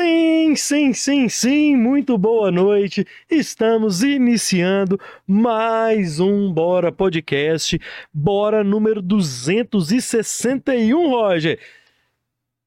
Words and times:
Sim, 0.00 0.54
sim, 0.54 0.92
sim, 0.92 1.28
sim, 1.28 1.76
muito 1.76 2.16
boa 2.16 2.52
noite. 2.52 3.04
Estamos 3.28 4.04
iniciando 4.04 4.96
mais 5.26 6.20
um 6.20 6.52
Bora 6.52 6.92
Podcast. 6.92 7.80
Bora 8.14 8.62
número 8.62 9.02
261, 9.02 11.10
Roger. 11.10 11.58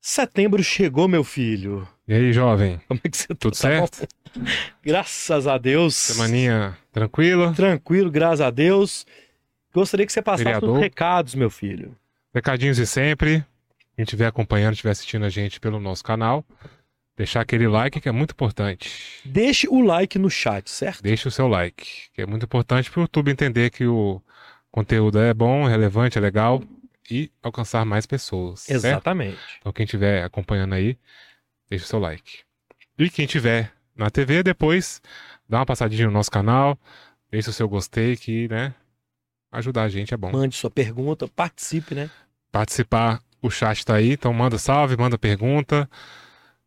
Setembro 0.01 0.61
chegou, 0.61 1.07
meu 1.07 1.23
filho. 1.23 1.87
E 2.05 2.13
aí, 2.13 2.33
jovem? 2.33 2.81
Como 2.85 2.99
é 3.01 3.07
que 3.07 3.15
você 3.15 3.27
Tudo 3.27 3.53
tá? 3.53 3.59
certo? 3.59 4.05
Graças 4.83 5.47
a 5.47 5.57
Deus. 5.57 5.95
Semaninha 5.95 6.77
tranquila? 6.91 7.53
Tranquilo, 7.53 8.11
graças 8.11 8.41
a 8.41 8.49
Deus. 8.49 9.05
Gostaria 9.73 10.05
que 10.05 10.11
você 10.11 10.21
passasse 10.21 10.65
uns 10.65 10.79
recados, 10.79 11.33
meu 11.33 11.49
filho. 11.49 11.95
Recadinhos 12.35 12.75
de 12.75 12.85
sempre. 12.85 13.41
Quem 13.95 14.03
estiver 14.03 14.27
acompanhando, 14.27 14.73
estiver 14.73 14.91
assistindo 14.91 15.23
a 15.23 15.29
gente 15.29 15.61
pelo 15.61 15.79
nosso 15.79 16.03
canal, 16.03 16.45
deixar 17.15 17.41
aquele 17.41 17.67
like 17.67 17.99
que 17.99 18.09
é 18.09 18.11
muito 18.11 18.31
importante. 18.31 19.21
Deixe 19.25 19.67
o 19.67 19.81
like 19.81 20.17
no 20.17 20.29
chat, 20.29 20.69
certo? 20.69 21.03
Deixe 21.03 21.27
o 21.27 21.31
seu 21.31 21.47
like, 21.47 21.85
que 22.13 22.21
é 22.21 22.25
muito 22.25 22.45
importante 22.45 22.89
para 22.89 22.99
o 22.99 23.03
YouTube 23.03 23.31
entender 23.31 23.69
que 23.69 23.85
o 23.85 24.21
conteúdo 24.71 25.19
é 25.19 25.33
bom, 25.33 25.67
é 25.67 25.71
relevante, 25.71 26.17
é 26.17 26.21
legal 26.21 26.63
e 27.09 27.29
alcançar 27.43 27.85
mais 27.85 28.05
pessoas. 28.05 28.61
certo? 28.61 28.85
Exatamente. 28.85 29.39
Então 29.59 29.71
quem 29.71 29.83
estiver 29.83 30.23
acompanhando 30.23 30.73
aí, 30.73 30.97
deixa 31.69 31.85
o 31.85 31.87
seu 31.87 31.99
like. 31.99 32.39
E 32.97 33.09
quem 33.09 33.25
estiver 33.25 33.71
na 33.95 34.09
TV, 34.09 34.43
depois 34.43 35.01
dá 35.47 35.59
uma 35.59 35.65
passadinha 35.65 36.07
no 36.07 36.13
nosso 36.13 36.31
canal, 36.31 36.79
deixa 37.29 37.49
o 37.49 37.53
seu 37.53 37.67
gostei 37.67 38.15
que, 38.15 38.47
né, 38.47 38.73
ajudar 39.51 39.83
a 39.83 39.89
gente 39.89 40.13
é 40.13 40.17
bom. 40.17 40.31
Mande 40.31 40.55
sua 40.55 40.71
pergunta, 40.71 41.27
participe, 41.27 41.93
né? 41.93 42.09
Participar, 42.51 43.21
o 43.41 43.49
chat 43.49 43.85
tá 43.85 43.95
aí, 43.95 44.13
então 44.13 44.33
manda 44.33 44.57
salve, 44.57 44.95
manda 44.95 45.17
pergunta. 45.17 45.89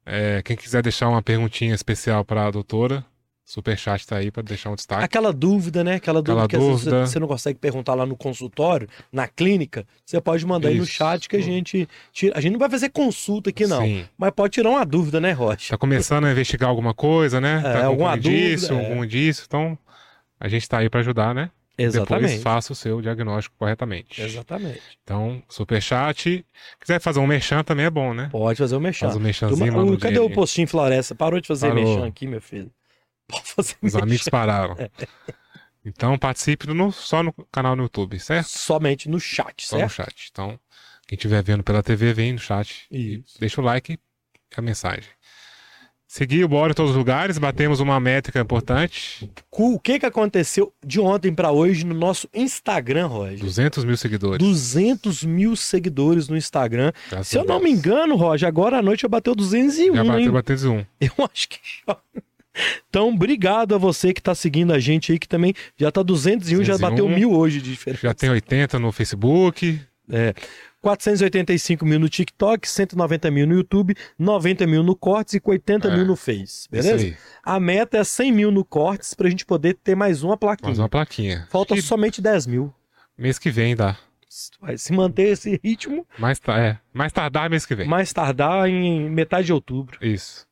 É, 0.06 0.42
quem 0.42 0.56
quiser 0.56 0.82
deixar 0.82 1.08
uma 1.08 1.22
perguntinha 1.22 1.74
especial 1.74 2.24
para 2.24 2.46
a 2.46 2.50
doutora, 2.50 3.04
super 3.44 3.76
chat 3.78 4.06
tá 4.06 4.16
aí 4.16 4.30
para 4.30 4.42
deixar 4.42 4.70
um 4.70 4.74
destaque. 4.74 5.02
Aquela 5.04 5.32
dúvida, 5.32 5.82
né? 5.84 5.94
Aquela 5.94 6.20
dúvida 6.22 6.44
Aquela 6.44 6.48
que 6.48 6.56
às 6.56 6.62
vezes 6.62 6.84
dúvida. 6.84 7.06
você- 7.06 7.18
não 7.18 7.26
consegue 7.28 7.58
perguntar 7.58 7.94
lá 7.94 8.04
no 8.04 8.16
consultório, 8.16 8.88
na 9.12 9.26
clínica, 9.28 9.86
você 10.04 10.20
pode 10.20 10.44
mandar 10.46 10.68
aí 10.68 10.76
no 10.76 10.84
Isso. 10.84 10.92
chat 10.92 11.28
que 11.28 11.36
a 11.36 11.40
gente 11.42 11.88
tira. 12.12 12.36
A 12.36 12.40
gente 12.40 12.52
não 12.52 12.58
vai 12.58 12.68
fazer 12.70 12.90
consulta 12.90 13.50
aqui, 13.50 13.66
não. 13.66 13.80
Sim. 13.82 14.04
Mas 14.18 14.30
pode 14.32 14.52
tirar 14.52 14.70
uma 14.70 14.84
dúvida, 14.84 15.20
né, 15.20 15.32
Rocha? 15.32 15.70
Tá 15.70 15.78
começando 15.78 16.24
a 16.26 16.32
investigar 16.32 16.68
alguma 16.68 16.92
coisa, 16.94 17.40
né? 17.40 17.62
É, 17.64 17.72
tá 17.80 17.86
algum 17.86 18.16
disso, 18.18 18.68
dúvida, 18.68 18.86
é. 18.86 18.90
algum 18.90 19.06
disso, 19.06 19.44
então 19.46 19.78
a 20.38 20.48
gente 20.48 20.68
tá 20.68 20.78
aí 20.78 20.90
para 20.90 21.00
ajudar, 21.00 21.34
né? 21.34 21.50
Exatamente. 21.76 22.22
Depois 22.28 22.42
faça 22.42 22.72
o 22.72 22.76
seu 22.76 23.00
diagnóstico 23.02 23.56
corretamente. 23.58 24.22
Exatamente. 24.22 24.80
Então, 25.02 25.42
superchat. 25.48 26.46
Quiser 26.80 27.00
fazer 27.00 27.18
um 27.20 27.26
merchan 27.26 27.64
também 27.64 27.86
é 27.86 27.90
bom, 27.90 28.14
né? 28.14 28.28
Pode 28.30 28.58
fazer 28.58 28.76
o 28.76 28.80
mexão. 28.80 29.08
Faz 29.08 29.20
um 29.20 29.24
merchanzinho, 29.24 29.78
um 29.92 29.96
cadê 29.98 30.18
o 30.20 30.30
postinho 30.30 30.68
Floresta? 30.68 31.14
Parou 31.14 31.40
de 31.40 31.48
fazer 31.48 31.68
Parou. 31.68 31.84
mexão 31.84 32.04
aqui, 32.04 32.26
meu 32.26 32.40
filho. 32.40 32.70
Pode 33.26 33.44
fazer 33.48 33.72
Os 33.82 33.92
merchan. 33.94 33.98
amigos 34.06 34.28
pararam. 34.28 34.76
Então, 35.86 36.16
participe 36.16 36.66
no- 36.68 36.90
só 36.90 37.22
no 37.22 37.30
canal 37.52 37.76
no 37.76 37.82
YouTube, 37.82 38.18
certo? 38.18 38.46
somente 38.48 39.06
no 39.06 39.20
chat, 39.20 39.66
Só 39.66 39.76
no 39.76 39.80
certo? 39.90 39.92
chat. 40.10 40.28
Então, 40.32 40.58
quem 41.06 41.14
estiver 41.14 41.42
vendo 41.42 41.62
pela 41.62 41.82
TV, 41.82 42.14
vem 42.14 42.32
no 42.32 42.38
chat. 42.38 42.86
E 42.90 43.16
Isso. 43.16 43.38
deixa 43.38 43.60
o 43.60 43.64
like 43.64 43.92
e 43.92 43.98
a 44.56 44.62
mensagem. 44.62 45.04
Seguir 46.14 46.44
o 46.44 46.48
Bora 46.48 46.70
em 46.70 46.74
todos 46.76 46.92
os 46.92 46.96
lugares, 46.96 47.38
batemos 47.38 47.80
uma 47.80 47.98
métrica 47.98 48.38
importante. 48.38 49.28
O 49.50 49.80
que 49.80 49.98
que 49.98 50.06
aconteceu 50.06 50.72
de 50.86 51.00
ontem 51.00 51.34
pra 51.34 51.50
hoje 51.50 51.84
no 51.84 51.92
nosso 51.92 52.28
Instagram, 52.32 53.08
Roger? 53.08 53.40
200 53.40 53.84
mil 53.84 53.96
seguidores. 53.96 54.38
200 54.38 55.24
mil 55.24 55.56
seguidores 55.56 56.28
no 56.28 56.36
Instagram. 56.36 56.92
graças 57.10 57.26
Se 57.26 57.36
eu 57.36 57.44
não 57.44 57.60
me 57.60 57.68
engano, 57.68 58.14
Roger, 58.14 58.46
agora 58.46 58.78
à 58.78 58.82
noite 58.82 59.02
eu 59.02 59.10
bateu 59.10 59.34
201, 59.34 59.92
Já 59.92 60.04
bateu, 60.04 60.20
hein? 60.20 60.30
bateu 60.30 60.54
201. 60.54 60.86
Eu 61.00 61.10
acho 61.34 61.48
que 61.48 61.58
já. 61.84 61.96
Então, 62.88 63.08
obrigado 63.08 63.74
a 63.74 63.78
você 63.78 64.14
que 64.14 64.22
tá 64.22 64.36
seguindo 64.36 64.72
a 64.72 64.78
gente 64.78 65.10
aí, 65.10 65.18
que 65.18 65.26
também 65.26 65.52
já 65.76 65.90
tá 65.90 66.00
201, 66.00 66.62
já 66.62 66.74
201. 66.74 66.90
bateu 66.90 67.08
mil 67.08 67.32
hoje 67.32 67.60
de 67.60 67.72
diferença. 67.72 68.06
Já 68.06 68.14
tem 68.14 68.30
80 68.30 68.78
no 68.78 68.92
Facebook. 68.92 69.80
É. 70.10 70.34
485 70.82 71.84
mil 71.86 71.98
no 71.98 72.08
TikTok, 72.08 72.68
190 72.68 73.30
mil 73.30 73.46
no 73.46 73.54
YouTube, 73.54 73.94
90 74.18 74.66
mil 74.66 74.82
no 74.82 74.94
Cortes 74.94 75.34
e 75.34 75.40
80 75.42 75.88
É. 75.88 75.96
mil 75.96 76.04
no 76.04 76.14
Face, 76.14 76.68
beleza? 76.70 77.16
A 77.42 77.58
meta 77.58 77.96
é 77.98 78.04
100 78.04 78.30
mil 78.32 78.50
no 78.50 78.64
Cortes 78.64 79.14
pra 79.14 79.30
gente 79.30 79.46
poder 79.46 79.74
ter 79.82 79.94
mais 79.94 80.22
uma 80.22 80.36
plaquinha. 80.36 80.68
Mais 80.68 80.78
uma 80.78 80.88
plaquinha. 80.88 81.46
Falta 81.50 81.74
Que 81.74 81.80
somente 81.82 82.20
10 82.20 82.46
mil. 82.46 82.72
Mês 83.16 83.38
que 83.38 83.50
vem 83.50 83.74
dá. 83.74 83.96
Vai 84.60 84.76
se 84.76 84.92
manter 84.92 85.28
esse 85.28 85.60
ritmo, 85.62 86.04
Mais, 86.18 86.40
é, 86.48 86.76
mais 86.92 87.12
tardar 87.12 87.48
mês 87.48 87.64
que 87.64 87.74
vem. 87.74 87.86
mais 87.86 88.12
tardar 88.12 88.68
em 88.68 89.08
metade 89.08 89.46
de 89.46 89.52
outubro. 89.52 89.96
Isso. 90.02 90.44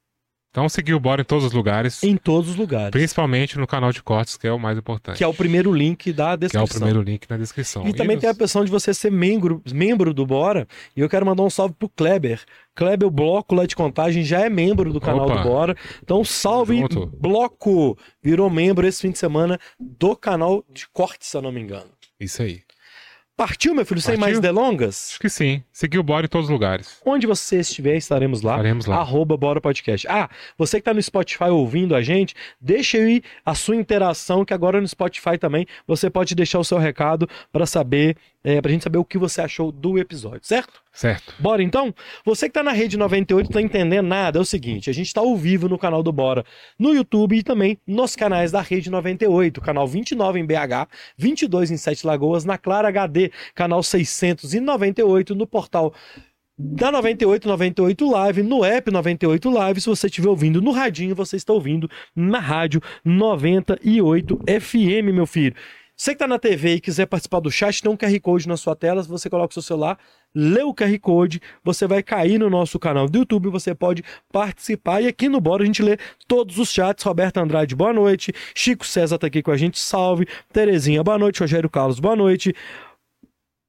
Então 0.53 0.69
seguir 0.69 0.93
o 0.93 1.01
Bora 1.01 1.23
em 1.23 1.25
todos 1.25 1.47
os 1.47 1.53
lugares. 1.55 2.03
Em 2.05 2.15
todos 2.15 2.51
os 2.51 2.57
lugares. 2.57 2.91
Principalmente 2.91 3.59
no 3.59 3.67
canal 3.67 3.91
de 3.91 4.03
cortes, 4.03 4.37
que 4.37 4.47
é 4.47 4.53
o 4.53 4.59
mais 4.59 4.77
importante. 4.77 5.17
Que 5.17 5.25
é 5.25 5.27
o 5.27 5.33
primeiro 5.33 5.73
link 5.73 6.13
da 6.13 6.27
Que 6.37 6.45
é 6.45 6.49
descrição. 6.49 6.65
o 6.65 6.69
primeiro 6.69 7.01
link 7.03 7.27
na 7.31 7.39
descrição. 7.39 7.89
E 7.89 7.95
também 7.95 8.17
nos- 8.17 8.21
tem 8.21 8.29
a 8.29 8.35
opção 8.35 8.63
de 8.63 8.71
você 8.71 8.93
ser 8.93 9.11
membro, 9.11 9.63
membro 9.73 10.13
do 10.13 10.27
Bora. 10.27 10.69
E 10.95 11.01
eu 11.01 11.09
quero 11.09 11.25
mandar 11.25 11.43
um 11.43 11.49
salve 11.49 11.75
pro 11.79 11.89
Kleber. 11.89 12.43
Kleber, 12.75 13.09
o 13.09 13.11
bloco 13.11 13.55
lá 13.55 13.65
de 13.65 13.75
contagem, 13.75 14.23
já 14.23 14.41
é 14.41 14.51
membro 14.51 14.93
do 14.93 15.01
canal 15.01 15.25
Opa. 15.25 15.37
do 15.39 15.43
Bora. 15.49 15.77
Então, 16.03 16.23
salve, 16.23 16.81
junto. 16.81 17.07
bloco! 17.19 17.97
Virou 18.23 18.51
membro 18.51 18.87
esse 18.87 19.01
fim 19.01 19.11
de 19.11 19.19
semana 19.19 19.59
do 19.81 20.15
canal 20.15 20.63
de 20.71 20.87
corte, 20.93 21.25
se 21.27 21.35
eu 21.35 21.41
não 21.41 21.51
me 21.51 21.63
engano. 21.63 21.89
Isso 22.21 22.43
aí. 22.43 22.61
Partiu, 23.37 23.75
meu 23.75 23.85
filho, 23.87 24.01
sem 24.01 24.15
Partiu? 24.15 24.21
mais 24.21 24.41
delongas? 24.41 25.09
Acho 25.11 25.21
que 25.21 25.29
sim. 25.29 25.63
Seguir 25.73 25.99
o 25.99 26.03
Bora 26.03 26.27
em 26.27 26.29
todos 26.29 26.47
os 26.47 26.53
lugares. 26.53 26.99
Onde 27.05 27.27
você 27.27 27.61
estiver, 27.61 27.97
estaremos 27.97 28.43
lá. 28.43 28.53
Estaremos 28.53 28.87
lá. 28.87 28.97
Arroba 28.97 29.37
Bora 29.37 29.61
Podcast. 29.61 30.07
Ah, 30.07 30.29
você 30.57 30.79
que 30.79 30.85
tá 30.85 30.93
no 30.93 31.03
Spotify 31.03 31.45
ouvindo 31.45 31.97
a 31.97 32.03
gente, 32.03 32.35
deixa 32.61 32.99
aí 32.99 33.23
a 33.45 33.55
sua 33.55 33.75
interação, 33.75 34.45
que 34.45 34.53
agora 34.53 34.81
no 34.81 34.87
Spotify 34.87 35.39
também 35.39 35.67
você 35.87 36.11
pode 36.11 36.35
deixar 36.35 36.59
o 36.59 36.65
seu 36.65 36.77
recado 36.79 37.29
para 37.51 37.65
saber, 37.65 38.17
é, 38.45 38.61
pra 38.61 38.71
gente 38.71 38.83
saber 38.83 38.99
o 38.99 39.05
que 39.05 39.19
você 39.19 39.41
achou 39.41 39.71
do 39.71 39.99
episódio, 39.99 40.41
certo? 40.43 40.83
Certo. 40.93 41.35
Bora 41.39 41.63
então? 41.63 41.95
Você 42.25 42.49
que 42.49 42.55
tá 42.55 42.63
na 42.63 42.73
rede 42.73 42.97
98 42.97 43.47
não 43.47 43.53
tá 43.53 43.63
entendendo 43.63 44.07
nada, 44.07 44.39
é 44.39 44.43
o 44.43 44.45
seguinte, 44.45 44.91
a 44.91 44.93
gente 44.93 45.13
tá 45.13 45.21
ao 45.21 45.37
vivo 45.37 45.69
no 45.69 45.79
canal 45.79 46.03
do 46.03 46.13
Bora, 46.13 46.45
no 46.79 46.93
YouTube 46.93 47.37
e 47.37 47.43
também 47.43 47.79
nos 47.87 48.17
canais 48.17 48.51
da 48.51 48.61
rede 48.61 48.91
98, 48.91 49.61
canal 49.61 49.87
29 49.87 50.41
em 50.41 50.45
BH, 50.45 50.89
22 51.17 51.71
em 51.71 51.77
Sete 51.77 52.07
Lagoas, 52.07 52.45
na 52.45 52.59
Clara 52.59 52.89
HD, 52.89 53.31
canal 53.55 53.83
698 53.83 55.35
no 55.35 55.47
portal 55.47 55.95
da 56.59 56.93
98 56.93 57.49
98 57.49 58.11
Live, 58.11 58.43
no 58.43 58.65
app 58.65 58.91
98 58.91 59.51
Live, 59.51 59.81
se 59.81 59.89
você 59.89 60.07
estiver 60.07 60.29
ouvindo 60.29 60.61
no 60.61 60.71
radinho, 60.71 61.15
você 61.15 61.37
está 61.37 61.53
ouvindo 61.53 61.91
na 62.15 62.39
rádio 62.39 62.81
98 63.05 64.39
FM, 64.61 65.13
meu 65.13 65.27
filho. 65.27 65.55
Você 66.03 66.15
que 66.15 66.19
tá 66.19 66.27
na 66.27 66.37
TV 66.37 66.75
e 66.75 66.81
quiser 66.81 67.07
participar 67.07 67.39
do 67.39 67.49
chat, 67.49 67.81
tem 67.81 67.89
um 67.89 67.97
QR 67.97 68.21
Code 68.21 68.49
na 68.49 68.57
sua 68.57 68.75
tela, 68.75 69.05
você 69.05 69.31
coloca 69.31 69.53
o 69.53 69.55
seu 69.55 69.63
celular, 69.63 69.97
lê 70.35 70.61
o 70.61 70.75
QR 70.75 70.99
Code, 70.99 71.41
você 71.63 71.87
vai 71.87 72.03
cair 72.03 72.41
no 72.41 72.51
nosso 72.51 72.77
canal 72.77 73.09
do 73.09 73.19
YouTube, 73.19 73.49
você 73.49 73.73
pode 73.73 74.03
participar. 74.33 75.01
E 75.01 75.07
aqui 75.07 75.29
no 75.29 75.41
Bora 75.41 75.63
a 75.63 75.67
gente 75.67 75.81
lê 75.81 75.97
todos 76.27 76.59
os 76.59 76.73
chats. 76.73 77.05
Roberto 77.05 77.37
Andrade, 77.37 77.77
boa 77.77 77.93
noite. 77.93 78.35
Chico 78.53 78.85
César 78.85 79.17
tá 79.17 79.29
aqui 79.29 79.45
com 79.45 79.53
a 79.53 79.57
gente, 79.57 79.79
salve. 79.79 80.27
Terezinha, 80.53 81.05
boa 81.05 81.17
noite. 81.17 81.39
Rogério 81.39 81.71
Carlos, 81.71 82.01
boa 82.01 82.17
noite. 82.17 82.53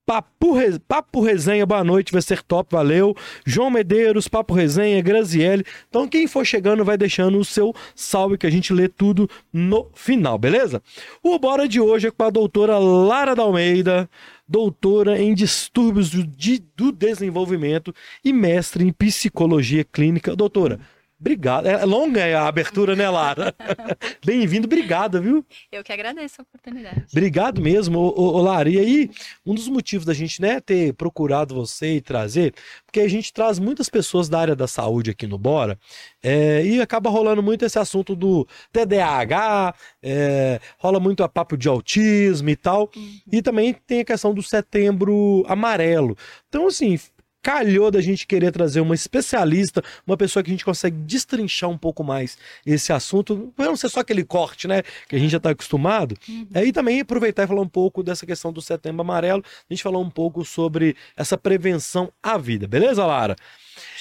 Papo, 0.06 0.54
Re... 0.54 0.78
Papo 0.80 1.22
Resenha, 1.22 1.66
boa 1.66 1.84
noite, 1.84 2.12
vai 2.12 2.22
ser 2.22 2.42
top, 2.44 2.76
valeu. 2.76 3.16
João 3.46 3.70
Medeiros, 3.70 4.28
Papo 4.28 4.54
Resenha, 4.54 5.02
Graziele. 5.02 5.64
Então, 5.88 6.08
quem 6.08 6.28
for 6.28 6.46
chegando, 6.46 6.84
vai 6.84 6.98
deixando 6.98 7.40
o 7.40 7.46
seu 7.46 7.74
salve 7.96 8.38
que 8.38 8.46
a 8.46 8.50
gente 8.50 8.74
lê 8.74 8.90
tudo 8.90 9.30
no 9.52 9.90
final, 9.94 10.38
beleza? 10.38 10.82
O 11.24 11.40
Bora 11.40 11.68
de 11.68 11.80
hoje 11.80 12.08
é 12.08 12.12
com 12.12 12.24
a 12.24 12.30
doutora 12.30 12.78
Lara 12.78 13.34
da 13.34 13.44
Almeida, 13.44 14.10
doutora 14.48 15.22
em 15.22 15.34
distúrbios 15.34 16.10
do, 16.10 16.24
de- 16.28 16.64
do 16.76 16.92
desenvolvimento 16.92 17.94
e 18.26 18.34
mestre 18.34 18.84
em 18.84 18.92
psicologia 18.92 19.86
clínica. 19.86 20.36
Doutora, 20.36 20.80
obrigado. 21.24 21.68
É 21.68 21.86
longa 21.86 22.22
a 22.38 22.48
abertura, 22.50 22.98
né, 22.98 23.10
Lara? 23.10 23.56
Bem-vindo, 24.26 24.68
obrigada, 24.68 25.22
viu? 25.22 25.46
Eu 25.72 25.82
que 25.82 25.94
agradeço 25.94 26.42
a 26.42 26.44
oportunidade. 26.44 27.06
Obrigado 27.10 27.62
mesmo, 27.62 27.98
ô, 27.98 28.36
ô, 28.36 28.42
Lara. 28.42 28.70
E 28.70 28.78
aí, 28.78 29.10
um 29.46 29.56
dos 29.56 29.70
motivos 29.70 30.06
da 30.06 30.14
gente 30.14 30.42
né, 30.42 30.60
ter 30.60 30.94
procurado 30.94 31.56
você 31.56 31.96
e 31.96 32.02
trazer, 32.02 32.54
porque 32.86 33.00
a 33.00 33.08
gente 33.08 33.32
traz 33.32 33.58
muitas 33.58 33.88
pessoas 33.88 34.28
da 34.28 34.38
área 34.38 34.56
da 34.56 34.68
saúde 34.68 35.12
aqui 35.12 35.26
no 35.26 35.38
Bora, 35.38 35.80
é, 36.22 36.66
e 36.66 36.82
acaba 36.82 37.10
rolando 37.10 37.42
muito 37.42 37.64
esse 37.64 37.80
assunto 37.80 38.16
do 38.16 38.46
TDAH, 38.74 39.74
é, 40.02 40.60
rola 40.78 41.00
muito 41.00 41.24
a 41.24 41.30
papo 41.30 41.56
de 41.56 41.70
autismo 41.70 42.50
e 42.50 42.56
tal, 42.58 42.92
e 43.32 43.42
também 43.42 43.74
tem 43.74 44.02
a 44.02 44.06
questão 44.06 44.34
do 44.34 44.44
setembro 44.44 45.46
amarelo. 45.48 46.18
Então, 46.50 46.68
assim, 46.68 47.00
calhou 47.44 47.92
da 47.92 48.00
gente 48.00 48.26
querer 48.26 48.52
trazer 48.52 48.80
uma 48.80 48.96
especialista, 48.96 49.84
uma 50.08 50.16
pessoa 50.16 50.42
que 50.42 50.50
a 50.50 50.54
gente 50.54 50.64
consegue 50.64 50.96
destrinchar 50.98 51.70
um 51.70 51.78
pouco 51.78 52.04
mais 52.04 52.38
esse 52.66 52.94
assunto, 52.94 53.54
pra 53.56 53.66
não 53.66 53.76
ser 53.76 53.90
só 53.90 54.00
aquele 54.00 54.24
corte, 54.24 54.68
né, 54.68 54.82
que 55.10 55.16
a 55.18 55.20
gente 55.20 55.30
já 55.30 55.38
está 55.38 55.50
acostumado. 55.50 56.18
Aí 56.56 56.72
também 56.72 57.02
aproveitar 57.02 57.44
e 57.44 57.48
falar 57.48 57.62
um 57.62 57.68
pouco 57.68 58.02
dessa 58.02 58.26
questão 58.26 58.54
do 58.54 58.62
setembro 58.62 59.02
amarelo, 59.02 59.44
a 59.70 59.74
gente 59.74 59.84
falar 59.84 60.00
um 60.00 60.10
pouco 60.10 60.46
sobre 60.46 60.96
essa 61.18 61.38
prevenção 61.38 62.12
à 62.24 62.38
vida, 62.38 62.66
beleza, 62.66 63.06
Lara? 63.06 63.36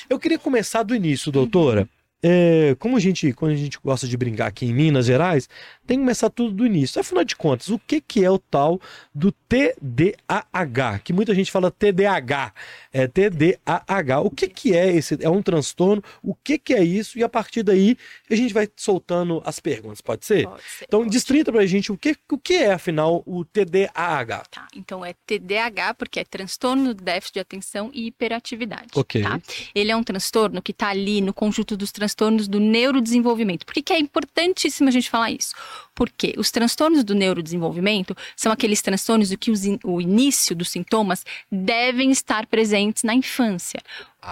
Eu 0.09 0.19
queria 0.19 0.39
começar 0.39 0.85
do 0.85 0.95
início, 0.95 1.33
doutora. 1.33 1.89
É, 2.23 2.77
como 2.79 2.97
a 2.97 3.01
gente, 3.01 3.33
quando 3.33 3.51
a 3.53 3.57
gente 3.57 3.79
gosta 3.83 4.07
de 4.07 4.17
brincar 4.17 4.47
aqui 4.47 4.67
em 4.67 4.73
Minas 4.73 5.07
Gerais, 5.07 5.49
tem 5.85 5.99
que 5.99 6.03
começar 6.05 6.31
tudo 6.31 6.53
do 6.55 6.65
início. 6.65 7.01
Afinal 7.01 7.25
de 7.25 7.35
contas, 7.35 7.69
o 7.69 7.79
que, 7.81 8.01
que 8.01 8.25
é 8.25 8.31
o 8.31 8.39
tal 8.39 8.81
do 9.13 9.33
TDAH? 9.33 11.01
Que 11.01 11.13
muita 11.13 11.35
gente 11.35 11.51
fala 11.51 11.69
TDAH. 11.69 12.55
É 12.93 13.09
TDAH. 13.09 14.21
O 14.21 14.31
que, 14.31 14.47
que 14.49 14.77
é 14.77 14.95
esse? 14.95 15.19
É 15.21 15.29
um 15.29 15.43
transtorno? 15.43 16.03
O 16.23 16.33
que, 16.33 16.59
que 16.59 16.73
é 16.75 16.85
isso? 16.85 17.19
E 17.19 17.25
a 17.25 17.29
partir 17.29 17.65
daí 17.65 17.97
a 18.31 18.37
gente 18.37 18.55
vai 18.55 18.69
soltando 18.77 19.43
as 19.45 19.59
perguntas, 19.59 20.01
pode 20.01 20.25
ser? 20.25 20.45
Pode 20.47 20.63
ser, 20.63 20.85
Então, 20.87 21.01
pode. 21.01 21.11
distrita 21.11 21.51
pra 21.51 21.67
gente 21.67 21.91
o 21.91 21.99
que, 21.99 22.17
o 22.31 22.39
que 22.39 22.55
é, 22.55 22.73
afinal, 22.73 23.25
o 23.27 23.45
TDAH. 23.45 24.45
Tá, 24.49 24.69
então 24.77 25.05
é 25.05 25.13
TDAH, 25.27 25.95
porque 25.95 26.21
é 26.21 26.25
transtorno 26.25 26.95
do 26.95 27.03
déficit 27.03 27.35
de 27.35 27.41
atenção 27.41 27.91
e 27.93 28.07
hiperatividade. 28.07 28.89
Ok. 28.95 29.23
Tá? 29.23 29.41
Ele 29.75 29.91
é 29.91 29.97
um 29.97 30.05
transtorno 30.05 30.63
que 30.63 30.71
está 30.71 30.89
ali 30.89 31.21
no 31.21 31.35
conjunto 31.35 31.77
dos 31.77 31.91
transtornos 31.91 32.12
do 32.49 32.61
neurodesenvolvimento. 32.61 33.65
Por 33.67 33.75
que, 33.75 33.83
que 33.83 33.93
é 33.93 33.99
importantíssimo 33.99 34.89
a 34.89 34.93
gente 34.93 35.11
falar 35.11 35.31
isso? 35.31 35.55
Porque 35.95 36.35
os 36.37 36.51
transtornos 36.51 37.05
do 37.05 37.15
neurodesenvolvimento 37.15 38.17
são 38.37 38.53
aqueles 38.53 38.83
transtornos 38.83 39.31
do 39.31 39.39
que 39.39 39.51
os 39.51 39.63
o 39.85 40.01
início 40.01 40.55
dos 40.55 40.71
sintomas 40.71 41.25
devem 41.51 42.11
estar 42.11 42.47
presentes 42.47 43.03
na 43.03 43.15
infância. 43.15 43.81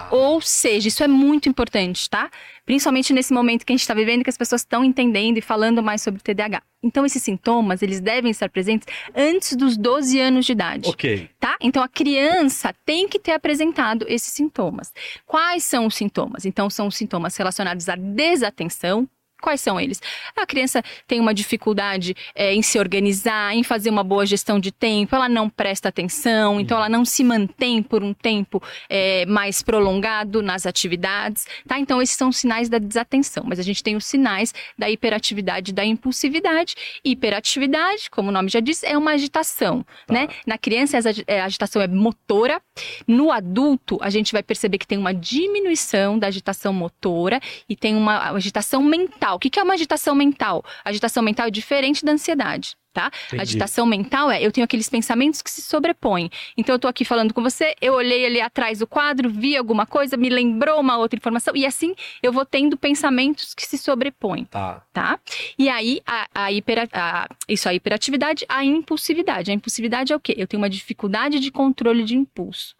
Ou 0.09 0.39
seja, 0.39 0.87
isso 0.87 1.03
é 1.03 1.07
muito 1.07 1.49
importante, 1.49 2.09
tá? 2.09 2.29
Principalmente 2.65 3.11
nesse 3.11 3.33
momento 3.33 3.65
que 3.65 3.73
a 3.73 3.75
gente 3.75 3.81
está 3.81 3.93
vivendo, 3.93 4.23
que 4.23 4.29
as 4.29 4.37
pessoas 4.37 4.61
estão 4.61 4.85
entendendo 4.85 5.37
e 5.37 5.41
falando 5.41 5.83
mais 5.83 6.01
sobre 6.01 6.21
TDAH. 6.21 6.61
Então, 6.83 7.05
esses 7.05 7.21
sintomas, 7.21 7.81
eles 7.81 7.99
devem 7.99 8.31
estar 8.31 8.49
presentes 8.49 8.87
antes 9.15 9.55
dos 9.55 9.77
12 9.77 10.19
anos 10.19 10.45
de 10.45 10.51
idade 10.53 10.89
Ok. 10.89 11.29
tá? 11.39 11.55
Então 11.61 11.83
a 11.83 11.87
criança 11.87 12.73
tem 12.85 13.07
que 13.07 13.19
ter 13.19 13.33
apresentado 13.33 14.05
esses 14.07 14.33
sintomas. 14.33 14.91
Quais 15.25 15.63
são 15.63 15.85
os 15.85 15.95
sintomas? 15.95 16.45
Então 16.45 16.69
são 16.69 16.87
os 16.87 16.95
sintomas 16.95 17.35
relacionados 17.35 17.87
à 17.89 17.95
desatenção. 17.95 19.07
Quais 19.41 19.59
são 19.59 19.79
eles? 19.79 20.01
A 20.35 20.45
criança 20.45 20.83
tem 21.07 21.19
uma 21.19 21.33
dificuldade 21.33 22.15
é, 22.35 22.53
em 22.53 22.61
se 22.61 22.77
organizar, 22.79 23.55
em 23.55 23.63
fazer 23.63 23.89
uma 23.89 24.03
boa 24.03 24.25
gestão 24.25 24.59
de 24.59 24.71
tempo, 24.71 25.15
ela 25.15 25.27
não 25.27 25.49
presta 25.49 25.89
atenção, 25.89 26.59
então 26.59 26.77
ela 26.77 26.87
não 26.89 27.03
se 27.03 27.23
mantém 27.23 27.81
por 27.81 28.03
um 28.03 28.13
tempo 28.13 28.61
é, 28.89 29.25
mais 29.25 29.61
prolongado 29.61 30.41
nas 30.41 30.65
atividades, 30.65 31.45
tá? 31.67 31.79
Então 31.79 32.01
esses 32.01 32.15
são 32.15 32.29
os 32.29 32.37
sinais 32.37 32.69
da 32.69 32.77
desatenção, 32.77 33.43
mas 33.47 33.59
a 33.59 33.63
gente 33.63 33.83
tem 33.83 33.95
os 33.95 34.05
sinais 34.05 34.53
da 34.77 34.89
hiperatividade 34.89 35.71
e 35.71 35.73
da 35.73 35.83
impulsividade. 35.85 36.75
Hiperatividade, 37.03 38.09
como 38.09 38.29
o 38.29 38.31
nome 38.31 38.49
já 38.49 38.59
diz, 38.59 38.83
é 38.83 38.97
uma 38.97 39.11
agitação, 39.11 39.85
Tá. 40.07 40.13
né? 40.13 40.27
Na 40.45 40.57
criança, 40.57 40.97
é, 41.27 41.39
a 41.41 41.45
agitação 41.45 41.81
é 41.81 41.87
motora. 41.87 42.61
No 43.07 43.31
adulto, 43.31 43.97
a 44.01 44.09
gente 44.09 44.31
vai 44.33 44.43
perceber 44.43 44.77
que 44.77 44.87
tem 44.87 44.97
uma 44.97 45.13
diminuição 45.13 46.17
da 46.19 46.27
agitação 46.27 46.73
motora 46.73 47.39
e 47.69 47.75
tem 47.75 47.95
uma 47.95 48.31
agitação 48.31 48.81
mental. 48.83 49.30
O 49.35 49.39
que 49.39 49.59
é 49.59 49.63
uma 49.63 49.73
agitação 49.73 50.13
mental? 50.15 50.63
Agitação 50.83 51.21
mental 51.23 51.47
é 51.47 51.51
diferente 51.51 52.03
da 52.05 52.11
ansiedade. 52.11 52.75
Tá? 52.93 53.09
Entendi. 53.27 53.41
Agitação 53.41 53.85
mental 53.85 54.29
é 54.29 54.43
eu 54.45 54.51
tenho 54.51 54.65
aqueles 54.65 54.89
pensamentos 54.89 55.41
que 55.41 55.49
se 55.49 55.61
sobrepõem. 55.61 56.29
Então 56.57 56.75
eu 56.75 56.79
tô 56.79 56.89
aqui 56.89 57.05
falando 57.05 57.33
com 57.33 57.41
você, 57.41 57.73
eu 57.79 57.93
olhei 57.93 58.25
ali 58.25 58.41
atrás 58.41 58.79
do 58.79 58.85
quadro, 58.87 59.29
vi 59.29 59.55
alguma 59.55 59.85
coisa, 59.85 60.17
me 60.17 60.27
lembrou 60.29 60.77
uma 60.77 60.97
outra 60.97 61.17
informação, 61.17 61.55
e 61.55 61.65
assim 61.65 61.95
eu 62.21 62.33
vou 62.33 62.45
tendo 62.45 62.75
pensamentos 62.75 63.53
que 63.53 63.65
se 63.65 63.77
sobrepõem 63.77 64.43
Tá. 64.43 64.83
tá? 64.91 65.17
E 65.57 65.69
aí, 65.69 66.01
a, 66.05 66.27
a 66.35 66.51
hipera- 66.51 66.89
a- 66.91 67.29
isso, 67.47 67.69
a 67.69 67.73
hiperatividade, 67.73 68.45
a 68.49 68.61
impulsividade. 68.65 69.51
A 69.51 69.53
impulsividade 69.53 70.11
é 70.11 70.15
o 70.17 70.19
quê? 70.19 70.35
Eu 70.37 70.45
tenho 70.45 70.61
uma 70.61 70.69
dificuldade 70.69 71.39
de 71.39 71.49
controle 71.49 72.03
de 72.03 72.17
impulso. 72.17 72.75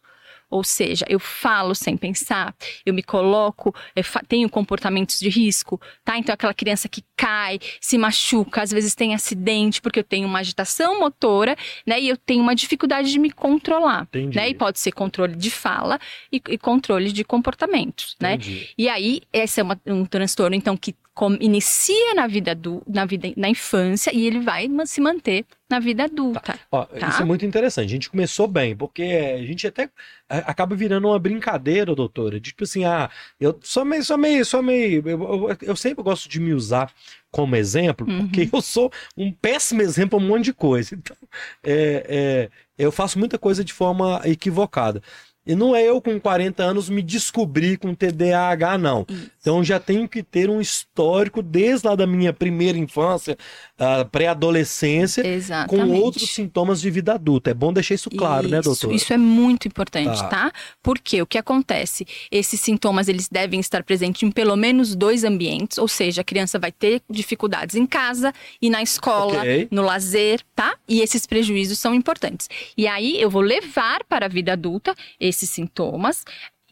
Ou 0.52 0.64
seja, 0.64 1.06
eu 1.10 1.20
falo 1.20 1.74
sem 1.74 1.96
pensar, 1.98 2.54
eu 2.86 2.94
me 2.94 3.02
coloco, 3.02 3.74
eu 3.96 4.04
tenho 4.28 4.50
comportamentos 4.50 5.18
de 5.20 5.30
risco, 5.30 5.80
tá? 6.04 6.18
Então, 6.18 6.34
aquela 6.34 6.54
criança 6.54 6.90
que 6.90 7.04
cai, 7.16 7.58
se 7.80 7.98
machuca, 7.98 8.62
às 8.62 8.70
vezes 8.72 8.94
tem 8.94 9.16
acidente, 9.16 9.82
porque 9.82 10.00
eu 10.00 10.04
tenho 10.04 10.28
uma 10.28 10.40
agitação 10.40 11.00
motora, 11.00 11.56
né? 11.88 12.00
E 12.02 12.10
eu 12.10 12.18
tenho 12.18 12.42
uma 12.44 12.54
dificuldade 12.54 13.10
de 13.12 13.18
me 13.18 13.32
controlar, 13.32 14.04
Entendi. 14.04 14.36
né? 14.38 14.50
E 14.50 14.54
pode 14.54 14.78
ser 14.80 14.92
controle 14.92 15.36
de 15.36 15.50
fala 15.50 15.98
e, 16.32 16.42
e 16.50 16.58
controle 16.58 17.12
de 17.12 17.24
comportamentos, 17.24 18.16
né? 18.20 18.34
Entendi. 18.34 18.70
E 18.78 18.90
aí, 18.90 19.22
esse 19.32 19.60
é 19.60 19.64
uma- 19.64 19.80
um 19.88 20.04
transtorno, 20.06 20.56
então, 20.56 20.76
que 20.76 20.94
com- 21.22 21.38
inicia 21.40 22.16
na 22.16 22.26
vida, 22.26 22.50
adu- 22.50 22.82
na 22.88 23.06
vida 23.06 23.32
na 23.38 23.48
infância 23.48 24.10
e 24.12 24.26
ele 24.26 24.40
vai 24.40 24.68
se 24.88 25.00
manter 25.00 25.46
na 25.70 25.80
vida 25.80 26.06
adulta. 26.06 26.60
Ó, 26.72 26.84
Tá. 26.84 27.10
Isso 27.10 27.22
é 27.22 27.26
muito 27.26 27.46
interessante. 27.46 27.86
A 27.86 27.90
gente 27.92 28.10
começou 28.10 28.48
bem, 28.48 28.76
porque 28.76 29.04
a 29.04 29.46
gente 29.46 29.68
até 29.68 29.88
acaba 30.28 30.76
virando 30.76 31.08
uma 31.08 31.20
brincadeira, 31.20 31.94
doutora. 31.94 32.40
De 32.40 32.50
tipo 32.50 32.64
assim, 32.64 32.86
ah, 32.86 33.08
eu 33.40 33.60
sou 33.62 33.86
meio, 33.86 34.04
sou 34.04 34.18
meio, 34.18 34.44
sou 34.44 34.64
meio. 34.64 35.04
Eu, 35.08 35.22
eu- 35.50 35.58
eu 35.62 35.76
sempre 35.76 36.04
gosto 36.04 36.28
de 36.28 36.40
me 36.40 36.54
usar 36.56 36.92
como 37.30 37.56
exemplo, 37.56 38.08
Uhum. 38.10 38.28
porque 38.28 38.50
eu 38.52 38.60
sou 38.60 38.92
um 39.16 39.32
péssimo 39.32 39.84
exemplo 39.84 40.18
a 40.18 40.22
um 40.22 40.26
monte 40.28 40.46
de 40.46 40.54
coisa. 40.54 40.96
Então, 40.96 41.16
é, 41.64 42.06
é, 42.10 42.84
eu 42.84 42.92
faço 42.92 43.20
muita 43.20 43.38
coisa 43.38 43.64
de 43.64 43.74
forma 43.74 44.20
equivocada. 44.26 45.04
E 45.46 45.56
não 45.56 45.76
é 45.76 45.84
eu 45.84 46.00
com 46.00 46.20
40 46.20 46.62
anos 46.64 46.88
me 46.90 47.02
descobrir 47.02 47.78
com 47.78 47.96
TDAH, 47.96 48.78
não. 48.78 49.06
Isso. 49.10 49.32
Então 49.40 49.64
já 49.64 49.80
tenho 49.80 50.08
que 50.08 50.22
ter 50.22 50.50
um 50.50 50.62
histórico 50.62 51.42
desde 51.42 51.88
lá 51.88 51.96
da 51.96 52.06
minha 52.06 52.32
primeira 52.32 52.78
infância, 52.78 53.36
ah, 53.80 54.06
pré-adolescência, 54.06 55.24
com 55.68 55.90
outros 55.92 56.30
sintomas 56.30 56.80
de 56.82 56.90
vida 56.92 57.14
adulta. 57.14 57.50
É 57.50 57.54
bom 57.54 57.74
deixar 57.74 57.96
isso 57.96 58.10
claro, 58.10 58.48
né, 58.48 58.60
Isso, 58.60 58.70
doutor? 58.70 58.94
Isso 58.94 59.12
é 59.14 59.18
muito 59.18 59.68
importante, 59.68 60.20
Tá. 60.22 60.28
tá? 60.28 60.52
Porque 60.84 61.22
o 61.22 61.26
que 61.26 61.38
acontece? 61.38 62.06
Esses 62.32 62.60
sintomas 62.60 63.08
eles 63.08 63.28
devem 63.28 63.60
estar 63.60 63.84
presentes 63.84 64.22
em 64.24 64.32
pelo 64.32 64.56
menos 64.56 64.96
dois 64.96 65.24
ambientes, 65.24 65.78
ou 65.78 65.88
seja, 65.88 66.22
a 66.22 66.24
criança 66.24 66.60
vai 66.60 66.72
ter 66.72 67.02
dificuldades 67.10 67.76
em 67.76 67.86
casa 67.86 68.34
e 68.62 68.70
na 68.70 68.82
escola, 68.84 69.40
Ok. 69.40 69.68
no 69.72 69.82
lazer, 69.82 70.42
tá? 70.56 70.76
E 70.88 71.02
esses 71.02 71.26
prejuízos 71.26 71.80
são 71.80 71.94
importantes. 71.96 72.48
E 72.78 72.86
aí 72.88 73.20
eu 73.20 73.30
vou 73.30 73.42
levar 73.42 74.04
para 74.08 74.26
a 74.28 74.30
vida 74.30 74.54
adulta 74.54 74.96
esses 75.32 75.50
sintomas 75.50 76.24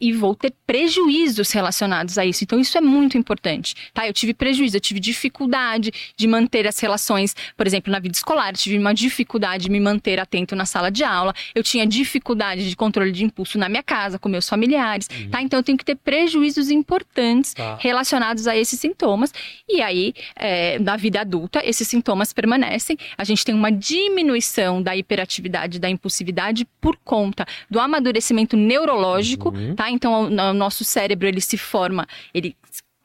e 0.01 0.11
vou 0.13 0.33
ter 0.35 0.53
prejuízos 0.65 1.51
relacionados 1.51 2.17
a 2.17 2.25
isso. 2.25 2.43
Então, 2.43 2.59
isso 2.59 2.77
é 2.77 2.81
muito 2.81 3.17
importante, 3.17 3.75
tá? 3.93 4.07
Eu 4.07 4.13
tive 4.13 4.33
prejuízo, 4.33 4.77
eu 4.77 4.81
tive 4.81 4.99
dificuldade 4.99 5.91
de 6.15 6.27
manter 6.27 6.67
as 6.67 6.79
relações, 6.79 7.35
por 7.57 7.67
exemplo, 7.67 7.91
na 7.91 7.99
vida 7.99 8.15
escolar, 8.15 8.49
eu 8.49 8.57
tive 8.57 8.77
uma 8.77 8.93
dificuldade 8.93 9.63
de 9.65 9.69
me 9.71 9.79
manter 9.79 10.19
atento 10.19 10.55
na 10.55 10.65
sala 10.65 10.89
de 10.89 11.03
aula, 11.03 11.33
eu 11.53 11.63
tinha 11.63 11.85
dificuldade 11.85 12.69
de 12.69 12.75
controle 12.75 13.11
de 13.11 13.23
impulso 13.23 13.57
na 13.57 13.67
minha 13.69 13.83
casa, 13.83 14.17
com 14.17 14.29
meus 14.29 14.47
familiares, 14.47 15.07
tá? 15.31 15.41
Então, 15.41 15.59
eu 15.59 15.63
tenho 15.63 15.77
que 15.77 15.85
ter 15.85 15.95
prejuízos 15.95 16.69
importantes 16.69 17.53
Tá. 17.53 17.77
relacionados 17.79 18.47
a 18.47 18.55
esses 18.55 18.79
sintomas. 18.79 19.33
E 19.67 19.81
aí, 19.81 20.13
é, 20.35 20.79
na 20.79 20.95
vida 20.95 21.21
adulta, 21.21 21.61
esses 21.65 21.87
sintomas 21.87 22.31
permanecem. 22.33 22.97
A 23.17 23.23
gente 23.23 23.43
tem 23.43 23.53
uma 23.55 23.71
diminuição 23.71 24.81
da 24.81 24.95
hiperatividade, 24.95 25.79
da 25.79 25.89
impulsividade 25.89 26.65
por 26.81 26.95
conta 27.03 27.45
do 27.69 27.79
amadurecimento 27.79 28.55
neurológico, 28.57 29.49
Uhum. 29.49 29.75
tá? 29.75 29.88
Então, 29.89 30.25
o, 30.25 30.53
nosso 30.53 30.83
cérebro, 30.83 31.27
ele 31.27 31.41
se 31.41 31.57
forma, 31.57 32.07
ele 32.33 32.55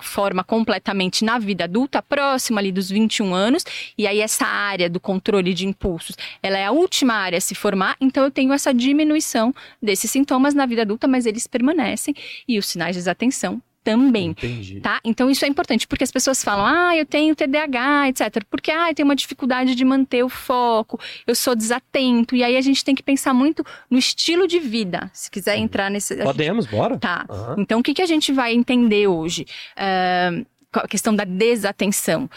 forma 0.01 0.43
completamente 0.45 1.25
na 1.25 1.39
vida 1.39 1.65
adulta, 1.65 2.03
próximo 2.03 2.59
ali 2.59 2.71
dos 2.71 2.91
21 2.91 3.35
anos, 3.35 3.65
e 3.97 4.07
aí 4.07 4.21
essa 4.21 4.45
área 4.45 4.91
do 4.91 5.01
controle 5.01 5.55
de 5.55 5.67
impulsos, 5.67 6.17
ela 6.43 6.59
é 6.59 6.67
a 6.67 6.73
última 6.73 7.15
área 7.15 7.39
a 7.39 7.41
se 7.41 7.55
formar, 7.55 7.97
então 8.01 8.25
eu 8.25 8.31
tenho 8.31 8.53
essa 8.53 8.75
diminuição 8.75 9.55
desses 9.81 10.11
sintomas 10.11 10.53
na 10.53 10.67
vida 10.67 10.83
adulta, 10.83 11.07
mas 11.09 11.27
eles 11.27 11.47
permanecem, 11.47 12.15
e 12.47 12.59
os 12.59 12.67
sinais 12.67 12.95
de 12.95 13.01
desatenção 13.01 13.63
também. 13.85 14.31
Entendi. 14.31 14.81
Tá? 14.81 14.99
Então 15.05 15.31
isso 15.31 15.45
é 15.45 15.49
importante, 15.49 15.87
porque 15.87 16.03
as 16.03 16.11
pessoas 16.11 16.43
falam, 16.43 16.65
ah, 16.67 16.97
eu 16.97 17.05
tenho 17.07 17.37
TDAH, 17.37 18.09
etc. 18.09 18.43
Porque, 18.51 18.71
ah, 18.71 18.89
eu 18.91 18.95
tenho 18.95 19.07
uma 19.07 19.15
dificuldade 19.15 19.75
de 19.75 19.85
manter 19.85 20.25
o 20.25 20.29
foco, 20.29 20.99
eu 21.27 21.35
sou 21.35 21.55
desatento. 21.55 22.35
E 22.35 22.43
aí 22.43 22.57
a 22.57 22.61
gente 22.63 22.83
tem 22.85 22.95
que 22.95 23.03
pensar 23.03 23.35
muito 23.35 23.65
no 23.91 23.99
estilo 23.99 24.49
de 24.49 24.59
vida, 24.59 25.11
se 25.13 25.31
quiser 25.31 25.59
entrar 25.59 25.91
nesse. 25.91 26.15
a 26.15 26.17
gente- 26.17 26.25
Podemos, 26.27 26.67
bora? 26.67 26.99
Tá. 26.99 27.27
Aham. 27.29 27.57
Então 27.59 27.79
o 27.81 27.83
que, 27.83 27.93
que 27.95 28.03
a 28.03 28.07
gente 28.07 28.33
vai 28.33 28.55
entender 28.55 29.07
hoje? 29.07 29.45
Ah, 29.77 30.31
a 30.73 30.89
questão 30.89 31.15
da 31.15 31.25
desatenção. 31.25 32.29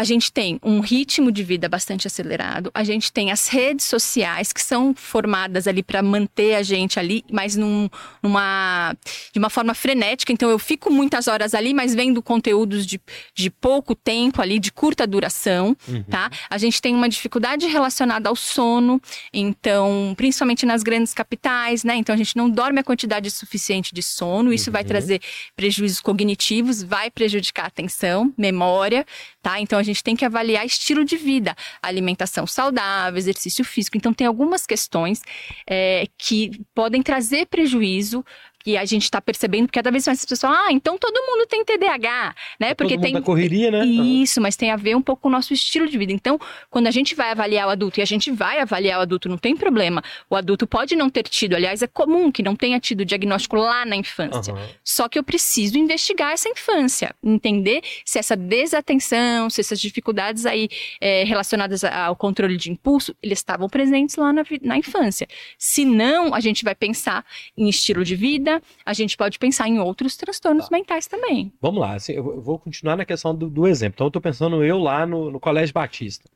A 0.00 0.04
gente 0.04 0.32
tem 0.32 0.58
um 0.62 0.80
ritmo 0.80 1.30
de 1.30 1.42
vida 1.44 1.68
bastante 1.68 2.06
acelerado, 2.06 2.70
a 2.72 2.82
gente 2.82 3.12
tem 3.12 3.30
as 3.30 3.48
redes 3.48 3.84
sociais 3.84 4.50
que 4.50 4.62
são 4.62 4.94
formadas 4.94 5.66
ali 5.66 5.82
para 5.82 6.02
manter 6.02 6.54
a 6.54 6.62
gente 6.62 6.98
ali, 6.98 7.22
mas 7.30 7.54
num- 7.54 7.86
numa 8.22 8.96
de 9.32 9.38
uma 9.38 9.50
forma 9.50 9.74
frenética. 9.74 10.32
Então 10.32 10.48
eu 10.48 10.58
fico 10.58 10.90
muitas 10.90 11.28
horas 11.28 11.52
ali, 11.54 11.74
mas 11.74 11.94
vendo 11.94 12.22
conteúdos 12.22 12.86
de, 12.86 12.98
de 13.34 13.50
pouco 13.50 13.94
tempo 13.94 14.40
ali, 14.40 14.58
de 14.58 14.72
curta 14.72 15.06
duração, 15.06 15.76
Uhum. 15.86 16.02
tá? 16.04 16.30
A 16.48 16.56
gente 16.56 16.80
tem 16.80 16.94
uma 16.94 17.08
dificuldade 17.08 17.66
relacionada 17.66 18.28
ao 18.30 18.36
sono, 18.36 19.00
então, 19.34 20.14
principalmente 20.16 20.64
nas 20.64 20.82
grandes 20.82 21.12
capitais, 21.12 21.84
né? 21.84 21.96
Então 21.96 22.14
a 22.14 22.18
gente 22.18 22.36
não 22.36 22.48
dorme 22.48 22.80
a 22.80 22.84
quantidade 22.84 23.30
suficiente 23.30 23.94
de 23.94 24.02
sono, 24.02 24.52
isso 24.52 24.70
vai 24.70 24.82
Uhum. 24.82 24.88
trazer 24.88 25.20
prejuízos 25.56 26.00
cognitivos, 26.00 26.82
vai 26.82 27.10
prejudicar 27.10 27.64
a 27.64 27.66
atenção, 27.66 28.32
memória, 28.38 29.04
tá? 29.42 29.60
Então 29.60 29.78
a 29.78 29.82
gente 29.82 29.89
tem 29.94 30.14
que 30.14 30.24
avaliar 30.24 30.64
estilo 30.64 31.04
de 31.04 31.16
vida, 31.16 31.54
alimentação 31.82 32.46
saudável, 32.46 33.18
exercício 33.18 33.64
físico. 33.64 33.96
Então 33.96 34.12
tem 34.12 34.26
algumas 34.26 34.66
questões 34.66 35.22
é, 35.68 36.06
que 36.16 36.60
podem 36.74 37.02
trazer 37.02 37.46
prejuízo 37.46 38.24
que 38.62 38.76
a 38.76 38.84
gente 38.84 39.04
está 39.04 39.20
percebendo, 39.20 39.66
porque 39.66 39.78
cada 39.78 39.90
vez 39.90 40.06
mais 40.06 40.18
as 40.18 40.24
pessoas 40.24 40.52
ah, 40.52 40.72
então 40.72 40.98
todo 40.98 41.14
mundo 41.26 41.46
tem 41.46 41.64
TDAH, 41.64 42.34
né? 42.58 42.74
Porque 42.74 42.94
Todo 42.94 43.02
tem. 43.02 43.12
mundo 43.12 43.22
da 43.22 43.26
correria, 43.26 43.70
né? 43.70 43.84
Isso, 43.84 44.40
mas 44.40 44.56
tem 44.56 44.70
a 44.70 44.76
ver 44.76 44.94
um 44.96 45.02
pouco 45.02 45.22
com 45.22 45.28
o 45.28 45.32
nosso 45.32 45.52
estilo 45.52 45.88
de 45.88 45.96
vida. 45.96 46.12
Então, 46.12 46.38
quando 46.68 46.86
a 46.86 46.90
gente 46.90 47.14
vai 47.14 47.30
avaliar 47.30 47.66
o 47.66 47.70
adulto, 47.70 48.00
e 48.00 48.02
a 48.02 48.06
gente 48.06 48.30
vai 48.30 48.60
avaliar 48.60 48.98
o 48.98 49.02
adulto, 49.02 49.28
não 49.28 49.38
tem 49.38 49.56
problema. 49.56 50.02
O 50.28 50.36
adulto 50.36 50.66
pode 50.66 50.96
não 50.96 51.10
ter 51.10 51.24
tido, 51.24 51.54
aliás, 51.54 51.82
é 51.82 51.86
comum 51.86 52.30
que 52.30 52.42
não 52.42 52.56
tenha 52.56 52.78
tido 52.80 53.04
diagnóstico 53.04 53.56
lá 53.56 53.84
na 53.84 53.96
infância. 53.96 54.52
Aham. 54.52 54.68
Só 54.84 55.08
que 55.08 55.18
eu 55.18 55.22
preciso 55.22 55.78
investigar 55.78 56.32
essa 56.32 56.48
infância, 56.48 57.14
entender 57.22 57.82
se 58.04 58.18
essa 58.18 58.36
desatenção, 58.36 59.50
se 59.50 59.60
essas 59.60 59.80
dificuldades 59.80 60.46
aí 60.46 60.68
eh, 61.00 61.24
relacionadas 61.24 61.84
ao 61.84 62.16
controle 62.16 62.56
de 62.56 62.70
impulso, 62.70 63.14
eles 63.22 63.38
estavam 63.38 63.68
presentes 63.68 64.16
lá 64.16 64.32
na, 64.32 64.42
na 64.62 64.76
infância. 64.76 65.26
Se 65.58 65.84
não, 65.84 66.34
a 66.34 66.40
gente 66.40 66.64
vai 66.64 66.74
pensar 66.74 67.24
em 67.56 67.68
estilo 67.68 68.04
de 68.04 68.16
vida, 68.16 68.49
a 68.84 68.92
gente 68.92 69.16
pode 69.16 69.38
pensar 69.38 69.68
em 69.68 69.78
outros 69.78 70.16
transtornos 70.16 70.68
Tá. 70.68 70.76
mentais 70.76 71.06
também. 71.06 71.52
Vamos 71.60 71.80
lá, 71.80 71.94
assim, 71.94 72.12
eu 72.12 72.40
vou- 72.40 72.58
continuar 72.58 72.96
na 72.96 73.04
questão 73.04 73.34
do, 73.34 73.48
do 73.50 73.66
exemplo. 73.66 73.96
Então, 73.96 74.06
eu 74.06 74.10
tô 74.10 74.20
pensando 74.20 74.64
eu 74.64 74.78
lá 74.78 75.04
no, 75.06 75.30
no 75.30 75.38
Colégio 75.40 75.74
Batista. 75.74 76.28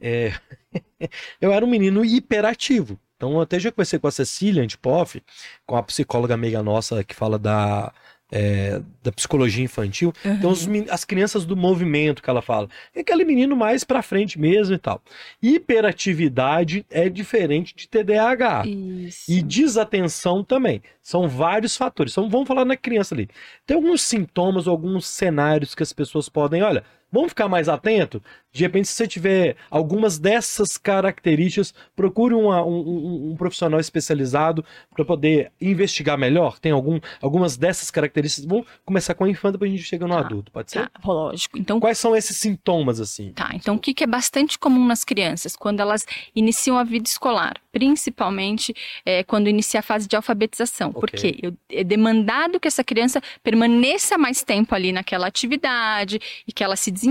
É, 0.00 0.32
eu 1.40 1.52
era 1.52 1.64
um 1.64 1.68
menino 1.68 2.04
hiperativo. 2.04 2.98
Então, 3.16 3.32
eu 3.32 3.40
até 3.40 3.58
já 3.58 3.72
conversei 3.72 3.98
com 3.98 4.06
a 4.06 4.10
Cecília 4.10 4.62
Antipoff, 4.62 5.22
com 5.64 5.74
a 5.76 5.82
psicóloga 5.82 6.34
amiga 6.34 6.62
nossa 6.62 7.02
que 7.02 7.14
fala 7.14 7.38
da, 7.38 7.90
é, 8.30 8.80
da 9.02 9.12
psicologia 9.12 9.64
infantil. 9.64 10.12
Então, 10.24 10.50
os 10.50 10.66
as 10.90 11.04
crianças 11.04 11.44
do 11.44 11.56
movimento 11.56 12.22
que 12.22 12.28
ela 12.28 12.42
fala. 12.42 12.68
É 12.94 13.00
aquele 13.00 13.24
menino 13.24 13.56
mais 13.56 13.84
pra 13.84 14.02
frente 14.02 14.38
mesmo 14.38 14.74
e 14.74 14.78
tal. 14.78 15.00
Hiperatividade 15.42 16.84
é 16.90 17.08
diferente 17.08 17.74
de 17.74 17.88
TDAH. 17.88 18.64
Isso. 18.66 19.30
E 19.30 19.42
desatenção 19.42 20.42
também. 20.42 20.82
São 21.02 21.28
vários 21.28 21.76
fatores. 21.76 22.12
Então 22.12 22.28
vamos 22.28 22.48
falar 22.48 22.64
na 22.64 22.76
criança 22.76 23.14
ali. 23.14 23.28
Tem 23.64 23.76
alguns 23.76 24.02
sintomas, 24.02 24.66
alguns 24.66 25.06
cenários 25.06 25.74
que 25.74 25.82
as 25.82 25.92
pessoas 25.92 26.28
podem, 26.28 26.62
olha, 26.62 26.84
vamos 27.10 27.28
ficar 27.30 27.48
mais 27.48 27.68
atento? 27.68 28.22
De 28.52 28.62
repente, 28.62 28.88
se 28.88 28.94
você 28.94 29.06
tiver 29.06 29.56
algumas 29.70 30.18
dessas 30.18 30.78
características, 30.78 31.74
procure 31.94 32.34
uma- 32.34 32.64
um, 32.64 32.70
um- 32.78 33.30
um 33.32 33.36
profissional 33.36 33.78
especializado 33.78 34.64
para 34.94 35.04
poder 35.04 35.52
investigar 35.60 36.16
melhor. 36.16 36.58
Tem 36.58 36.72
algum, 36.72 36.98
algumas 37.20 37.56
dessas 37.58 37.90
características. 37.90 38.46
Vamos 38.48 38.66
começar 38.84 39.12
com 39.14 39.24
a 39.24 39.28
infância 39.28 39.58
para 39.58 39.68
a 39.68 39.70
gente 39.70 39.82
chegar 39.82 40.06
no 40.06 40.14
Tá, 40.14 40.20
adulto, 40.20 40.50
pode 40.50 40.70
ser? 40.70 40.88
Tá, 40.88 40.90
lógico. 41.04 41.58
Então, 41.58 41.78
Quais 41.78 41.98
são 41.98 42.16
esses 42.16 42.36
sintomas 42.38 42.98
assim? 42.98 43.32
Tá, 43.32 43.50
então 43.54 43.74
o 43.74 43.78
que, 43.78 43.92
que 43.92 44.04
é 44.04 44.06
bastante 44.06 44.58
comum 44.58 44.86
nas 44.86 45.04
crianças? 45.04 45.54
Quando 45.54 45.80
elas 45.80 46.06
iniciam 46.34 46.78
a 46.78 46.84
vida 46.84 47.06
escolar, 47.06 47.54
principalmente 47.70 48.74
é, 49.04 49.22
quando 49.24 49.48
inicia 49.48 49.80
a 49.80 49.82
fase 49.82 50.06
de 50.08 50.16
alfabetização. 50.16 50.90
Ok. 50.94 51.00
Porque 51.00 51.38
eu- 51.42 51.54
é 51.70 51.84
demandado 51.84 52.58
que 52.58 52.68
essa 52.68 52.82
criança 52.84 53.20
permaneça 53.42 54.16
mais 54.18 54.42
tempo 54.42 54.74
ali 54.74 54.92
naquela 54.92 55.26
atividade 55.26 56.18
e 56.46 56.52
que 56.52 56.62
ela 56.64 56.76
se 56.76 56.90
desenvolva, 56.90 57.05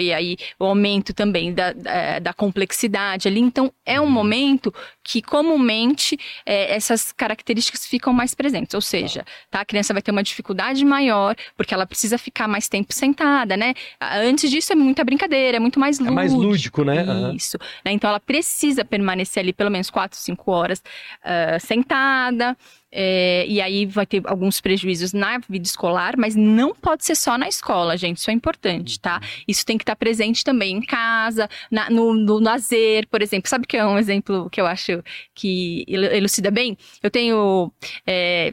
e 0.00 0.12
aí 0.12 0.36
o 0.58 0.64
aumento 0.64 1.12
também 1.12 1.52
da, 1.52 1.72
da, 1.72 2.18
da 2.18 2.32
complexidade 2.32 3.28
ali. 3.28 3.40
Então, 3.40 3.72
é 3.84 4.00
um 4.00 4.04
Uhum. 4.04 4.10
momento 4.10 4.72
que 5.04 5.20
comumente 5.22 6.18
é, 6.46 6.74
essas 6.74 7.12
características 7.12 7.86
ficam 7.86 8.12
mais 8.12 8.34
presentes. 8.34 8.74
Ou 8.74 8.80
seja, 8.80 9.24
tá, 9.50 9.60
a 9.60 9.64
criança 9.64 9.92
vai 9.92 10.02
ter 10.02 10.10
uma 10.10 10.22
dificuldade 10.22 10.84
maior, 10.84 11.34
porque 11.56 11.74
ela 11.74 11.86
precisa 11.86 12.16
ficar 12.18 12.46
mais 12.48 12.68
tempo 12.68 12.92
sentada, 12.92 13.56
né? 13.56 13.74
Antes 14.00 14.50
disso 14.50 14.72
é 14.72 14.76
muita 14.76 15.04
brincadeira, 15.04 15.56
é 15.56 15.60
muito 15.60 15.80
mais 15.80 15.98
É 15.98 16.02
lúdico. 16.02 16.14
mais 16.14 16.32
lúdico, 16.32 16.84
né? 16.84 17.00
Aham. 17.02 17.34
Isso. 17.34 17.58
né? 17.84 17.92
Então 17.92 18.08
ela 18.10 18.20
precisa 18.20 18.84
permanecer 18.84 19.42
ali 19.42 19.52
pelo 19.52 19.70
menos 19.70 19.90
4, 19.90 20.18
5 20.18 20.50
horas 20.50 20.82
ah, 21.24 21.58
sentada. 21.58 22.56
é, 22.94 23.46
e 23.48 23.58
aí 23.60 23.86
vai 23.86 24.04
ter 24.04 24.20
alguns 24.26 24.60
prejuízos 24.60 25.14
na 25.14 25.38
vida 25.48 25.64
escolar, 25.66 26.14
mas 26.18 26.36
não 26.36 26.74
pode 26.74 27.04
ser 27.06 27.14
só 27.14 27.38
na 27.38 27.48
escola, 27.48 27.96
gente. 27.96 28.18
Isso 28.18 28.30
é 28.30 28.34
importante, 28.34 29.00
tá? 29.00 29.18
Isso 29.48 29.64
tem 29.64 29.78
que 29.78 29.82
estar 29.82 29.96
presente 29.96 30.44
também 30.44 30.76
em 30.76 30.82
casa, 30.82 31.48
na- 31.70 31.88
no, 31.88 32.12
no 32.12 32.38
lazer, 32.38 33.08
por 33.08 33.22
exemplo. 33.22 33.48
Sabe 33.48 33.66
que 33.66 33.78
é 33.78 33.86
um 33.86 33.96
exemplo 33.98 34.50
que 34.50 34.60
eu 34.60 34.66
acho 34.66 34.91
que 35.34 35.84
elu- 35.88 36.12
elucida 36.12 36.50
bem? 36.50 36.76
Eu 37.02 37.10
tenho. 37.10 37.72
é, 38.06 38.50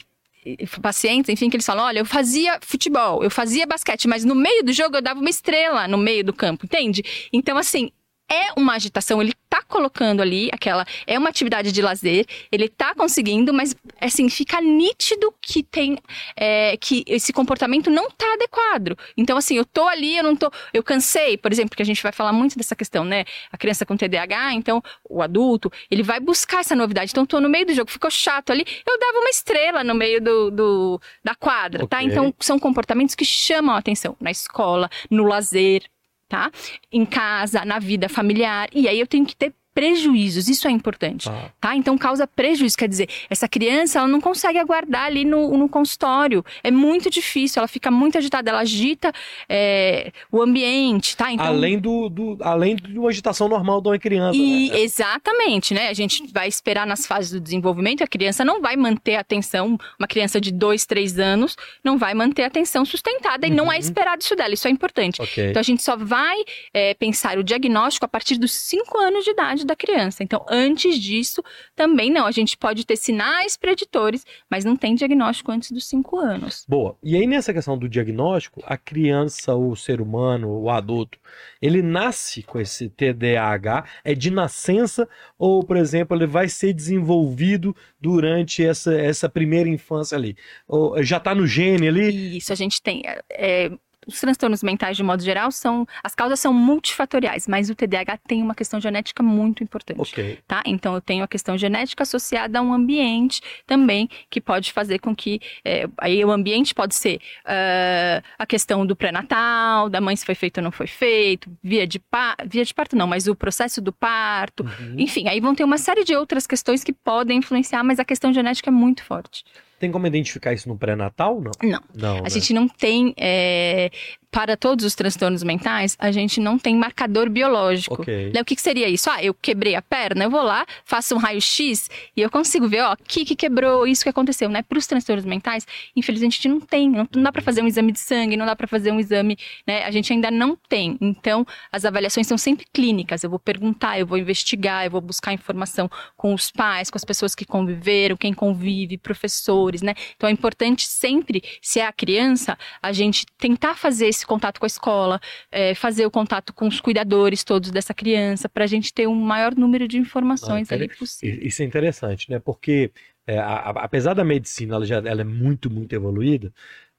pacientes, 0.81 1.29
enfim, 1.29 1.49
que 1.49 1.55
eles 1.57 1.65
falam: 1.65 1.85
olha, 1.85 1.99
eu 1.99 2.05
fazia 2.05 2.59
futebol, 2.61 3.23
eu 3.23 3.29
fazia 3.29 3.65
basquete, 3.65 4.07
mas 4.07 4.23
no 4.23 4.35
meio 4.35 4.63
do 4.63 4.71
jogo 4.71 4.95
eu 4.97 5.01
dava 5.01 5.19
uma 5.19 5.29
estrela 5.29 5.87
no 5.87 5.97
meio 5.97 6.23
do 6.23 6.33
campo, 6.33 6.65
entende? 6.65 7.03
Então, 7.33 7.57
assim, 7.57 7.91
é 8.29 8.53
uma 8.59 8.73
agitação, 8.75 9.21
ele 9.21 9.33
tá 9.49 9.61
colocando 9.63 10.21
ali 10.21 10.49
aquela. 10.53 10.85
É 11.07 11.17
uma 11.17 11.29
atividade 11.29 11.71
de 11.71 11.81
lazer, 11.81 12.25
ele 12.51 12.69
tá 12.69 12.93
conseguindo, 12.93 13.53
mas 13.53 13.75
assim, 13.99 14.29
fica 14.29 14.61
nítido 14.61 15.33
que 15.41 15.63
tem. 15.63 15.97
é, 16.35 16.77
que 16.77 17.03
esse 17.07 17.33
comportamento 17.33 17.89
não 17.89 18.09
tá 18.11 18.31
adequado. 18.33 18.97
Então, 19.17 19.37
assim, 19.37 19.55
eu 19.57 19.65
tô 19.65 19.87
ali, 19.87 20.17
eu 20.17 20.23
não 20.23 20.35
tô. 20.35 20.51
Eu 20.73 20.83
cansei, 20.83 21.37
por 21.37 21.51
exemplo, 21.51 21.69
porque 21.71 21.81
a 21.83 21.85
gente 21.85 22.01
vai 22.03 22.11
falar 22.11 22.31
muito 22.31 22.57
dessa 22.57 22.75
questão, 22.75 23.03
né? 23.03 23.25
A 23.51 23.57
criança 23.57 23.85
com 23.85 23.97
TDAH, 23.97 24.53
então, 24.53 24.81
o 25.09 25.21
adulto, 25.21 25.71
ele 25.89 26.03
vai 26.03 26.19
buscar 26.19 26.59
essa 26.59 26.75
novidade. 26.75 27.11
Então, 27.11 27.25
tô 27.25 27.39
no 27.39 27.49
meio 27.49 27.65
do 27.65 27.73
jogo, 27.73 27.89
ficou 27.91 28.11
chato 28.11 28.51
ali, 28.51 28.65
eu 28.87 28.99
dava 28.99 29.17
uma 29.19 29.29
estrela 29.29 29.83
no 29.83 29.95
meio 29.95 30.21
do, 30.21 30.51
do- 30.51 31.01
da 31.23 31.33
quadra, 31.35 31.87
tá? 31.87 31.97
Ok. 31.97 32.07
Então, 32.11 32.33
são 32.39 32.59
comportamentos 32.59 33.15
que 33.15 33.25
chamam 33.25 33.73
a 33.75 33.79
atenção 33.79 34.15
na 34.19 34.29
escola, 34.31 34.89
no 35.09 35.23
lazer, 35.25 35.83
tá? 36.29 36.51
Em 36.91 37.05
casa, 37.05 37.65
na 37.65 37.79
vida 37.79 38.07
familiar. 38.07 38.69
E 38.71 38.87
aí 38.87 38.99
eu 38.99 39.07
tenho 39.07 39.25
que 39.25 39.35
ter 39.35 39.53
prejuízos, 39.79 40.47
isso 40.49 40.67
é 40.67 40.71
importante, 40.71 41.29
Tá. 41.29 41.51
tá? 41.61 41.75
Então 41.75 41.97
causa 41.97 42.27
prejuízo, 42.27 42.75
quer 42.77 42.87
dizer, 42.89 43.07
essa 43.29 43.47
criança 43.47 43.99
ela 43.99 44.07
não 44.07 44.19
consegue 44.19 44.57
aguardar 44.59 45.05
ali 45.05 45.23
no, 45.23 45.57
no 45.57 45.69
consultório, 45.69 46.43
é 46.63 46.69
muito 46.71 47.09
difícil, 47.09 47.59
ela 47.59 47.67
fica 47.67 47.89
muito 47.89 48.17
agitada, 48.17 48.49
ela 48.49 48.59
agita 48.59 49.11
é, 49.47 50.11
o 50.31 50.41
ambiente, 50.41 51.15
tá? 51.15 51.31
Então, 51.31 51.45
Além, 51.47 51.79
do, 51.79 52.09
do- 52.09 52.37
além 52.41 52.75
de 52.75 52.97
uma 52.99 53.09
agitação 53.09 53.47
normal 53.47 53.81
de 53.81 53.87
uma 53.89 53.97
criança. 53.99 54.37
e 54.37 54.69
né? 54.69 54.79
exatamente, 54.79 55.73
né? 55.73 55.87
A 55.89 55.93
gente 55.93 56.27
vai 56.31 56.47
esperar 56.47 56.85
nas 56.85 57.05
fases 57.07 57.31
do 57.31 57.39
desenvolvimento, 57.39 58.03
a 58.03 58.07
criança 58.07 58.43
não 58.43 58.61
vai 58.61 58.75
manter 58.75 59.15
a 59.15 59.21
atenção, 59.21 59.77
uma 59.97 60.07
criança 60.07 60.39
de 60.41 60.51
dois, 60.51 60.85
três 60.85 61.17
anos 61.19 61.55
não 61.83 61.97
vai 61.97 62.13
manter 62.13 62.43
a 62.43 62.47
atenção 62.47 62.83
sustentada 62.85 63.47
e 63.47 63.49
não 63.49 63.71
é 63.71 63.75
Uhum. 63.75 63.79
esperado 63.81 64.21
isso 64.21 64.35
dela, 64.35 64.53
isso 64.53 64.67
é 64.67 64.71
importante. 64.71 65.21
Ok. 65.21 65.49
Então 65.49 65.59
a 65.59 65.63
gente 65.63 65.81
só 65.81 65.95
vai 65.95 66.37
é, 66.73 66.93
pensar 66.95 67.37
o 67.37 67.43
diagnóstico 67.43 68.05
a 68.05 68.09
partir 68.09 68.37
dos 68.37 68.51
5 68.51 68.97
anos 68.97 69.23
de 69.23 69.31
idade 69.31 69.65
da 69.69 69.75
criança. 69.75 70.23
Então, 70.23 70.45
antes 70.49 70.99
disso, 70.99 71.43
também 71.75 72.11
não. 72.11 72.25
A 72.25 72.31
gente 72.31 72.57
pode 72.57 72.85
ter 72.85 72.95
sinais 72.95 73.55
preditores, 73.55 74.25
mas 74.49 74.65
não 74.65 74.75
tem 74.75 74.95
diagnóstico 74.95 75.51
antes 75.51 75.71
dos 75.71 75.87
5 75.87 76.17
anos. 76.17 76.65
Boa. 76.67 76.97
E 77.01 77.15
aí, 77.15 77.25
nessa 77.25 77.53
questão 77.53 77.77
do 77.77 77.87
diagnóstico, 77.87 78.61
a 78.65 78.77
criança, 78.77 79.55
o 79.55 79.75
ser 79.75 80.01
humano, 80.01 80.49
o 80.49 80.69
adulto, 80.69 81.17
ele 81.61 81.81
nasce 81.81 82.43
com 82.43 82.59
esse 82.59 82.89
TDAH, 82.89 83.85
é 84.03 84.13
de 84.13 84.31
nascença, 84.31 85.07
ou, 85.37 85.63
por 85.63 85.77
exemplo, 85.77 86.17
ele 86.17 86.27
vai 86.27 86.49
ser 86.49 86.73
desenvolvido 86.73 87.75
durante 87.99 88.65
essa, 88.65 88.93
essa 88.93 89.29
primeira 89.29 89.69
infância 89.69 90.17
ali? 90.17 90.35
Ou 90.67 91.01
já 91.03 91.17
está 91.17 91.33
no 91.33 91.45
gene 91.47 91.87
ali? 91.87 92.37
Isso 92.37 92.51
a 92.51 92.55
gente 92.55 92.81
tem. 92.81 93.01
é, 93.05 93.21
é, 93.31 93.71
os 94.09 94.19
transtornos 94.19 94.61
mentais, 94.63 94.97
de 94.97 95.03
modo 95.03 95.23
geral, 95.23 95.51
são. 95.51 95.87
As 96.03 96.13
causas 96.15 96.39
são 96.39 96.53
multifatoriais, 96.53 97.47
mas 97.47 97.69
o 97.69 97.75
TDAH 97.75 98.17
tem 98.27 98.41
uma 98.41 98.55
questão 98.55 98.79
genética 98.81 99.21
muito 99.23 99.63
importante. 99.63 99.99
Ok. 100.01 100.39
tá? 100.47 100.61
Então 100.65 100.93
eu 100.95 101.01
tenho 101.01 101.23
a 101.23 101.27
questão 101.27 101.57
genética 101.57 102.03
associada 102.03 102.59
a 102.59 102.61
um 102.61 102.73
ambiente 102.73 103.41
também 103.65 104.09
que 104.29 104.41
pode 104.41 104.71
fazer 104.73 104.99
com 104.99 105.15
que 105.15 105.39
é, 105.63 105.87
aí 105.97 106.23
o 106.25 106.31
ambiente 106.31 106.73
pode 106.73 106.95
ser 106.95 107.19
ah, 107.45 108.21
a 108.37 108.45
questão 108.45 108.85
do 108.85 108.95
pré-natal, 108.95 109.89
da 109.89 110.01
mãe 110.01 110.15
se 110.15 110.25
foi 110.25 110.35
feito 110.35 110.57
ou 110.57 110.63
não 110.63 110.71
foi 110.71 110.87
feito, 110.87 111.49
via 111.63 111.85
de 111.87 111.99
pa- 111.99 112.35
via 112.45 112.65
de 112.65 112.73
parto 112.73 112.95
não, 112.95 113.07
mas 113.07 113.27
o 113.27 113.35
processo 113.35 113.81
do 113.81 113.91
parto, 113.93 114.63
Uhum. 114.63 114.95
enfim, 114.97 115.27
aí 115.27 115.39
vão 115.39 115.53
ter 115.55 115.63
uma 115.63 115.77
série 115.77 116.03
de 116.03 116.15
outras 116.15 116.45
questões 116.47 116.83
que 116.83 116.91
podem 116.93 117.37
influenciar, 117.37 117.83
mas 117.83 117.99
a 117.99 118.05
questão 118.05 118.33
genética 118.33 118.69
é 118.69 118.73
muito 118.73 119.03
forte. 119.03 119.43
Tem 119.79 119.91
como 119.91 120.05
identificar 120.05 120.53
isso 120.53 120.67
no 120.67 120.77
pré-natal? 120.77 121.41
Não. 121.41 121.51
Não. 121.63 121.81
Não. 121.95 122.17
A 122.17 122.21
né? 122.23 122.29
gente 122.29 122.53
não 122.53 122.67
tem, 122.67 123.13
é, 123.17 123.89
para 124.31 124.55
todos 124.55 124.85
os 124.85 124.95
transtornos 124.95 125.43
mentais, 125.43 125.95
a 125.99 126.11
gente 126.11 126.39
não 126.39 126.57
tem 126.59 126.75
marcador 126.75 127.29
biológico. 127.29 128.01
Ok. 128.01 128.31
Né, 128.33 128.41
O 128.41 128.45
que, 128.45 128.55
que 128.55 128.61
seria 128.61 128.87
isso? 128.87 129.09
Ah, 129.09 129.23
eu 129.23 129.33
quebrei 129.33 129.75
a 129.75 129.81
perna, 129.81 130.23
eu 130.25 130.29
vou 130.29 130.43
lá, 130.43 130.65
faço 130.85 131.15
um 131.15 131.17
raio-x 131.17 131.89
e 132.15 132.21
eu 132.21 132.29
consigo 132.29 132.67
ver, 132.67 132.81
ó, 132.81 132.93
o 132.93 132.97
que, 132.97 133.25
que 133.25 133.35
quebrou, 133.35 133.87
isso 133.87 134.03
que 134.03 134.09
aconteceu, 134.09 134.49
né? 134.49 134.61
Para 134.61 134.77
os 134.77 134.85
transtornos 134.85 135.25
mentais, 135.25 135.65
infelizmente 135.95 136.33
a 136.33 136.35
gente 136.35 136.49
não 136.49 136.59
tem, 136.59 136.89
não, 136.89 137.07
não 137.15 137.23
dá 137.23 137.31
para 137.31 137.41
fazer 137.41 137.63
um 137.63 137.67
exame 137.67 137.91
de 137.91 137.99
sangue, 137.99 138.37
não 138.37 138.45
dá 138.45 138.55
para 138.55 138.67
fazer 138.67 138.91
um 138.91 138.99
exame, 138.99 139.37
né? 139.65 139.83
A 139.83 139.91
gente 139.91 140.13
ainda 140.13 140.29
não 140.29 140.55
tem. 140.55 140.97
Então, 141.01 141.45
as 141.71 141.85
avaliações 141.85 142.27
são 142.27 142.37
sempre 142.37 142.65
clínicas. 142.71 143.23
Eu 143.23 143.29
vou 143.29 143.39
perguntar, 143.39 143.99
eu 143.99 144.05
vou 144.05 144.17
investigar, 144.17 144.85
eu 144.85 144.91
vou 144.91 145.01
buscar 145.01 145.33
informação 145.33 145.89
com 146.15 146.33
os 146.33 146.51
pais, 146.51 146.89
com 146.89 146.97
as 146.97 147.03
pessoas 147.03 147.33
que 147.33 147.45
conviveram, 147.45 148.15
quem 148.15 148.33
convive, 148.33 148.97
professores, 148.97 149.81
né? 149.81 149.95
Então, 150.15 150.29
é 150.29 150.31
importante 150.31 150.85
sempre, 150.85 151.41
se 151.61 151.79
é 151.79 151.85
a 151.87 151.91
criança, 151.91 152.57
a 152.81 152.91
gente 152.91 153.25
tentar 153.37 153.75
fazer 153.75 154.07
esse 154.07 154.18
contato 154.25 154.59
com 154.59 154.65
a 154.65 154.67
escola, 154.67 155.19
é, 155.51 155.73
fazer 155.75 156.05
o 156.05 156.11
contato 156.11 156.53
com 156.53 156.67
os 156.67 156.79
cuidadores 156.81 157.43
todos 157.43 157.71
dessa 157.71 157.93
criança, 157.93 158.47
para 158.49 158.63
a 158.63 158.67
gente 158.67 158.93
ter 158.93 159.07
um 159.07 159.15
maior 159.15 159.55
número 159.55 159.87
de 159.87 159.97
informações 159.97 160.71
Ah, 160.71 160.75
ali 160.75 160.87
possível. 160.89 161.39
Isso 161.41 161.61
é 161.61 161.65
interessante, 161.65 162.29
né? 162.29 162.39
Porque 162.39 162.91
é, 163.27 163.37
a- 163.37 163.43
a- 163.69 163.83
apesar 163.83 164.13
da 164.13 164.23
medicina, 164.23 164.75
ela, 164.75 164.85
já, 164.85 164.97
ela 164.97 165.21
é 165.21 165.23
muito, 165.23 165.69
muito 165.69 165.93
evoluída, 165.93 166.51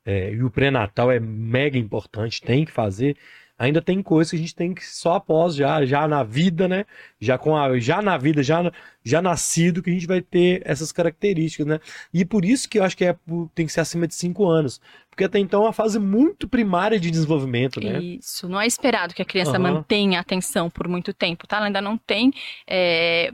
é, 0.05 0.33
e 0.33 0.43
o 0.43 0.51
pré-natal 0.51 1.11
é 1.11 1.21
mega 1.21 1.79
importante, 1.79 2.43
tem 2.43 2.65
que 2.65 2.73
fazer, 2.73 3.17
ainda 3.59 3.83
tem 3.83 4.03
coisas 4.03 4.31
que 4.31 4.37
a 4.37 4.41
gente 4.41 4.55
tem 4.55 4.73
que 4.75 4.85
só 4.87 5.15
após, 5.17 5.55
já, 5.55 5.85
já 5.85 6.09
na 6.09 6.23
vida, 6.25 6.67
né? 6.69 6.85
Já, 7.21 7.37
com 7.39 7.57
a, 7.57 7.79
já 7.79 8.01
na 8.03 8.17
vida, 8.19 8.43
já, 8.43 8.73
já 9.05 9.21
nascido, 9.23 9.83
que 9.83 9.91
a 9.91 9.93
gente 9.93 10.07
vai 10.07 10.23
ter 10.23 10.63
essas 10.65 10.93
características, 10.93 11.67
né? 11.67 11.81
E 12.13 12.25
por 12.25 12.45
isso 12.45 12.69
que 12.69 12.79
eu 12.79 12.85
acho 12.85 12.97
que 12.97 13.05
é, 13.05 13.17
tem 13.55 13.67
que 13.67 13.73
ser 13.73 13.81
acima 13.81 14.07
de 14.09 14.15
5 14.15 14.47
anos. 14.49 14.81
Porque 15.11 15.25
até 15.25 15.39
então 15.39 15.63
é 15.63 15.67
uma 15.67 15.73
fase 15.73 15.99
muito 15.99 16.49
primária 16.49 16.99
de 16.99 17.11
desenvolvimento, 17.11 17.81
né? 17.81 18.01
Isso, 18.01 18.49
não 18.49 18.61
é 18.61 18.67
esperado 18.67 19.13
que 19.13 19.21
a 19.21 19.25
criança 19.25 19.51
Aham. 19.53 19.59
mantenha 19.75 20.19
a 20.19 20.23
atenção 20.23 20.71
por 20.71 20.87
muito 20.89 21.13
tempo, 21.13 21.47
tá? 21.47 21.57
Ela 21.59 21.67
ainda 21.67 21.81
não 21.83 21.99
tem. 21.99 22.33
é, 22.67 23.33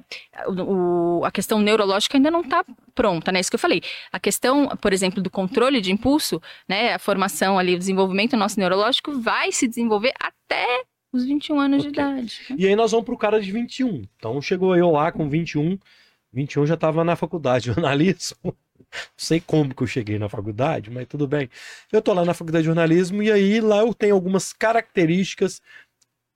o- 0.49 1.23
a 1.25 1.31
questão 1.31 1.61
neurológica 1.61 2.17
ainda 2.17 2.31
não 2.31 2.41
está 2.41 2.65
pronta, 2.95 3.31
né? 3.31 3.41
Isso 3.41 3.51
que 3.51 3.55
eu 3.57 3.61
falei. 3.61 3.83
A 4.11 4.19
questão, 4.19 4.69
por 4.81 4.93
exemplo, 4.93 5.23
do 5.23 5.31
controle 5.31 5.81
de 5.81 5.93
impulso, 5.93 6.41
né? 6.69 6.95
A 6.95 6.99
formação 6.99 7.59
ali, 7.59 7.75
o 7.75 7.79
desenvolvimento 7.79 8.37
nosso 8.37 8.59
neurológico 8.59 9.13
vai 9.21 9.53
se 9.53 9.69
desenvolver 9.69 10.13
até 10.19 10.83
os 11.13 11.25
21 11.25 11.61
anos 11.61 11.81
Ok. 11.85 11.93
de 11.93 12.01
idade. 12.01 12.41
né? 12.51 12.57
E 12.59 12.67
aí 12.67 12.75
nós 12.77 12.91
vamos 12.91 13.07
pro 13.07 13.17
cara 13.17 13.41
de 13.41 13.53
21. 13.53 14.03
Então 14.17 14.41
chegou 14.43 14.77
eu 14.77 14.91
lá 14.91 15.13
com 15.13 15.29
21. 15.29 15.79
21 16.33 16.67
já 16.67 16.75
estava 16.75 17.05
na 17.05 17.17
faculdade 17.17 17.65
de 17.67 17.73
jornalismo. 17.75 18.57
Sei 19.17 19.41
como 19.41 19.75
que 19.75 19.83
eu 19.83 19.87
cheguei 19.87 20.19
na 20.19 20.29
faculdade, 20.29 20.91
mas 20.91 21.07
tudo 21.07 21.27
bem. 21.27 21.49
Eu 21.93 22.03
tô 22.03 22.13
lá 22.13 22.25
na 22.25 22.35
faculdade 22.35 22.63
de 22.63 22.67
jornalismo 22.67 23.23
e 23.23 23.31
aí 23.31 23.61
lá 23.61 23.79
eu 23.79 23.95
tenho 23.95 24.15
algumas 24.15 24.53
características 24.53 25.61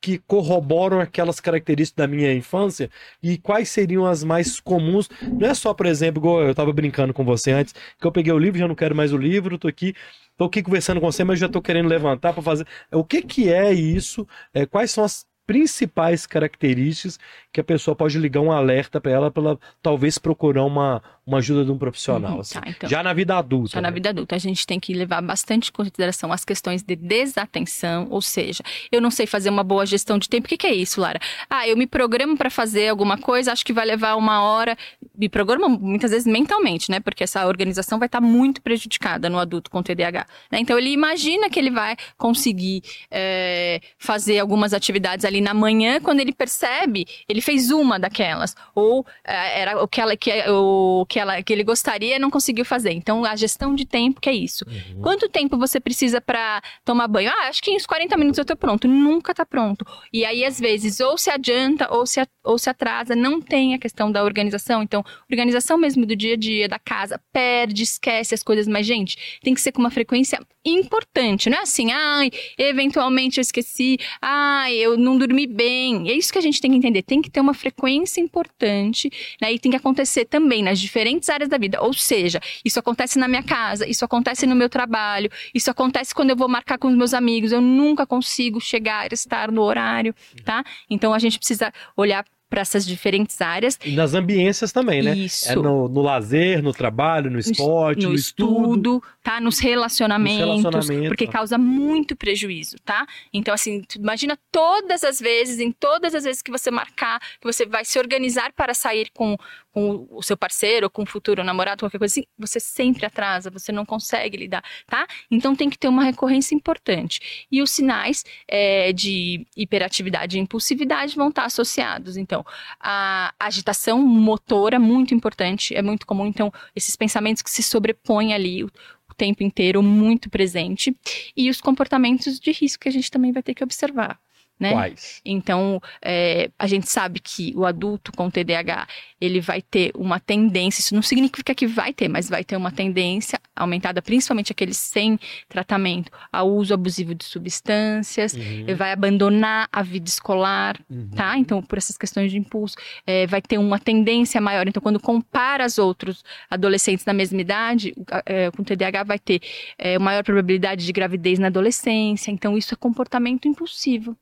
que 0.01 0.19
corroboram 0.19 1.01
aquelas 1.01 1.41
características 1.41 1.97
da 1.97 2.07
minha 2.07 2.33
infância 2.33 2.91
e 3.23 3.37
quais 3.37 3.69
seriam 3.69 4.07
as 4.07 4.25
mais 4.25 4.59
comuns. 4.59 5.09
Não 5.21 5.47
é 5.49 5.55
só, 5.55 5.75
por 5.75 5.87
exemplo, 5.87 6.21
igual 6.21 6.43
eu 6.43 6.55
tava 6.55 6.73
brincando 6.73 7.13
com 7.13 7.25
você 7.25 7.51
antes, 7.53 7.75
que 7.99 8.07
eu 8.07 8.13
peguei 8.13 8.33
o 8.33 8.39
livro, 8.39 8.59
já 8.59 8.67
não 8.67 8.75
quero 8.75 8.95
mais 8.95 9.13
o 9.13 9.19
livro, 9.19 9.59
tô 9.59 9.69
aqui, 9.69 9.95
tô 10.37 10.45
aqui 10.45 10.63
conversando 10.63 11.01
com 11.01 11.11
você, 11.11 11.23
mas 11.23 11.39
já 11.39 11.49
tô 11.49 11.61
querendo 11.61 11.89
levantar 11.89 12.33
para 12.33 12.43
fazer. 12.43 12.67
O 12.91 13.05
que 13.05 13.23
que 13.23 13.53
é 13.53 13.73
isso? 13.73 14.27
É, 14.55 14.65
quais 14.65 14.91
são 14.91 15.05
as 15.05 15.27
principais 15.51 16.27
características 16.27 17.19
que 17.53 17.61
a 17.61 17.65
pessoa 17.65 17.97
pode 17.97 18.17
ligar 18.17 18.41
um 18.41 18.53
alerta 18.53 19.01
para 19.01 19.11
ela 19.11 19.31
para 19.33 19.43
ela 19.43 19.59
talvez 19.83 20.17
procurar 20.17 20.65
uma, 20.65 21.03
uma 21.31 21.39
ajuda 21.39 21.65
de 21.65 21.71
um 21.71 21.79
profissional, 21.79 22.35
Uhum, 22.35 22.41
assim. 22.41 22.61
tá, 22.61 22.69
então. 22.69 22.89
Já 22.91 23.03
na 23.03 23.13
vida 23.13 23.37
adulta. 23.39 23.75
Já 23.75 23.81
na 23.81 23.89
né? 23.89 23.95
vida 23.95 24.11
adulta, 24.11 24.35
a 24.35 24.39
gente 24.39 24.67
tem 24.67 24.79
que 24.81 24.93
levar 24.93 25.23
bastante 25.23 25.69
em 25.71 25.73
consideração 25.73 26.33
as 26.33 26.45
questões 26.45 26.83
de 26.83 26.97
desatenção, 26.97 28.09
ou 28.11 28.21
seja, 28.21 28.63
eu 28.91 29.01
não 29.01 29.11
sei 29.11 29.27
fazer 29.27 29.49
uma 29.51 29.63
boa 29.63 29.87
gestão 29.87 30.19
de 30.19 30.29
tempo. 30.29 30.47
O 30.47 30.49
que, 30.49 30.57
que 30.57 30.67
é 30.67 30.75
isso, 30.75 31.01
Lara? 31.01 31.21
Ah, 31.49 31.67
eu 31.69 31.77
me 31.77 31.87
programo 31.87 32.37
para 32.37 32.51
fazer 32.51 32.89
alguma 32.89 33.17
coisa, 33.17 33.53
acho 33.53 33.65
que 33.65 33.73
vai 33.73 33.87
levar 33.87 34.17
uma 34.17 34.43
hora. 34.43 34.77
Me 35.17 35.29
programo 35.29 35.69
muitas 35.69 36.11
vezes 36.11 36.27
mentalmente, 36.27 36.91
né? 36.91 36.99
Porque 37.01 37.23
essa 37.25 37.47
organização 37.47 37.99
vai 37.99 38.07
estar 38.07 38.21
muito 38.21 38.61
prejudicada 38.61 39.29
no 39.31 39.39
adulto 39.39 39.71
com 39.71 39.83
TDAH. 39.83 40.27
né? 40.51 40.59
Então 40.61 40.77
ele 40.77 40.91
imagina 40.91 41.49
que 41.49 41.59
ele 41.59 41.71
vai 41.71 41.97
conseguir 42.19 42.83
é, 43.11 43.81
fazer 43.99 44.39
algumas 44.39 44.73
atividades 44.75 45.25
ali 45.25 45.41
na 45.41 45.55
manhã, 45.55 46.01
quando 46.01 46.21
ele 46.21 46.33
percebe, 46.33 47.07
ele 47.29 47.41
fez 47.41 47.71
uma 47.71 47.99
daquelas. 47.99 48.55
Ou 48.75 49.07
é, 49.25 49.61
era 49.61 49.83
o 49.83 49.87
que, 49.87 50.01
ela, 50.01 50.17
que, 50.17 50.31
o, 50.49 51.07
que, 51.09 51.19
ela, 51.21 51.43
que 51.43 51.53
ele 51.53 51.63
gostaria 51.63 52.17
e 52.17 52.19
não 52.19 52.31
conseguiu 52.31 52.65
fazer. 52.65 52.93
Então, 52.93 53.25
a 53.25 53.37
gestão 53.37 53.75
de 53.75 53.85
tempo, 53.85 54.21
que 54.21 54.29
é 54.29 54.33
isso. 54.33 54.65
Uhum. 54.67 55.03
Quanto 55.03 55.29
tempo 55.29 55.57
você 55.57 55.79
precisa 55.79 56.21
para 56.21 56.63
tomar 56.85 57.09
banho? 57.09 57.31
Ah, 57.31 57.49
acho 57.49 57.63
que 57.63 57.71
em 57.71 57.77
uns 57.77 57.87
40 57.87 58.17
minutos 58.17 58.39
eu 58.39 58.45
tô 58.45 58.57
pronto. 58.57 58.89
Nunca 58.89 59.35
tá 59.35 59.45
pronto. 59.45 59.85
E 60.13 60.25
aí, 60.25 60.45
às 60.45 60.59
vezes, 60.59 61.01
ou 61.01 61.17
se 61.17 61.31
adianta 61.31 61.93
ou 61.93 62.07
se, 62.07 62.21
ou 62.45 62.59
se 62.59 62.69
atrasa. 62.71 63.15
Não 63.15 63.41
tem 63.41 63.75
a 63.75 63.79
questão 63.79 64.11
da 64.11 64.25
organização. 64.25 64.83
Então, 64.83 65.05
organização 65.31 65.77
mesmo 65.77 66.05
do 66.07 66.17
dia 66.17 66.35
a 66.35 66.37
dia, 66.37 66.69
da 66.69 66.79
casa, 66.79 67.21
perde, 67.33 67.83
esquece 67.83 68.35
as 68.35 68.43
coisas. 68.43 68.67
Mas, 68.67 68.87
gente, 68.87 69.41
tem 69.43 69.55
que 69.55 69.61
ser 69.61 69.73
com 69.73 69.81
uma 69.81 69.91
frequência 69.91 70.41
importante. 70.65 71.49
Não 71.49 71.59
é 71.59 71.63
assim, 71.63 71.91
ai, 71.91 72.31
eventualmente 72.59 73.39
eu 73.39 73.43
esqueci, 73.43 73.99
ai, 74.21 74.75
eu 74.75 74.97
não 74.97 75.17
dormi 75.17 75.47
bem. 75.47 76.09
É 76.09 76.13
isso 76.13 76.33
que 76.33 76.39
a 76.39 76.43
gente 76.43 76.61
tem 76.61 76.71
que 76.71 76.77
entender. 76.77 77.03
Tem 77.03 77.23
que 77.23 77.31
ter 77.31 77.41
uma 77.41 77.55
frequência 77.55 78.21
importante, 78.21 79.11
né? 79.41 79.53
E 79.53 79.59
tem 79.59 79.71
que 79.71 79.77
acontecer 79.77 80.25
também 80.25 80.63
nas 80.63 80.79
diferentes 80.79 81.00
áreas 81.29 81.49
da 81.49 81.59
vida. 81.59 81.81
Ou 81.83 81.93
seja, 81.93 82.41
isso 82.65 82.79
acontece 82.79 83.19
na 83.19 83.29
minha 83.29 83.43
casa, 83.43 83.87
isso 83.87 84.05
acontece 84.05 84.47
no 84.47 84.55
meu 84.55 84.69
trabalho, 84.69 85.31
isso 85.55 85.71
acontece 85.71 86.15
quando 86.15 86.31
eu 86.31 86.37
vou 86.37 86.49
marcar 86.49 86.79
com 86.79 86.89
os 86.89 86.97
meus 86.97 87.15
amigos. 87.15 87.53
Eu 87.53 87.61
nunca 87.61 88.07
consigo 88.07 88.61
chegar, 88.61 89.13
estar 89.13 89.51
no 89.51 89.63
horário, 89.63 90.15
tá? 90.45 90.65
Então 90.89 91.13
a 91.15 91.19
gente 91.19 91.39
precisa 91.39 91.73
olhar 91.97 92.25
para 92.51 92.63
essas 92.63 92.85
diferentes 92.85 93.41
áreas. 93.41 93.79
E 93.85 93.93
nas 93.93 94.13
ambiências 94.13 94.73
também, 94.73 95.03
né? 95.03 95.17
Isso. 95.17 95.51
É 95.51 95.55
no, 95.55 95.89
no 95.89 96.03
lazer, 96.03 96.61
no 96.61 96.73
trabalho, 96.73 97.31
no 97.31 97.39
esporte, 97.39 98.03
no, 98.03 98.09
no 98.09 98.15
estudo. 98.17 98.53
estudo, 98.53 99.03
tá? 99.23 99.41
Nos 99.41 99.61
relacionamentos, 99.61 100.57
Nos 100.57 100.63
relacionamentos, 100.65 101.09
porque 101.09 101.29
causa 101.29 101.57
muito 101.57 102.17
prejuízo, 102.17 102.77
tá? 102.85 103.07
Então, 103.33 103.55
assim, 103.55 103.85
imagina 103.97 104.37
todas 104.51 105.05
as 105.05 105.21
vezes, 105.21 105.61
em 105.61 105.71
todas 105.71 106.13
as 106.13 106.25
vezes 106.25 106.43
que 106.43 106.51
você 106.51 106.73
marcar, 106.73 107.21
que 107.41 107.47
você 107.47 107.65
vai 107.65 107.85
se 107.85 107.97
organizar 108.01 108.53
para 108.53 108.75
sair 108.75 109.09
com, 109.15 109.37
com 109.73 110.07
o 110.11 110.23
seu 110.23 110.37
parceiro, 110.37 110.91
com 110.91 111.03
o 111.03 111.07
futuro 111.07 111.45
namorado, 111.45 111.81
qualquer 111.81 111.99
coisa 111.99 112.13
assim, 112.13 112.25
você 112.39 112.59
sempre 112.59 113.07
atrasa, 113.07 113.51
você 113.51 113.71
não 113.71 113.87
consegue 113.87 114.37
lidar, 114.37 114.65
tá? 114.87 115.07
Então, 115.31 115.55
tem 115.55 115.71
que 115.71 115.79
ter 115.79 115.89
uma 115.89 116.03
recorrência 116.05 116.55
importante. 116.55 117.47
E 117.51 117.63
os 117.63 117.71
sinais 117.71 118.25
é, 118.49 118.93
de 118.93 119.47
hiperatividade 119.57 120.37
e 120.37 120.41
impulsividade 120.41 121.15
vão 121.15 121.29
estar 121.29 121.45
associados. 121.45 122.17
Então, 122.17 122.45
a 122.81 123.33
agitação 123.39 123.99
motora, 124.03 124.79
muito 124.79 125.15
importante, 125.15 125.75
é 125.75 125.83
muito 125.83 126.07
comum. 126.07 126.27
Então, 126.27 126.53
esses 126.75 126.97
pensamentos 126.97 127.43
que 127.43 127.51
se 127.51 127.63
sobrepõem 127.63 128.35
ali 128.35 128.65
o, 128.65 128.71
o 129.09 129.15
tempo 129.15 129.43
inteiro, 129.43 129.83
muito 129.83 130.29
presente. 130.29 130.97
E 131.37 131.49
os 131.51 131.61
comportamentos 131.61 132.41
de 132.41 132.51
risco 132.51 132.83
que 132.83 132.89
a 132.89 132.93
gente 132.93 133.11
também 133.11 133.33
vai 133.33 133.43
ter 133.43 133.55
que 133.55 133.65
observar. 133.65 134.19
Né? 134.61 134.73
Quais? 134.73 135.23
Então, 135.25 135.81
é, 136.03 136.51
a 136.59 136.67
gente 136.67 136.87
sabe 136.87 137.19
que 137.19 137.55
o 137.57 137.65
adulto 137.65 138.13
com 138.13 138.29
TDAH, 138.29 138.87
ele 139.19 139.41
vai 139.41 139.63
ter 139.63 139.91
uma 139.95 140.21
tendência, 140.21 140.81
isso 140.81 140.95
não 140.95 141.01
significa 141.01 141.55
que 141.55 141.67
vai 141.67 141.95
ter, 141.95 142.09
mas 142.09 142.29
vai 142.29 142.45
ter 142.45 142.57
uma 142.57 142.71
tendência 142.71 143.41
aumentada, 143.57 144.03
principalmente 144.03 144.53
aqueles 144.53 144.77
sem 144.77 145.19
tratamento, 145.49 146.13
ao 146.31 146.51
uso 146.51 146.75
abusivo 146.75 147.15
de 147.15 147.25
substâncias, 147.25 148.35
Uhum, 148.35 148.41
ele 148.41 148.75
vai 148.75 148.93
abandonar 148.93 149.69
a 149.73 149.83
vida 149.83 150.09
escolar, 150.09 150.79
uhum. 150.91 151.09
tá? 151.15 151.37
Então, 151.39 151.63
por 151.63 151.79
essas 151.79 151.97
questões 151.97 152.31
de 152.31 152.39
impulso, 152.39 152.77
é, 153.07 153.27
vai 153.27 153.41
ter 153.41 153.59
uma 153.59 153.79
tendência 153.79 154.41
maior. 154.41 154.67
Então, 154.69 154.83
quando 154.83 155.01
compara 155.01 155.67
os 155.67 155.79
outros 155.79 156.25
adolescentes 156.51 157.05
na 157.05 157.13
mesma 157.13 157.41
idade, 157.41 157.95
é, 158.27 158.51
com 158.51 158.63
TDAH 158.65 159.05
vai 159.05 159.19
ter 159.19 159.41
é, 159.79 159.99
maior 159.99 160.25
probabilidade 160.25 160.85
de 160.85 160.93
gravidez 160.93 161.39
na 161.39 161.47
adolescência. 161.49 162.31
Então, 162.31 162.57
isso 162.57 162.75
é 162.75 162.77
comportamento 162.77 163.47
impulsivo, 163.47 164.17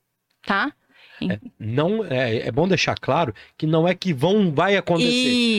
tá? 0.49 0.73
Não, 1.59 2.03
é, 2.05 2.47
é 2.47 2.51
bom 2.51 2.67
deixar 2.67 2.95
claro 2.97 3.33
que 3.57 3.67
não 3.67 3.87
é 3.87 3.93
que 3.93 4.13
vão, 4.13 4.51
vai 4.51 4.75
acontecer. 4.77 5.11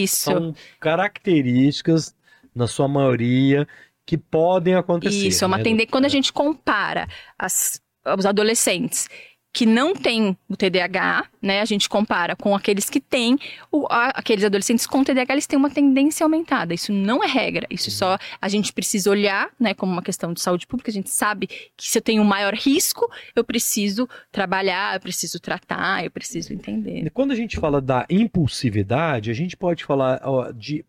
Isso. 0.03 0.17
São 0.17 0.55
características, 0.81 2.15
na 2.55 2.67
sua 2.67 2.89
maioria, 2.89 3.67
que 4.07 4.17
podem 4.19 4.75
acontecer. 4.75 5.29
Isso, 5.29 5.45
é 5.45 5.47
uma 5.47 5.59
né? 5.59 5.63
tendência. 5.63 5.91
Quando 5.91 6.07
a 6.07 6.09
gente 6.09 6.33
compara 6.33 7.07
as- 7.39 7.81
os 8.17 8.27
adolescentes 8.27 9.09
que 9.53 9.67
não 9.67 9.95
têm 9.95 10.37
o 10.49 10.57
TDAH, 10.57 11.27
né? 11.43 11.61
A 11.61 11.65
gente 11.65 11.89
compara 11.89 12.37
com 12.37 12.55
aqueles 12.55 12.89
que 12.89 13.01
têm, 13.01 13.37
o- 13.73 13.85
aqueles 13.91 14.45
adolescentes 14.45 14.87
com 14.87 15.03
TDAH, 15.03 15.35
eles 15.35 15.47
têm 15.47 15.59
uma 15.59 15.69
tendência 15.71 16.23
aumentada. 16.25 16.73
Isso 16.73 16.93
não 16.93 17.23
é 17.25 17.27
regra. 17.27 17.67
Isso 17.69 17.91
só 17.91 18.17
a 18.41 18.49
gente 18.49 18.73
precisa 18.73 19.11
olhar, 19.11 19.51
né? 19.59 19.75
Como 19.75 19.91
uma 19.93 20.03
questão 20.03 20.33
de 20.33 20.41
saúde 20.41 20.67
pública. 20.69 20.91
A 20.91 20.95
gente 20.95 21.11
sabe 21.11 21.49
que 21.77 21.89
se 21.91 21.99
eu 21.99 22.03
tenho 22.03 22.23
um 22.23 22.25
maior 22.27 22.55
risco, 22.55 23.11
eu 23.35 23.43
preciso 23.43 24.09
trabalhar, 24.31 24.95
eu 24.95 25.01
preciso 25.01 25.41
tratar, 25.41 26.05
eu 26.05 26.11
preciso 26.13 26.53
entender. 26.53 27.05
E 27.07 27.11
Quando 27.11 27.33
a 27.33 27.37
gente 27.37 27.59
fala 27.59 27.81
da 27.81 28.07
impulsividade, 28.09 29.31
a 29.31 29.35
gente 29.35 29.57
pode 29.57 29.85
falar 29.85 30.21
ó, 30.25 30.51
de. 30.53 30.85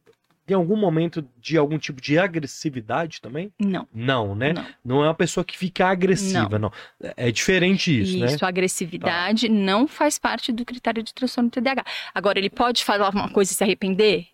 Tem 0.52 0.58
algum 0.58 0.76
momento 0.76 1.26
de 1.40 1.58
algum 1.58 1.78
tipo 1.78 2.02
de 2.02 2.20
agressividade 2.20 3.22
também? 3.22 3.54
Não. 3.58 3.88
Não, 3.94 4.36
né? 4.36 4.52
Não. 4.52 4.66
Não 4.84 5.02
é 5.02 5.08
uma 5.08 5.14
pessoa 5.14 5.46
que 5.46 5.58
fica 5.58 5.88
agressiva, 5.88 6.60
não. 6.60 6.70
É 7.16 7.32
diferente 7.32 8.02
isso, 8.02 8.18
né? 8.18 8.36
a 8.42 8.48
agressividade 8.50 9.48
não 9.48 9.88
faz 9.88 10.20
parte 10.20 10.52
do 10.52 10.66
critério 10.66 11.02
de 11.02 11.14
transtorno 11.14 11.50
TDAH. 11.50 11.86
Agora, 12.14 12.38
ele 12.38 12.50
pode 12.50 12.84
falar 12.84 13.12
uma 13.12 13.30
coisa 13.30 13.54
e 13.54 13.56
se 13.56 13.64
arrepender? 13.64 14.28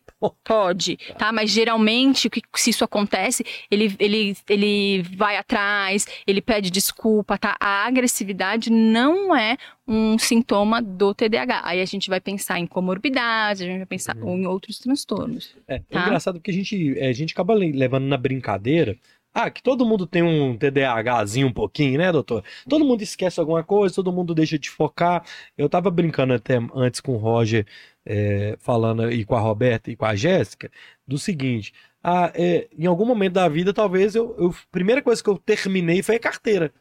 Pode, 0.43 0.97
tá? 1.17 1.31
Mas 1.31 1.51
geralmente, 1.51 2.27
o 2.27 2.29
que, 2.31 2.41
se 2.55 2.71
isso 2.71 2.83
acontece, 2.83 3.45
ele, 3.69 3.95
ele, 3.99 4.35
ele 4.49 5.01
vai 5.15 5.37
atrás, 5.37 6.07
ele 6.25 6.41
pede 6.41 6.71
desculpa, 6.71 7.37
tá? 7.37 7.55
A 7.59 7.85
agressividade 7.85 8.71
não 8.71 9.35
é 9.35 9.57
um 9.87 10.17
sintoma 10.17 10.81
do 10.81 11.13
TDAH. 11.13 11.61
Aí 11.63 11.79
a 11.81 11.85
gente 11.85 12.09
vai 12.09 12.19
pensar 12.19 12.59
em 12.59 12.65
comorbidades, 12.65 13.61
a 13.61 13.65
gente 13.65 13.77
vai 13.77 13.85
pensar 13.85 14.17
Uhum. 14.17 14.37
em 14.39 14.47
outros 14.47 14.79
transtornos. 14.79 15.55
É, 15.67 15.75
é 15.75 15.79
Tá. 15.79 16.01
engraçado 16.01 16.35
porque 16.35 16.51
a 16.51 16.53
gente, 16.53 16.97
é, 16.97 17.09
a 17.09 17.13
gente 17.13 17.33
acaba 17.33 17.53
le- 17.53 17.71
levando 17.71 18.05
na 18.05 18.17
brincadeira. 18.17 18.97
Ah, 19.33 19.51
que 19.51 19.61
todo 19.61 19.85
mundo 19.85 20.07
tem 20.07 20.23
um 20.23 20.57
TDAHzinho 20.57 21.45
um 21.47 21.53
pouquinho, 21.53 21.99
né, 21.99 22.11
doutor? 22.11 22.43
Todo 22.67 22.83
mundo 22.83 23.03
esquece 23.03 23.39
alguma 23.39 23.63
coisa, 23.63 23.93
todo 23.93 24.11
mundo 24.11 24.33
deixa 24.33 24.57
de 24.57 24.67
focar. 24.67 25.23
Eu 25.55 25.69
tava 25.69 25.91
brincando 25.91 26.33
até 26.33 26.57
antes 26.73 26.99
com 26.99 27.13
o 27.13 27.17
Roger 27.17 27.63
é, 28.07 28.55
falando 28.59 29.03
aí 29.03 29.25
com 29.25 29.35
a 29.35 29.39
Roberta 29.39 29.91
e 29.91 29.95
com 29.95 30.05
a 30.05 30.15
Jéssica, 30.15 30.71
do 31.05 31.17
seguinte: 31.19 31.73
ah, 32.01 32.31
é, 32.33 32.67
em 32.77 32.85
algum 32.85 33.05
momento 33.05 33.33
da 33.33 33.49
vida, 33.49 33.73
talvez 33.73 34.15
eu, 34.15 34.33
eu. 34.39 34.55
Primeira 34.71 35.01
coisa 35.01 35.21
que 35.21 35.29
eu 35.29 35.37
terminei 35.37 36.01
foi 36.01 36.15
a 36.15 36.19
carteira. 36.19 36.73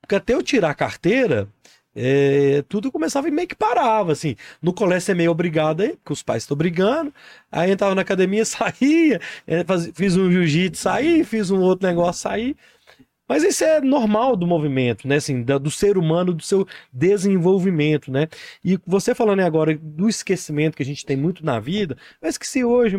Porque 0.00 0.14
até 0.14 0.34
eu 0.34 0.42
tirar 0.42 0.70
a 0.70 0.74
carteira, 0.74 1.48
é, 1.94 2.62
tudo 2.68 2.92
começava 2.92 3.26
e 3.28 3.30
meio 3.32 3.48
que 3.48 3.56
parava, 3.56 4.12
assim. 4.12 4.36
No 4.62 4.72
colégio 4.72 5.06
você 5.06 5.12
é 5.12 5.14
meio 5.16 5.32
obrigado 5.32 5.80
aí, 5.80 5.96
porque 5.96 6.12
os 6.12 6.22
pais 6.22 6.44
estão 6.44 6.56
brigando. 6.56 7.12
Aí 7.50 7.72
entrava 7.72 7.94
na 7.94 8.02
academia, 8.02 8.44
saía, 8.46 9.20
é, 9.46 9.64
faz, 9.64 9.90
fiz 9.94 10.16
um 10.16 10.30
jiu-jitsu, 10.30 10.80
saí, 10.80 11.24
fiz 11.24 11.50
um 11.50 11.60
outro 11.60 11.88
negócio, 11.88 12.22
saí. 12.22 12.56
Mas 13.28 13.44
isso 13.44 13.62
é 13.62 13.80
normal 13.80 14.34
do 14.34 14.46
movimento, 14.46 15.06
né? 15.06 15.16
Assim, 15.16 15.42
do 15.42 15.70
ser 15.70 15.98
humano, 15.98 16.32
do 16.32 16.42
seu 16.42 16.66
desenvolvimento, 16.92 18.10
né? 18.10 18.26
E 18.64 18.78
você 18.86 19.14
falando 19.14 19.40
agora 19.40 19.78
do 19.80 20.08
esquecimento 20.08 20.76
que 20.76 20.82
a 20.82 20.86
gente 20.86 21.04
tem 21.04 21.16
muito 21.16 21.44
na 21.44 21.60
vida, 21.60 21.96
eu 22.22 22.28
esqueci 22.28 22.64
hoje, 22.64 22.96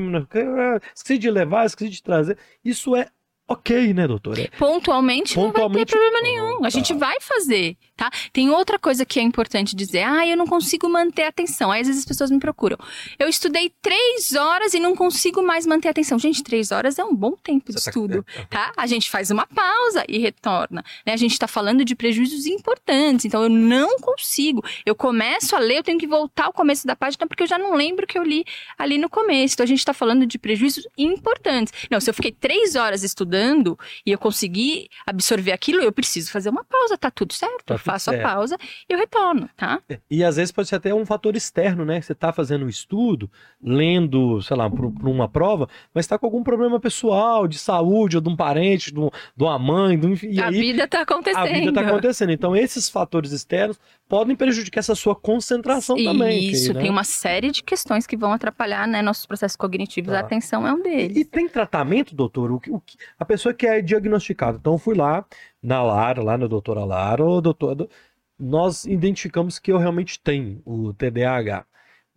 esqueci 0.93 1.17
de 1.17 1.31
levar, 1.31 1.65
esqueci 1.65 1.89
de 1.89 2.03
trazer. 2.03 2.37
Isso 2.63 2.95
é 2.95 3.07
ok, 3.47 3.93
né, 3.93 4.07
doutora? 4.07 4.47
Pontualmente, 4.57 5.33
Pontualmente 5.33 5.35
não 5.35 5.71
vai 5.71 5.85
ter 5.85 5.91
problema 5.91 6.21
nenhum. 6.21 6.57
A 6.59 6.61
tá. 6.61 6.69
gente 6.69 6.93
vai 6.93 7.19
fazer, 7.19 7.75
tá? 7.99 8.09
Tem 8.31 8.49
outra 8.49 8.79
coisa 8.79 9.05
que 9.05 9.19
é 9.19 9.21
importante 9.21 9.75
dizer. 9.75 10.03
Ah, 10.03 10.25
eu 10.25 10.37
não 10.37 10.47
consigo 10.47 10.87
manter 10.87 11.23
a 11.23 11.27
atenção. 11.27 11.69
Aí 11.69 11.81
às 11.81 11.87
vezes 11.87 12.03
as 12.03 12.07
pessoas 12.07 12.31
me 12.31 12.39
procuram. 12.39 12.77
Eu 13.19 13.27
estudei 13.27 13.73
três 13.81 14.33
horas 14.35 14.73
e 14.73 14.79
não 14.79 14.95
consigo 14.95 15.43
mais 15.43 15.65
manter 15.65 15.89
a 15.89 15.91
atenção. 15.91 16.17
Gente, 16.17 16.41
três 16.41 16.71
horas 16.71 16.97
é 16.97 17.03
um 17.03 17.13
bom 17.13 17.33
tempo 17.43 17.73
de 17.73 17.83
tá 17.83 17.89
estudo, 17.89 18.25
tá... 18.49 18.67
tá? 18.67 18.73
A 18.77 18.87
gente 18.87 19.09
faz 19.09 19.29
uma 19.29 19.45
pausa 19.45 20.05
e 20.07 20.17
retorna. 20.17 20.81
Né? 21.05 21.11
A 21.11 21.17
gente 21.17 21.33
está 21.33 21.45
falando 21.45 21.83
de 21.83 21.93
prejuízos 21.93 22.45
importantes. 22.45 23.25
Então 23.25 23.43
eu 23.43 23.49
não 23.49 23.99
consigo. 23.99 24.63
Eu 24.85 24.95
começo 24.95 25.53
a 25.53 25.59
ler, 25.59 25.79
eu 25.79 25.83
tenho 25.83 25.99
que 25.99 26.07
voltar 26.07 26.45
ao 26.45 26.53
começo 26.53 26.87
da 26.87 26.95
página 26.95 27.27
porque 27.27 27.43
eu 27.43 27.47
já 27.47 27.57
não 27.57 27.75
lembro 27.75 28.07
que 28.07 28.17
eu 28.17 28.23
li 28.23 28.45
ali 28.77 28.97
no 28.97 29.09
começo. 29.09 29.55
Então 29.55 29.65
a 29.65 29.67
gente 29.67 29.79
está 29.79 29.93
falando 29.93 30.25
de 30.25 30.39
prejuízos 30.39 30.87
importantes. 30.97 31.73
Não, 31.91 31.99
se 31.99 32.09
eu 32.09 32.13
fiquei 32.13 32.31
três 32.31 32.75
horas 32.75 33.03
estudando 33.03 33.77
e 34.05 34.11
eu 34.11 34.17
conseguir 34.17 34.87
absorver 35.05 35.51
aquilo, 35.51 35.81
eu 35.81 35.91
preciso 35.91 36.31
fazer 36.31 36.49
uma 36.49 36.63
pausa, 36.63 36.97
tá 36.97 37.11
tudo 37.11 37.33
certo. 37.33 37.65
Tá 37.65 37.77
faço 37.91 38.11
a 38.11 38.17
pausa 38.19 38.57
e 38.89 38.93
eu 38.93 38.97
retorno, 38.97 39.49
tá? 39.55 39.81
É, 39.89 39.99
e 40.09 40.23
às 40.23 40.35
vezes 40.35 40.51
pode 40.51 40.67
ser 40.67 40.75
até 40.75 40.93
um 40.93 41.05
fator 41.05 41.35
externo, 41.35 41.85
né? 41.85 42.01
Você 42.01 42.15
tá 42.15 42.31
fazendo 42.31 42.65
um 42.65 42.69
estudo, 42.69 43.29
lendo, 43.61 44.41
sei 44.41 44.55
lá, 44.55 44.69
para 44.69 45.09
uma 45.09 45.27
prova, 45.27 45.67
mas 45.93 46.07
tá 46.07 46.17
com 46.17 46.25
algum 46.25 46.43
problema 46.43 46.79
pessoal, 46.79 47.47
de 47.47 47.57
saúde, 47.57 48.17
ou 48.17 48.21
de 48.21 48.29
um 48.29 48.35
parente, 48.35 48.93
de, 48.93 48.99
uma 49.39 49.59
mãe, 49.59 49.97
de 49.97 50.07
um, 50.07 50.15
e 50.23 50.39
a 50.39 50.47
aí, 50.47 50.59
vida 50.59 50.87
tá 50.87 51.01
acontecendo. 51.01 51.43
A 51.43 51.47
vida 51.47 51.73
tá 51.73 51.81
acontecendo. 51.81 52.31
Então, 52.31 52.55
esses 52.55 52.89
fatores 52.89 53.31
externos 53.31 53.79
podem 54.07 54.35
prejudicar 54.35 54.79
essa 54.79 54.95
sua 54.95 55.15
concentração 55.15 55.97
Isso, 55.97 56.05
também. 56.05 56.49
Isso, 56.49 56.73
né? 56.73 56.81
tem 56.81 56.89
uma 56.89 57.03
série 57.03 57.51
de 57.51 57.61
questões 57.61 58.07
que 58.07 58.17
vão 58.17 58.33
atrapalhar 58.33 58.87
né, 58.87 59.01
nossos 59.01 59.25
processos 59.25 59.55
cognitivos. 59.55 60.11
Tá. 60.11 60.17
A 60.17 60.21
atenção 60.21 60.67
é 60.67 60.73
um 60.73 60.81
deles. 60.81 61.17
E, 61.17 61.21
e 61.21 61.25
tem 61.25 61.47
tratamento, 61.47 62.15
doutor? 62.15 62.51
O, 62.51 62.61
o, 62.69 62.81
a 63.17 63.25
pessoa 63.25 63.53
que 63.53 63.67
é 63.67 63.81
diagnosticada. 63.81 64.57
Então, 64.59 64.73
eu 64.73 64.79
fui 64.79 64.95
lá 64.95 65.25
na 65.61 65.83
Lara, 65.83 66.23
lá 66.23 66.37
na 66.37 66.47
doutora 66.47 66.83
Lara, 66.85 67.23
o 67.23 67.41
doutor, 67.41 67.89
nós 68.37 68.85
identificamos 68.85 69.59
que 69.59 69.71
eu 69.71 69.77
realmente 69.77 70.19
tenho 70.19 70.61
o 70.65 70.93
TDAH. 70.93 71.65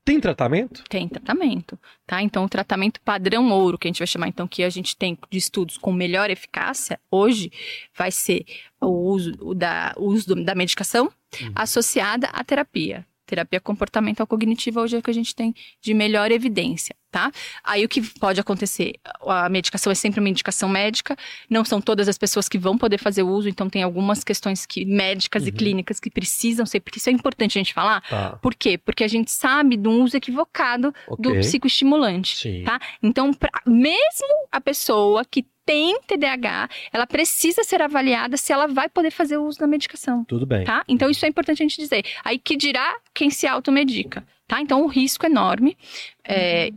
Tem 0.04 0.18
tratamento? 0.18 0.82
Tem 0.88 1.08
tratamento, 1.08 1.78
tá? 2.04 2.20
Então, 2.20 2.44
o 2.44 2.48
tratamento 2.48 3.00
padrão 3.02 3.50
ouro, 3.52 3.78
que 3.78 3.86
a 3.86 3.90
gente 3.90 4.00
vai 4.00 4.06
chamar, 4.06 4.28
então, 4.28 4.48
que 4.48 4.64
a 4.64 4.70
gente 4.70 4.96
tem 4.96 5.16
de 5.30 5.38
estudos 5.38 5.78
com 5.78 5.92
melhor 5.92 6.28
eficácia, 6.28 6.98
hoje, 7.08 7.52
vai 7.96 8.10
ser 8.10 8.44
o 8.80 8.88
uso, 8.88 9.54
da, 9.54 9.94
uso 9.96 10.34
da 10.34 10.56
medicação 10.56 11.04
uhum. 11.40 11.52
associada 11.54 12.26
à 12.28 12.42
terapia. 12.42 13.06
Terapia 13.32 13.60
comportamental 13.60 14.26
cognitiva 14.26 14.82
hoje 14.82 14.94
é 14.94 14.98
o 14.98 15.02
que 15.02 15.10
a 15.10 15.14
gente 15.14 15.34
tem 15.34 15.54
de 15.80 15.94
melhor 15.94 16.30
evidência, 16.30 16.94
tá? 17.10 17.32
Aí 17.64 17.82
o 17.82 17.88
que 17.88 18.02
pode 18.18 18.38
acontecer? 18.38 18.96
A 19.26 19.48
medicação 19.48 19.90
é 19.90 19.94
sempre 19.94 20.20
uma 20.20 20.28
indicação 20.28 20.68
médica, 20.68 21.16
não 21.48 21.64
são 21.64 21.80
todas 21.80 22.08
as 22.08 22.18
pessoas 22.18 22.46
que 22.46 22.58
vão 22.58 22.76
poder 22.76 22.98
fazer 22.98 23.22
uso, 23.22 23.48
então 23.48 23.70
tem 23.70 23.82
algumas 23.82 24.22
questões 24.22 24.66
que 24.66 24.84
médicas 24.84 25.44
uhum. 25.44 25.48
e 25.48 25.52
clínicas 25.52 25.98
que 25.98 26.10
precisam 26.10 26.66
ser, 26.66 26.80
porque 26.80 26.98
isso 26.98 27.08
é 27.08 27.12
importante 27.12 27.56
a 27.56 27.60
gente 27.60 27.72
falar. 27.72 28.02
Tá. 28.02 28.38
Por 28.42 28.54
quê? 28.54 28.76
Porque 28.76 29.02
a 29.02 29.08
gente 29.08 29.30
sabe 29.30 29.78
do 29.78 29.90
uso 29.90 30.14
equivocado 30.14 30.94
okay. 31.08 31.32
do 31.32 31.38
psicoestimulante, 31.38 32.36
Sim. 32.36 32.64
tá? 32.64 32.78
Então, 33.02 33.32
pra, 33.32 33.48
mesmo 33.66 34.46
a 34.52 34.60
pessoa 34.60 35.24
que 35.24 35.46
tem 35.64 36.00
TDAH, 36.06 36.68
ela 36.92 37.06
precisa 37.06 37.62
ser 37.62 37.80
avaliada 37.82 38.36
se 38.36 38.52
ela 38.52 38.66
vai 38.66 38.88
poder 38.88 39.10
fazer 39.10 39.36
o 39.36 39.44
uso 39.44 39.58
da 39.58 39.66
medicação. 39.66 40.24
Tudo 40.24 40.46
bem. 40.46 40.64
Tá? 40.64 40.84
Então 40.88 41.10
isso 41.10 41.24
é 41.24 41.28
importante 41.28 41.62
a 41.62 41.66
gente 41.66 41.80
dizer. 41.80 42.04
Aí 42.24 42.38
que 42.38 42.56
dirá 42.56 42.94
quem 43.14 43.30
se 43.30 43.46
automedica, 43.46 44.26
tá? 44.46 44.60
Então 44.60 44.82
o 44.82 44.86
risco 44.86 45.26
é 45.26 45.28
enorme 45.28 45.76
é, 46.24 46.70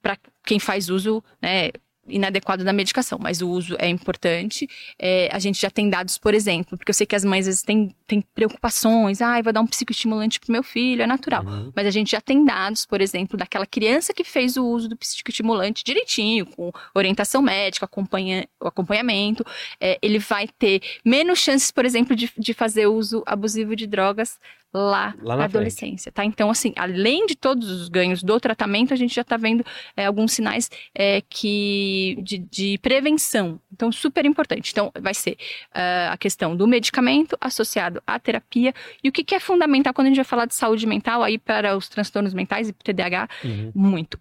para 0.00 0.18
quem 0.44 0.58
faz 0.58 0.88
uso, 0.88 1.22
né? 1.40 1.70
Inadequado 2.06 2.64
da 2.64 2.72
medicação, 2.72 3.18
mas 3.20 3.40
o 3.40 3.48
uso 3.48 3.76
é 3.78 3.88
importante. 3.88 4.68
É, 4.98 5.28
a 5.32 5.38
gente 5.38 5.60
já 5.60 5.70
tem 5.70 5.88
dados, 5.88 6.18
por 6.18 6.34
exemplo, 6.34 6.76
porque 6.76 6.90
eu 6.90 6.94
sei 6.94 7.06
que 7.06 7.14
as 7.14 7.24
mães 7.24 7.40
às 7.40 7.46
vezes 7.46 7.62
têm, 7.62 7.94
têm 8.06 8.20
preocupações, 8.34 9.20
ah, 9.20 9.40
vou 9.40 9.52
dar 9.52 9.60
um 9.60 9.66
psicoestimulante 9.66 10.40
pro 10.40 10.52
meu 10.52 10.62
filho, 10.62 11.02
é 11.02 11.06
natural. 11.06 11.44
Uhum. 11.44 11.72
Mas 11.74 11.86
a 11.86 11.90
gente 11.90 12.10
já 12.10 12.20
tem 12.20 12.44
dados, 12.44 12.84
por 12.84 13.00
exemplo, 13.00 13.36
daquela 13.36 13.66
criança 13.66 14.12
que 14.12 14.24
fez 14.24 14.56
o 14.56 14.64
uso 14.64 14.88
do 14.88 14.96
psicoestimulante 14.96 15.84
direitinho, 15.84 16.46
com 16.46 16.72
orientação 16.94 17.40
médica, 17.40 17.86
acompanha, 17.86 18.46
acompanhamento, 18.60 19.44
é, 19.80 19.98
ele 20.02 20.18
vai 20.18 20.48
ter 20.48 20.82
menos 21.04 21.38
chances, 21.38 21.70
por 21.70 21.84
exemplo, 21.84 22.16
de, 22.16 22.30
de 22.36 22.54
fazer 22.54 22.86
uso 22.86 23.22
abusivo 23.26 23.76
de 23.76 23.86
drogas 23.86 24.38
lá, 24.72 25.14
lá 25.20 25.36
na 25.36 25.44
adolescência, 25.44 26.10
frente. 26.10 26.14
tá? 26.14 26.24
Então, 26.24 26.50
assim, 26.50 26.72
além 26.76 27.26
de 27.26 27.36
todos 27.36 27.68
os 27.70 27.88
ganhos 27.88 28.22
do 28.22 28.40
tratamento, 28.40 28.94
a 28.94 28.96
gente 28.96 29.14
já 29.14 29.22
está 29.22 29.36
vendo 29.36 29.64
é, 29.96 30.06
alguns 30.06 30.32
sinais 30.32 30.70
é, 30.94 31.22
que 31.28 32.18
de, 32.22 32.38
de, 32.38 32.78
prevenção. 32.78 33.60
Então, 33.72 33.92
super 33.92 34.24
importante. 34.24 34.70
Então, 34.72 34.90
vai 34.98 35.12
ser 35.12 35.32
uh, 35.74 36.12
a 36.12 36.16
questão 36.16 36.56
do 36.56 36.66
medicamento 36.66 37.36
associado 37.40 38.02
à 38.06 38.18
terapia. 38.18 38.74
E 39.04 39.08
o 39.08 39.12
que, 39.12 39.22
que, 39.22 39.34
é 39.34 39.40
fundamental 39.40 39.92
quando 39.92 40.06
a 40.06 40.10
gente 40.10 40.16
vai 40.16 40.24
falar 40.24 40.46
de 40.46 40.54
saúde 40.54 40.86
mental 40.86 41.22
aí 41.22 41.38
para 41.38 41.76
os 41.76 41.88
transtornos 41.88 42.32
mentais 42.32 42.68
e 42.68 42.72
para 42.72 42.82
o 42.82 42.84
TDAH? 42.84 43.28
Uhum. 43.44 43.72
Muito. 43.74 44.18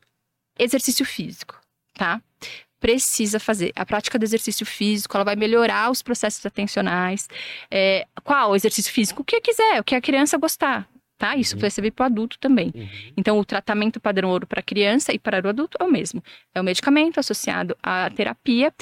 Exercício 0.60 1.06
físico, 1.06 1.60
tá? 1.94 2.22
Precisa 2.82 3.40
fazer. 3.40 3.72
A 3.76 3.86
prática 3.86 4.20
do 4.20 4.24
exercício 4.26 4.66
físico, 4.66 5.16
ela 5.16 5.24
vai 5.24 5.36
melhorar 5.36 5.90
os 5.90 6.02
processos 6.02 6.46
atencionais. 6.46 7.30
É, 7.70 8.06
qual 8.24 8.56
exercício 8.56 8.92
físico? 8.92 9.22
O 9.22 9.26
que 9.26 9.40
quiser, 9.40 9.80
o 9.80 9.84
que 9.84 9.96
a 9.96 10.02
criança 10.02 10.38
gostar. 10.38 10.90
Tá? 11.18 11.36
Isso 11.36 11.54
uhum. 11.54 11.62
vai 11.62 11.70
servir 11.70 11.92
para 11.92 12.04
o 12.04 12.06
adulto 12.08 12.40
também. 12.40 12.74
Uhum. 12.74 12.90
Então, 13.16 13.38
o 13.38 13.46
tratamento 13.46 14.00
padrão 14.00 14.30
ouro 14.32 14.48
para 14.48 14.60
a 14.60 14.64
criança 14.64 15.14
e 15.14 15.20
para 15.20 15.46
o 15.46 15.50
adulto 15.50 15.78
é 15.80 15.84
o 15.84 15.92
mesmo. 15.92 16.24
É 16.54 16.60
o 16.60 16.64
medicamento 16.64 17.20
associado 17.20 17.78
à 17.82 18.10
terapia 18.10 18.74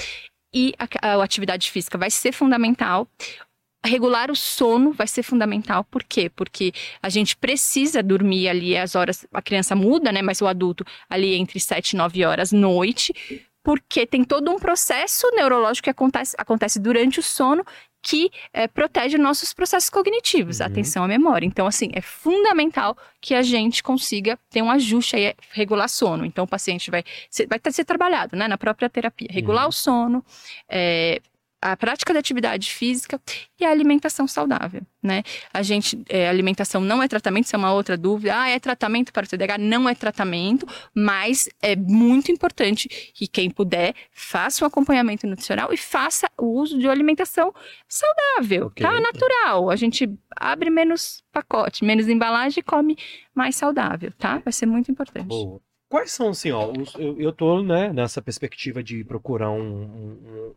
e 0.53 0.73
a, 0.79 1.09
a 1.09 1.21
atividade 1.23 1.69
física 1.69 1.97
vai 1.97 2.09
ser 2.09 2.31
fundamental 2.31 3.05
regular 3.85 4.29
o 4.29 4.35
sono 4.35 4.91
vai 4.91 5.07
ser 5.07 5.23
fundamental. 5.23 5.83
Por 5.85 6.03
quê? 6.03 6.29
Porque 6.29 6.73
a 7.01 7.09
gente 7.09 7.35
precisa 7.37 8.03
dormir 8.03 8.49
ali 8.49 8.77
as 8.77 8.95
horas, 8.95 9.25
a 9.33 9.41
criança 9.41 9.75
muda, 9.75 10.11
né? 10.11 10.21
Mas 10.21 10.41
o 10.41 10.47
adulto 10.47 10.85
ali 11.09 11.35
entre 11.35 11.59
7 11.59 11.91
e 11.91 11.97
9 11.97 12.25
horas 12.25 12.51
noite, 12.51 13.13
porque 13.63 14.05
tem 14.05 14.23
todo 14.23 14.49
um 14.51 14.57
processo 14.57 15.29
neurológico 15.31 15.85
que 15.85 15.89
acontece, 15.89 16.35
acontece 16.37 16.79
durante 16.79 17.19
o 17.19 17.23
sono 17.23 17.65
que 18.01 18.31
é, 18.53 18.67
protege 18.67 19.17
nossos 19.17 19.53
processos 19.53 19.89
cognitivos, 19.89 20.59
uhum. 20.59 20.65
atenção 20.67 21.03
à 21.03 21.07
memória. 21.07 21.45
Então, 21.45 21.67
assim, 21.67 21.89
é 21.93 22.01
fundamental 22.01 22.97
que 23.19 23.35
a 23.35 23.41
gente 23.41 23.83
consiga 23.83 24.39
ter 24.49 24.61
um 24.61 24.71
ajuste 24.71 25.15
aí, 25.15 25.35
regular 25.51 25.89
sono. 25.89 26.25
Então, 26.25 26.45
o 26.45 26.47
paciente 26.47 26.89
vai 26.89 27.03
ser, 27.29 27.47
vai 27.47 27.59
ser 27.71 27.83
trabalhado, 27.83 28.37
né, 28.37 28.47
na 28.47 28.57
própria 28.57 28.89
terapia. 28.89 29.27
Regular 29.29 29.63
uhum. 29.63 29.69
o 29.69 29.73
sono, 29.73 30.25
é, 30.69 31.21
a 31.61 31.75
prática 31.75 32.13
da 32.13 32.19
atividade 32.19 32.71
física 32.71 33.19
e 33.59 33.65
a 33.65 33.69
alimentação 33.69 34.27
saudável, 34.27 34.81
né? 35.03 35.23
A 35.53 35.61
gente, 35.61 36.01
é, 36.07 36.29
alimentação 36.29 36.79
não 36.79 37.03
é 37.03 37.07
tratamento, 37.07 37.45
isso 37.45 37.55
é 37.55 37.59
uma 37.59 37.73
outra 37.73 37.97
dúvida. 37.97 38.39
Ah, 38.39 38.49
é 38.49 38.59
tratamento 38.59 39.11
para 39.11 39.25
o 39.25 39.27
TDAH? 39.27 39.57
Não 39.57 39.87
é 39.87 39.93
tratamento, 39.93 40.65
mas 40.93 41.49
é 41.61 41.75
muito 41.75 42.31
importante 42.31 42.87
que 43.13 43.27
quem 43.27 43.49
puder 43.49 43.93
faça 44.11 44.63
um 44.63 44.67
acompanhamento 44.67 45.27
nutricional 45.27 45.73
e 45.73 45.77
faça 45.77 46.29
o 46.37 46.45
uso 46.45 46.77
de 46.77 46.85
uma 46.85 46.93
alimentação 46.93 47.53
saudável, 47.87 48.67
okay. 48.67 48.85
tá? 48.85 48.99
Natural. 48.99 49.69
A 49.69 49.75
gente 49.75 50.09
abre 50.35 50.69
menos 50.69 51.21
pacote, 51.31 51.83
menos 51.83 52.07
embalagem 52.07 52.61
e 52.61 52.63
come 52.63 52.97
mais 53.35 53.55
saudável, 53.55 54.11
tá? 54.17 54.37
Vai 54.37 54.53
ser 54.53 54.65
muito 54.65 54.89
importante. 54.89 55.27
Boa. 55.27 55.59
Quais 55.89 56.11
são, 56.11 56.29
assim, 56.29 56.51
ó, 56.51 56.71
os, 56.71 56.93
eu, 56.95 57.19
eu 57.19 57.33
tô, 57.33 57.63
né, 57.63 57.91
nessa 57.91 58.21
perspectiva 58.21 58.83
de 58.83 59.03
procurar 59.03 59.49
um, 59.49 59.81
um 59.83 60.55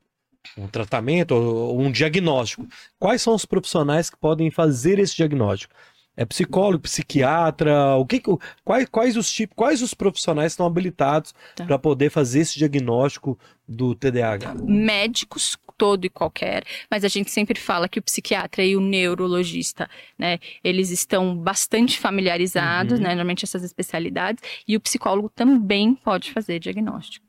um 0.56 0.66
tratamento 0.66 1.32
ou 1.32 1.80
um 1.80 1.90
diagnóstico. 1.90 2.66
Quais 2.98 3.22
são 3.22 3.34
os 3.34 3.44
profissionais 3.44 4.10
que 4.10 4.16
podem 4.16 4.50
fazer 4.50 4.98
esse 4.98 5.16
diagnóstico? 5.16 5.74
É 6.14 6.26
psicólogo, 6.26 6.82
psiquiatra, 6.82 7.96
o 7.96 8.04
que, 8.04 8.20
quais, 8.62 8.86
quais 8.90 9.16
os 9.16 9.32
tipos, 9.32 9.54
quais 9.56 9.80
os 9.80 9.94
profissionais 9.94 10.52
estão 10.52 10.66
habilitados 10.66 11.32
tá. 11.56 11.64
para 11.64 11.78
poder 11.78 12.10
fazer 12.10 12.40
esse 12.40 12.58
diagnóstico 12.58 13.38
do 13.66 13.94
TDAH? 13.94 14.56
Médicos 14.62 15.56
todo 15.78 16.04
e 16.04 16.10
qualquer, 16.10 16.64
mas 16.90 17.02
a 17.02 17.08
gente 17.08 17.30
sempre 17.30 17.58
fala 17.58 17.88
que 17.88 17.98
o 17.98 18.02
psiquiatra 18.02 18.62
e 18.62 18.76
o 18.76 18.80
neurologista, 18.80 19.88
né, 20.18 20.38
eles 20.62 20.90
estão 20.90 21.34
bastante 21.34 21.98
familiarizados, 21.98 22.98
Uhum. 22.98 23.04
né, 23.04 23.08
normalmente 23.14 23.44
essas 23.44 23.64
especialidades, 23.64 24.44
e 24.68 24.76
o 24.76 24.80
psicólogo 24.80 25.30
também 25.30 25.94
pode 25.94 26.30
fazer 26.30 26.58
diagnóstico, 26.58 27.26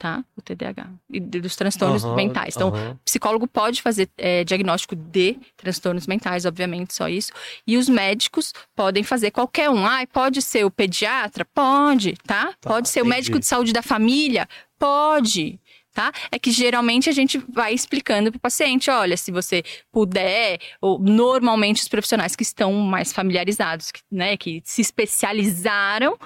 tá? 0.00 0.24
O 0.34 0.40
TDAH 0.40 0.88
e 1.10 1.20
dos 1.20 1.54
transtornos 1.54 2.02
Aham, 2.02 2.16
mentais. 2.16 2.56
Então, 2.56 2.70
o 2.70 2.98
psicólogo 3.04 3.46
pode 3.46 3.82
fazer 3.82 4.08
é, 4.16 4.42
diagnóstico 4.44 4.96
de 4.96 5.36
transtornos 5.58 6.06
mentais, 6.06 6.46
obviamente, 6.46 6.94
só 6.94 7.06
isso. 7.06 7.30
E 7.66 7.76
os 7.76 7.86
médicos 7.86 8.54
podem 8.74 9.04
fazer 9.04 9.30
qualquer 9.30 9.68
um. 9.68 9.86
Ah, 9.86 10.02
pode 10.10 10.40
ser 10.40 10.64
o 10.64 10.70
pediatra? 10.70 11.44
Pode, 11.44 12.14
tá? 12.26 12.54
Tá, 12.58 12.70
pode 12.70 12.88
ser 12.88 13.00
o 13.00 13.02
entendi. 13.02 13.16
médico 13.16 13.38
de 13.38 13.44
saúde 13.44 13.74
da 13.74 13.82
família? 13.82 14.48
Pode. 14.78 15.60
Tá? 15.92 16.12
É 16.32 16.38
que 16.38 16.50
geralmente 16.50 17.10
a 17.10 17.12
gente 17.12 17.36
vai 17.48 17.74
explicando 17.74 18.30
para 18.30 18.38
o 18.38 18.40
paciente, 18.40 18.88
olha, 18.88 19.16
se 19.16 19.30
você 19.30 19.62
puder, 19.92 20.58
ou 20.80 20.98
normalmente 20.98 21.82
os 21.82 21.88
profissionais 21.88 22.34
que 22.34 22.44
estão 22.44 22.72
mais 22.72 23.12
familiarizados, 23.12 23.90
que, 23.90 24.00
né, 24.10 24.36
que 24.36 24.62
se 24.64 24.80
especializaram, 24.80 26.16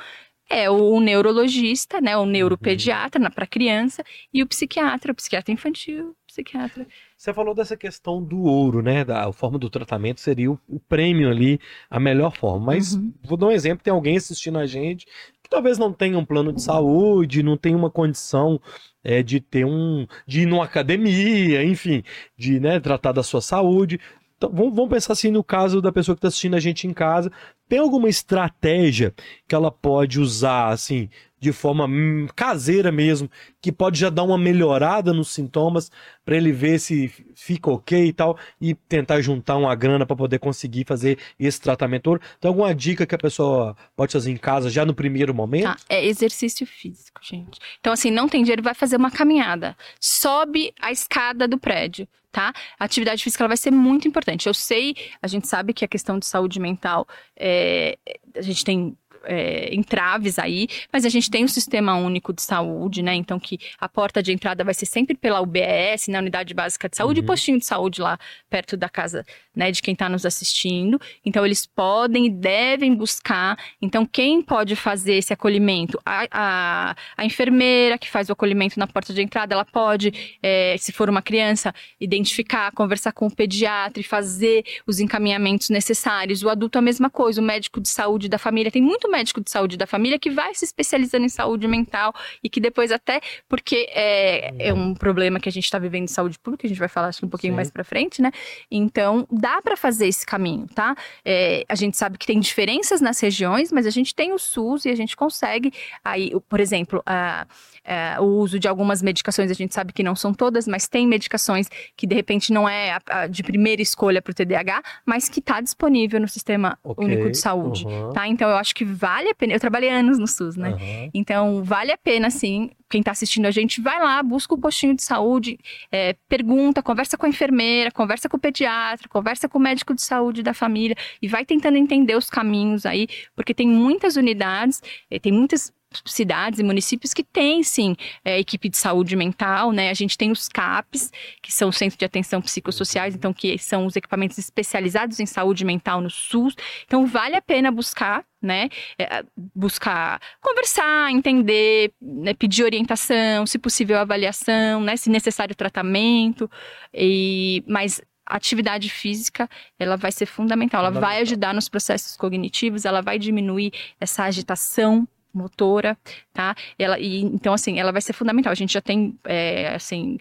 é 0.48 0.68
o 0.70 1.00
neurologista, 1.00 2.00
né, 2.00 2.16
o 2.16 2.26
neuropediatra 2.26 3.30
para 3.30 3.46
criança 3.46 4.04
e 4.32 4.42
o 4.42 4.46
psiquiatra, 4.46 5.12
o 5.12 5.14
psiquiatra 5.14 5.52
infantil, 5.52 6.10
o 6.10 6.26
psiquiatra. 6.26 6.86
Você 7.16 7.32
falou 7.32 7.54
dessa 7.54 7.76
questão 7.76 8.22
do 8.22 8.42
ouro, 8.42 8.82
né? 8.82 9.04
Da 9.04 9.26
a 9.26 9.32
forma 9.32 9.58
do 9.58 9.70
tratamento 9.70 10.20
seria 10.20 10.50
o, 10.50 10.58
o 10.68 10.78
prêmio 10.78 11.30
ali, 11.30 11.58
a 11.88 11.98
melhor 11.98 12.36
forma. 12.36 12.66
Mas 12.66 12.94
Uhum. 12.94 13.12
vou 13.24 13.38
dar 13.38 13.46
um 13.46 13.50
exemplo: 13.50 13.82
tem 13.82 13.92
alguém 13.92 14.16
assistindo 14.16 14.58
a 14.58 14.66
gente 14.66 15.06
que 15.42 15.48
talvez 15.48 15.78
não 15.78 15.92
tenha 15.92 16.18
um 16.18 16.24
plano 16.24 16.52
de 16.52 16.62
saúde, 16.62 17.42
não 17.42 17.56
tenha 17.56 17.76
uma 17.76 17.90
condição 17.90 18.60
é, 19.02 19.22
de 19.22 19.40
ter 19.40 19.64
um. 19.64 20.06
de 20.26 20.42
ir 20.42 20.46
numa 20.46 20.64
academia, 20.64 21.64
enfim, 21.64 22.02
de 22.36 22.60
né, 22.60 22.80
tratar 22.80 23.12
da 23.12 23.22
sua 23.22 23.40
saúde. 23.40 23.98
Então, 24.36 24.50
vamos, 24.52 24.74
vamos 24.74 24.90
pensar 24.90 25.12
assim 25.12 25.30
no 25.30 25.44
caso 25.44 25.80
da 25.80 25.92
pessoa 25.92 26.14
que 26.14 26.18
está 26.18 26.28
assistindo 26.28 26.56
a 26.56 26.60
gente 26.60 26.86
em 26.86 26.92
casa. 26.92 27.30
Tem 27.68 27.78
alguma 27.78 28.08
estratégia 28.08 29.14
que 29.48 29.54
ela 29.54 29.70
pode 29.70 30.20
usar, 30.20 30.68
assim, 30.68 31.08
de 31.44 31.52
forma 31.52 31.84
hum, 31.84 32.26
caseira 32.34 32.90
mesmo, 32.90 33.30
que 33.60 33.70
pode 33.70 34.00
já 34.00 34.08
dar 34.08 34.22
uma 34.22 34.38
melhorada 34.38 35.12
nos 35.12 35.28
sintomas 35.28 35.90
para 36.24 36.36
ele 36.38 36.50
ver 36.50 36.78
se 36.80 37.12
fica 37.34 37.70
ok 37.70 38.06
e 38.06 38.12
tal, 38.14 38.38
e 38.58 38.74
tentar 38.74 39.20
juntar 39.20 39.56
uma 39.56 39.74
grana 39.74 40.06
para 40.06 40.16
poder 40.16 40.38
conseguir 40.38 40.86
fazer 40.86 41.18
esse 41.38 41.60
tratamento. 41.60 42.04
todo? 42.04 42.20
Tem 42.40 42.48
alguma 42.48 42.74
dica 42.74 43.04
que 43.04 43.14
a 43.14 43.18
pessoa 43.18 43.76
pode 43.94 44.12
fazer 44.12 44.30
em 44.30 44.38
casa 44.38 44.70
já 44.70 44.86
no 44.86 44.94
primeiro 44.94 45.34
momento? 45.34 45.64
Tá, 45.64 45.76
é 45.90 46.06
exercício 46.06 46.66
físico, 46.66 47.20
gente. 47.22 47.58
Então, 47.78 47.92
assim, 47.92 48.10
não 48.10 48.26
tem 48.26 48.42
dinheiro, 48.42 48.62
vai 48.62 48.74
fazer 48.74 48.96
uma 48.96 49.10
caminhada. 49.10 49.76
Sobe 50.00 50.72
a 50.80 50.90
escada 50.90 51.46
do 51.46 51.58
prédio, 51.58 52.08
tá? 52.34 52.52
A 52.78 52.84
atividade 52.84 53.22
física 53.22 53.44
ela 53.44 53.48
vai 53.48 53.56
ser 53.56 53.70
muito 53.70 54.08
importante. 54.08 54.46
Eu 54.46 54.54
sei, 54.54 54.96
a 55.22 55.28
gente 55.28 55.46
sabe 55.46 55.72
que 55.72 55.84
a 55.84 55.88
questão 55.88 56.18
de 56.18 56.26
saúde 56.26 56.58
mental, 56.58 57.06
é, 57.36 57.98
a 58.36 58.42
gente 58.42 58.64
tem 58.64 58.96
é, 59.26 59.74
entraves 59.74 60.38
aí, 60.38 60.68
mas 60.92 61.04
a 61.04 61.08
gente 61.08 61.30
tem 61.30 61.44
o 61.44 61.48
Sistema 61.48 61.96
Único 61.96 62.32
de 62.32 62.42
Saúde, 62.42 63.02
né? 63.02 63.14
Então, 63.14 63.38
que 63.38 63.58
a 63.80 63.88
porta 63.88 64.22
de 64.22 64.32
entrada 64.32 64.64
vai 64.64 64.74
ser 64.74 64.86
sempre 64.86 65.14
pela 65.16 65.40
UBS, 65.40 66.08
na 66.08 66.18
Unidade 66.18 66.54
Básica 66.54 66.88
de 66.88 66.96
Saúde, 66.96 67.20
Uhum. 67.20 67.24
e 67.24 67.26
postinho 67.26 67.58
de 67.58 67.64
saúde 67.66 68.00
lá 68.00 68.18
perto 68.50 68.76
da 68.76 68.88
casa, 68.88 69.24
né, 69.54 69.70
de 69.70 69.80
quem 69.82 69.92
está 69.92 70.08
nos 70.08 70.24
assistindo. 70.26 71.00
Então, 71.24 71.44
eles 71.44 71.66
podem 71.66 72.26
e 72.26 72.30
devem 72.30 72.94
buscar. 72.94 73.58
Então, 73.80 74.04
quem 74.06 74.42
pode 74.42 74.74
fazer 74.76 75.14
esse 75.14 75.32
acolhimento? 75.32 76.00
A, 76.04 76.26
a, 76.30 76.96
a 77.16 77.24
enfermeira 77.24 77.98
que 77.98 78.08
faz 78.10 78.28
o 78.28 78.32
acolhimento 78.32 78.78
na 78.78 78.86
porta 78.86 79.12
de 79.12 79.22
entrada, 79.22 79.54
ela 79.54 79.64
pode, 79.64 80.38
é, 80.42 80.76
se 80.78 80.92
for 80.92 81.08
uma 81.08 81.22
criança, 81.22 81.74
identificar, 82.00 82.72
conversar 82.72 83.12
com 83.12 83.26
o 83.26 83.34
pediatra 83.34 84.00
e 84.00 84.04
fazer 84.04 84.64
os 84.86 85.00
encaminhamentos 85.00 85.70
necessários. 85.70 86.42
O 86.42 86.48
adulto, 86.48 86.78
a 86.78 86.82
mesma 86.82 87.08
coisa. 87.10 87.40
O 87.40 87.44
médico 87.44 87.80
de 87.80 87.88
saúde 87.88 88.28
da 88.28 88.38
família. 88.38 88.70
Tem 88.70 88.82
muito 88.82 89.10
médico 89.14 89.40
de 89.42 89.50
saúde 89.50 89.76
da 89.76 89.86
família 89.86 90.18
que 90.18 90.30
vai 90.30 90.54
se 90.54 90.64
especializando 90.64 91.24
em 91.24 91.28
saúde 91.28 91.66
mental 91.68 92.12
e 92.42 92.48
que 92.50 92.60
depois 92.60 92.90
até, 92.90 93.20
porque 93.48 93.86
é, 93.90 94.68
é 94.68 94.74
um 94.74 94.92
problema 94.94 95.38
que 95.38 95.48
a 95.48 95.52
gente 95.52 95.64
está 95.64 95.78
vivendo 95.78 96.04
em 96.04 96.08
saúde 96.08 96.38
pública, 96.38 96.66
a 96.66 96.68
gente 96.68 96.78
vai 96.78 96.88
falar 96.88 97.08
acho 97.08 97.24
um 97.24 97.28
pouquinho 97.28 97.52
Sim. 97.52 97.56
mais 97.56 97.70
para 97.70 97.84
frente, 97.84 98.20
né? 98.20 98.30
Então, 98.70 99.26
dá 99.30 99.60
para 99.62 99.76
fazer 99.76 100.06
esse 100.08 100.26
caminho, 100.26 100.66
tá? 100.74 100.96
É, 101.24 101.64
a 101.68 101.74
gente 101.74 101.96
sabe 101.96 102.18
que 102.18 102.26
tem 102.26 102.40
diferenças 102.40 103.00
nas 103.00 103.20
regiões, 103.20 103.70
mas 103.70 103.86
a 103.86 103.90
gente 103.90 104.14
tem 104.14 104.32
o 104.32 104.38
SUS 104.38 104.84
e 104.84 104.90
a 104.90 104.94
gente 104.96 105.16
consegue 105.16 105.72
aí, 106.04 106.32
por 106.48 106.60
exemplo, 106.60 107.02
a- 107.06 107.46
a- 107.84 108.20
o 108.20 108.38
uso 108.38 108.58
de 108.58 108.66
algumas 108.66 109.00
medicações, 109.02 109.50
a 109.50 109.54
gente 109.54 109.74
sabe 109.74 109.92
que 109.92 110.02
não 110.02 110.16
são 110.16 110.32
todas, 110.34 110.66
mas 110.66 110.88
tem 110.88 111.06
medicações 111.06 111.68
que 111.96 112.06
de 112.06 112.14
repente 112.14 112.52
não 112.52 112.68
é 112.68 112.92
a- 112.92 113.02
a 113.06 113.26
de 113.26 113.42
primeira 113.42 113.80
escolha 113.82 114.20
para 114.22 114.30
o 114.30 114.34
TDAH, 114.34 114.82
mas 115.06 115.28
que 115.28 115.40
está 115.40 115.60
disponível 115.60 116.18
no 116.20 116.28
Sistema 116.28 116.78
Ok, 116.82 117.04
Único 117.04 117.30
de 117.30 117.36
Saúde, 117.38 117.84
uhum, 117.86 118.12
tá? 118.12 118.26
Então, 118.26 118.48
eu 118.48 118.56
acho 118.56 118.74
que 118.74 118.84
vale 119.04 119.28
a 119.28 119.34
pena. 119.34 119.52
Eu 119.52 119.60
trabalhei 119.60 119.90
anos 119.90 120.18
no 120.18 120.26
SUS, 120.26 120.56
né? 120.56 120.70
aham. 120.70 121.10
Então, 121.12 121.62
vale 121.62 121.92
a 121.92 121.98
pena, 121.98 122.30
sim. 122.30 122.70
Quem 122.88 123.00
está 123.00 123.10
assistindo 123.10 123.44
a 123.44 123.50
gente, 123.50 123.82
vai 123.82 124.00
lá, 124.00 124.22
busca 124.22 124.54
o 124.54 124.58
postinho 124.58 124.96
de 124.96 125.02
saúde, 125.02 125.58
é, 125.92 126.16
pergunta, 126.26 126.82
conversa 126.82 127.18
com 127.18 127.26
a 127.26 127.28
enfermeira, 127.28 127.90
conversa 127.90 128.30
com 128.30 128.38
o 128.38 128.40
pediatra, 128.40 129.06
conversa 129.08 129.46
com 129.46 129.58
o 129.58 129.60
médico 129.60 129.94
de 129.94 130.00
saúde 130.00 130.42
da 130.42 130.54
família 130.54 130.96
e 131.20 131.28
vai 131.28 131.44
tentando 131.44 131.76
entender 131.76 132.16
os 132.16 132.30
caminhos 132.30 132.86
aí, 132.86 133.06
porque 133.36 133.52
tem 133.52 133.68
muitas 133.68 134.16
unidades, 134.16 134.80
eh, 135.10 135.18
tem 135.18 135.32
muitas 135.32 135.72
cidades 136.04 136.58
e 136.58 136.62
municípios 136.62 137.12
que 137.12 137.22
têm, 137.22 137.62
sim, 137.62 137.94
é, 138.24 138.38
equipe 138.38 138.68
de 138.68 138.76
saúde 138.76 139.16
mental, 139.16 139.72
né? 139.72 139.90
A 139.90 139.94
gente 139.94 140.16
tem 140.16 140.30
os 140.30 140.48
CAPs, 140.48 141.10
que 141.42 141.52
são 141.52 141.68
os 141.68 141.76
Centros 141.76 141.98
de 141.98 142.04
Atenção 142.04 142.40
Psicossociais, 142.40 143.14
então 143.14 143.32
que 143.32 143.58
são 143.58 143.86
os 143.86 143.96
equipamentos 143.96 144.38
especializados 144.38 145.20
em 145.20 145.26
saúde 145.26 145.64
mental 145.64 146.00
no 146.00 146.10
SUS. 146.10 146.54
Então, 146.84 147.06
vale 147.06 147.36
a 147.36 147.42
pena 147.42 147.70
buscar, 147.70 148.24
né? 148.40 148.68
É, 148.98 149.24
buscar 149.54 150.20
conversar, 150.40 151.10
entender, 151.10 151.92
né, 152.00 152.34
pedir 152.34 152.64
orientação, 152.64 153.46
se 153.46 153.58
possível 153.58 153.98
avaliação, 153.98 154.80
né, 154.80 154.96
se 154.96 155.08
necessário 155.10 155.54
tratamento, 155.54 156.50
e 156.92 157.64
mas 157.66 158.00
a 158.26 158.36
atividade 158.36 158.88
física 158.88 159.48
ela 159.78 159.96
vai 159.96 160.10
ser 160.10 160.26
fundamental, 160.26 160.84
ela 160.84 160.98
vai 160.98 161.20
ajudar 161.20 161.52
nos 161.52 161.68
processos 161.68 162.16
cognitivos, 162.16 162.84
ela 162.84 163.02
vai 163.02 163.18
diminuir 163.18 163.72
essa 164.00 164.24
agitação 164.24 165.06
motora, 165.34 165.96
tá? 166.32 166.54
Ela, 166.78 166.98
e, 166.98 167.20
então, 167.22 167.52
assim, 167.52 167.78
ela 167.78 167.92
vai 167.92 168.00
ser 168.00 168.12
fundamental. 168.12 168.52
A 168.52 168.54
gente 168.54 168.72
já 168.72 168.80
tem, 168.80 169.18
é, 169.24 169.74
assim, 169.74 170.18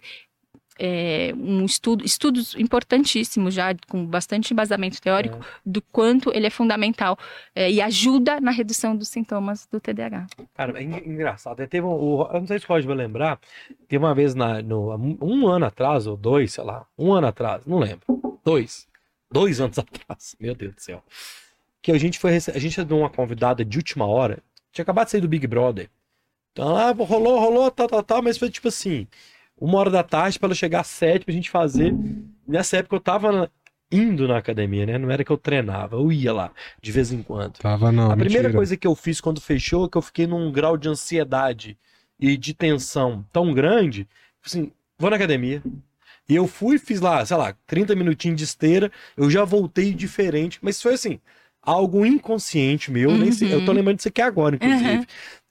é, 0.78 1.32
um 1.36 1.64
estudo, 1.64 2.04
estudos 2.04 2.54
importantíssimos 2.56 3.54
já, 3.54 3.72
com 3.88 4.04
bastante 4.04 4.52
embasamento 4.52 5.00
teórico, 5.00 5.38
do 5.64 5.80
quanto 5.80 6.32
ele 6.34 6.46
é 6.46 6.50
fundamental 6.50 7.16
é, 7.54 7.70
e 7.70 7.80
ajuda 7.80 8.40
na 8.40 8.50
redução 8.50 8.96
dos 8.96 9.08
sintomas 9.08 9.66
do 9.70 9.78
TDAH. 9.80 10.26
Cara, 10.54 10.78
é 10.80 10.82
en- 10.82 11.08
engraçado. 11.08 11.60
né? 11.60 11.66
Teve 11.68 11.86
um, 11.86 11.90
o- 11.92 12.28
eu 12.32 12.40
não 12.40 12.46
sei 12.48 12.58
se 12.58 12.66
pode 12.66 12.86
me 12.88 12.94
lembrar. 12.94 13.38
Teve 13.86 14.04
uma 14.04 14.14
vez 14.14 14.34
na, 14.34 14.60
no, 14.62 14.92
um- 15.22 15.46
ano 15.46 15.66
atrás, 15.66 16.08
ou 16.08 16.16
dois, 16.16 16.52
sei 16.54 16.64
lá, 16.64 16.84
um 16.98 17.12
ano 17.12 17.28
atrás, 17.28 17.64
não 17.64 17.78
lembro. 17.78 18.02
Dois. 18.44 18.88
Dois 19.30 19.60
anos 19.60 19.78
atrás, 19.78 20.34
meu 20.40 20.54
Deus 20.56 20.74
do 20.74 20.80
céu. 20.80 21.02
Que 21.80 21.92
a 21.92 21.98
gente 21.98 22.18
foi 22.18 22.34
a 22.34 22.58
gente 22.58 22.82
deu 22.82 22.98
uma 22.98 23.10
convidada 23.10 23.64
de 23.64 23.76
última 23.78 24.06
hora. 24.06 24.38
Tinha 24.74 24.82
acabado 24.82 25.06
de 25.06 25.12
sair 25.12 25.20
do 25.20 25.28
Big 25.28 25.46
Brother. 25.46 25.88
Então 26.52 26.72
lá 26.72 26.90
rolou, 26.90 27.38
rolou, 27.38 27.70
tal, 27.70 27.86
tal, 27.88 28.02
tal, 28.02 28.22
mas 28.22 28.36
foi 28.36 28.50
tipo 28.50 28.68
assim, 28.68 29.06
uma 29.56 29.78
hora 29.78 29.90
da 29.90 30.02
tarde 30.02 30.38
pra 30.38 30.48
ela 30.48 30.54
chegar 30.54 30.80
às 30.80 30.88
sete 30.88 31.24
pra 31.24 31.32
gente 31.32 31.48
fazer. 31.48 31.94
Nessa 32.46 32.78
época 32.78 32.96
eu 32.96 33.00
tava 33.00 33.50
indo 33.90 34.26
na 34.26 34.38
academia, 34.38 34.84
né? 34.84 34.98
Não 34.98 35.10
era 35.10 35.24
que 35.24 35.30
eu 35.30 35.38
treinava, 35.38 35.96
eu 35.96 36.10
ia 36.12 36.32
lá 36.32 36.50
de 36.82 36.90
vez 36.92 37.12
em 37.12 37.22
quando. 37.22 37.58
Tava 37.58 37.92
não, 37.92 38.10
A 38.10 38.16
primeira 38.16 38.48
mentira. 38.48 38.52
coisa 38.52 38.76
que 38.76 38.86
eu 38.86 38.94
fiz 38.94 39.20
quando 39.20 39.40
fechou 39.40 39.86
é 39.86 39.88
que 39.88 39.96
eu 39.96 40.02
fiquei 40.02 40.26
num 40.26 40.50
grau 40.50 40.76
de 40.76 40.88
ansiedade 40.88 41.78
e 42.18 42.36
de 42.36 42.52
tensão 42.52 43.24
tão 43.32 43.52
grande, 43.54 44.08
assim, 44.44 44.72
vou 44.98 45.10
na 45.10 45.16
academia. 45.16 45.62
E 46.28 46.34
eu 46.34 46.46
fui, 46.48 46.78
fiz 46.78 47.00
lá, 47.00 47.24
sei 47.24 47.36
lá, 47.36 47.54
30 47.66 47.94
minutinhos 47.94 48.38
de 48.38 48.44
esteira, 48.44 48.90
eu 49.16 49.30
já 49.30 49.44
voltei 49.44 49.92
diferente, 49.92 50.58
mas 50.62 50.80
foi 50.80 50.94
assim, 50.94 51.20
algo 51.64 52.04
inconsciente 52.06 52.90
meu, 52.90 53.16
nem 53.16 53.32
sei, 53.32 53.52
eu 53.52 53.60
tô 53.62 53.72
Uhum. 53.72 53.76
lembrando 53.76 53.96
disso 53.98 54.08
aqui 54.08 54.22
agora, 54.22 54.56
inclusive. 54.56 55.00
Uhum. 55.00 55.06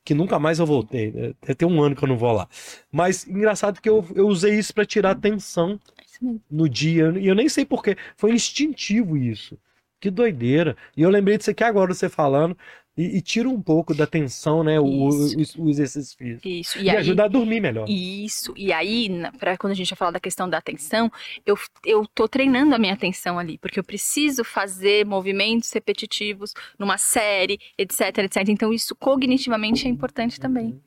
Que 0.06 0.14
nunca 0.14 0.38
mais 0.40 0.60
eu 0.60 0.66
voltei, 0.66 1.12
né? 1.12 1.34
Deve 1.42 1.56
ter 1.56 1.66
um 1.66 1.82
ano 1.82 1.96
que 1.96 2.04
eu 2.04 2.08
não 2.10 2.18
vou 2.18 2.32
lá. 2.34 2.48
Mas 2.92 3.26
engraçado 3.28 3.80
que 3.82 3.90
eu, 3.90 4.06
eu 4.16 4.28
usei 4.28 4.58
isso 4.60 4.74
pra 4.74 4.86
tirar 4.86 5.12
a 5.12 5.16
tensão 5.16 5.80
É 5.98 6.04
isso 6.06 6.24
mesmo. 6.24 6.42
no 6.50 6.68
dia. 6.70 7.14
E 7.20 7.28
eu 7.28 7.36
nem 7.36 7.50
sei 7.50 7.66
porquê. 7.66 7.96
Foi 8.18 8.32
instintivo 8.34 9.18
isso. 9.18 9.58
Que 10.02 10.10
doideira. 10.12 10.76
E 10.98 11.02
eu 11.02 11.10
lembrei 11.10 11.38
disso 11.38 11.52
aqui 11.52 11.64
agora, 11.64 11.94
você 11.94 12.10
falando. 12.10 12.58
E, 12.96 13.18
e 13.18 13.22
tira 13.22 13.50
um 13.50 13.60
pouco 13.62 13.94
da 13.96 14.06
tensão, 14.06 14.64
né? 14.64 14.80
O, 14.80 15.10
Isso. 15.40 15.60
o, 15.62 15.66
o 15.66 15.70
exercício 15.70 16.16
físico. 16.16 16.48
Isso. 16.48 16.78
E, 16.78 16.84
E, 16.84 16.90
aí, 16.92 16.98
ajuda 16.98 17.26
a 17.26 17.28
dormir 17.28 17.60
melhor. 17.60 17.90
Isso. 17.90 18.54
E 18.56 18.72
aí, 18.72 19.10
para 19.40 19.58
quando 19.58 19.72
a 19.72 19.76
gente 19.76 19.90
vai 19.90 19.98
falar 19.98 20.12
da 20.12 20.20
questão 20.20 20.48
da 20.48 20.60
atenção, 20.60 21.12
eu, 21.46 21.58
eu 21.86 22.06
tô 22.14 22.28
treinando 22.28 22.76
a 22.76 22.78
minha 22.78 22.94
atenção 22.94 23.40
ali, 23.40 23.58
porque 23.58 23.80
eu 23.80 23.84
preciso 23.84 24.44
fazer 24.44 25.06
movimentos 25.06 25.72
repetitivos 25.72 26.54
numa 26.78 26.98
série, 27.00 27.60
etc, 27.78 28.18
etc. 28.20 28.48
Então, 28.50 28.72
isso 28.72 28.96
cognitivamente 28.96 29.88
é 29.88 29.90
importante 29.90 30.40
também. 30.40 30.80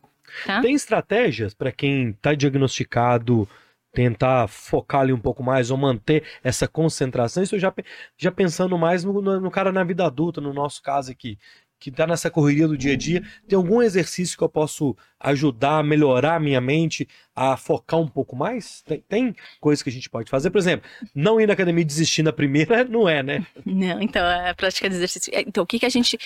Tá? 0.45 0.61
Tem 0.61 0.75
estratégias 0.75 1.55
para 1.55 1.73
quem 1.73 2.11
está 2.11 2.35
diagnosticado 2.35 3.49
tentar 3.92 4.47
focar 4.47 5.01
ali 5.01 5.12
um 5.12 5.19
pouco 5.19 5.42
mais 5.42 5.71
ou 5.71 5.77
manter 5.79 6.23
essa 6.45 6.69
concentração. 6.69 7.42
Isso 7.42 7.59
já, 7.59 7.73
já 8.19 8.31
pensando 8.31 8.77
mais 8.77 9.03
no, 9.03 9.23
no- 9.23 9.40
no 9.40 9.51
cara 9.51 9.73
na 9.73 9.83
vida 9.85 10.05
adulta, 10.05 10.38
no 10.40 10.53
nosso 10.53 10.83
caso 10.83 11.11
aqui, 11.11 11.38
que 11.79 11.91
tá 11.91 12.07
nessa 12.07 12.31
correria 12.31 12.67
do 12.67 12.77
dia 12.77 12.93
a 12.93 12.97
dia. 12.97 13.23
Tem 13.47 13.57
algum 13.57 13.83
exercício 13.83 14.37
que 14.37 14.43
eu 14.43 14.49
posso 14.49 14.97
ajudar 15.21 15.79
a 15.79 15.83
melhorar 15.83 16.37
a 16.37 16.41
minha 16.41 16.61
mente, 16.61 17.09
a 17.35 17.57
focar 17.57 18.01
um 18.01 18.09
pouco 18.09 18.35
mais? 18.35 18.83
Tem, 18.83 19.01
tem 19.09 19.37
coisa 19.61 19.83
que 19.83 19.91
a 19.91 19.93
gente 19.93 20.09
pode 20.09 20.31
fazer? 20.31 20.51
Por 20.51 20.59
exemplo, 20.59 20.89
não 21.15 21.41
ir 21.41 21.47
na 21.47 21.53
academia 21.53 21.83
e 21.83 21.85
desistir 21.85 22.23
na 22.23 22.33
primeira, 22.33 22.85
não 22.89 23.09
é, 23.09 23.23
né? 23.23 23.47
Não, 23.65 24.01
então 24.01 24.23
a 24.25 24.55
prática 24.55 24.89
de 24.89 24.97
exercício. 24.97 25.35
é, 25.35 25.41
Então, 25.41 25.65
o 25.65 25.67
que 25.67 25.79
que 25.79 25.87
a 25.87 25.91
gente. 25.91 26.19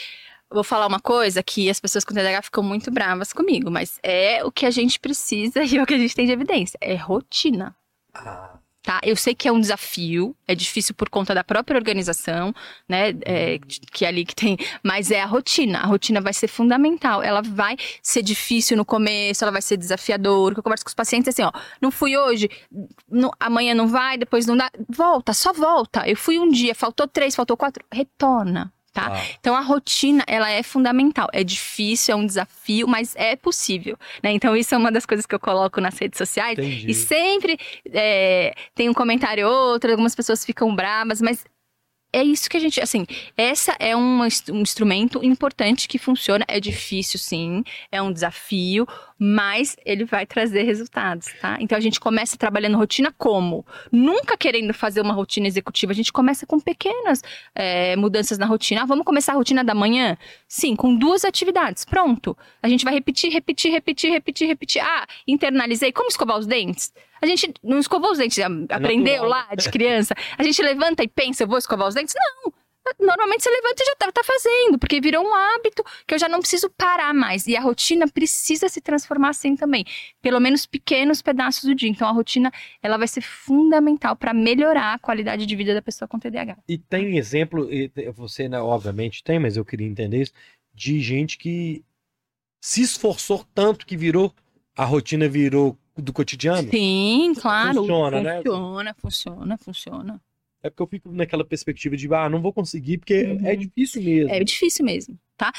Vou 0.53 0.65
falar 0.65 0.89
uma 0.89 0.99
coisa 0.99 1.45
que 1.45 1.71
as 1.71 1.79
pessoas 1.79 2.05
com 2.05 2.13
TDAH 2.13 2.43
ficam 2.43 2.65
muito 2.65 2.91
bravas 2.91 3.33
comigo, 3.33 3.71
mas 3.71 4.01
é 4.03 4.43
o 4.45 4.51
que 4.51 4.67
a 4.67 4.71
gente 4.71 4.99
precisa 4.99 5.63
e 5.65 5.77
é 5.77 5.83
o 5.83 5.87
que 5.87 5.95
a 5.95 5.99
gente 5.99 6.15
tem 6.15 6.27
de 6.27 6.33
evidência. 6.33 6.77
É 6.81 6.97
rotina. 6.97 7.75
Tá? 8.83 8.99
Eu 9.03 9.15
sei 9.15 9.35
que 9.35 9.47
é 9.47 9.53
um 9.53 9.61
desafio, 9.61 10.35
é 10.49 10.55
difícil 10.55 10.95
por 10.95 11.11
conta 11.11 11.35
da 11.35 11.45
própria 11.45 11.77
organização, 11.77 12.55
né? 12.89 13.11
é, 13.27 13.59
que 13.93 14.07
é 14.07 14.09
ali 14.09 14.25
que 14.25 14.35
tem, 14.35 14.57
mas 14.83 15.11
é 15.11 15.21
a 15.21 15.27
rotina. 15.27 15.81
A 15.81 15.87
rotina 15.87 16.19
vai 16.19 16.33
ser 16.33 16.49
fundamental. 16.49 17.23
Ela 17.23 17.43
vai 17.43 17.77
ser 18.03 18.23
difícil 18.23 18.79
no 18.79 18.85
começo, 18.85 19.45
ela 19.45 19.53
vai 19.53 19.61
ser 19.61 19.77
desafiadora. 19.77 20.55
Eu 20.57 20.63
converso 20.63 20.85
com 20.85 20.89
os 20.89 20.95
pacientes 20.95 21.29
assim, 21.29 21.43
ó, 21.43 21.53
não 21.81 21.91
fui 21.91 22.17
hoje, 22.17 22.49
não- 23.07 23.31
amanhã 23.39 23.75
não 23.75 23.87
vai, 23.87 24.17
depois 24.17 24.47
não 24.47 24.57
dá. 24.57 24.71
Volta, 24.89 25.35
só 25.35 25.53
volta. 25.53 26.09
Eu 26.09 26.17
fui 26.17 26.39
um 26.39 26.49
dia, 26.49 26.75
faltou 26.75 27.07
três, 27.07 27.37
faltou 27.37 27.59
quatro, 27.59 27.85
retorna. 27.93 28.73
Tá? 28.93 29.13
Ah, 29.13 29.25
Então 29.39 29.55
a 29.55 29.61
rotina, 29.61 30.25
ela 30.27 30.51
é 30.51 30.63
fundamental. 30.63 31.29
É 31.33 31.45
difícil, 31.45 32.13
é 32.13 32.17
um 32.17 32.27
desafio, 32.27 32.89
mas 32.89 33.15
é 33.15 33.37
possível, 33.37 33.97
né? 34.23 34.33
Então 34.33 34.57
isso 34.57 34.75
é 34.75 34.79
uma 34.79 34.91
das 34.91 35.07
coisas 35.07 35.27
que 35.27 35.35
eu 35.35 35.39
coloco 35.41 35.81
nas 35.81 35.97
redes 35.97 36.19
sociais. 36.19 36.59
entendi. 36.59 36.91
E 36.91 36.95
sempre 36.95 37.57
é, 37.93 38.53
tem 38.75 38.89
um 38.89 38.95
comentário 38.95 39.47
ou 39.47 39.73
outro, 39.73 39.91
algumas 39.93 40.15
pessoas 40.15 40.45
ficam 40.45 40.75
bravas, 40.75 41.21
mas 41.21 41.45
é 42.13 42.23
isso 42.23 42.49
que 42.51 42.57
a 42.57 42.61
gente, 42.61 42.81
assim, 42.81 43.07
essa 43.37 43.77
é 43.79 43.93
ins- 43.95 44.49
um 44.49 44.61
instrumento 44.61 45.25
importante 45.25 45.87
que 45.89 45.99
funciona. 45.99 46.45
É 46.49 46.59
difícil, 46.61 47.19
sim, 47.19 47.63
é 47.91 48.01
um 48.03 48.13
desafio, 48.13 48.87
mas 49.19 49.77
ele 49.85 50.05
vai 50.05 50.27
trazer 50.27 50.63
resultados, 50.63 51.29
tá? 51.41 51.57
Então 51.61 51.77
a 51.77 51.81
gente 51.81 52.01
começa 52.01 52.37
trabalhando 52.37 52.77
rotina 52.77 53.15
como? 53.17 53.65
Nunca 53.93 54.37
querendo 54.37 54.73
fazer 54.75 55.01
uma 55.01 55.13
rotina 55.15 55.47
executiva, 55.47 55.93
a 55.93 55.95
gente 55.95 56.13
começa 56.13 56.47
com 56.47 56.59
pequenas 56.59 57.23
é, 57.55 57.95
mudanças 57.97 58.39
na 58.39 58.47
rotina. 58.47 58.83
Ah, 58.83 58.87
vamos 58.87 59.05
começar 59.05 59.33
a 59.33 59.37
rotina 59.37 59.63
da 59.63 59.75
manhã? 59.75 60.17
Sim, 60.49 60.75
com 60.75 60.95
duas 60.97 61.25
atividades. 61.25 61.85
Pronto. 61.85 62.37
A 62.63 62.69
gente 62.69 62.85
vai 62.85 62.95
repetir, 62.95 63.31
repetir, 63.33 63.71
repetir, 63.71 64.11
repetir, 64.11 64.47
repetir. 64.49 64.83
Ah, 64.83 65.07
internalizei. 65.27 65.93
Como 65.93 66.09
escovar 66.09 66.39
os 66.39 66.47
dentes? 66.47 66.93
A 67.21 67.27
gente 67.27 67.53
não 67.63 67.79
escovou 67.79 68.11
os 68.13 68.19
dentes, 68.19 68.39
a- 68.39 68.49
aprendeu 68.77 69.25
lá 69.25 69.49
de 69.55 69.71
criança. 69.71 70.15
A 70.39 70.43
gente 70.43 70.63
levanta 70.63 71.03
e 71.03 71.09
pensa, 71.09 71.43
eu 71.45 71.49
vou 71.49 71.59
escovar 71.59 71.89
os 71.89 71.95
dentes? 71.95 72.15
Não. 72.17 72.53
Normalmente 72.99 73.43
você 73.45 73.51
levanta 73.51 73.83
e 73.83 73.87
já 73.87 73.95
tá, 73.95 74.11
tá 74.11 74.25
fazendo, 74.25 74.79
porque 74.79 75.01
virou 75.01 75.23
um 75.25 75.33
hábito 75.35 75.85
que 76.07 76.15
eu 76.15 76.19
já 76.19 76.29
não 76.29 76.41
preciso 76.41 76.69
parar 76.71 77.15
mais. 77.15 77.47
E 77.47 77.55
a 77.57 77.61
rotina 77.61 78.09
precisa 78.09 78.69
se 78.69 78.81
transformar 78.81 79.29
assim 79.29 79.55
também. 79.55 79.85
Pelo 80.21 80.41
menos 80.41 80.67
pequenos 80.67 81.23
pedaços 81.23 81.63
do 81.65 81.75
dia. 81.75 81.89
Então 81.89 82.09
a 82.09 82.11
rotina, 82.11 82.51
ela 82.83 82.97
vai 82.97 83.07
ser 83.07 83.21
fundamental 83.21 84.17
para 84.17 84.33
melhorar 84.35 84.95
a 84.95 84.99
qualidade 84.99 85.47
de 85.47 85.55
vida 85.57 85.75
da 85.75 85.83
pessoa 85.83 86.09
com 86.09 86.19
TDAH. 86.19 86.57
E 86.67 86.79
tem 86.79 87.17
exemplo, 87.19 87.69
você, 88.15 88.49
né, 88.49 88.59
obviamente 88.61 89.23
tem, 89.23 89.39
mas 89.39 89.57
eu 89.57 89.65
queria 89.65 89.87
entender 89.87 90.23
isso, 90.23 90.33
de 90.75 91.01
gente 91.01 91.37
que 91.39 91.85
se 92.63 92.83
esforçou 92.83 93.45
tanto 93.55 93.87
que 93.87 93.97
virou, 93.97 94.35
a 94.77 94.85
rotina 94.85 95.29
virou 95.29 95.77
do 95.97 96.13
cotidiano. 96.13 96.69
Sim, 96.71 97.33
claro. 97.39 97.81
Funciona, 97.81 98.21
né? 98.21 98.37
Funciona, 98.43 98.95
funciona, 98.95 99.59
funciona. 99.59 100.21
É 100.63 100.69
porque 100.69 100.83
eu 100.83 100.87
fico 100.87 101.11
naquela 101.11 101.45
perspectiva 101.45 101.97
de, 101.97 102.13
ah, 102.15 102.29
não 102.29 102.43
vou 102.43 102.53
conseguir, 102.53 102.99
porque 102.99 103.23
Uhum. 103.25 103.47
é 103.47 103.57
difícil 103.57 104.03
mesmo. 104.03 104.31
É 104.31 104.45
difícil 104.45 104.85
mesmo, 104.85 105.19
tá? 105.37 105.51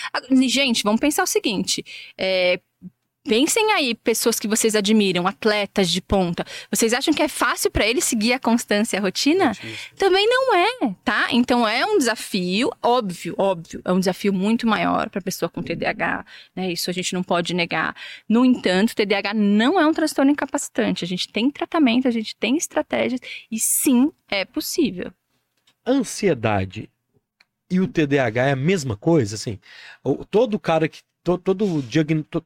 Gente, 0.47 0.83
vamos 0.83 1.01
pensar 1.01 1.23
o 1.23 1.27
seguinte: 1.27 1.83
é, 2.17 2.59
pensem 3.23 3.71
aí, 3.73 3.93
pessoas 3.95 4.39
que 4.39 4.47
vocês 4.47 4.75
admiram, 4.75 5.27
atletas 5.27 5.89
de 5.89 6.01
ponta. 6.01 6.45
Vocês 6.69 6.93
acham 6.93 7.13
que 7.13 7.21
é 7.21 7.27
fácil 7.27 7.69
para 7.71 7.85
eles 7.87 8.03
seguir 8.03 8.33
a 8.33 8.39
constância 8.39 8.95
e 8.95 8.99
a 8.99 9.01
rotina? 9.01 9.51
Também 9.97 10.27
não 10.27 10.55
é, 10.55 10.95
tá? 11.03 11.27
Então 11.31 11.67
é 11.67 11.85
um 11.85 11.97
desafio, 11.97 12.71
óbvio, 12.81 13.35
óbvio, 13.37 13.81
é 13.85 13.91
um 13.91 13.99
desafio 13.99 14.33
muito 14.33 14.65
maior 14.67 15.09
para 15.09 15.21
pessoa 15.21 15.49
com 15.49 15.61
TDAH, 15.61 16.25
né? 16.55 16.71
Isso 16.71 16.89
a 16.89 16.93
gente 16.93 17.13
não 17.13 17.23
pode 17.23 17.53
negar. 17.53 17.95
No 18.27 18.43
entanto, 18.43 18.95
TDAH 18.95 19.33
não 19.33 19.79
é 19.79 19.85
um 19.85 19.93
transtorno 19.93 20.31
incapacitante. 20.31 21.03
A 21.05 21.07
gente 21.07 21.27
tem 21.31 21.49
tratamento, 21.51 22.07
a 22.07 22.11
gente 22.11 22.35
tem 22.35 22.57
estratégias 22.57 23.19
e 23.51 23.59
sim, 23.59 24.11
é 24.29 24.45
possível. 24.45 25.11
Ansiedade 25.85 26.89
e 27.69 27.79
o 27.79 27.87
TDAH 27.87 28.47
é 28.47 28.51
a 28.51 28.55
mesma 28.55 28.95
coisa, 28.97 29.35
assim. 29.35 29.59
Todo 30.29 30.59
cara 30.59 30.87
que. 30.87 30.99
to- 31.23 31.37
Todo 31.37 31.81
diagnóstico. 31.83 32.45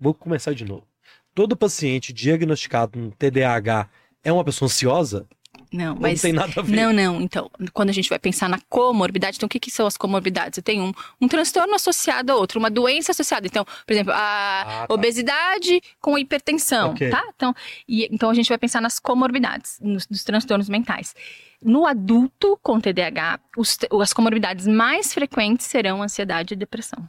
Vou 0.00 0.14
começar 0.14 0.54
de 0.54 0.64
novo. 0.64 0.86
Todo 1.34 1.56
paciente 1.56 2.12
diagnosticado 2.12 2.98
com 2.98 3.10
TDAH 3.10 3.88
é 4.24 4.32
uma 4.32 4.44
pessoa 4.44 4.66
ansiosa? 4.66 5.26
Não, 5.72 5.94
mas 5.94 6.14
não 6.14 6.22
tem 6.22 6.32
nada 6.32 6.52
a 6.56 6.62
ver? 6.62 6.74
Não, 6.74 6.92
não. 6.92 7.20
Então, 7.20 7.48
quando 7.72 7.90
a 7.90 7.92
gente 7.92 8.08
vai 8.08 8.18
pensar 8.18 8.48
na 8.48 8.58
comorbidade, 8.68 9.36
então 9.36 9.46
o 9.46 9.50
que, 9.50 9.60
que 9.60 9.70
são 9.70 9.86
as 9.86 9.96
comorbidades? 9.96 10.56
Eu 10.56 10.62
tenho 10.64 10.82
um, 10.84 10.92
um 11.20 11.28
transtorno 11.28 11.74
associado 11.74 12.32
a 12.32 12.36
outro, 12.36 12.58
uma 12.58 12.70
doença 12.70 13.12
associada. 13.12 13.46
Então, 13.46 13.64
por 13.64 13.92
exemplo, 13.92 14.12
a 14.12 14.62
Ah, 14.82 14.86
tá. 14.88 14.94
obesidade 14.94 15.80
com 16.00 16.18
hipertensão, 16.18 16.90
Ok. 16.90 17.08
tá? 17.10 17.22
Então, 17.36 17.54
e, 17.88 18.08
então 18.10 18.30
a 18.30 18.34
gente 18.34 18.48
vai 18.48 18.58
pensar 18.58 18.80
nas 18.80 18.98
comorbidades, 18.98 19.78
nos, 19.80 20.08
nos 20.08 20.24
transtornos 20.24 20.68
mentais. 20.68 21.14
No 21.62 21.86
adulto 21.86 22.58
com 22.62 22.80
TDAH, 22.80 23.38
os- 23.56 23.78
as 24.02 24.12
comorbidades 24.12 24.66
mais 24.66 25.12
frequentes 25.14 25.66
serão 25.66 26.02
ansiedade 26.02 26.54
e 26.54 26.56
depressão. 26.56 27.08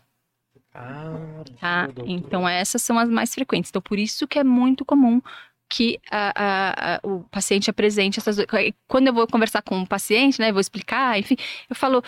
Ah, 0.74 1.44
Tá? 1.60 1.86
doutor. 1.88 2.10
Então, 2.10 2.48
essas 2.48 2.82
são 2.82 2.98
as 2.98 3.10
mais 3.10 3.34
frequentes. 3.34 3.70
Então, 3.70 3.82
por 3.82 4.00
isso 4.00 4.28
que 4.28 4.40
é 4.40 4.44
muito 4.44 4.86
comum 4.86 5.22
que 5.70 6.00
a- 6.12 6.34
a- 6.36 6.96
a- 6.96 7.00
o 7.08 7.22
paciente 7.32 7.70
apresente 7.70 8.20
essas. 8.20 8.36
do- 8.38 8.46
Quando 8.88 9.08
eu 9.08 9.14
vou 9.14 9.26
conversar 9.28 9.62
com 9.62 9.78
um 9.78 9.86
paciente, 9.86 10.40
né, 10.40 10.52
vou 10.52 10.60
explicar, 10.62 11.18
enfim, 11.20 11.36
eu 11.70 11.76
falo. 11.76 12.04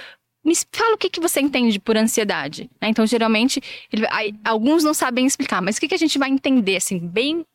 Me 0.46 0.54
fala 0.74 0.96
o 0.96 0.98
que, 0.98 1.10
que 1.10 1.22
você 1.22 1.40
entende 1.40 1.80
por 1.80 1.96
ansiedade. 1.96 2.70
né? 2.82 2.90
Então, 2.90 3.06
geralmente, 3.08 3.62
ele- 3.92 4.06
alguns 4.44 4.84
não 4.84 4.94
sabem 4.94 5.26
explicar, 5.26 5.62
mas 5.62 5.78
o 5.78 5.80
que, 5.80 5.88
que 5.88 5.96
a 5.96 5.98
gente 5.98 6.20
vai 6.20 6.30
entender, 6.30 6.76
assim, 6.76 7.00
bem 7.00 7.46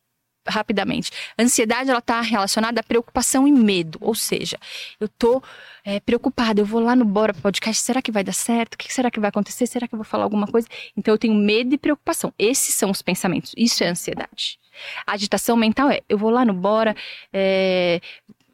rapidamente? 0.48 1.10
A 1.36 1.42
ansiedade, 1.42 1.90
ela 1.90 1.98
está 1.98 2.20
relacionada 2.20 2.80
à 2.80 2.82
preocupação 2.82 3.46
e 3.46 3.52
medo. 3.52 3.98
Ou 4.00 4.14
seja, 4.14 4.58
eu 4.98 5.08
tô 5.08 5.42
é, 5.84 6.00
preocupada, 6.00 6.60
eu 6.60 6.66
vou 6.66 6.80
lá 6.80 6.94
no 6.96 7.04
Bora 7.04 7.34
Podcast, 7.34 7.82
será 7.82 8.02
que 8.02 8.12
vai 8.12 8.24
dar 8.24 8.32
certo? 8.32 8.74
O 8.74 8.78
que 8.78 8.92
será 8.92 9.10
que 9.10 9.20
vai 9.20 9.28
acontecer? 9.28 9.66
Será 9.66 9.86
que 9.86 9.94
eu 9.94 9.98
vou 9.98 10.04
falar 10.04 10.24
alguma 10.24 10.46
coisa? 10.46 10.68
Então 10.96 11.14
eu 11.14 11.18
tenho 11.18 11.34
medo 11.34 11.74
e 11.74 11.78
preocupação. 11.78 12.32
Esses 12.38 12.74
são 12.74 12.90
os 12.90 13.02
pensamentos. 13.02 13.52
Isso 13.56 13.82
é 13.84 13.88
ansiedade. 13.88 14.58
A 15.06 15.12
agitação 15.12 15.56
mental 15.56 15.90
é: 15.90 16.00
eu 16.08 16.18
vou 16.18 16.30
lá 16.30 16.44
no 16.44 16.52
Bora, 16.52 16.94
é, 17.32 18.00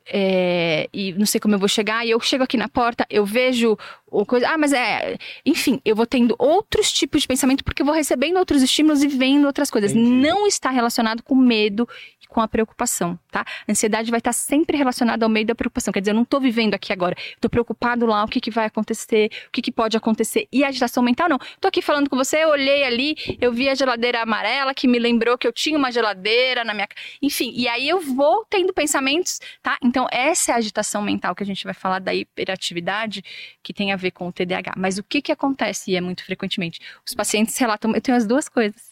é, 0.07 0.89
e 0.93 1.13
não 1.13 1.27
sei 1.27 1.41
como 1.41 1.55
eu 1.55 1.59
vou 1.59 1.69
chegar, 1.69 2.07
e 2.07 2.11
eu 2.11 2.21
chego 2.21 2.45
aqui 2.45 2.57
na 2.57 2.69
porta, 2.69 3.07
eu 3.09 3.25
vejo 3.25 3.77
o 4.15 4.25
coisa. 4.25 4.49
Ah, 4.49 4.59
mas 4.59 4.73
é. 4.73 5.17
Enfim, 5.45 5.81
eu 5.85 5.97
vou 5.97 6.07
tendo 6.07 6.37
outros 6.39 6.93
tipos 6.93 7.23
de 7.23 7.29
pensamento 7.29 7.65
porque 7.65 7.83
eu 7.83 7.87
vou 7.87 7.95
recebendo 7.95 8.39
outros 8.39 8.63
estímulos 8.63 9.03
e 9.03 9.09
vendo 9.09 9.47
outras 9.47 9.71
coisas. 9.71 9.93
Entendi. 9.93 10.09
Não 10.09 10.47
está 10.47 10.71
relacionado 10.71 11.23
com 11.23 11.35
medo 11.35 11.89
com 12.35 12.41
a 12.41 12.49
preocupação, 12.49 13.17
tá? 13.31 13.45
A 13.47 13.71
ansiedade 13.71 14.11
vai 14.11 14.19
estar 14.19 14.33
sempre 14.33 14.77
relacionada 14.77 15.25
ao 15.25 15.29
medo 15.29 15.51
e 15.51 15.53
à 15.53 15.55
preocupação. 15.55 15.93
Quer 15.93 16.01
dizer, 16.01 16.11
eu 16.11 16.17
não 16.17 16.25
estou 16.25 16.41
vivendo 16.41 16.75
aqui 16.75 16.93
agora. 16.93 17.15
Estou 17.17 17.49
preocupado 17.49 18.07
lá, 18.07 18.25
o 18.25 18.27
que, 18.27 18.41
que 18.41 18.51
vai 18.51 18.67
acontecer, 18.67 19.31
o 19.47 19.53
que, 19.53 19.63
que 19.63 19.71
pode 19.71 19.97
acontecer. 19.97 20.49
E 20.51 20.65
a 20.65 20.69
agitação 20.69 21.01
mental, 21.01 21.29
não. 21.29 21.37
Estou 21.37 21.69
aqui 21.69 21.81
falando 21.81 22.11
com 22.11 22.17
você, 22.17 22.43
eu 22.43 22.49
olhei 22.49 22.83
ali, 22.83 23.15
eu 23.41 23.53
vi 23.53 23.69
a 23.69 23.75
geladeira 23.77 24.21
amarela 24.21 24.75
que 24.75 24.89
me 24.89 24.99
lembrou 24.99 25.39
que 25.39 25.47
eu 25.47 25.53
tinha 25.53 25.79
uma 25.79 25.93
geladeira 25.93 26.65
na 26.65 26.75
minha. 26.75 26.89
Enfim, 27.23 27.53
e 27.55 27.69
aí 27.69 27.89
eu 27.89 28.01
vou 28.01 28.45
tendo 28.51 28.73
pensamentos, 28.75 29.41
tá? 29.63 29.79
Então, 29.81 30.09
essa 30.11 30.51
é 30.51 30.55
a 30.57 30.59
agitação 30.59 31.03
mental 31.03 31.37
que 31.37 31.45
a 31.45 31.47
gente 31.47 31.63
vai 31.63 31.75
falar 31.75 32.01
da 32.01 32.13
hiperatividade, 32.13 33.23
que 33.63 33.73
tem 33.73 33.93
a 33.93 33.97
ver 33.97 34.11
com 34.11 34.27
o 34.27 34.33
TDAH. 34.33 34.75
Mas 34.77 34.99
o 34.99 35.05
que, 35.05 35.23
que 35.23 35.31
acontece, 35.31 35.93
e 35.93 35.97
é 35.97 36.01
muito 36.01 36.25
frequentemente? 36.25 36.81
Os 37.07 37.15
pacientes 37.15 37.57
relatam, 37.57 37.95
eu 37.95 38.01
tenho 38.01 38.17
as 38.17 38.27
duas 38.27 38.49
coisas 38.49 38.83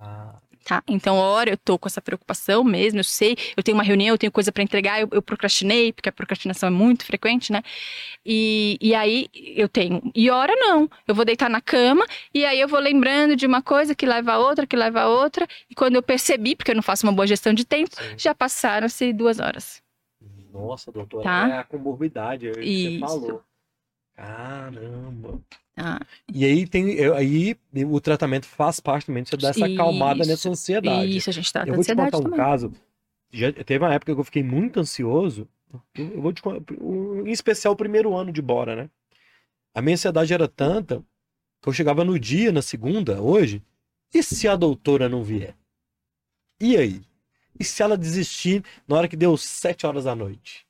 Ah, 0.00 0.38
tá? 0.62 0.82
Então, 0.88 1.16
hora 1.16 1.50
eu 1.50 1.56
tô 1.56 1.78
com 1.78 1.88
essa 1.88 2.00
preocupação 2.00 2.64
mesmo, 2.64 3.00
eu 3.00 3.04
sei, 3.04 3.36
eu 3.56 3.62
tenho 3.62 3.76
uma 3.76 3.84
reunião, 3.84 4.14
eu 4.14 4.18
tenho 4.18 4.32
coisa 4.32 4.50
para 4.52 4.62
entregar, 4.62 5.00
eu, 5.00 5.08
eu 5.12 5.22
procrastinei, 5.22 5.92
porque 5.92 6.08
a 6.08 6.12
procrastinação 6.12 6.66
é 6.68 6.70
muito 6.70 7.04
frequente, 7.04 7.52
né? 7.52 7.62
E, 8.24 8.78
e 8.80 8.94
aí 8.94 9.28
eu 9.34 9.68
tenho. 9.68 10.00
E 10.14 10.30
hora 10.30 10.54
não. 10.56 10.88
Eu 11.06 11.14
vou 11.14 11.24
deitar 11.24 11.50
na 11.50 11.60
cama 11.60 12.06
e 12.34 12.44
aí 12.44 12.60
eu 12.60 12.68
vou 12.68 12.80
lembrando 12.80 13.34
de 13.36 13.46
uma 13.46 13.62
coisa 13.62 13.94
que 13.94 14.06
leva 14.06 14.32
a 14.32 14.38
outra, 14.38 14.66
que 14.66 14.76
leva 14.76 15.02
a 15.02 15.08
outra. 15.08 15.46
E 15.68 15.74
quando 15.74 15.96
eu 15.96 16.02
percebi, 16.02 16.54
porque 16.56 16.70
eu 16.70 16.76
não 16.76 16.82
faço 16.82 17.06
uma 17.06 17.12
boa 17.12 17.26
gestão 17.26 17.52
de 17.52 17.64
tempo, 17.64 17.90
sim. 17.94 18.02
já 18.16 18.34
passaram-se 18.34 19.12
duas 19.12 19.38
horas. 19.40 19.82
Nossa, 20.52 20.92
doutora, 20.92 21.24
Tá. 21.24 21.48
é 21.48 21.58
a 21.58 21.64
comorbidade, 21.64 22.46
é 22.46 22.50
o 22.50 22.54
que 22.54 22.60
você 22.60 22.98
falou. 22.98 23.42
Caramba. 24.22 25.40
Tá? 25.74 26.00
E 26.32 26.44
aí 26.44 26.66
tem, 26.66 26.92
eu- 26.92 27.14
aí 27.16 27.56
o 27.90 28.00
tratamento 28.00 28.46
faz 28.46 28.78
parte 28.78 29.06
também 29.06 29.22
de 29.24 29.30
você 29.30 29.36
dar 29.36 29.48
essa 29.50 29.66
acalmada 29.66 30.20
Isso, 30.22 30.30
nessa 30.30 30.48
ansiedade. 30.50 31.16
Isso, 31.16 31.28
a 31.30 31.32
gente 31.32 31.52
trata 31.52 31.68
Eu 31.68 31.72
a 31.72 31.76
vou 31.76 31.84
te 31.84 31.94
contar 31.94 32.18
um 32.18 32.22
também. 32.22 32.36
caso 32.36 32.72
já 33.32 33.50
teve 33.52 33.82
uma 33.84 33.92
época 33.94 34.14
que 34.14 34.20
eu 34.20 34.24
fiquei 34.24 34.42
muito 34.42 34.78
ansioso. 34.78 35.48
Eu, 35.94 36.12
eu 36.12 36.20
vou 36.22 36.32
te, 36.32 36.42
em 37.26 37.30
especial 37.32 37.72
o 37.72 37.76
primeiro 37.76 38.14
ano 38.14 38.30
de 38.30 38.42
Bora, 38.42 38.76
né? 38.76 38.90
A 39.74 39.80
minha 39.80 39.94
ansiedade 39.94 40.32
era 40.32 40.46
tanta 40.46 41.02
que 41.62 41.68
eu 41.68 41.72
chegava 41.72 42.04
no 42.04 42.18
dia, 42.18 42.52
na 42.52 42.60
segunda, 42.62 43.20
hoje, 43.22 43.62
e 44.14 44.22
se 44.22 44.46
a 44.46 44.54
doutora 44.54 45.08
não 45.08 45.24
vier? 45.24 45.56
E 46.60 46.76
aí? 46.76 47.00
E 47.58 47.64
se 47.64 47.82
ela 47.82 47.96
desistir 47.96 48.62
na 48.86 48.96
hora 48.96 49.08
que 49.08 49.16
deu 49.16 49.34
sete 49.36 49.86
horas 49.86 50.04
da 50.04 50.14
noite? 50.14 50.66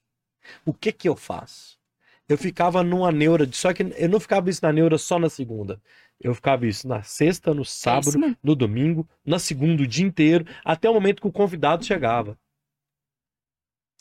O 0.65 0.73
que 0.73 0.93
que 0.93 1.09
eu 1.09 1.17
faço? 1.17 1.82
Eu 2.33 2.39
ficava 2.39 2.83
numa 2.83 3.13
neura, 3.13 3.47
de- 3.47 3.57
só 3.57 3.73
que 3.73 3.83
eu 3.83 4.09
não 4.09 4.19
ficava 4.19 4.49
isso 4.49 4.61
na 4.63 4.73
neura 4.73 4.97
só 4.97 5.19
na 5.19 5.29
segunda. 5.29 5.81
Eu 6.21 6.35
ficava 6.35 6.67
isso 6.67 6.87
na 6.89 7.03
sexta, 7.03 7.53
no 7.53 7.63
É 7.63 7.65
sábado, 7.67 8.19
mesmo. 8.19 8.37
no 8.43 8.55
domingo, 8.55 9.07
na 9.25 9.39
segunda, 9.39 9.83
o 9.83 9.87
dia 9.87 10.07
inteiro, 10.07 10.47
até 10.65 10.89
o 10.89 10.95
momento 10.95 11.21
que 11.21 11.27
o 11.29 11.33
convidado 11.33 11.85
chegava. 11.85 12.39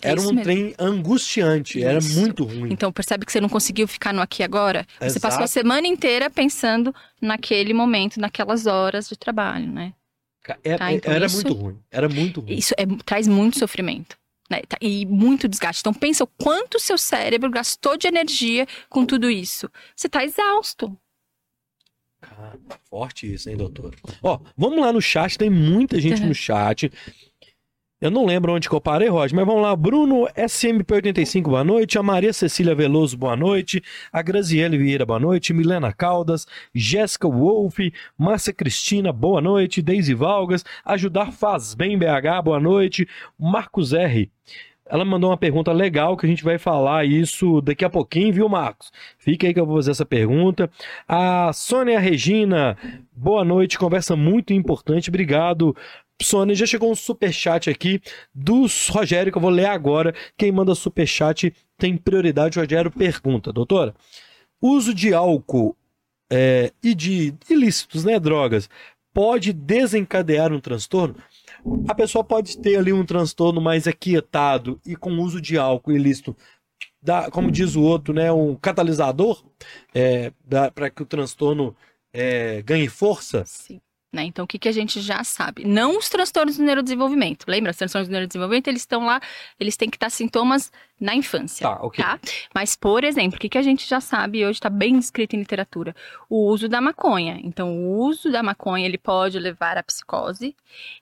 É 0.03 0.09
Era 0.11 0.21
um 0.21 0.25
mesmo. 0.27 0.41
trem 0.43 0.73
angustiante, 0.79 1.83
era 1.83 1.99
Isso. 1.99 2.19
muito 2.19 2.43
ruim. 2.43 2.71
Então 2.73 2.91
percebe 2.91 3.25
que 3.25 3.31
você 3.31 3.39
não 3.41 3.49
conseguiu 3.49 3.87
ficar 3.87 4.11
no 4.13 4.21
aqui 4.21 4.41
agora? 4.41 4.85
Você 4.99 5.19
passou 5.19 5.43
a 5.43 5.47
semana 5.47 5.85
inteira 5.87 6.29
pensando 6.29 6.93
naquele 7.21 7.73
momento, 7.73 8.19
naquelas 8.19 8.65
horas 8.65 9.07
de 9.09 9.15
trabalho, 9.17 9.67
né? 9.71 9.93
Era, 10.63 10.77
Tá, 10.79 10.93
então 10.93 11.13
era 11.13 11.25
isso- 11.27 11.35
muito 11.35 11.53
ruim, 11.53 11.79
era 11.91 12.09
muito 12.09 12.41
ruim. 12.41 12.53
Isso 12.55 12.73
é- 12.77 12.85
traz 13.05 13.27
muito 13.27 13.59
sofrimento. 13.59 14.17
Né? 14.51 14.61
Tá- 14.67 14.77
E 14.81 15.05
muito 15.05 15.47
desgaste. 15.47 15.79
Então 15.81 15.93
pensa 15.93 16.25
o 16.25 16.27
quanto 16.27 16.77
seu 16.77 16.97
cérebro 16.97 17.49
gastou 17.49 17.95
de 17.95 18.05
energia 18.07 18.67
com 18.89 19.05
tudo 19.05 19.31
isso. 19.31 19.69
Você 19.95 20.09
tá 20.09 20.25
exausto. 20.25 20.95
Cara, 22.19 22.59
forte 22.89 23.33
isso, 23.33 23.49
hein, 23.49 23.55
doutor? 23.57 23.95
Ó, 24.21 24.39
vamos 24.55 24.79
lá 24.81 24.91
no 24.93 25.01
chat, 25.01 25.37
tem 25.37 25.49
muita 25.49 25.99
gente 25.99 26.21
Uhum. 26.21 26.27
no 26.27 26.35
chat. 26.35 26.91
Eu 28.01 28.09
não 28.09 28.25
lembro 28.25 28.51
onde 28.51 28.67
que 28.67 28.73
eu 28.73 28.81
parei, 28.81 29.09
Roger, 29.09 29.35
mas 29.35 29.45
vamos 29.45 29.61
lá. 29.61 29.75
Bruno 29.75 30.27
SMP85, 30.35 31.43
boa 31.43 31.63
noite. 31.63 31.99
A 31.99 32.01
Maria 32.01 32.33
Cecília 32.33 32.73
Veloso, 32.73 33.15
boa 33.15 33.35
noite. 33.35 33.79
A 34.11 34.23
Graziele 34.23 34.75
Vieira, 34.75 35.05
boa 35.05 35.19
noite. 35.19 35.53
Milena 35.53 35.93
Caldas, 35.93 36.47
Jéssica 36.73 37.27
Wolff, 37.27 37.93
Márcia 38.17 38.51
Cristina, 38.51 39.13
boa 39.13 39.39
noite. 39.39 39.83
Deise 39.83 40.15
Valgas, 40.15 40.65
Ajudar 40.83 41.31
Faz 41.31 41.75
Bem 41.75 41.95
BH, 41.95 42.41
boa 42.43 42.59
noite. 42.59 43.07
Marcos 43.37 43.93
R. 43.93 44.31
Ela 44.89 45.05
mandou 45.05 45.29
uma 45.29 45.37
pergunta 45.37 45.71
legal 45.71 46.17
que 46.17 46.25
a 46.25 46.29
gente 46.29 46.43
vai 46.43 46.57
falar 46.57 47.05
isso 47.05 47.61
daqui 47.61 47.85
a 47.85 47.89
pouquinho, 47.89 48.33
viu, 48.33 48.49
Marcos? 48.49 48.91
Fica 49.19 49.45
aí 49.45 49.53
que 49.53 49.59
eu 49.59 49.65
vou 49.65 49.75
fazer 49.75 49.91
essa 49.91 50.05
pergunta. 50.07 50.71
A 51.07 51.53
Sônia 51.53 51.99
Regina, 51.99 52.75
boa 53.15 53.45
noite, 53.45 53.77
conversa 53.77 54.15
muito 54.15 54.53
importante, 54.53 55.09
obrigado. 55.09 55.75
Sônia, 56.23 56.55
já 56.55 56.65
chegou 56.65 56.91
um 56.91 56.95
superchat 56.95 57.69
aqui 57.69 58.01
do 58.33 58.65
Rogério, 58.89 59.31
que 59.31 59.37
eu 59.37 59.41
vou 59.41 59.51
ler 59.51 59.65
agora. 59.65 60.13
Quem 60.37 60.51
manda 60.51 60.75
superchat 60.75 61.53
tem 61.77 61.97
prioridade. 61.97 62.59
Rogério 62.59 62.91
pergunta, 62.91 63.51
doutora, 63.51 63.93
uso 64.61 64.93
de 64.93 65.13
álcool 65.13 65.75
é, 66.31 66.71
e 66.81 66.93
de 66.93 67.33
ilícitos, 67.49 68.05
né, 68.05 68.19
drogas, 68.19 68.69
pode 69.13 69.51
desencadear 69.51 70.53
um 70.53 70.59
transtorno? 70.59 71.15
A 71.87 71.93
pessoa 71.93 72.23
pode 72.23 72.57
ter 72.57 72.77
ali 72.77 72.93
um 72.93 73.05
transtorno 73.05 73.59
mais 73.59 73.87
aquietado 73.87 74.79
e 74.85 74.95
com 74.95 75.11
uso 75.19 75.41
de 75.41 75.57
álcool 75.57 75.91
ilícito, 75.91 76.35
dá, 77.01 77.29
como 77.29 77.51
diz 77.51 77.75
o 77.75 77.81
outro, 77.81 78.13
né, 78.13 78.31
um 78.31 78.55
catalisador 78.55 79.43
é, 79.93 80.31
para 80.73 80.89
que 80.89 81.03
o 81.03 81.05
transtorno 81.05 81.75
é, 82.13 82.61
ganhe 82.61 82.87
força? 82.87 83.43
Sim. 83.45 83.81
Né? 84.11 84.25
Então, 84.25 84.43
o 84.43 84.47
que, 84.47 84.59
que 84.59 84.67
a 84.67 84.73
gente 84.73 84.99
já 84.99 85.23
sabe? 85.23 85.63
Não 85.65 85.97
os 85.97 86.09
transtornos 86.09 86.57
do 86.57 86.63
neurodesenvolvimento. 86.63 87.45
Lembra? 87.47 87.71
Os 87.71 87.77
transtornos 87.77 88.09
do 88.09 88.11
neurodesenvolvimento, 88.11 88.67
eles 88.67 88.81
estão 88.81 89.05
lá, 89.05 89.21
eles 89.57 89.77
têm 89.77 89.89
que 89.89 89.95
estar 89.95 90.09
sintomas 90.09 90.69
na 91.01 91.15
infância. 91.15 91.67
Tá, 91.67 91.79
ok. 91.81 92.03
Tá? 92.03 92.19
Mas, 92.53 92.75
por 92.75 93.03
exemplo, 93.03 93.37
o 93.37 93.39
que, 93.39 93.49
que 93.49 93.57
a 93.57 93.61
gente 93.63 93.89
já 93.89 93.99
sabe 93.99 94.45
hoje 94.45 94.57
está 94.59 94.69
bem 94.69 94.97
descrito 94.99 95.35
em 95.35 95.39
literatura? 95.39 95.95
O 96.29 96.45
uso 96.47 96.69
da 96.69 96.79
maconha. 96.79 97.39
Então, 97.43 97.75
o 97.75 97.97
uso 98.05 98.31
da 98.31 98.43
maconha 98.43 98.85
ele 98.85 98.97
pode 98.99 99.39
levar 99.39 99.77
à 99.77 99.83
psicose 99.83 100.55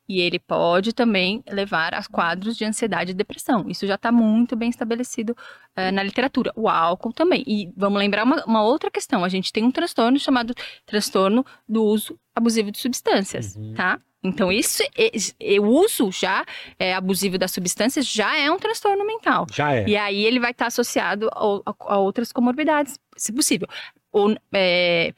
e 0.08 0.22
ele 0.22 0.39
pode 0.39 0.93
também 0.93 1.43
levar 1.50 1.93
a 1.93 2.02
quadros 2.06 2.56
de 2.56 2.64
ansiedade 2.64 3.12
e 3.12 3.14
depressão. 3.14 3.66
Isso 3.70 3.86
já 3.86 3.95
está 3.95 4.12
muito 4.12 4.56
bem 4.56 4.70
estabelecido 4.70 5.36
eh, 5.76 5.91
na 5.91 6.02
literatura. 6.02 6.52
O 6.56 6.70
álcool 6.70 7.12
também. 7.12 7.43
E 7.45 7.70
vamos 7.76 8.00
lembrar 8.00 8.24
uma, 8.24 8.43
uma 8.45 8.64
outra 8.64 8.89
questão: 8.89 9.24
a 9.26 9.30
gente 9.30 9.52
tem 9.52 9.64
um 9.66 9.72
transtorno 9.72 10.18
chamado 10.18 10.54
transtorno 10.86 11.45
do 11.68 11.84
uso 11.84 12.18
abusivo 12.34 12.72
de 12.72 12.80
substâncias, 12.80 13.56
Uhum. 13.58 13.74
tá? 13.74 14.00
Então, 14.24 14.51
isso, 14.51 14.84
é- 14.97 15.11
é- 15.39 15.59
o 15.59 15.65
uso 15.65 16.11
já 16.11 16.45
é, 16.78 16.93
abusivo 16.93 17.38
das 17.38 17.51
substâncias 17.51 18.05
já 18.05 18.38
é 18.38 18.51
um 18.51 18.57
transtorno 18.57 19.05
mental. 19.05 19.47
Já 19.53 19.74
é. 19.74 19.88
E 19.88 19.95
aí 19.95 20.26
ele 20.26 20.39
vai 20.39 20.51
estar 20.51 20.67
associado 20.67 21.30
a, 21.34 21.74
a 21.93 21.97
outras 21.97 22.32
comorbidades, 22.32 22.99
se 23.15 23.32
possível. 23.32 23.67
Ou, 24.11 24.36
é, 24.53 25.13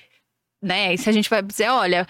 né, 0.61 0.95
se 0.97 1.09
a 1.09 1.11
gente 1.11 1.29
vai 1.29 1.41
dizer, 1.41 1.69
olha, 1.69 2.05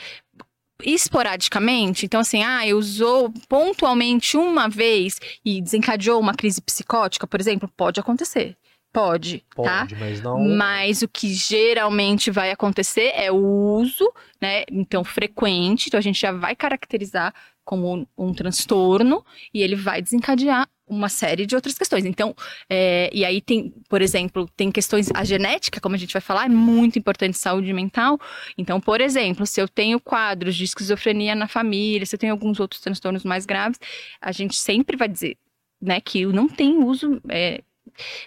esporadicamente, 0.84 2.06
então 2.06 2.20
assim, 2.20 2.44
ah, 2.44 2.64
usou 2.76 3.32
pontualmente 3.48 4.36
uma 4.36 4.68
vez 4.68 5.20
e 5.46 5.62
desencadeou 5.62 6.20
uma 6.20 6.34
crise 6.34 6.62
psicótica, 6.62 7.26
por 7.26 7.40
exemplo, 7.40 7.70
pode 7.78 8.00
acontecer. 8.00 8.58
Pode, 8.94 9.44
tá? 9.56 9.88
Pode, 9.88 9.96
mas 9.96 10.22
não. 10.22 10.40
Mas 10.40 11.02
o 11.02 11.08
que 11.08 11.34
geralmente 11.34 12.30
vai 12.30 12.52
acontecer 12.52 13.12
é 13.16 13.32
o 13.32 13.38
uso, 13.38 14.12
né? 14.42 14.64
Então, 14.70 15.04
frequente. 15.04 15.88
Então, 15.88 15.98
a 15.98 16.02
gente 16.02 16.20
já 16.20 16.32
vai 16.32 16.56
caracterizar 16.56 17.34
como 17.64 17.96
um, 17.96 18.06
um 18.18 18.34
transtorno 18.34 19.24
e 19.54 19.62
ele 19.62 19.76
vai 19.76 20.02
desencadear 20.02 20.68
uma 20.86 21.08
série 21.08 21.46
de 21.46 21.56
outras 21.56 21.78
questões. 21.78 22.04
Então, 22.06 22.36
é, 22.70 23.10
e 23.14 23.24
aí 23.24 23.40
tem, 23.40 23.74
por 23.88 24.02
exemplo, 24.02 24.50
tem 24.58 24.70
questões. 24.70 25.10
A 25.14 25.24
genética, 25.24 25.80
como 25.80 25.96
a 25.96 25.98
gente 25.98 26.12
vai 26.12 26.22
falar, 26.22 26.46
é 26.46 26.50
muito 26.50 27.00
importante 27.00 27.38
saúde 27.38 27.72
mental. 27.72 28.20
Então, 28.58 28.82
por 28.82 29.00
exemplo, 29.00 29.46
se 29.48 29.62
eu 29.62 29.70
tenho 29.70 30.02
quadros 30.02 30.54
de 30.54 30.66
esquizofrenia 30.66 31.34
na 31.34 31.48
família, 31.48 32.06
se 32.06 32.14
eu 32.14 32.20
tenho 32.20 32.34
alguns 32.34 32.60
outros 32.60 32.82
transtornos 32.82 33.24
mais 33.24 33.46
graves, 33.46 33.80
a 34.20 34.34
gente 34.34 34.58
sempre 34.58 34.98
vai 34.98 35.08
dizer, 35.08 35.38
né, 35.82 36.02
que 36.02 36.26
não 36.26 36.50
tem 36.50 36.84
uso. 36.84 37.22
é, 37.30 37.62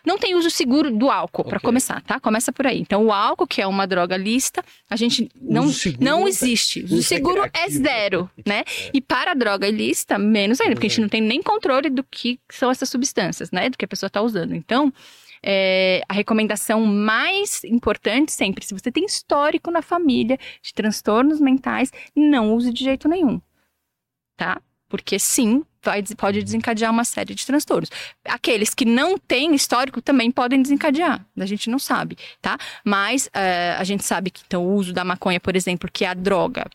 não 0.05 0.19
tem 0.19 0.35
uso 0.35 0.51
seguro 0.51 0.91
do 0.91 1.11
álcool, 1.11 1.43
para 1.45 1.57
Ok. 1.57 1.67
começar, 1.67 2.01
tá? 2.03 2.21
Começa 2.21 2.53
por 2.53 2.67
aí. 2.67 2.81
Então, 2.81 3.07
o 3.07 3.13
álcool, 3.13 3.47
que 3.47 3.61
é 3.63 3.67
uma 3.67 3.87
droga 3.87 4.17
lícita, 4.17 4.63
a 4.89 4.97
gente 4.97 5.29
não, 5.41 5.67
não 6.01 6.27
é- 6.27 6.29
existe. 6.29 6.85
O 6.85 7.03
seguro 7.03 7.39
é 7.41 7.45
recreativo. 7.45 7.83
zero, 7.83 8.31
né? 8.47 8.63
E 8.93 9.01
para 9.01 9.31
a 9.33 9.35
droga 9.35 9.67
ilícita, 9.67 10.19
menos 10.19 10.61
ainda, 10.61 10.75
porque 10.75 10.87
a 10.87 10.91
gente 10.91 11.01
não 11.01 11.09
tem 11.09 11.21
nem 11.21 11.43
controle 11.43 11.89
do 11.91 12.05
que 12.05 12.39
são 12.51 12.71
essas 12.71 12.89
substâncias, 12.89 13.51
né? 13.51 13.69
Do 13.71 13.79
que 13.79 13.85
a 13.85 13.89
pessoa 13.89 14.09
está 14.09 14.21
usando. 14.21 14.55
Então, 14.55 14.93
é, 15.43 16.03
a 16.09 16.15
recomendação 16.15 16.85
mais 16.87 17.65
importante 17.65 18.33
sempre, 18.33 18.65
se 18.65 18.73
você 18.75 18.91
tem 18.93 19.05
histórico 19.05 19.71
na 19.71 19.83
família 19.83 20.39
de 20.63 20.73
transtornos 20.73 21.41
mentais, 21.41 21.91
não 22.15 22.55
use 22.55 22.73
de 22.73 22.85
jeito 22.85 23.09
nenhum, 23.09 23.41
tá? 24.37 24.61
Porque 24.89 25.19
sim, 25.19 25.65
pode 26.17 26.43
desencadear 26.43 26.91
uma 26.91 27.05
série 27.05 27.35
de 27.35 27.45
transtornos. 27.47 27.91
Aqueles 28.25 28.75
que 28.75 28.85
não 28.85 29.19
têm 29.19 29.55
histórico 29.55 30.01
também 30.01 30.31
podem 30.31 30.61
desencadear, 30.63 31.25
a 31.39 31.47
gente 31.47 31.69
não 31.71 31.79
sabe, 31.79 32.17
tá? 32.41 32.59
Mas 32.85 33.29
eh, 33.33 33.77
a 33.79 33.85
gente 33.85 34.05
sabe 34.05 34.31
que 34.31 34.43
então, 34.47 34.65
o 34.65 34.75
uso 34.75 34.93
da 34.93 35.05
maconha, 35.05 35.41
por 35.41 35.55
exemplo, 35.57 35.91
que 35.93 36.05
é 36.05 36.09
a 36.09 36.15
droga 36.15 36.67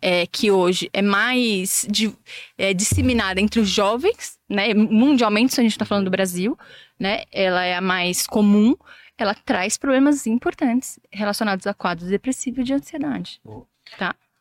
é, 0.00 0.26
que 0.26 0.50
hoje 0.50 0.90
é 0.92 1.02
mais 1.02 1.86
di- 1.88 2.12
é, 2.58 2.74
disseminada 2.74 3.40
entre 3.40 3.60
os 3.60 3.68
jovens, 3.68 4.38
né? 4.48 4.74
Mundialmente, 4.74 5.54
se 5.54 5.60
a 5.60 5.62
gente 5.62 5.72
está 5.72 5.84
falando 5.84 6.06
do 6.06 6.10
Brasil, 6.10 6.58
né? 6.98 7.24
Ela 7.32 7.64
é 7.64 7.74
a 7.76 7.80
mais 7.80 8.26
comum. 8.26 8.74
Ela 9.16 9.34
traz 9.34 9.76
problemas 9.76 10.26
importantes 10.26 10.98
relacionados 11.12 11.66
a 11.66 11.74
quadros 11.74 12.08
depressivos 12.08 12.60
e 12.60 12.64
de 12.64 12.72
ansiedade. 12.72 13.40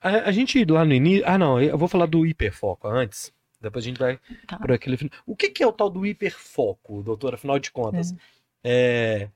A, 0.01 0.29
a 0.29 0.31
gente 0.31 0.63
lá 0.65 0.85
no 0.85 0.93
início. 0.93 1.23
Ah, 1.27 1.37
não, 1.37 1.61
eu 1.61 1.77
vou 1.77 1.87
falar 1.87 2.05
do 2.05 2.25
hiperfoco 2.25 2.87
antes. 2.87 3.31
Depois 3.61 3.83
a 3.83 3.87
gente 3.87 3.97
vai 3.99 4.19
Tá. 4.47 4.57
por 4.57 4.71
aquele. 4.71 5.09
O 5.25 5.35
que, 5.35 5.49
que 5.49 5.61
é 5.63 5.67
o 5.67 5.71
tal 5.73 5.89
do 5.89 6.05
hiperfoco, 6.05 7.03
doutor? 7.03 7.33
Afinal 7.35 7.59
de 7.59 7.71
contas, 7.71 8.11
Hum. 8.11 8.17
é, 8.63 9.29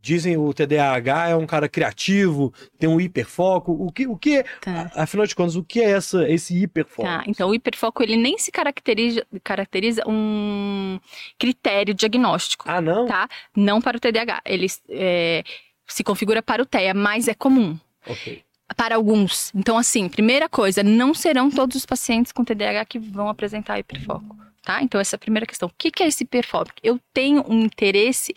dizem 0.00 0.36
o 0.36 0.52
TDAH 0.54 1.28
é 1.30 1.36
um 1.36 1.46
cara 1.46 1.68
criativo, 1.68 2.52
tem 2.78 2.88
um 2.88 3.00
hiperfoco. 3.00 3.72
O 3.72 3.90
que, 3.92 4.06
o 4.06 4.16
que 4.16 4.38
é, 4.38 4.42
Tá. 4.60 4.90
afinal 4.94 5.26
de 5.26 5.34
contas, 5.34 5.56
o 5.56 5.62
que 5.64 5.80
é 5.80 5.90
essa, 5.90 6.28
esse 6.28 6.56
hiperfoco? 6.62 7.02
Tá, 7.08 7.22
então 7.26 7.50
o 7.50 7.54
hiperfoco 7.54 8.02
ele 8.02 8.16
nem 8.16 8.36
se 8.38 8.50
caracteriza, 8.50 9.26
caracteriza 9.44 10.02
um 10.08 10.98
critério 11.38 11.94
diagnóstico, 11.94 12.64
Ah, 12.68 12.80
não? 12.80 13.06
tá? 13.06 13.28
Não 13.56 13.80
para 13.80 13.96
o 13.96 14.00
TDAH. 14.00 14.42
Ele 14.44 14.66
é, 14.88 15.42
se 15.86 16.02
configura 16.04 16.42
para 16.42 16.62
o 16.62 16.66
TEA, 16.66 16.94
mas 16.94 17.28
é 17.28 17.34
comum. 17.34 17.78
Ok. 18.06 18.42
Para 18.76 18.96
alguns. 18.96 19.52
Então, 19.54 19.78
assim, 19.78 20.08
primeira 20.08 20.48
coisa, 20.48 20.82
não 20.82 21.14
serão 21.14 21.50
todos 21.50 21.76
os 21.76 21.86
pacientes 21.86 22.32
com 22.32 22.44
TDAH 22.44 22.84
que 22.84 22.98
vão 22.98 23.28
apresentar 23.28 23.78
hiperfoco, 23.78 24.36
tá? 24.62 24.82
Então, 24.82 25.00
essa 25.00 25.16
é 25.16 25.18
a 25.18 25.20
primeira 25.20 25.46
questão. 25.46 25.68
O 25.68 25.72
que, 25.76 26.02
é 26.02 26.06
esse 26.06 26.24
hiperfoco? 26.24 26.70
Eu 26.82 27.00
tenho 27.12 27.44
um 27.48 27.60
interesse 27.60 28.34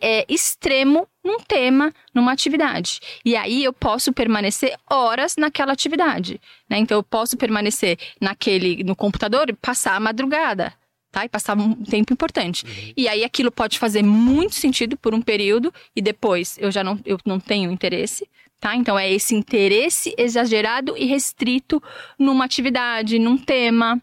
é, 0.00 0.26
extremo 0.28 1.08
num 1.24 1.38
tema, 1.38 1.92
numa 2.12 2.32
atividade. 2.32 3.00
E 3.24 3.36
aí 3.36 3.64
eu 3.64 3.72
posso 3.72 4.12
permanecer 4.12 4.76
horas 4.90 5.36
naquela 5.36 5.72
atividade, 5.72 6.40
né? 6.68 6.78
Então, 6.78 6.98
eu 6.98 7.02
posso 7.02 7.36
permanecer 7.36 7.98
naquele, 8.20 8.82
no 8.84 8.94
computador 8.94 9.48
e 9.48 9.52
passar 9.52 9.94
a 9.96 10.00
madrugada. 10.00 10.72
tá? 11.10 11.24
E 11.24 11.28
passar 11.28 11.56
um 11.56 11.74
tempo 11.84 12.12
importante. 12.12 12.92
E 12.96 13.06
aí 13.06 13.22
aquilo 13.22 13.52
pode 13.52 13.78
fazer 13.78 14.02
muito 14.02 14.54
sentido 14.54 14.96
por 14.96 15.14
um 15.14 15.20
período 15.22 15.72
e 15.94 16.00
depois 16.00 16.56
eu 16.58 16.70
já 16.70 16.82
não, 16.82 16.98
eu 17.04 17.18
não 17.24 17.38
tenho 17.38 17.70
interesse, 17.70 18.26
tá? 18.62 18.76
Então 18.76 18.96
é 18.96 19.10
esse 19.12 19.34
interesse 19.34 20.14
exagerado 20.16 20.96
e 20.96 21.04
restrito 21.04 21.82
numa 22.16 22.44
atividade, 22.44 23.18
num 23.18 23.36
tema, 23.36 24.00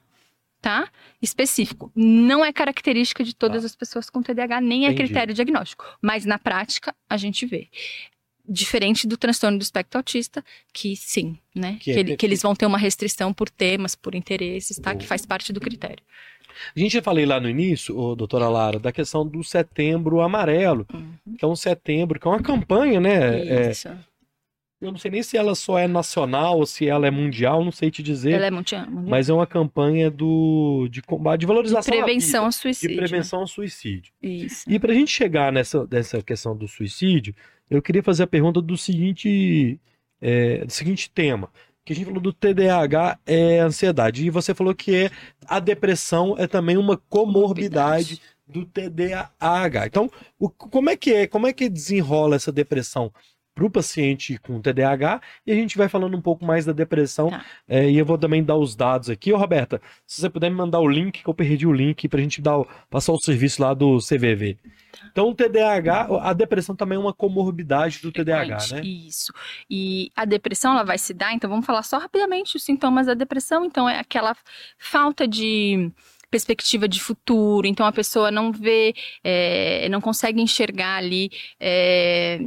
tá? 0.61 0.89
Específico. 1.21 1.89
Não 1.95 2.43
é 2.43 2.51
característica 2.51 3.23
de 3.23 3.33
todas 3.33 3.61
Tá. 3.61 3.67
as 3.67 3.75
pessoas 3.75 4.09
com 4.09 4.21
TDAH, 4.21 4.59
nem 4.59 4.85
é 4.85 4.91
Entendi. 4.91 5.03
critério 5.05 5.33
diagnóstico. 5.33 5.85
Mas 6.01 6.25
na 6.25 6.37
prática, 6.37 6.93
a 7.09 7.15
gente 7.15 7.45
vê. 7.45 7.69
Diferente 8.51 9.07
do 9.07 9.15
transtorno 9.15 9.57
do 9.59 9.61
espectro 9.61 9.97
autista, 9.99 10.43
que 10.73 10.95
sim, 10.95 11.37
né? 11.55 11.73
Que 11.79 11.85
Que, 11.85 11.91
é 11.91 11.99
ele- 11.99 12.17
que 12.17 12.25
eles 12.25 12.41
vão 12.41 12.53
ter 12.55 12.65
uma 12.65 12.79
restrição 12.79 13.31
por 13.33 13.47
temas, 13.49 13.95
por 13.95 14.13
interesses, 14.15 14.75
tá? 14.77 14.89
Boa. 14.91 14.99
Que 15.01 15.07
faz 15.07 15.25
parte 15.25 15.53
do 15.53 15.59
critério. 15.61 16.03
A 16.75 16.79
gente 16.79 16.93
já 16.93 17.01
falei 17.01 17.25
lá 17.25 17.39
no 17.39 17.47
início, 17.47 17.97
ô, 17.97 18.15
doutora 18.15 18.49
Lara, 18.49 18.79
da 18.79 18.91
questão 18.91 19.25
do 19.25 19.41
setembro 19.43 20.19
amarelo, 20.19 20.85
Uhum. 20.93 21.35
que 21.37 21.45
é 21.45 21.47
um 21.47 21.55
setembro, 21.55 22.19
que 22.19 22.27
é 22.27 22.31
uma 22.31 22.41
campanha, 22.41 22.99
né? 22.99 23.39
É, 23.47 23.71
Isso. 23.71 23.87
Eu 24.81 24.91
não 24.91 24.97
sei 24.97 25.11
nem 25.11 25.21
se 25.23 25.35
ela 25.37 25.55
só 25.55 25.77
é 25.77 25.87
nacional 25.87 26.57
ou 26.59 26.65
se 26.65 26.87
ela 26.87 27.05
é 27.07 27.11
mundial, 27.11 27.63
não 27.65 27.71
sei 27.71 27.91
te 27.91 28.01
dizer. 28.01 28.31
Ela 28.31 28.45
é 28.45 28.49
ampla, 28.49 28.85
né? 28.85 29.09
Mas 29.09 29.29
é 29.29 29.33
uma 29.33 29.45
campanha 29.47 30.09
do, 30.09 30.87
de 30.89 31.01
combate, 31.01 31.39
de 31.39 31.41
de 31.41 31.45
valorização 31.47 31.95
da 31.97 32.03
prevenção 32.03 32.45
ao 32.45 32.49
vida, 32.51 32.61
suicídio. 32.61 32.89
de 32.89 32.95
prevenção 32.95 33.39
ao 33.41 33.47
suicídio. 33.47 34.13
né? 34.23 34.29
Isso. 34.29 34.63
E 34.71 34.79
para 34.79 34.91
a 34.91 34.95
gente 34.95 35.11
chegar 35.11 35.51
nessa 35.51 35.85
dessa 35.85 36.21
questão 36.21 36.55
do 36.55 36.67
suicídio, 36.67 37.35
eu 37.69 37.81
queria 37.81 38.01
fazer 38.01 38.23
a 38.23 38.27
pergunta 38.27 38.61
do 38.61 38.77
seguinte, 38.77 39.79
é, 40.21 40.65
do 40.65 40.71
seguinte 40.71 41.09
tema. 41.11 41.49
Que 41.85 41.93
a 41.93 41.95
gente 41.95 42.05
falou 42.05 42.21
do 42.21 42.31
TDAH 42.31 43.17
é 43.25 43.59
ansiedade. 43.59 44.25
E 44.25 44.29
você 44.29 44.53
falou 44.53 44.75
que 44.75 44.93
é, 44.95 45.11
a 45.47 45.59
depressão 45.59 46.35
é 46.37 46.45
também 46.45 46.77
uma 46.77 46.95
comorbidade 47.09 48.21
do 48.47 48.65
TDAH. 48.65 49.87
Então, 49.87 50.09
o- 50.37 50.49
como 50.49 50.89
é 50.89 50.95
que 50.95 51.11
é? 51.13 51.27
Como 51.27 51.47
é 51.47 51.53
que 51.53 51.67
desenrola 51.69 52.35
essa 52.35 52.51
depressão 52.51 53.11
para 53.59 53.67
o 53.67 53.69
paciente 53.69 54.37
com 54.37 54.61
TDAH? 54.61 55.21
E 55.45 55.51
a 55.51 55.55
gente 55.55 55.77
vai 55.77 55.89
falando 55.89 56.15
um 56.15 56.21
pouco 56.21 56.45
mais 56.45 56.65
da 56.65 56.71
depressão. 56.71 57.29
Tá. 57.29 57.45
é, 57.67 57.89
e 57.89 57.97
eu 57.97 58.05
vou 58.05 58.17
também 58.17 58.41
dar 58.41 58.55
os 58.55 58.75
dados 58.75 59.09
aqui. 59.09 59.33
Ô, 59.33 59.37
Roberta, 59.37 59.81
se 60.07 60.21
você 60.21 60.29
puder 60.29 60.49
me 60.49 60.55
mandar 60.55 60.79
o 60.79 60.87
link, 60.87 61.21
que 61.21 61.29
eu 61.29 61.33
perdi 61.33 61.67
o 61.67 61.73
link, 61.73 62.07
para 62.07 62.19
a 62.19 62.23
gente 62.23 62.41
dar, 62.41 62.63
passar 62.89 63.11
o 63.11 63.19
serviço 63.19 63.61
lá 63.61 63.73
do 63.73 63.97
CVV. 63.97 64.57
Então, 65.11 65.29
o 65.29 65.35
TDAH, 65.35 66.07
a 66.21 66.33
depressão 66.33 66.75
também 66.75 66.95
é 66.95 66.99
uma 66.99 67.13
comorbidade 67.13 68.01
do 68.01 68.11
TDAH, 68.11 68.57
né? 68.71 68.81
Isso. 68.81 69.33
E 69.69 70.09
a 70.15 70.23
depressão, 70.23 70.73
ela 70.73 70.83
vai 70.83 70.97
se 70.97 71.13
dar, 71.13 71.33
então 71.33 71.49
vamos 71.49 71.65
falar 71.65 71.83
só 71.83 71.97
rapidamente 71.97 72.55
os 72.55 72.63
sintomas 72.63 73.07
da 73.07 73.13
depressão. 73.13 73.65
Então, 73.65 73.89
é 73.89 73.99
aquela 73.99 74.35
falta 74.77 75.27
de 75.27 75.91
perspectiva 76.29 76.87
de 76.87 76.99
futuro, 76.99 77.65
então 77.65 77.85
a 77.85 77.91
pessoa 77.91 78.29
não 78.31 78.51
vê, 78.51 78.93
é, 79.23 79.89
não 79.89 79.99
consegue 79.99 80.41
enxergar 80.41 80.97
ali 80.97 81.31
é, 81.59 82.39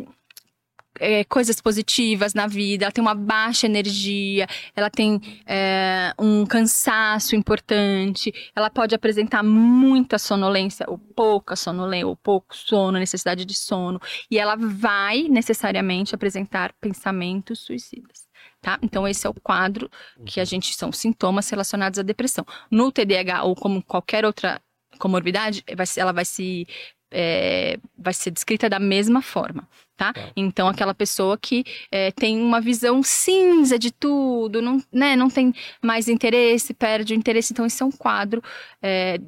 é, 1.01 1.24
coisas 1.24 1.61
positivas 1.61 2.34
na 2.34 2.47
vida, 2.47 2.84
ela 2.84 2.93
tem 2.93 3.03
uma 3.03 3.14
baixa 3.14 3.66
energia, 3.66 4.47
ela 4.74 4.90
tem 4.90 5.20
é, 5.47 6.12
um 6.18 6.45
cansaço 6.47 7.34
importante, 7.34 8.32
ela 8.55 8.70
pode 8.70 8.95
apresentar 8.95 9.43
muita 9.43 10.18
sonolência, 10.18 10.86
ou 10.88 10.99
pouca 10.99 11.57
sonolência, 11.57 12.07
ou 12.07 12.16
pouco 12.16 12.55
sono, 12.57 12.99
necessidade 12.99 13.45
de 13.45 13.55
sono, 13.55 14.01
e 14.30 14.38
ela 14.38 14.57
vai 14.57 15.22
necessariamente 15.28 16.14
apresentar 16.14 16.72
pensamentos 16.80 17.61
suicidas. 17.61 18.30
Tá? 18.61 18.78
Então, 18.80 19.07
esse 19.09 19.26
é 19.26 19.30
o 19.30 19.34
quadro 19.34 19.90
que 20.24 20.40
a 20.40 20.45
gente 20.45 20.74
são 20.74 20.93
sintomas 20.93 21.51
relacionados 21.51 21.99
à 21.99 22.03
depressão. 22.03 22.47
No 22.70 22.93
TDAH 22.93 23.43
ou 23.43 23.57
como 23.57 23.82
qualquer 23.82 24.24
outra 24.24 24.61
comorbidade, 24.99 25.64
ela 25.97 26.12
vai 26.12 26.24
se 26.24 26.66
é, 27.12 27.78
vai 27.96 28.14
ser 28.14 28.30
descrita 28.30 28.68
da 28.68 28.80
mesma 28.80 29.22
forma, 29.22 29.68
tá? 29.96 30.12
Tá. 30.12 30.32
Então, 30.34 30.66
aquela 30.66 30.94
pessoa 30.94 31.38
que 31.38 31.64
é, 31.90 32.10
tem 32.10 32.40
uma 32.40 32.60
visão 32.60 33.02
cinza 33.02 33.78
de 33.78 33.92
tudo, 33.92 34.60
não, 34.60 34.82
né, 34.92 35.14
não 35.14 35.30
tem 35.30 35.54
mais 35.80 36.08
interesse, 36.08 36.74
perde 36.74 37.14
o 37.14 37.16
interesse. 37.16 37.52
Então, 37.52 37.64
esse 37.64 37.82
é 37.82 37.86
um 37.86 37.92
quadro 37.92 38.42
é, 38.82 39.18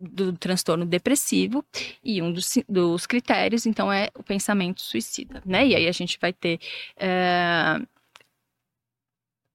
do 0.00 0.32
transtorno 0.32 0.84
depressivo 0.84 1.64
e 2.02 2.22
um 2.22 2.32
dos, 2.32 2.58
dos 2.68 3.06
critérios, 3.06 3.66
então, 3.66 3.92
é 3.92 4.08
o 4.14 4.22
pensamento 4.22 4.80
suicida, 4.80 5.42
né? 5.44 5.66
E 5.66 5.74
aí 5.74 5.88
a 5.88 5.92
gente 5.92 6.18
vai 6.20 6.32
ter 6.32 6.58
é, 6.96 7.80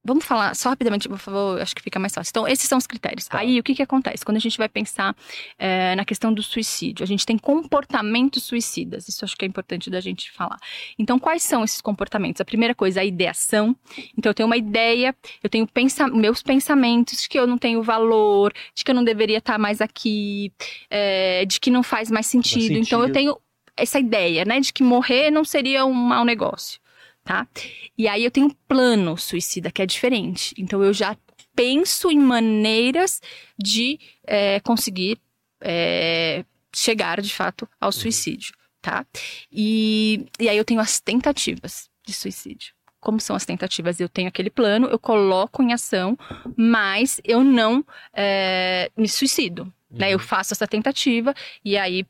Vamos 0.04 0.24
falar 0.24 0.54
só 0.54 0.68
rapidamente, 0.68 1.08
por 1.08 1.18
favor, 1.18 1.60
acho 1.60 1.74
que 1.74 1.82
fica 1.82 1.98
mais 1.98 2.12
fácil. 2.12 2.30
Então, 2.30 2.46
esses 2.46 2.68
são 2.68 2.76
os 2.76 2.86
critérios. 2.86 3.26
Tá. 3.26 3.38
Aí, 3.38 3.58
o 3.58 3.62
que 3.62 3.74
que 3.74 3.82
acontece? 3.82 4.24
Quando 4.24 4.36
a 4.36 4.40
gente 4.40 4.58
vai 4.58 4.68
pensar 4.68 5.16
eh, 5.58 5.94
na 5.96 6.04
questão 6.04 6.32
do 6.32 6.42
suicídio, 6.42 7.02
a 7.02 7.06
gente 7.06 7.24
tem 7.24 7.38
comportamentos 7.38 8.42
suicidas. 8.42 9.08
Isso 9.08 9.24
acho 9.24 9.36
que 9.36 9.44
é 9.44 9.48
importante 9.48 9.88
da 9.88 10.00
gente 10.00 10.30
falar. 10.30 10.58
Então, 10.98 11.18
quais 11.18 11.42
são 11.42 11.64
esses 11.64 11.80
comportamentos? 11.80 12.40
A 12.40 12.44
primeira 12.44 12.74
coisa, 12.74 13.00
a 13.00 13.04
ideação. 13.04 13.74
Então, 14.16 14.30
eu 14.30 14.34
tenho 14.34 14.46
uma 14.46 14.56
ideia, 14.56 15.14
eu 15.42 15.48
tenho 15.48 15.66
pensa 15.66 16.06
meus 16.06 16.42
pensamentos 16.42 17.22
de 17.22 17.28
que 17.28 17.38
eu 17.38 17.46
não 17.46 17.56
tenho 17.56 17.82
valor, 17.82 18.52
de 18.74 18.84
que 18.84 18.90
eu 18.90 18.94
não 18.94 19.04
deveria 19.04 19.38
estar 19.38 19.58
mais 19.58 19.80
aqui, 19.80 20.52
eh, 20.90 21.46
de 21.46 21.58
que 21.58 21.70
não 21.70 21.82
faz 21.82 22.10
mais 22.10 22.26
sentido. 22.26 22.76
Então, 22.76 23.00
eu 23.00 23.06
sentido. 23.06 23.14
tenho 23.14 23.38
essa 23.76 23.98
ideia, 23.98 24.44
né, 24.44 24.60
de 24.60 24.72
que 24.72 24.82
morrer 24.82 25.30
não 25.30 25.44
seria 25.44 25.84
um 25.84 25.92
mau 25.92 26.24
negócio, 26.24 26.80
tá? 27.24 27.48
E 27.96 28.06
aí 28.06 28.24
eu 28.24 28.30
tenho 28.30 28.46
um 28.46 28.56
plano 28.68 29.16
suicida 29.16 29.70
que 29.70 29.82
é 29.82 29.86
diferente. 29.86 30.54
Então 30.58 30.82
eu 30.84 30.92
já 30.92 31.16
penso 31.56 32.10
em 32.10 32.18
maneiras 32.18 33.20
de 33.58 33.98
é, 34.26 34.60
conseguir 34.60 35.18
é, 35.60 36.44
chegar 36.74 37.20
de 37.20 37.32
fato 37.32 37.68
ao 37.80 37.92
suicídio, 37.92 38.54
tá? 38.82 39.06
E, 39.50 40.26
e 40.38 40.48
aí 40.48 40.56
eu 40.56 40.64
tenho 40.64 40.80
as 40.80 41.00
tentativas 41.00 41.88
de 42.06 42.12
suicídio. 42.12 42.74
Como 43.00 43.20
são 43.20 43.36
as 43.36 43.44
tentativas? 43.44 44.00
Eu 44.00 44.08
tenho 44.08 44.28
aquele 44.28 44.50
plano, 44.50 44.86
eu 44.86 44.98
coloco 44.98 45.62
em 45.62 45.72
ação, 45.72 46.18
mas 46.56 47.20
eu 47.22 47.44
não 47.44 47.84
é, 48.12 48.90
me 48.96 49.08
suicido. 49.08 49.72
Né? 49.90 50.10
Eu 50.10 50.18
faço 50.18 50.54
essa 50.54 50.66
tentativa 50.66 51.34
e 51.64 51.76
aí, 51.76 52.06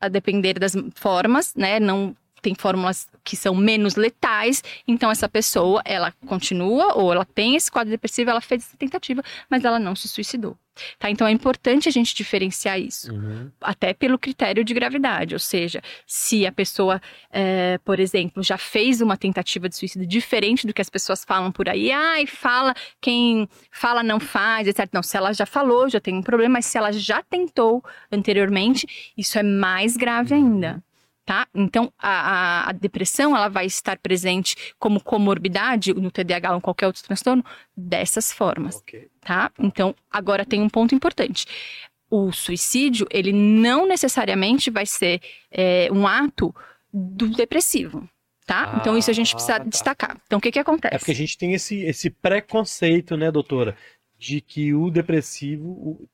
a 0.00 0.08
depender 0.08 0.58
das 0.58 0.72
formas, 0.94 1.54
né? 1.54 1.78
Não 1.78 2.16
tem 2.40 2.54
fórmulas 2.54 3.08
que 3.22 3.36
são 3.36 3.54
menos 3.54 3.96
letais, 3.96 4.62
então 4.86 5.10
essa 5.10 5.28
pessoa, 5.28 5.82
ela 5.84 6.12
continua 6.26 6.94
ou 6.94 7.12
ela 7.12 7.24
tem 7.24 7.56
esse 7.56 7.70
quadro 7.70 7.90
depressivo, 7.90 8.30
ela 8.30 8.40
fez 8.40 8.64
essa 8.64 8.76
tentativa, 8.76 9.22
mas 9.48 9.64
ela 9.64 9.78
não 9.78 9.94
se 9.94 10.08
suicidou. 10.08 10.56
Tá? 10.98 11.10
Então 11.10 11.26
é 11.26 11.30
importante 11.30 11.88
a 11.88 11.92
gente 11.92 12.14
diferenciar 12.14 12.80
isso 12.80 13.12
Uhum. 13.12 13.50
até 13.60 13.92
pelo 13.92 14.18
critério 14.18 14.64
de 14.64 14.72
gravidade, 14.72 15.34
ou 15.34 15.38
seja, 15.38 15.82
se 16.06 16.46
a 16.46 16.52
pessoa, 16.52 17.00
é, 17.30 17.78
por 17.84 18.00
exemplo, 18.00 18.42
já 18.42 18.56
fez 18.56 19.00
uma 19.00 19.16
tentativa 19.16 19.68
de 19.68 19.76
suicídio 19.76 20.06
diferente 20.06 20.66
do 20.66 20.72
que 20.72 20.80
as 20.80 20.88
pessoas 20.88 21.24
falam 21.24 21.52
por 21.52 21.68
aí, 21.68 21.90
ai, 21.90 22.26
fala, 22.26 22.74
quem 23.00 23.48
fala 23.70 24.02
não 24.02 24.18
faz, 24.18 24.68
etc. 24.68 24.88
Não, 24.92 25.02
se 25.02 25.16
ela 25.16 25.32
já 25.32 25.44
falou, 25.44 25.88
já 25.88 26.00
tem 26.00 26.14
um 26.14 26.22
problema, 26.22 26.54
mas 26.54 26.66
se 26.66 26.78
ela 26.78 26.92
já 26.92 27.22
tentou 27.22 27.84
anteriormente, 28.10 29.12
isso 29.16 29.38
é 29.38 29.42
mais 29.42 29.96
grave 29.96 30.34
ainda. 30.34 30.82
Tá? 31.30 31.46
Então, 31.54 31.92
a, 31.96 32.08
a- 32.08 32.70
a 32.70 32.72
depressão 32.72 33.36
ela 33.36 33.46
vai 33.46 33.64
estar 33.64 33.96
presente 33.98 34.56
como 34.80 35.00
comorbidade 35.00 35.94
no 35.94 36.10
TDAH 36.10 36.50
ou 36.50 36.58
em 36.58 36.60
qualquer 36.60 36.88
outro 36.88 37.04
transtorno 37.04 37.44
dessas 37.76 38.32
formas 38.32 38.78
Ok. 38.78 39.06
tá? 39.20 39.48
Então, 39.56 39.94
agora 40.10 40.44
tem 40.44 40.60
um 40.60 40.68
ponto 40.68 40.92
importante. 40.92 41.46
O 42.10 42.32
suicídio, 42.32 43.06
ele 43.12 43.32
não 43.32 43.86
necessariamente 43.86 44.70
vai 44.72 44.84
ser 44.84 45.20
é, 45.52 45.88
um 45.92 46.04
ato 46.04 46.52
do 46.92 47.28
depressivo, 47.28 48.08
tá? 48.44 48.76
então, 48.80 48.98
isso 48.98 49.08
a 49.08 49.14
gente 49.14 49.32
precisa 49.32 49.54
Ah, 49.54 49.60
tá. 49.60 49.64
destacar. 49.66 50.20
Então, 50.26 50.40
o 50.40 50.42
que 50.42 50.50
que 50.50 50.58
acontece? 50.58 50.96
É 50.96 50.98
porque 50.98 51.12
a 51.12 51.14
gente 51.14 51.38
tem 51.38 51.52
esse, 51.54 51.76
esse 51.82 52.10
preconceito, 52.10 53.16
né, 53.16 53.30
doutora? 53.30 53.76
De 54.18 54.40
que 54.40 54.74
o 54.74 54.90
depressivo, 54.90 56.08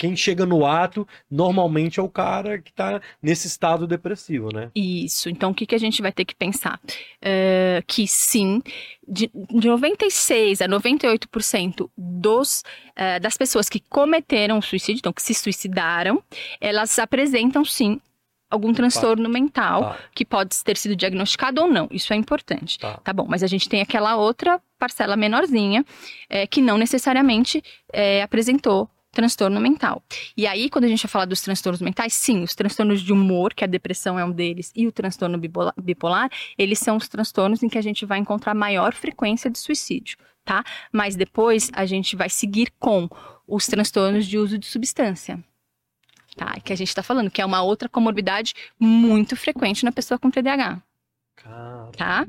quem 0.00 0.16
chega 0.16 0.46
no 0.46 0.64
ato, 0.64 1.06
normalmente 1.30 2.00
é 2.00 2.02
o 2.02 2.08
cara 2.08 2.58
que 2.58 2.72
tá 2.72 3.02
nesse 3.22 3.46
estado 3.46 3.86
depressivo, 3.86 4.50
né? 4.50 4.70
Isso. 4.74 5.28
Então, 5.28 5.50
o 5.50 5.54
que, 5.54 5.66
que 5.66 5.74
a 5.74 5.78
gente 5.78 6.00
vai 6.00 6.10
ter 6.10 6.24
que 6.24 6.34
pensar? 6.34 6.80
É, 7.20 7.84
que 7.86 8.08
sim, 8.08 8.62
de, 9.06 9.30
de 9.52 9.68
96 9.68 10.62
a 10.62 10.66
98% 10.66 11.90
dos, 11.94 12.64
é, 12.96 13.20
das 13.20 13.36
pessoas 13.36 13.68
que 13.68 13.78
cometeram 13.78 14.56
o 14.56 14.62
suicídio, 14.62 15.00
então 15.00 15.12
que 15.12 15.22
se 15.22 15.34
suicidaram, 15.34 16.22
elas 16.62 16.98
apresentam 16.98 17.62
sim 17.62 18.00
algum 18.50 18.72
transtorno 18.72 19.28
mental 19.28 19.82
Tá, 19.82 19.98
que 20.14 20.24
pode 20.24 20.64
ter 20.64 20.78
sido 20.78 20.96
diagnosticado 20.96 21.60
ou 21.60 21.68
não. 21.68 21.88
Isso 21.90 22.10
é 22.14 22.16
importante. 22.16 22.78
tá. 22.78 22.96
Tá 23.04 23.12
bom, 23.12 23.26
mas 23.28 23.42
a 23.42 23.46
gente 23.46 23.68
tem 23.68 23.82
aquela 23.82 24.16
outra 24.16 24.58
parcela 24.78 25.14
menorzinha 25.14 25.84
é, 26.30 26.46
que 26.46 26.62
não 26.62 26.78
necessariamente 26.78 27.62
é, 27.92 28.22
apresentou 28.22 28.88
transtorno 29.10 29.60
mental. 29.60 30.02
E 30.36 30.46
aí, 30.46 30.70
quando 30.70 30.84
a 30.84 30.88
gente 30.88 31.02
vai 31.02 31.10
falar 31.10 31.24
dos 31.24 31.40
transtornos 31.40 31.80
mentais, 31.80 32.12
sim, 32.14 32.42
os 32.42 32.54
transtornos 32.54 33.00
de 33.00 33.12
humor, 33.12 33.54
que 33.54 33.64
a 33.64 33.66
depressão 33.66 34.18
é 34.18 34.24
um 34.24 34.30
deles, 34.30 34.72
e 34.74 34.86
o 34.86 34.92
transtorno 34.92 35.38
bipolar, 35.76 36.30
eles 36.56 36.78
são 36.78 36.96
os 36.96 37.08
transtornos 37.08 37.62
em 37.62 37.68
que 37.68 37.78
a 37.78 37.82
gente 37.82 38.06
vai 38.06 38.18
encontrar 38.18 38.54
maior 38.54 38.94
frequência 38.94 39.50
de 39.50 39.58
suicídio, 39.58 40.16
tá? 40.44 40.64
Mas 40.92 41.16
depois 41.16 41.70
a 41.74 41.84
gente 41.84 42.16
vai 42.16 42.28
seguir 42.28 42.72
com 42.78 43.08
os 43.46 43.66
transtornos 43.66 44.26
de 44.26 44.38
uso 44.38 44.58
de 44.58 44.66
substância. 44.66 45.42
Tá? 46.36 46.60
Que 46.60 46.72
a 46.72 46.76
gente 46.76 46.88
está 46.88 47.02
falando, 47.02 47.30
que 47.30 47.42
é 47.42 47.44
uma 47.44 47.60
outra 47.60 47.88
comorbidade 47.88 48.54
muito 48.78 49.36
frequente 49.36 49.84
na 49.84 49.90
pessoa 49.90 50.18
com 50.18 50.30
TDAH. 50.30 50.80
Cara. 51.34 51.90
Tá? 51.96 52.26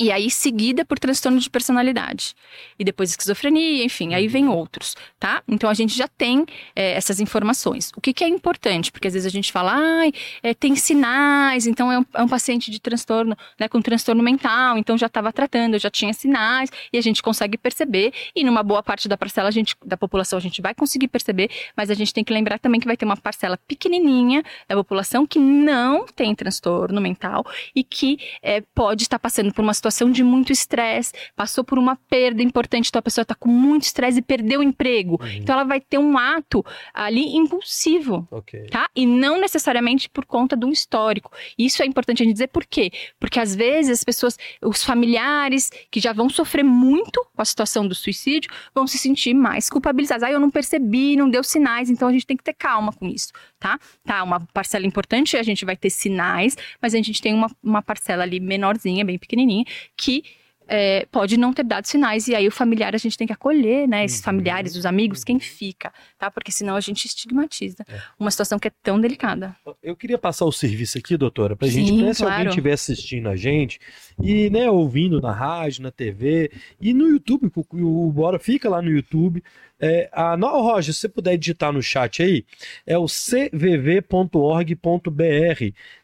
E 0.00 0.10
aí, 0.10 0.30
seguida 0.30 0.82
por 0.82 0.98
transtorno 0.98 1.38
de 1.38 1.50
personalidade. 1.50 2.34
E 2.78 2.84
depois 2.84 3.10
esquizofrenia, 3.10 3.84
enfim, 3.84 4.14
aí 4.14 4.28
vem 4.28 4.48
outros, 4.48 4.96
tá? 5.18 5.42
Então 5.46 5.68
a 5.68 5.74
gente 5.74 5.94
já 5.94 6.08
tem 6.08 6.46
é, 6.74 6.92
essas 6.92 7.20
informações. 7.20 7.92
O 7.94 8.00
que, 8.00 8.14
que, 8.14 8.24
é 8.24 8.28
importante? 8.28 8.90
Porque 8.90 9.08
às 9.08 9.12
vezes 9.12 9.26
a 9.26 9.30
gente 9.30 9.52
fala, 9.52 9.74
ai, 9.74 10.10
é, 10.42 10.54
tem 10.54 10.74
sinais, 10.74 11.66
então 11.66 11.92
é 11.92 11.98
um, 11.98 12.04
é 12.14 12.22
um, 12.22 12.28
paciente 12.28 12.70
de 12.70 12.80
transtorno, 12.80 13.36
né, 13.58 13.68
com 13.68 13.82
transtorno 13.82 14.22
mental, 14.22 14.78
então 14.78 14.96
já 14.96 15.04
estava 15.04 15.30
tratando, 15.34 15.78
já 15.78 15.90
tinha 15.90 16.14
sinais, 16.14 16.70
e 16.90 16.96
a 16.96 17.02
gente 17.02 17.22
consegue 17.22 17.58
perceber, 17.58 18.14
e 18.34 18.42
numa 18.42 18.62
boa 18.62 18.82
parte 18.82 19.06
da 19.06 19.18
parcela 19.18 19.48
a 19.48 19.52
gente, 19.52 19.76
da 19.84 19.98
população 19.98 20.38
a 20.38 20.40
gente 20.40 20.62
vai 20.62 20.74
conseguir 20.74 21.08
perceber, 21.08 21.50
mas 21.76 21.90
a 21.90 21.94
gente 21.94 22.14
tem 22.14 22.24
que 22.24 22.32
lembrar 22.32 22.58
também 22.58 22.80
que 22.80 22.86
vai 22.86 22.96
ter 22.96 23.04
uma 23.04 23.18
parcela 23.18 23.58
pequenininha 23.68 24.42
da 24.66 24.76
população 24.76 25.26
que 25.26 25.38
não 25.38 26.06
tem 26.06 26.34
transtorno 26.34 27.02
mental 27.02 27.44
e 27.74 27.84
que 27.84 28.18
é, 28.42 28.62
pode 28.74 29.02
estar 29.02 29.18
passando 29.18 29.52
por 29.52 29.60
uma 29.60 29.74
situação 29.74 29.89
situação 29.90 30.10
de 30.10 30.22
muito 30.22 30.52
estresse, 30.52 31.12
passou 31.34 31.64
por 31.64 31.78
uma 31.78 31.96
perda 31.96 32.42
importante, 32.42 32.88
então 32.88 33.00
a 33.00 33.02
pessoa 33.02 33.22
está 33.22 33.34
com 33.34 33.48
muito 33.48 33.82
estresse 33.82 34.20
e 34.20 34.22
perdeu 34.22 34.60
o 34.60 34.62
emprego. 34.62 35.18
Uhum. 35.20 35.28
Então 35.28 35.54
ela 35.54 35.64
vai 35.64 35.80
ter 35.80 35.98
um 35.98 36.16
ato 36.16 36.64
ali 36.94 37.36
impulsivo, 37.36 38.26
okay. 38.30 38.66
tá? 38.66 38.88
E 38.94 39.04
não 39.04 39.40
necessariamente 39.40 40.08
por 40.08 40.24
conta 40.24 40.56
de 40.56 40.64
um 40.64 40.70
histórico. 40.70 41.32
Isso 41.58 41.82
é 41.82 41.86
importante 41.86 42.22
a 42.22 42.24
gente 42.24 42.34
dizer 42.34 42.48
por 42.48 42.64
quê? 42.64 42.90
Porque 43.18 43.40
às 43.40 43.54
vezes 43.54 43.98
as 43.98 44.04
pessoas, 44.04 44.38
os 44.62 44.84
familiares 44.84 45.70
que 45.90 46.00
já 46.00 46.12
vão 46.12 46.30
sofrer 46.30 46.64
muito 46.64 47.24
com 47.34 47.42
a 47.42 47.44
situação 47.44 47.86
do 47.86 47.94
suicídio, 47.94 48.50
vão 48.74 48.86
se 48.86 48.96
sentir 48.96 49.34
mais 49.34 49.68
culpabilizados. 49.68 50.22
Ah, 50.22 50.30
eu 50.30 50.40
não 50.40 50.50
percebi, 50.50 51.16
não 51.16 51.28
deu 51.28 51.42
sinais, 51.42 51.90
então 51.90 52.08
a 52.08 52.12
gente 52.12 52.26
tem 52.26 52.36
que 52.36 52.44
ter 52.44 52.54
calma 52.54 52.92
com 52.92 53.06
isso, 53.06 53.32
tá? 53.58 53.78
Tá, 54.04 54.22
uma 54.22 54.40
parcela 54.52 54.86
importante, 54.86 55.36
a 55.36 55.42
gente 55.42 55.64
vai 55.64 55.76
ter 55.76 55.90
sinais, 55.90 56.56
mas 56.80 56.94
a 56.94 56.98
gente 56.98 57.20
tem 57.20 57.34
uma, 57.34 57.50
uma 57.62 57.82
parcela 57.82 58.22
ali 58.22 58.38
menorzinha, 58.38 59.04
bem 59.04 59.18
pequenininha, 59.18 59.64
que 59.96 60.22
é, 60.70 61.04
pode 61.10 61.36
não 61.36 61.52
ter 61.52 61.64
dado 61.64 61.84
sinais 61.84 62.28
e 62.28 62.34
aí 62.34 62.46
o 62.46 62.50
familiar 62.50 62.94
a 62.94 62.98
gente 62.98 63.18
tem 63.18 63.26
que 63.26 63.32
acolher, 63.32 63.88
né? 63.88 64.04
Esses 64.04 64.18
uhum. 64.18 64.24
familiares, 64.24 64.76
os 64.76 64.86
amigos, 64.86 65.24
quem 65.24 65.40
fica, 65.40 65.92
tá? 66.16 66.30
Porque 66.30 66.52
senão 66.52 66.76
a 66.76 66.80
gente 66.80 67.06
estigmatiza 67.06 67.84
é. 67.88 68.00
uma 68.16 68.30
situação 68.30 68.56
que 68.56 68.68
é 68.68 68.72
tão 68.80 69.00
delicada. 69.00 69.56
Eu 69.82 69.96
queria 69.96 70.16
passar 70.16 70.44
o 70.44 70.52
serviço 70.52 70.96
aqui, 70.96 71.16
doutora, 71.16 71.56
pra 71.56 71.66
Sim, 71.66 71.86
gente, 71.86 72.02
né, 72.02 72.14
se 72.14 72.22
alguém 72.22 72.46
estiver 72.46 72.72
assistindo 72.72 73.28
a 73.28 73.34
gente 73.34 73.80
e, 74.22 74.48
né, 74.48 74.70
ouvindo 74.70 75.20
na 75.20 75.32
rádio, 75.32 75.82
na 75.82 75.90
TV 75.90 76.52
e 76.80 76.94
no 76.94 77.08
YouTube, 77.08 77.50
o 77.72 78.12
Bora 78.12 78.38
fica 78.38 78.70
lá 78.70 78.80
no 78.80 78.90
YouTube. 78.90 79.42
É, 79.80 80.08
a, 80.12 80.36
não, 80.36 80.62
Roger, 80.62 80.94
se 80.94 81.00
você 81.00 81.08
puder 81.08 81.36
digitar 81.36 81.72
no 81.72 81.82
chat 81.82 82.22
aí, 82.22 82.44
é 82.86 82.96
o 82.96 83.06
cvv.org.br, 83.06 84.04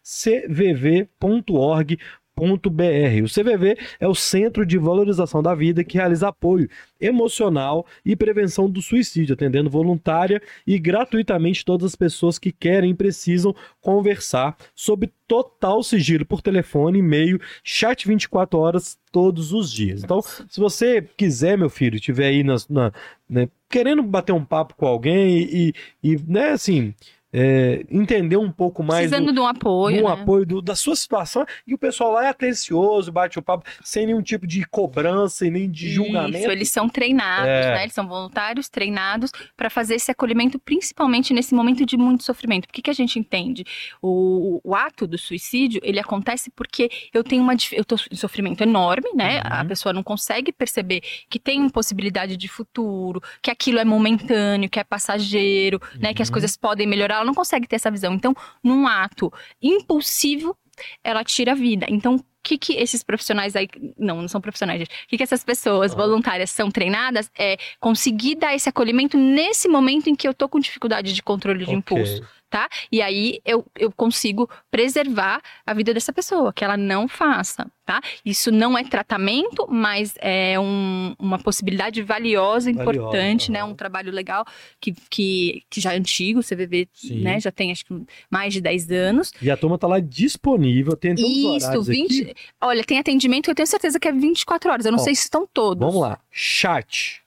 cvv.org.br 0.03 1.97
CVV.br. 2.37 3.25
O 3.25 3.29
CVV 3.29 3.79
é 3.99 4.07
o 4.07 4.15
Centro 4.15 4.67
de 4.67 4.77
Valorização 4.77 5.43
da 5.43 5.55
Vida 5.55 5.83
que 5.83 5.97
realiza 5.97 6.29
apoio 6.29 6.69
emocional 7.01 7.87
e 8.05 8.15
prevenção 8.15 8.69
do 8.71 8.83
suicídio, 8.83 9.35
atendendo 9.35 9.71
voluntária 9.71 10.41
e 10.67 10.79
gratuitamente 10.79 11.65
todas 11.65 11.87
as 11.87 11.95
pessoas 11.95 12.39
que 12.39 12.53
querem 12.53 12.91
e 12.91 12.95
precisam 12.95 13.55
conversar 13.81 14.57
sob 14.75 15.11
total 15.27 15.83
sigilo 15.83 16.25
por 16.25 16.41
telefone, 16.41 16.99
e-mail, 16.99 17.41
chat 17.65 18.07
24 18.07 18.59
horas 18.59 18.99
todos 19.11 19.53
os 19.53 19.73
dias. 19.73 20.05
Então, 20.05 20.21
se 20.23 20.61
você 20.61 21.03
quiser, 21.17 21.57
meu 21.59 21.71
filho, 21.71 21.97
estiver 21.97 22.27
aí 22.27 22.45
na, 22.45 22.57
na 22.69 22.93
né, 23.29 23.49
querendo 23.69 24.03
bater 24.03 24.33
um 24.33 24.45
papo 24.45 24.75
com 24.77 24.87
alguém 24.87 25.39
e, 25.39 25.75
e 26.03 26.17
né, 26.27 26.51
assim, 26.51 26.95
é, 27.39 27.85
entender 27.91 28.39
um 28.39 28.51
pouco 28.51 28.83
mais. 28.83 29.11
Precisando 29.11 29.27
do, 29.27 29.35
de 29.35 29.41
um 29.41 29.47
apoio. 29.47 30.03
Um 30.03 30.09
né? 30.09 30.15
apoio 30.15 30.47
do, 30.47 30.63
da 30.63 30.75
sua 30.75 30.97
situação. 30.97 31.45
E 31.67 31.75
o 31.75 31.79
pessoal 31.79 32.13
lá 32.13 32.25
é 32.25 32.29
atencioso, 32.29 33.13
bate 33.13 33.39
o 33.39 33.43
papo, 33.43 33.69
sem 33.85 34.07
nenhum 34.07 34.23
tipo 34.23 34.47
de 34.47 34.65
cobrança 34.65 35.47
e 35.47 35.51
nem 35.51 35.71
de 35.71 35.91
julgamento. 35.91 36.39
Isso, 36.39 36.51
eles 36.51 36.71
são 36.71 36.89
treinados, 36.89 37.47
é. 37.47 37.75
né? 37.75 37.83
Eles 37.83 37.93
são 37.93 38.09
voluntários, 38.09 38.71
treinados 38.71 39.31
para 39.55 39.69
fazer 39.69 39.97
esse 39.97 40.11
acolhimento, 40.11 40.59
principalmente 40.59 41.35
nesse 41.35 41.55
momento 41.55 41.85
de 41.85 41.99
muito 41.99 42.25
sofrimento. 42.25 42.69
Que, 42.69 42.81
que 42.81 42.89
a 42.89 42.95
gente 42.95 43.19
entende? 43.19 43.65
O, 44.01 44.59
o, 44.65 44.75
ato 44.75 45.07
do 45.07 45.19
suicídio, 45.19 45.79
ele 45.85 46.01
acontece 46.01 46.51
porque 46.51 46.91
eu 47.13 47.23
tenho 47.23 47.43
uma 47.43 47.55
eu 47.73 47.85
tô 47.85 47.97
em 48.11 48.17
sofrimento 48.17 48.63
enorme, 48.63 49.11
né? 49.15 49.37
Uhum. 49.37 49.43
A 49.45 49.65
pessoa 49.67 49.93
não 49.93 50.03
consegue 50.03 50.53
perceber 50.53 51.03
que 51.29 51.39
tem 51.39 51.69
possibilidade 51.69 52.35
de 52.35 52.49
futuro, 52.49 53.23
que 53.43 53.51
aquilo 53.51 53.79
é 53.79 53.85
momentâneo, 53.85 54.71
que 54.71 54.81
é 54.81 54.85
passageiro, 54.85 55.79
uhum. 55.95 56.01
né? 56.01 56.15
Que 56.15 56.23
as 56.23 56.29
uhum. 56.29 56.33
coisas 56.33 56.57
podem 56.57 56.87
melhorar 56.87 57.26
não 57.27 57.35
consegue 57.35 57.67
ter 57.67 57.77
essa 57.77 57.91
visão. 57.91 58.15
Então, 58.15 58.35
num 58.63 58.87
ato 58.87 59.33
impulsivo, 59.61 60.57
ela 61.03 61.25
tira 61.25 61.53
a 61.53 61.55
vida. 61.55 61.87
Então, 61.89 62.17
o 62.17 62.25
que, 62.43 62.57
que 62.57 62.75
esses 62.75 63.03
profissionais 63.03 63.57
aí. 63.57 63.69
Não, 63.99 64.21
não 64.21 64.29
são 64.29 64.41
profissionais, 64.41 64.79
gente. 64.79 64.91
O 64.91 65.09
que, 65.09 65.17
que 65.17 65.23
essas 65.23 65.43
pessoas 65.43 65.93
voluntárias 65.93 66.51
são 66.51 66.71
treinadas 66.71 67.31
é 67.37 67.57
conseguir 67.81 68.37
dar 68.37 68.55
esse 68.55 68.69
acolhimento 68.69 69.19
nesse 69.19 69.69
momento 69.69 70.09
em 70.09 70.15
que 70.15 70.29
eu 70.29 70.33
tô 70.33 70.49
com 70.49 70.61
dificuldade 70.61 71.13
de 71.13 71.23
controle 71.23 71.59
de 71.59 71.65
okay. 71.65 71.77
impulso 71.77 72.23
tá? 72.57 72.71
E 72.91 73.03
aí 73.03 73.39
eu, 73.45 73.67
eu 73.79 73.93
consigo 73.93 74.49
preservar 74.71 75.43
a 75.67 75.75
vida 75.75 75.93
dessa 75.93 76.11
pessoa, 76.11 76.55
que 76.55 76.65
ela 76.65 76.75
não 76.75 77.07
faça, 77.07 77.71
tá? 77.85 78.01
Isso 78.25 78.51
não 78.51 78.79
é 78.79 78.83
tratamento, 78.83 79.67
mas 79.69 80.15
é 80.23 80.59
um, 80.59 81.15
uma 81.19 81.39
possibilidade 81.39 82.03
valiosa, 82.03 82.71
importante, 82.71 83.49
valiosa, 83.49 83.53
né? 83.53 83.63
Um 83.63 83.75
trabalho 83.75 84.11
legal 84.11 84.43
que, 84.81 84.95
que, 85.11 85.65
que 85.69 85.83
já 85.83 85.93
é 85.93 85.99
antigo, 85.99 86.41
o 86.41 86.43
CVV, 86.43 86.89
Sim. 86.95 87.21
né? 87.21 87.39
Já 87.39 87.53
tem 87.53 87.71
acho 87.71 87.85
que 87.85 88.07
mais 88.31 88.55
de 88.55 88.63
10 88.63 88.91
anos. 88.91 89.33
E 89.43 89.51
a 89.51 89.57
turma 89.57 89.77
tá 89.77 89.87
lá 89.87 90.01
disponível, 90.01 90.97
tem 90.97 91.13
Isso, 91.13 91.83
20... 91.83 92.23
Aqui. 92.23 92.35
Olha, 92.59 92.83
tem 92.85 92.99
atendimento 92.99 93.45
que 93.45 93.51
eu 93.51 93.55
tenho 93.55 93.67
certeza 93.67 94.01
que 94.01 94.09
é 94.09 94.13
24 94.13 94.73
horas, 94.73 94.87
eu 94.87 94.93
não 94.93 94.99
Ó, 94.99 95.03
sei 95.03 95.15
se 95.15 95.25
estão 95.25 95.47
todos. 95.47 95.87
Vamos 95.87 96.01
lá, 96.01 96.19
chat, 96.31 97.21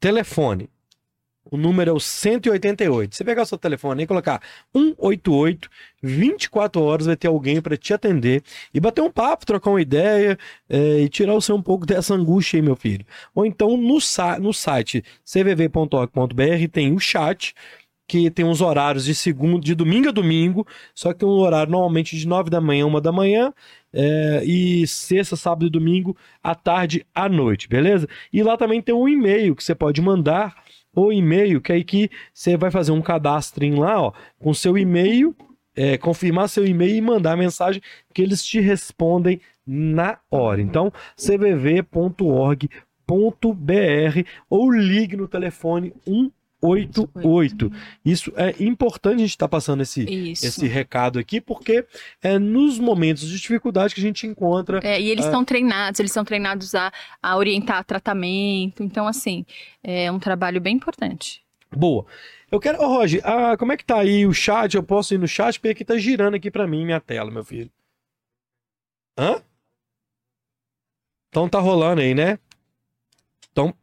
telefone, 0.00 0.68
o 1.50 1.56
número 1.56 1.90
é 1.90 1.92
o 1.92 2.00
188. 2.00 3.14
Você 3.14 3.24
pegar 3.24 3.42
o 3.42 3.46
seu 3.46 3.58
telefone 3.58 4.02
e 4.02 4.06
colocar 4.06 4.40
188, 4.74 5.68
24 6.02 6.82
horas 6.82 7.06
vai 7.06 7.16
ter 7.16 7.28
alguém 7.28 7.60
para 7.60 7.76
te 7.76 7.92
atender 7.92 8.42
e 8.72 8.80
bater 8.80 9.02
um 9.02 9.10
papo, 9.10 9.46
trocar 9.46 9.70
uma 9.70 9.80
ideia 9.80 10.38
é, 10.68 11.00
e 11.00 11.08
tirar 11.08 11.34
você 11.34 11.52
um 11.52 11.62
pouco 11.62 11.86
dessa 11.86 12.14
angústia 12.14 12.58
aí, 12.58 12.62
meu 12.62 12.76
filho. 12.76 13.04
Ou 13.34 13.46
então 13.46 13.76
no, 13.76 13.98
no 14.40 14.52
site 14.52 15.04
cvv.org.br 15.24 16.68
tem 16.70 16.94
o 16.94 16.98
chat 16.98 17.54
que 18.08 18.30
tem 18.30 18.44
uns 18.44 18.62
horários 18.62 19.04
de 19.04 19.14
segundo, 19.14 19.62
de 19.62 19.74
domingo 19.74 20.08
a 20.08 20.12
domingo, 20.12 20.66
só 20.94 21.12
que 21.12 21.26
um 21.26 21.28
horário 21.28 21.70
normalmente 21.70 22.16
de 22.16 22.26
9 22.26 22.48
da 22.48 22.58
manhã, 22.58 22.86
uma 22.86 23.02
da 23.02 23.12
manhã, 23.12 23.52
é, 23.92 24.42
e 24.44 24.86
sexta, 24.86 25.36
sábado 25.36 25.66
e 25.66 25.70
domingo, 25.70 26.16
à 26.42 26.54
tarde, 26.54 27.06
à 27.14 27.28
noite, 27.28 27.68
beleza? 27.68 28.08
E 28.32 28.42
lá 28.42 28.56
também 28.56 28.80
tem 28.80 28.94
um 28.94 29.06
e-mail 29.06 29.54
que 29.54 29.62
você 29.62 29.74
pode 29.74 30.00
mandar 30.00 30.56
ou 30.98 31.12
e-mail, 31.12 31.60
que 31.60 31.72
aí 31.72 31.84
que 31.84 32.10
você 32.32 32.56
vai 32.56 32.70
fazer 32.70 32.92
um 32.92 33.02
cadastro 33.02 33.68
lá, 33.78 34.00
ó, 34.00 34.12
com 34.38 34.52
seu 34.52 34.76
e-mail, 34.76 35.34
é, 35.74 35.96
confirmar 35.96 36.48
seu 36.48 36.66
e-mail 36.66 36.96
e 36.96 37.00
mandar 37.00 37.32
a 37.32 37.36
mensagem 37.36 37.80
que 38.12 38.20
eles 38.20 38.44
te 38.44 38.60
respondem 38.60 39.40
na 39.66 40.18
hora. 40.30 40.60
Então, 40.60 40.92
cvv.org.br 41.16 42.68
ou 44.50 44.72
ligue 44.72 45.16
no 45.16 45.28
telefone 45.28 45.92
1 46.06 46.30
88. 46.60 47.70
Isso 48.04 48.32
é 48.36 48.54
importante 48.62 49.16
a 49.16 49.18
gente 49.18 49.30
estar 49.30 49.46
tá 49.46 49.48
passando 49.48 49.82
esse, 49.82 50.02
esse 50.32 50.66
recado 50.66 51.18
aqui, 51.18 51.40
porque 51.40 51.86
é 52.22 52.38
nos 52.38 52.78
momentos 52.78 53.28
de 53.28 53.38
dificuldade 53.38 53.94
que 53.94 54.00
a 54.00 54.04
gente 54.04 54.26
encontra. 54.26 54.80
É, 54.82 55.00
e 55.00 55.08
eles 55.10 55.24
estão 55.24 55.42
é... 55.42 55.44
treinados, 55.44 56.00
eles 56.00 56.12
são 56.12 56.24
treinados 56.24 56.74
a, 56.74 56.92
a 57.22 57.36
orientar 57.36 57.84
tratamento. 57.84 58.82
Então, 58.82 59.06
assim, 59.06 59.44
é 59.82 60.10
um 60.10 60.18
trabalho 60.18 60.60
bem 60.60 60.76
importante. 60.76 61.42
Boa. 61.74 62.06
Eu 62.50 62.58
quero. 62.58 62.80
Ô, 62.80 62.84
oh, 62.84 62.88
Roger, 62.98 63.20
ah, 63.24 63.56
como 63.56 63.72
é 63.72 63.76
que 63.76 63.84
tá 63.84 64.00
aí 64.00 64.26
o 64.26 64.32
chat? 64.32 64.74
Eu 64.74 64.82
posso 64.82 65.14
ir 65.14 65.18
no 65.18 65.28
chat, 65.28 65.58
porque 65.58 65.68
aqui 65.68 65.84
tá 65.84 65.96
girando 65.96 66.34
aqui 66.34 66.50
para 66.50 66.66
mim 66.66 66.84
minha 66.84 67.00
tela, 67.00 67.30
meu 67.30 67.44
filho. 67.44 67.70
Hã? 69.18 69.42
Então 71.28 71.48
tá 71.48 71.60
rolando 71.60 72.00
aí, 72.00 72.14
né? 72.14 72.38
Então, 73.52 73.74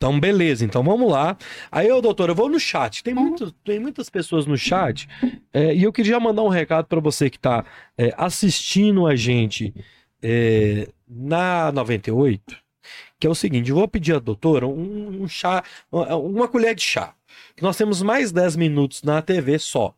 então, 0.00 0.18
beleza, 0.18 0.64
então 0.64 0.82
vamos 0.82 1.12
lá. 1.12 1.36
Aí, 1.70 1.86
eu, 1.86 2.00
doutor, 2.00 2.30
eu 2.30 2.34
vou 2.34 2.48
no 2.48 2.58
chat. 2.58 3.04
Tem, 3.04 3.12
uhum. 3.12 3.20
muito, 3.20 3.52
tem 3.62 3.78
muitas 3.78 4.08
pessoas 4.08 4.46
no 4.46 4.56
chat. 4.56 5.06
É, 5.52 5.74
e 5.74 5.82
eu 5.82 5.92
queria 5.92 6.18
mandar 6.18 6.42
um 6.42 6.48
recado 6.48 6.86
para 6.86 7.00
você 7.00 7.28
que 7.28 7.36
está 7.36 7.66
é, 7.98 8.10
assistindo 8.16 9.06
a 9.06 9.14
gente 9.14 9.74
é, 10.22 10.88
na 11.06 11.70
98, 11.72 12.56
que 13.18 13.26
é 13.26 13.30
o 13.30 13.34
seguinte: 13.34 13.68
eu 13.68 13.76
vou 13.76 13.86
pedir 13.86 14.14
à 14.14 14.18
doutora 14.18 14.66
um, 14.66 15.24
um 15.24 15.28
chá, 15.28 15.62
uma, 15.92 16.48
colher 16.48 16.74
de 16.74 16.82
chá. 16.82 17.12
Nós 17.60 17.76
temos 17.76 18.00
mais 18.00 18.32
10 18.32 18.56
minutos 18.56 19.02
na 19.02 19.20
TV 19.20 19.58
só. 19.58 19.94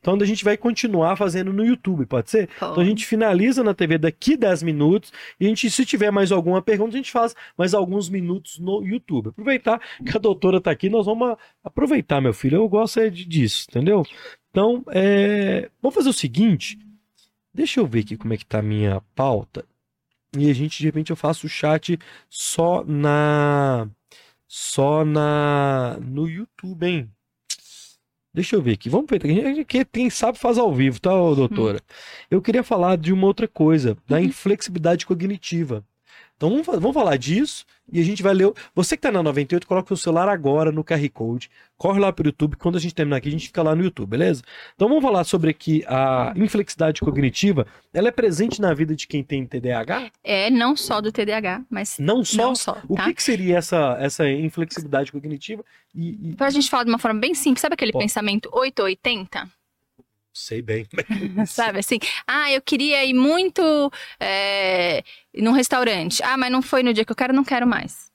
Então 0.00 0.14
a 0.14 0.24
gente 0.24 0.44
vai 0.44 0.56
continuar 0.56 1.16
fazendo 1.16 1.52
no 1.52 1.64
YouTube, 1.64 2.06
pode 2.06 2.30
ser? 2.30 2.48
Pode. 2.58 2.72
Então 2.72 2.82
a 2.82 2.86
gente 2.86 3.06
finaliza 3.06 3.62
na 3.62 3.74
TV 3.74 3.98
daqui 3.98 4.36
10 4.36 4.62
minutos 4.62 5.12
e 5.38 5.46
a 5.46 5.48
gente, 5.48 5.70
se 5.70 5.84
tiver 5.84 6.10
mais 6.10 6.32
alguma 6.32 6.62
pergunta, 6.62 6.94
a 6.94 6.96
gente 6.96 7.10
faz 7.10 7.34
mais 7.56 7.74
alguns 7.74 8.08
minutos 8.08 8.58
no 8.58 8.84
YouTube. 8.84 9.28
Aproveitar 9.28 9.80
que 10.04 10.16
a 10.16 10.20
doutora 10.20 10.60
tá 10.60 10.70
aqui, 10.70 10.88
nós 10.88 11.06
vamos 11.06 11.36
aproveitar, 11.62 12.20
meu 12.20 12.32
filho. 12.32 12.56
Eu 12.56 12.68
gosto 12.68 13.00
é 13.00 13.10
disso, 13.10 13.66
entendeu? 13.68 14.04
Então, 14.50 14.84
é, 14.88 15.70
vamos 15.80 15.94
fazer 15.94 16.10
o 16.10 16.12
seguinte. 16.12 16.78
Deixa 17.54 17.80
eu 17.80 17.86
ver 17.86 18.00
aqui 18.00 18.16
como 18.16 18.32
é 18.32 18.36
que 18.36 18.46
tá 18.46 18.58
a 18.58 18.62
minha 18.62 19.00
pauta. 19.14 19.64
E 20.36 20.50
a 20.50 20.54
gente, 20.54 20.78
de 20.78 20.86
repente, 20.86 21.10
eu 21.10 21.16
faço 21.16 21.46
o 21.46 21.50
chat 21.50 21.98
só 22.28 22.84
na. 22.84 23.88
Só 24.46 25.04
na. 25.04 25.98
No 26.00 26.28
YouTube, 26.28 26.86
hein? 26.86 27.10
Deixa 28.34 28.56
eu 28.56 28.62
ver 28.62 28.72
aqui. 28.72 28.88
Vamos 28.88 29.06
ver. 29.10 29.20
Quem- 29.66 29.84
sabe 30.10 30.38
faz 30.38 30.56
ao 30.56 30.72
vivo, 30.74 31.00
tá, 31.00 31.10
doutora? 31.10 31.80
Eu 32.30 32.40
queria 32.40 32.62
falar 32.62 32.96
de 32.96 33.12
uma 33.12 33.26
outra 33.26 33.46
coisa, 33.46 33.96
da 34.08 34.20
inflexibilidade 34.20 35.04
cognitiva. 35.06 35.84
Então 36.42 36.50
vamos, 36.50 36.66
vamos 36.66 36.92
falar 36.92 37.16
disso 37.16 37.64
e 37.92 38.00
a 38.00 38.04
gente 38.04 38.20
vai 38.20 38.34
ler. 38.34 38.46
o- 38.46 38.54
Você 38.74 38.96
que 38.96 39.02
tá 39.02 39.12
na 39.12 39.22
98, 39.22 39.64
coloca 39.64 39.94
o 39.94 39.96
celular 39.96 40.28
agora 40.28 40.72
no 40.72 40.82
QR 40.82 41.08
Code, 41.10 41.48
corre 41.76 42.00
lá 42.00 42.12
pro 42.12 42.26
YouTube. 42.26 42.56
Quando 42.56 42.74
a 42.76 42.80
gente 42.80 42.92
terminar 42.94 43.18
aqui, 43.18 43.28
a 43.28 43.30
gente 43.30 43.46
fica 43.46 43.62
lá 43.62 43.76
no 43.76 43.84
YouTube, 43.84 44.10
beleza? 44.10 44.42
Então 44.74 44.88
vamos 44.88 45.04
falar 45.04 45.22
sobre 45.22 45.50
aqui 45.50 45.84
a 45.86 46.32
inflexibilidade 46.34 47.00
cognitiva. 47.00 47.64
Ela 47.94 48.08
é 48.08 48.10
presente 48.10 48.60
na 48.60 48.74
vida 48.74 48.96
de 48.96 49.06
quem 49.06 49.22
tem 49.22 49.46
TDAH? 49.46 50.10
É 50.24 50.50
não 50.50 50.76
só 50.76 51.00
do 51.00 51.12
TDAH, 51.12 51.62
mas 51.70 51.96
Não 52.00 52.24
só. 52.24 52.36
não 52.42 52.56
só, 52.56 52.76
O 52.88 52.96
tá? 52.96 53.04
que, 53.04 53.14
que 53.14 53.22
seria 53.22 53.58
essa, 53.58 53.96
essa 54.00 54.28
inflexibilidade 54.28 55.12
cognitiva? 55.12 55.64
E, 55.94 56.30
e- 56.30 56.34
Pra 56.34 56.50
gente 56.50 56.68
falar 56.68 56.82
de 56.82 56.90
uma 56.90 56.98
forma 56.98 57.20
bem 57.20 57.34
simples, 57.34 57.60
sabe 57.60 57.74
aquele 57.74 57.92
Pô. 57.92 58.00
pensamento 58.00 58.48
880? 58.52 59.48
Sei 60.32 60.62
bem. 60.62 60.86
Sabe 61.46 61.78
assim? 61.80 61.98
Ah, 62.26 62.50
eu 62.50 62.60
queria 62.62 63.04
ir 63.04 63.14
muito 63.14 63.62
é, 64.20 65.02
num 65.34 65.52
restaurante. 65.52 66.22
Ah, 66.22 66.36
mas 66.36 66.50
não 66.50 66.62
foi 66.62 66.82
no 66.82 66.92
dia 66.92 67.04
que 67.04 67.12
eu 67.12 67.16
quero, 67.16 67.32
não 67.32 67.44
quero 67.44 67.66
mais. 67.66 68.10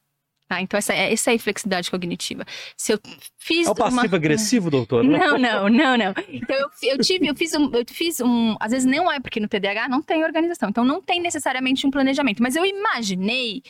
Tá? 0.50 0.62
Então, 0.62 0.78
essa, 0.78 0.94
é- 0.94 1.12
essa 1.12 1.30
é 1.30 1.34
a 1.34 1.36
inflexibilidade 1.36 1.92
cognitiva. 1.92 2.46
Se 2.78 2.94
eu 2.94 3.00
fiz 3.38 3.68
É 3.68 3.70
o 3.70 3.74
uma- 3.74 3.92
passivo-agressivo, 3.92 4.72
doutor? 4.72 5.04
Não, 5.06 5.38
não, 5.38 5.68
não, 5.68 5.98
não. 5.98 6.14
Então 6.30 6.56
eu, 6.56 6.70
eu 6.84 6.98
tive, 7.00 7.28
eu 7.28 7.36
fiz 7.36 7.54
um, 7.54 7.70
eu 7.74 7.84
fiz 7.86 8.22
um, 8.22 8.56
às 8.58 8.72
vezes 8.72 8.86
não 8.86 9.12
é 9.12 9.20
porque 9.20 9.42
no 9.42 9.48
TDAH 9.50 9.90
não 9.90 10.02
tem 10.02 10.24
organização, 10.24 10.70
então 10.70 10.86
não 10.86 11.02
tem 11.02 11.20
necessariamente 11.20 11.86
um 11.86 11.92
planejamento, 11.92 12.42
mas 12.42 12.56
eu 12.56 12.66
imaginei 12.66 13.62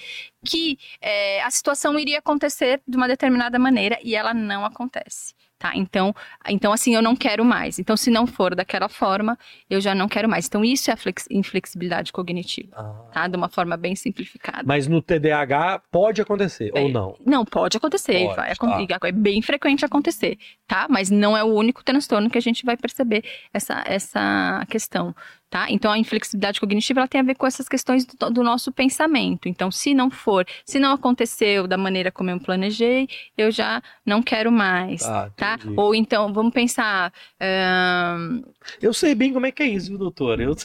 que 0.48 0.78
é, 1.02 1.41
a 1.43 1.52
situação 1.52 1.98
iria 2.00 2.20
acontecer 2.20 2.82
de 2.88 2.95
uma 2.98 3.08
determinada 3.08 3.60
maneira 3.60 3.98
e 4.04 4.16
ela 4.16 4.34
não 4.34 4.64
acontece. 4.66 5.36
Tá, 5.60 5.72
então, 5.76 6.14
então 6.48 6.72
assim, 6.72 6.93
eu 6.93 7.02
não 7.02 7.16
quero 7.16 7.43
mais. 7.43 7.80
Então, 7.80 7.98
se 7.98 8.12
não 8.12 8.28
for 8.28 8.54
daquela 8.54 8.88
forma, 8.88 9.36
eu 9.68 9.82
já 9.82 9.95
não 9.95 10.08
quero 10.08 10.30
mais. 10.30 10.45
Então, 10.45 10.64
isso 10.64 10.91
é 10.91 10.93
a 10.93 10.98
flex- 10.98 11.26
inflexibilidade 11.32 12.12
cognitiva, 12.14 12.76
Ah. 12.78 13.10
tá? 13.12 13.28
De 13.28 13.36
uma 13.36 13.50
forma 13.50 13.76
bem 13.76 13.95
simplificada. 13.95 14.62
Mas 14.68 14.88
no 14.88 15.02
TDAH 15.02 15.82
pode 15.91 16.22
acontecer, 16.22 16.70
ou 16.76 16.88
É. 16.88 16.91
não? 16.91 17.18
Não, 17.26 17.43
pode 17.43 17.76
acontecer, 17.76 18.26
Pode, 18.26 18.36
vai, 18.36 18.54
tá. 18.56 18.66
acon- 18.95 19.08
é 19.08 19.12
bem 19.12 19.41
frequente 19.41 19.84
acontecer, 19.84 20.38
tá? 20.68 20.86
Mas 20.91 21.10
não 21.10 21.36
é 21.36 21.43
o 21.43 21.48
único 21.48 21.84
transtorno 21.84 22.30
que 22.30 22.38
a 22.38 22.41
gente 22.41 22.64
vai 22.64 22.78
perceber 22.78 23.24
essa, 23.52 23.84
essa 23.88 24.64
questão, 24.70 25.16
tá? 25.50 25.68
Então 25.70 25.91
a 25.91 25.98
inflexibilidade 25.98 26.60
cognitiva 26.60 27.00
ela 27.02 27.08
tem 27.08 27.22
a 27.22 27.24
ver 27.24 27.36
com 27.36 27.45
essas 27.48 27.68
questões 27.70 28.06
do, 28.06 28.30
do 28.30 28.43
nosso 28.43 28.72
pensamento. 28.72 29.48
Então, 29.48 29.72
se 29.72 29.93
não 29.93 30.10
for, 30.12 30.45
se 30.66 30.80
não 30.80 30.93
aconteceu 30.93 31.68
da 31.68 31.78
maneira 31.78 32.12
como 32.12 32.30
eu 32.30 32.39
planejei, 32.39 33.08
eu 33.38 33.50
já 33.52 33.82
não 34.06 34.22
quero 34.22 34.52
mais. 34.52 35.04
Ah, 35.04 35.30
Tá? 35.36 35.60
Ou 35.76 35.93
então, 35.93 36.34
vamos 36.34 36.54
pensar. 36.54 37.14
ahn, 37.39 38.41
Eu 38.82 38.93
sei 38.93 39.14
bem 39.16 39.32
como 39.34 39.45
é 39.45 39.52
que 39.52 39.64
é 39.64 39.68
isso, 39.68 39.89
viu, 39.89 39.98
doutor? 39.98 40.39
Eu, 40.39 40.56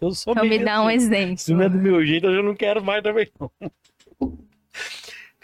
eu 0.00 0.10
sou 0.12 0.32
então, 0.32 0.44
me 0.46 0.58
dá 0.58 0.80
um 0.82 0.86
assim. 0.88 0.96
exemplo. 0.96 1.38
Se 1.38 1.52
não 1.52 1.62
é 1.62 1.68
do 1.68 1.78
meu 1.78 2.04
jeito, 2.06 2.26
eu 2.26 2.36
já 2.36 2.42
não 2.42 2.54
quero 2.54 2.82
mais 2.84 3.02
também, 3.02 3.28
não. 3.38 3.50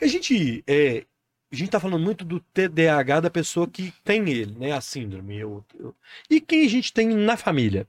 A 0.00 0.06
gente, 0.06 0.62
é, 0.66 1.04
a 1.52 1.56
gente 1.56 1.70
tá 1.70 1.80
falando 1.80 2.02
muito 2.02 2.24
do 2.24 2.40
TDAH 2.40 3.20
da 3.20 3.30
pessoa 3.30 3.66
que 3.66 3.92
tem 4.04 4.28
ele, 4.28 4.54
né? 4.58 4.72
A 4.72 4.80
síndrome. 4.80 5.36
Eu, 5.38 5.64
eu- 5.78 5.94
E 6.30 6.40
quem 6.40 6.64
a 6.66 6.68
gente 6.68 6.92
tem 6.92 7.08
na 7.08 7.36
família? 7.36 7.86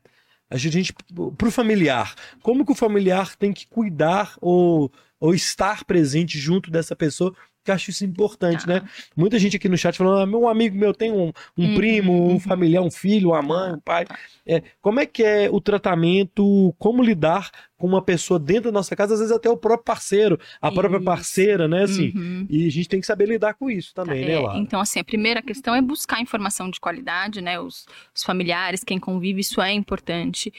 A 0.49 0.57
gente, 0.57 0.93
pro 1.37 1.51
familiar, 1.51 2.15
como 2.41 2.65
que 2.65 2.71
o 2.71 2.75
familiar 2.75 3.35
tem 3.35 3.51
que 3.51 3.67
cuidar 3.67 4.35
ou, 4.39 4.91
ou 5.19 5.33
estar 5.33 5.83
presente 5.83 6.39
junto 6.39 6.71
dessa 6.71 6.95
pessoa? 6.95 7.35
Que 7.67 7.71
eu 7.71 7.75
acho 7.75 7.89
isso 7.89 8.05
importante, 8.05 8.65
Tá. 8.65 8.75
né? 8.75 8.89
Muita 9.13 9.37
gente 9.37 9.57
aqui 9.57 9.67
no 9.67 9.77
chat 9.77 9.97
falando, 9.97 10.21
ah, 10.21 10.25
meu 10.25 10.47
amigo 10.47 10.77
meu 10.77 10.93
tem 10.93 11.11
um, 11.11 11.33
um 11.57 11.65
Uhum, 11.65 11.75
primo, 11.75 12.31
um 12.31 12.39
familiar, 12.39 12.81
um 12.81 12.89
filho, 12.89 13.31
uma 13.31 13.41
mãe, 13.41 13.73
um 13.73 13.79
pai. 13.79 14.05
É, 14.45 14.63
como 14.81 15.01
é 15.01 15.05
que 15.05 15.21
é 15.21 15.49
o 15.51 15.59
tratamento, 15.59 16.73
como 16.79 17.03
lidar 17.03 17.51
com 17.77 17.85
uma 17.85 18.01
pessoa 18.01 18.39
dentro 18.39 18.71
da 18.71 18.71
nossa 18.71 18.95
casa, 18.95 19.15
às 19.15 19.19
vezes 19.19 19.35
até 19.35 19.49
o 19.49 19.57
próprio 19.57 19.83
parceiro, 19.83 20.39
a 20.61 20.71
própria 20.71 20.95
Isso. 20.97 21.05
parceira, 21.05 21.67
né? 21.67 21.83
Assim, 21.83 22.13
Uhum. 22.15 22.47
E 22.49 22.65
a 22.65 22.71
gente 22.71 22.87
tem 22.87 23.01
que 23.01 23.05
saber 23.05 23.27
lidar 23.27 23.53
com 23.55 23.69
isso 23.69 23.93
também, 23.93 24.25
né, 24.25 24.35
É? 24.35 24.57
Então, 24.59 24.79
assim, 24.79 24.99
a 24.99 25.03
primeira 25.03 25.41
questão 25.41 25.75
é 25.75 25.81
buscar 25.81 26.21
informação 26.21 26.69
de 26.71 26.79
qualidade, 26.79 27.41
né? 27.41 27.59
Os, 27.59 27.85
os 28.15 28.23
familiares, 28.23 28.81
quem 28.83 28.97
convive, 28.97 29.41
isso 29.41 29.61
é 29.61 29.73
importante. 29.73 30.53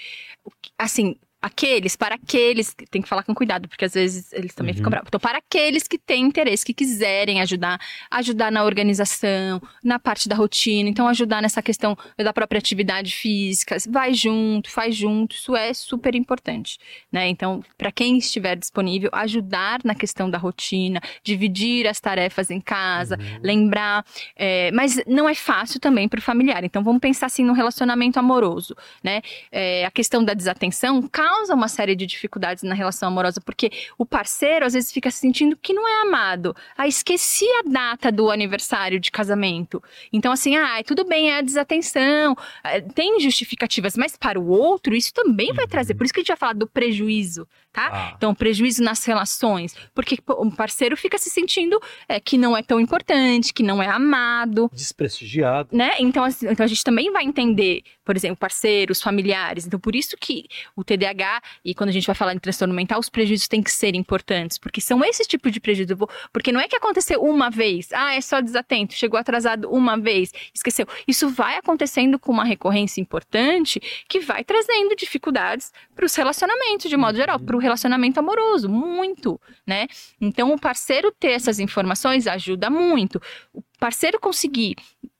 Assim, 0.79 1.17
aqueles, 1.41 1.95
para 1.97 2.17
aqueles, 2.17 2.75
tem 2.91 3.01
que 3.01 3.09
falar 3.09 3.23
com 3.23 3.35
cuidado, 3.35 3.69
porque 3.69 3.85
às 3.85 3.95
vezes 3.95 4.33
eles 4.33 4.55
também 4.55 4.73
Uhum. 4.73 4.77
ficam 4.79 4.91
bravos. 4.91 5.09
Então, 5.09 5.21
para 5.21 5.39
aqueles 5.39 5.87
que 5.87 5.97
têm 5.99 6.25
interesse, 6.25 6.65
que 6.65 6.75
quiserem 6.75 7.41
ajudar, 7.41 7.81
ajudar 8.11 8.51
na 8.51 8.65
organização, 8.65 9.61
na 9.83 9.99
parte 9.99 10.29
da 10.29 10.35
rotina, 10.35 10.89
então 10.89 11.07
ajudar 11.09 11.41
nessa 11.41 11.63
questão 11.63 11.97
da 12.17 12.33
própria 12.33 12.59
atividade 12.59 13.15
física, 13.15 13.77
vai 13.89 14.13
junto, 14.15 14.71
faz 14.71 14.97
junto, 14.97 15.35
isso 15.37 15.55
é 15.55 15.73
super 15.73 16.15
importante, 16.15 16.79
né? 17.13 17.29
Então, 17.29 17.63
para 17.77 17.93
quem 17.93 18.19
estiver 18.19 18.57
disponível, 18.57 19.11
ajudar 19.13 19.81
na 19.85 19.95
questão 19.95 20.29
da 20.29 20.39
rotina, 20.39 21.01
dividir 21.23 21.87
as 21.87 22.01
tarefas 22.01 22.51
em 22.51 22.61
casa, 22.61 23.17
Uhum. 23.19 23.41
lembrar. 23.43 24.05
é, 24.37 24.71
mas 24.73 25.01
não 25.07 25.29
é 25.29 25.35
fácil 25.35 25.79
também 25.81 26.09
para 26.09 26.19
o 26.19 26.23
familiar. 26.23 26.65
Então 26.65 26.83
vamos 26.83 27.01
pensar 27.01 27.27
assim 27.27 27.45
no 27.45 27.53
relacionamento 27.53 28.19
amoroso, 28.19 28.75
né? 29.03 29.21
É, 29.51 29.85
a 29.85 29.91
questão 29.91 30.25
da 30.25 30.35
desatenção 30.35 31.03
causa 31.29 31.55
uma 31.55 31.69
série 31.69 31.95
de 31.95 32.07
dificuldades 32.07 32.63
na 32.63 32.75
relação 32.75 33.09
amorosa, 33.09 33.41
porque 33.41 33.71
o 33.97 34.05
parceiro 34.07 34.65
às 34.67 34.73
vezes 34.73 34.91
fica 34.93 35.11
se 35.11 35.19
sentindo 35.19 35.57
que 35.57 35.73
não 35.73 35.87
é 35.89 36.03
amado. 36.03 36.55
Ah, 36.77 36.87
esqueci 36.89 37.47
a 37.61 37.69
data 37.69 38.11
do 38.11 38.31
aniversário 38.31 38.99
de 38.99 39.11
casamento. 39.11 39.83
Então, 40.13 40.33
assim, 40.33 40.57
ah, 40.57 40.83
tudo 40.85 41.05
bem, 41.05 41.31
é 41.31 41.39
a 41.39 41.43
desatenção. 41.43 42.37
Ah, 42.65 42.81
Tem 42.95 43.21
justificativas, 43.21 43.97
mas 43.97 44.17
para 44.17 44.39
o 44.41 44.49
outro, 44.49 44.95
isso 44.95 45.13
também 45.13 45.53
vai 45.53 45.65
Uhum. 45.65 45.71
trazer. 45.71 45.95
Por 45.95 46.05
isso 46.05 46.13
que 46.13 46.21
a 46.21 46.23
gente 46.23 46.29
vai 46.29 46.37
falar 46.37 46.55
do 46.55 46.67
prejuízo, 46.67 47.47
tá? 47.73 47.89
Ah, 47.93 48.13
Então, 48.17 48.35
prejuízo 48.35 48.83
nas 48.83 49.05
relações. 49.05 49.75
Porque 49.95 50.19
o 50.29 50.51
parceiro 50.51 50.97
fica 50.97 51.19
se 51.19 51.31
sentindo 51.31 51.81
é, 52.09 52.19
que 52.21 52.39
não 52.39 52.57
é 52.57 52.63
tão 52.63 52.81
importante, 52.81 53.53
que 53.53 53.63
não 53.63 53.83
é 53.83 53.87
amado, 53.89 54.71
desprestigiado. 54.73 55.69
né? 55.77 55.93
Então, 55.99 56.25
assim, 56.25 56.47
então 56.49 56.65
a 56.65 56.67
gente 56.69 56.83
também 56.85 57.11
vai 57.13 57.25
entender, 57.25 57.83
por 58.09 58.17
exemplo, 58.17 58.39
parceiros, 58.39 59.03
familiares. 59.03 59.67
Então, 59.67 59.79
por 59.79 59.95
isso 59.95 60.17
que 60.19 60.47
o 60.75 60.83
TDAH, 60.83 61.43
e 61.63 61.75
quando 61.75 61.91
a 61.91 61.93
gente 61.93 62.07
vai 62.07 62.15
falar 62.15 62.33
em 62.35 62.39
transtorno 62.39 62.73
mental, 62.73 62.99
os 62.99 63.11
prejuízos 63.11 63.47
têm 63.47 63.63
que 63.63 63.71
ser 63.71 63.95
importantes. 63.95 64.57
Porque 64.57 64.81
são 64.81 65.05
esses 65.05 65.27
tipos 65.27 65.53
de 65.53 65.61
vou- 65.95 66.09
Porque 66.33 66.51
não 66.51 66.59
é 66.59 66.67
que 66.67 66.75
aconteceu 66.75 67.23
uma 67.23 67.51
vez. 67.51 67.93
Ah, 67.93 68.15
é 68.15 68.21
só 68.23 68.41
desatento. 68.41 68.95
Chegou 68.95 69.21
atrasado 69.21 69.71
uma 69.71 69.99
vez. 69.99 70.33
Esqueceu. 70.55 70.87
Isso 71.07 71.29
vai 71.29 71.59
acontecendo 71.59 72.19
com 72.19 72.33
uma 72.33 72.45
recorrência 72.45 72.99
importante 72.99 73.79
que 74.09 74.21
vai 74.21 74.43
trazendo 74.43 74.97
dificuldades 74.97 75.71
para 75.95 76.07
os 76.07 76.15
relacionamentos, 76.15 76.89
de 76.89 76.97
modo 76.97 77.15
geral, 77.15 77.39
para 77.39 77.57
o 77.57 77.59
relacionamento 77.61 78.19
amoroso. 78.19 78.71
Muito, 78.71 79.39
né? 79.67 79.87
Então, 80.19 80.51
o 80.55 80.59
parceiro 80.59 81.13
ter 81.13 81.33
essas 81.33 81.59
informações 81.59 82.27
ajuda 82.27 82.71
muito. 82.71 83.21
O 83.53 83.63
parceiro 83.79 84.19
conseguir 84.19 84.77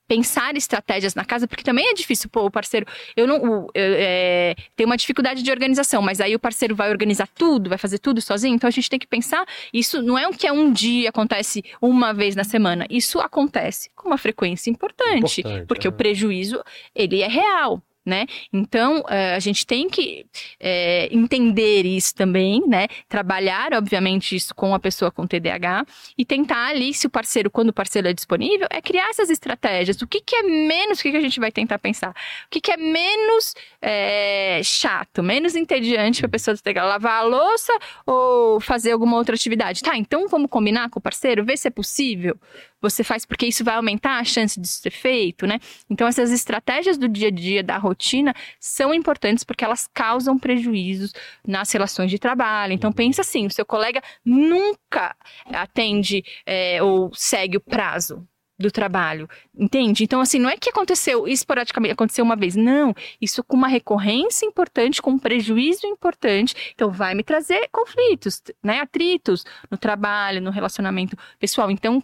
pensar 0.09 0.57
estratégias 0.57 1.13
na 1.13 1.23
casa, 1.23 1.47
porque 1.47 1.63
também 1.63 1.87
é 1.87 1.93
difícil, 1.93 2.27
pô, 2.31 2.47
o 2.47 2.51
parceiro, 2.51 2.87
eu 3.15 3.27
não, 3.27 3.67
eu, 3.75 3.93
é, 3.95 4.55
tem 4.75 4.83
uma 4.83 4.97
dificuldade 4.97 5.43
de 5.43 5.51
organização, 5.51 6.01
mas 6.01 6.19
aí 6.19 6.33
o 6.35 6.39
parceiro 6.39 6.75
vai 6.75 6.89
organizar 6.89 7.27
tudo, 7.27 7.69
vai 7.69 7.77
fazer 7.77 7.99
tudo 7.99 8.19
sozinho, 8.19 8.55
então 8.55 8.67
a 8.67 8.71
gente 8.71 8.89
tem 8.89 8.97
que 8.97 9.05
pensar, 9.05 9.45
isso 9.71 10.01
não 10.01 10.17
é 10.17 10.27
o 10.27 10.31
que 10.31 10.47
é 10.47 10.51
um 10.51 10.73
dia, 10.73 11.09
acontece 11.09 11.63
uma 11.79 12.11
vez 12.11 12.35
na 12.35 12.43
semana, 12.43 12.87
isso 12.89 13.19
acontece 13.19 13.91
com 13.95 14.09
uma 14.09 14.17
frequência 14.17 14.71
importante, 14.71 15.41
Importante, 15.41 15.67
porque 15.67 15.85
é. 15.85 15.89
o 15.89 15.93
prejuízo, 15.93 16.59
ele 16.95 17.21
é 17.21 17.27
real, 17.27 17.79
né? 18.09 18.25
Então, 18.51 19.03
eh, 19.07 19.35
a 19.35 19.39
gente 19.39 19.65
tem 19.65 19.87
que 19.87 20.25
eh, 20.59 21.07
entender 21.11 21.85
isso 21.85 22.13
também, 22.15 22.61
né? 22.67 22.87
Trabalhar, 23.07 23.73
obviamente, 23.73 24.35
isso 24.35 24.53
com 24.53 24.73
a 24.73 24.79
pessoa 24.79 25.11
com 25.11 25.27
TDAH 25.27 25.85
e 26.17 26.25
tentar 26.25 26.67
ali, 26.67 26.93
se 26.93 27.07
o 27.07 27.09
parceiro, 27.09 27.49
quando 27.49 27.69
o 27.69 27.73
parceiro 27.73 28.07
é 28.07 28.13
disponível, 28.13 28.67
é 28.71 28.81
criar 28.81 29.09
essas 29.09 29.29
estratégias. 29.29 30.01
O 30.01 30.07
que, 30.07 30.19
que 30.19 30.35
é 30.35 30.43
menos, 30.43 30.99
o 30.99 31.03
que, 31.03 31.11
que 31.11 31.17
a 31.17 31.21
gente 31.21 31.39
vai 31.39 31.51
tentar 31.51 31.77
pensar? 31.79 32.09
O 32.09 32.49
que, 32.49 32.59
que 32.59 32.71
é 32.71 32.77
menos 32.77 33.53
eh, 33.81 34.61
chato, 34.63 35.21
menos 35.21 35.55
entediante 35.55 36.21
para 36.21 36.27
a 36.27 36.31
pessoa 36.31 36.57
ter 36.57 36.73
que 36.73 36.79
lavar 36.79 37.21
a 37.21 37.23
louça 37.23 37.73
ou 38.05 38.59
fazer 38.59 38.91
alguma 38.91 39.17
outra 39.17 39.35
atividade? 39.35 39.81
Tá, 39.81 39.95
então 39.95 40.27
vamos 40.27 40.49
combinar 40.49 40.89
com 40.89 40.99
o 40.99 41.01
parceiro, 41.01 41.45
ver 41.45 41.57
se 41.57 41.67
é 41.67 41.71
possível 41.71 42.37
você 42.81 43.03
faz 43.03 43.25
porque 43.25 43.45
isso 43.45 43.63
vai 43.63 43.75
aumentar 43.75 44.19
a 44.19 44.23
chance 44.23 44.59
disso 44.59 44.81
ser 44.81 44.91
feito, 44.91 45.45
né? 45.45 45.59
Então 45.89 46.07
essas 46.07 46.31
estratégias 46.31 46.97
do 46.97 47.07
dia 47.07 47.27
a 47.27 47.31
dia, 47.31 47.63
da 47.63 47.77
rotina, 47.77 48.33
são 48.59 48.93
importantes 48.93 49.43
porque 49.43 49.65
elas 49.65 49.89
causam 49.93 50.37
prejuízos 50.37 51.13
nas 51.45 51.71
relações 51.71 52.09
de 52.09 52.19
trabalho. 52.19 52.73
Então 52.73 52.91
pensa 52.91 53.21
assim, 53.21 53.45
o 53.45 53.51
seu 53.51 53.65
colega 53.65 54.01
nunca 54.23 55.15
atende 55.45 56.23
é, 56.45 56.81
ou 56.81 57.11
segue 57.13 57.57
o 57.57 57.61
prazo 57.61 58.27
do 58.59 58.69
trabalho, 58.69 59.27
entende? 59.57 60.03
Então, 60.03 60.19
assim, 60.19 60.37
não 60.37 60.49
é 60.49 60.57
que 60.57 60.69
aconteceu 60.69 61.25
esporadicamente, 61.25 61.93
aconteceu 61.93 62.25
uma 62.25 62.35
vez, 62.35 62.57
não. 62.57 62.93
Isso 63.21 63.41
com 63.41 63.55
uma 63.55 63.69
recorrência 63.69 64.45
importante, 64.45 65.01
com 65.01 65.11
um 65.11 65.17
prejuízo 65.17 65.87
importante, 65.87 66.53
então 66.75 66.91
vai 66.91 67.15
me 67.15 67.23
trazer 67.23 67.69
conflitos, 67.71 68.43
né? 68.61 68.81
Atritos 68.81 69.45
no 69.71 69.77
trabalho, 69.77 70.41
no 70.41 70.51
relacionamento 70.51 71.15
pessoal. 71.39 71.71
Então, 71.71 72.03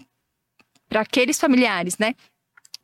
para 0.95 1.01
aqueles 1.01 1.37
familiares, 1.37 1.97
né? 1.97 2.15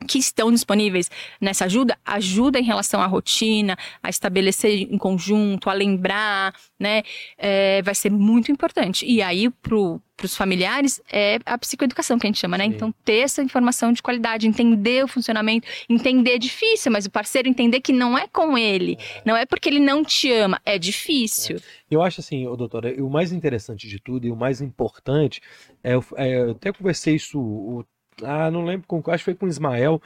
Que 0.06 0.18
estão 0.18 0.52
disponíveis 0.52 1.10
nessa 1.40 1.64
ajuda, 1.64 1.98
ajuda 2.04 2.60
em 2.60 2.64
relação 2.64 3.00
à 3.00 3.06
rotina, 3.06 3.78
a 4.04 4.10
estabelecer 4.10 4.92
em 4.92 4.98
conjunto, 4.98 5.70
a 5.70 5.74
lembrar, 5.74 6.54
né? 6.78 7.04
É, 7.38 7.82
vai 7.84 7.96
ser 7.96 8.12
muito 8.12 8.52
importante. 8.52 9.06
E 9.06 9.22
aí, 9.22 9.50
para 9.50 9.78
os 10.26 10.36
familiares, 10.36 11.00
é 11.10 11.40
a 11.46 11.58
psicoeducação 11.58 12.20
que 12.20 12.28
a 12.28 12.30
gente 12.30 12.40
chama, 12.40 12.58
né? 12.58 12.66
Sim. 12.66 12.72
Então, 12.72 12.94
ter 13.06 13.20
essa 13.20 13.42
informação 13.42 13.94
de 13.94 14.02
qualidade, 14.02 14.46
entender 14.46 15.06
o 15.06 15.08
funcionamento, 15.08 15.66
entender 15.88 16.32
é 16.32 16.38
difícil, 16.38 16.92
mas 16.92 17.06
o 17.06 17.12
parceiro 17.12 17.48
entender 17.48 17.80
que 17.80 17.94
não 17.94 18.18
é 18.18 18.28
com 18.28 18.58
ele, 18.58 18.98
não 19.24 19.38
é 19.38 19.46
porque 19.46 19.70
ele 19.70 19.80
não 19.80 20.04
te 20.04 20.30
ama, 20.34 20.60
é 20.66 20.78
difícil. 20.78 21.62
Eu 21.90 22.02
acho 22.02 22.20
assim, 22.20 22.46
ô, 22.46 22.58
doutora, 22.58 22.94
o 23.02 23.10
mais 23.10 23.32
interessante 23.32 23.88
de 23.88 24.02
tudo 24.02 24.28
e 24.28 24.32
o 24.32 24.36
mais 24.36 24.60
importante 24.60 25.40
é, 25.82 25.94
é, 26.18 26.42
eu 26.42 26.52
até 26.52 26.74
conversei 26.74 27.16
isso, 27.16 27.86
ah, 28.24 28.52
não 28.52 28.66
lembro 28.66 28.88
com, 28.88 28.98
acho 29.08 29.20
que 29.20 29.26
foi 29.26 29.36
com 29.36 29.46
o 29.46 29.50
Ismael, 29.50 30.02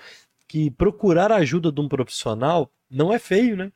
que 0.47 0.69
procurar 0.71 1.31
a 1.31 1.37
ajuda 1.37 1.71
de 1.71 1.81
um 1.81 1.87
profissional 1.87 2.71
não 2.89 3.11
é 3.13 3.19
feio, 3.19 3.55
né? 3.57 3.71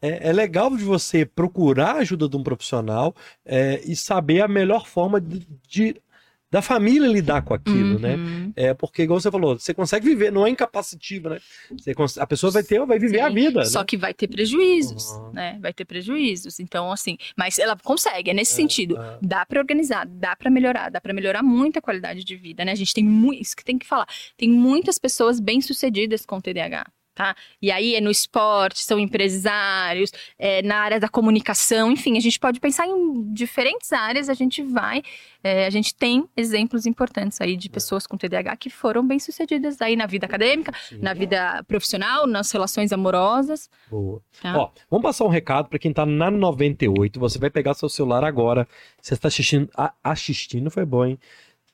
É, 0.00 0.28
é 0.28 0.32
legal 0.32 0.76
de 0.76 0.84
você 0.84 1.24
procurar 1.24 1.96
a 1.96 1.98
ajuda 2.00 2.28
de 2.28 2.36
um 2.36 2.42
profissional 2.42 3.14
é, 3.44 3.80
e 3.84 3.96
saber 3.96 4.42
a 4.42 4.48
melhor 4.48 4.86
forma 4.86 5.20
de, 5.20 5.46
de- 5.68 6.02
da 6.50 6.62
família 6.62 7.08
lidar 7.08 7.42
com 7.42 7.52
aquilo, 7.54 7.98
né? 7.98 8.14
Uhum. 8.16 8.52
É 8.54 8.72
porque, 8.72 9.02
igual 9.02 9.20
você 9.20 9.30
falou, 9.30 9.58
você 9.58 9.74
consegue 9.74 10.06
viver, 10.08 10.30
não 10.30 10.46
é 10.46 10.50
incapacitivo, 10.50 11.28
né? 11.28 11.38
Você 11.76 11.92
a 12.20 12.26
pessoa 12.26 12.50
vai 12.52 12.62
ter, 12.62 12.84
vai 12.86 12.98
viver 12.98 13.20
a 13.20 13.28
Sim, 13.28 13.34
vida. 13.34 13.64
Só 13.64 13.80
né? 13.80 13.84
que 13.84 13.96
vai 13.96 14.14
ter 14.14 14.28
prejuízos, 14.28 15.10
Uhum. 15.10 15.32
né? 15.32 15.58
Vai 15.60 15.72
ter 15.72 15.84
prejuízos. 15.84 16.60
Então, 16.60 16.90
assim, 16.92 17.16
mas 17.36 17.58
ela 17.58 17.76
consegue, 17.76 18.30
é 18.30 18.34
nesse 18.34 18.52
É, 18.52 18.56
sentido. 18.56 18.96
é. 19.00 19.18
Dá 19.20 19.44
pra 19.44 19.58
organizar, 19.60 20.06
dá 20.06 20.36
pra 20.36 20.50
melhorar, 20.50 20.88
dá 20.90 21.00
pra 21.00 21.12
melhorar 21.12 21.42
muito 21.42 21.78
a 21.78 21.82
qualidade 21.82 22.22
de 22.24 22.36
vida, 22.36 22.64
né? 22.64 22.72
A 22.72 22.76
gente 22.76 22.94
tem 22.94 23.04
muito, 23.04 23.42
isso 23.42 23.56
que 23.56 23.64
tem 23.64 23.76
que 23.78 23.86
falar. 23.86 24.06
Tem 24.36 24.48
muitas 24.48 24.98
pessoas 24.98 25.40
bem-sucedidas 25.40 26.24
com 26.24 26.40
TDAH. 26.40 26.86
Tá? 27.16 27.34
E 27.62 27.72
aí 27.72 27.94
é 27.94 28.00
no 28.00 28.10
esporte, 28.10 28.84
são 28.84 28.98
empresários, 28.98 30.12
é 30.38 30.60
na 30.60 30.76
área 30.76 31.00
da 31.00 31.08
comunicação, 31.08 31.90
enfim, 31.90 32.18
a 32.18 32.20
gente 32.20 32.38
pode 32.38 32.60
pensar 32.60 32.86
em 32.86 33.32
diferentes 33.32 33.90
áreas, 33.90 34.28
a 34.28 34.34
gente 34.34 34.62
vai, 34.62 35.02
é, 35.42 35.64
a 35.64 35.70
gente 35.70 35.94
tem 35.94 36.28
exemplos 36.36 36.84
importantes 36.84 37.40
aí 37.40 37.56
de 37.56 37.70
pessoas 37.70 38.06
com 38.06 38.18
TDAH 38.18 38.58
que 38.58 38.68
foram 38.68 39.06
bem-sucedidas 39.06 39.80
aí 39.80 39.96
na 39.96 40.04
vida 40.04 40.26
acadêmica, 40.26 40.74
Sim. 40.90 40.98
na 40.98 41.14
vida 41.14 41.64
profissional, 41.66 42.26
nas 42.26 42.52
relações 42.52 42.92
amorosas. 42.92 43.70
Boa. 43.90 44.20
Tá? 44.42 44.58
Ó, 44.58 44.70
vamos 44.90 45.02
passar 45.02 45.24
um 45.24 45.28
recado 45.28 45.70
para 45.70 45.78
quem 45.78 45.94
tá 45.94 46.04
na 46.04 46.30
98. 46.30 47.18
Você 47.18 47.38
vai 47.38 47.48
pegar 47.48 47.72
seu 47.72 47.88
celular 47.88 48.24
agora. 48.24 48.68
Você 49.00 49.14
está 49.14 49.28
assistindo, 49.28 49.70
assistindo 50.04 50.70
foi 50.70 50.84
bom, 50.84 51.06
hein? 51.06 51.18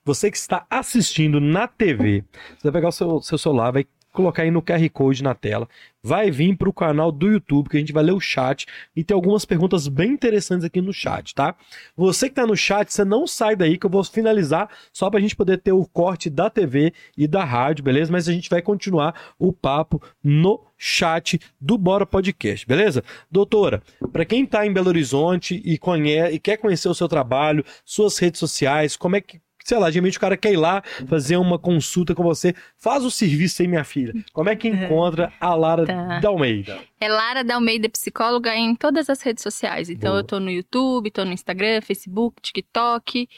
Você 0.05 0.30
que 0.30 0.36
está 0.36 0.64
assistindo 0.70 1.40
na 1.40 1.66
TV, 1.66 2.24
você 2.57 2.70
vai 2.70 2.72
pegar 2.72 2.88
o 2.90 2.93
seu, 2.93 3.20
seu 3.20 3.38
celular, 3.38 3.72
vai 3.72 3.86
colocar 4.13 4.43
aí 4.43 4.51
no 4.51 4.63
QR 4.63 4.89
Code 4.91 5.23
na 5.23 5.35
tela, 5.35 5.69
vai 6.03 6.31
vir 6.31 6.57
para 6.57 6.69
o 6.69 6.73
canal 6.73 7.11
do 7.13 7.29
YouTube, 7.29 7.69
que 7.69 7.77
a 7.77 7.81
gente 7.81 7.93
vai 7.93 8.03
ler 8.03 8.13
o 8.13 8.21
chat 8.21 8.67
e 8.95 9.05
tem 9.05 9.15
algumas 9.15 9.45
perguntas 9.45 9.89
bem 9.89 10.11
interessantes 10.11 10.65
aqui 10.65 10.81
no 10.81 10.93
chat, 10.93 11.35
tá? 11.35 11.55
Você 11.97 12.29
que 12.29 12.35
tá 12.35 12.47
no 12.47 12.57
chat, 12.57 12.93
você 12.93 13.05
não 13.05 13.27
sai 13.27 13.55
daí 13.57 13.79
que 13.79 13.87
eu 13.87 13.91
vou 13.91 14.05
finalizar 14.05 14.69
só 14.93 15.09
para 15.09 15.19
a 15.19 15.23
gente 15.23 15.37
poder 15.37 15.59
ter 15.59 15.73
o 15.73 15.87
corte 15.87 16.29
da 16.29 16.51
TV 16.51 16.93
e 17.17 17.27
da 17.27 17.45
rádio, 17.45 17.85
beleza? 17.85 18.11
Mas 18.11 18.29
a 18.29 18.33
gente 18.33 18.51
vai 18.51 18.61
continuar 18.61 19.35
o 19.39 19.53
papo 19.53 20.03
no 20.23 20.61
chat 20.77 21.41
do 21.61 21.79
Bora 21.79 22.05
Podcast, 22.05 22.67
beleza? 22.67 23.05
Doutora, 23.31 23.83
para 24.13 24.25
quem 24.25 24.45
tá 24.45 24.67
em 24.67 24.73
Belo 24.73 24.89
Horizonte 24.89 25.63
e, 25.65 25.79
conhece, 25.79 26.35
e 26.35 26.39
quer 26.41 26.57
conhecer 26.57 26.89
o 26.89 26.95
seu 26.95 27.09
trabalho, 27.09 27.65
suas 27.85 28.19
redes 28.19 28.41
sociais, 28.41 28.97
como 28.97 29.15
é 29.15 29.21
que 29.21 29.41
sei 29.65 29.79
lá, 29.79 29.91
geralmente 29.91 30.17
o 30.17 30.21
cara 30.21 30.37
quer 30.37 30.53
ir 30.53 30.57
lá 30.57 30.83
fazer 31.09 31.37
uma 31.37 31.59
consulta 31.59 32.15
com 32.15 32.23
você. 32.23 32.55
Faz 32.77 33.05
o 33.05 33.11
serviço 33.11 33.63
aí, 33.63 33.69
minha 33.69 33.85
filha. 33.85 34.13
Como 34.33 34.49
é 34.49 34.57
que 34.57 34.69
encontra 34.69 35.33
a 35.41 35.55
Lara 35.55 35.87
Tá. 35.87 36.21
da 36.21 36.29
Almeida? 36.29 36.79
É 37.01 37.09
Lara 37.09 37.43
da 37.45 37.55
Almeida 37.55 37.89
Psicóloga 37.89 38.55
em 38.55 38.75
todas 38.75 39.09
as 39.11 39.21
redes 39.23 39.43
sociais. 39.43 39.89
Então 39.91 40.11
Boa. 40.11 40.21
eu 40.21 40.25
tô 40.25 40.39
no 40.41 40.51
YouTube, 40.51 41.11
tô 41.11 41.25
no 41.25 41.33
Instagram, 41.33 41.81
Facebook, 41.83 42.41
TikTok. 42.43 43.29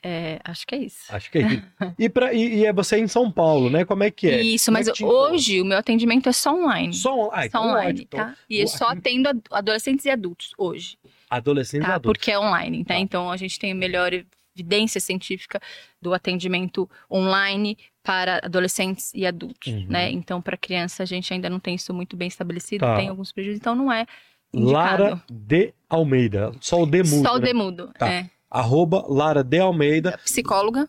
É, 0.00 0.38
acho 0.44 0.64
que 0.64 0.74
é 0.76 0.78
isso. 0.78 0.98
Acho 1.08 1.30
que 1.30 1.38
é 1.38 1.42
isso. 1.42 1.62
E, 1.98 2.08
pra, 2.08 2.32
e, 2.32 2.58
e 2.60 2.66
é 2.66 2.72
você 2.72 2.98
em 2.98 3.08
São 3.08 3.30
Paulo, 3.30 3.68
né? 3.68 3.84
Como 3.84 4.04
é 4.04 4.10
que 4.12 4.28
é? 4.28 4.40
Isso, 4.40 4.66
Como 4.66 4.78
é 4.78 4.80
mas 4.80 4.88
encontra? 4.88 5.06
hoje 5.34 5.60
o 5.60 5.64
meu 5.64 5.76
atendimento 5.76 6.28
é 6.28 6.32
só 6.32 6.54
online. 6.54 6.92
Só, 6.94 7.30
ah, 7.32 7.40
Só 7.40 7.44
então 7.46 7.62
online, 7.68 7.88
ótimo. 7.90 8.02
Então, 8.08 8.20
tá? 8.20 8.36
E 8.48 8.60
eu 8.60 8.68
só 8.68 8.86
atendo 8.86 9.28
ad- 9.28 9.40
adolescentes 9.50 10.04
e 10.04 10.10
adultos 10.10 10.52
hoje, 10.56 10.96
Adolescentes 11.28 11.84
e 11.86 11.88
tá? 11.90 11.96
adultos. 11.96 12.18
Porque 12.18 12.30
é 12.30 12.38
online, 12.38 12.84
tá? 12.84 12.94
Tá. 12.94 13.00
Então 13.00 13.28
a 13.30 13.36
gente 13.36 13.58
tem 13.58 13.74
melhor 13.74 14.12
evidência 14.54 15.00
científica 15.00 15.60
do 16.00 16.12
atendimento 16.14 16.88
online 17.10 17.76
para 18.02 18.40
adolescentes 18.44 19.12
e 19.14 19.24
adultos, 19.26 19.72
Uhum. 19.72 19.86
né? 19.88 20.10
Então 20.10 20.42
para 20.42 20.56
criança 20.56 21.02
a 21.02 21.06
gente 21.06 21.32
ainda 21.32 21.48
não 21.48 21.58
tem 21.60 21.74
isso 21.74 21.92
muito 21.94 22.16
bem 22.16 22.28
estabelecido, 22.28 22.80
Tá. 22.84 22.96
tem 22.96 23.08
alguns 23.08 23.32
prejuízos, 23.32 23.60
então 23.60 23.74
não 23.74 23.92
é 23.92 24.06
indicado. 24.52 25.02
Lara 25.04 25.22
de 25.30 25.72
Almeida. 25.88 26.52
Só 26.60 26.82
o 26.82 26.86
D 26.86 27.02
mudo, 27.02 27.22
Só 27.28 27.34
o 27.34 27.38
né? 27.38 27.44
Demudo, 27.46 27.90
Tá. 27.98 28.08
é. 28.10 28.30
Arroba 28.50 29.04
Lara 29.08 29.42
de 29.42 29.58
Almeida. 29.58 30.18
Psicóloga, 30.24 30.88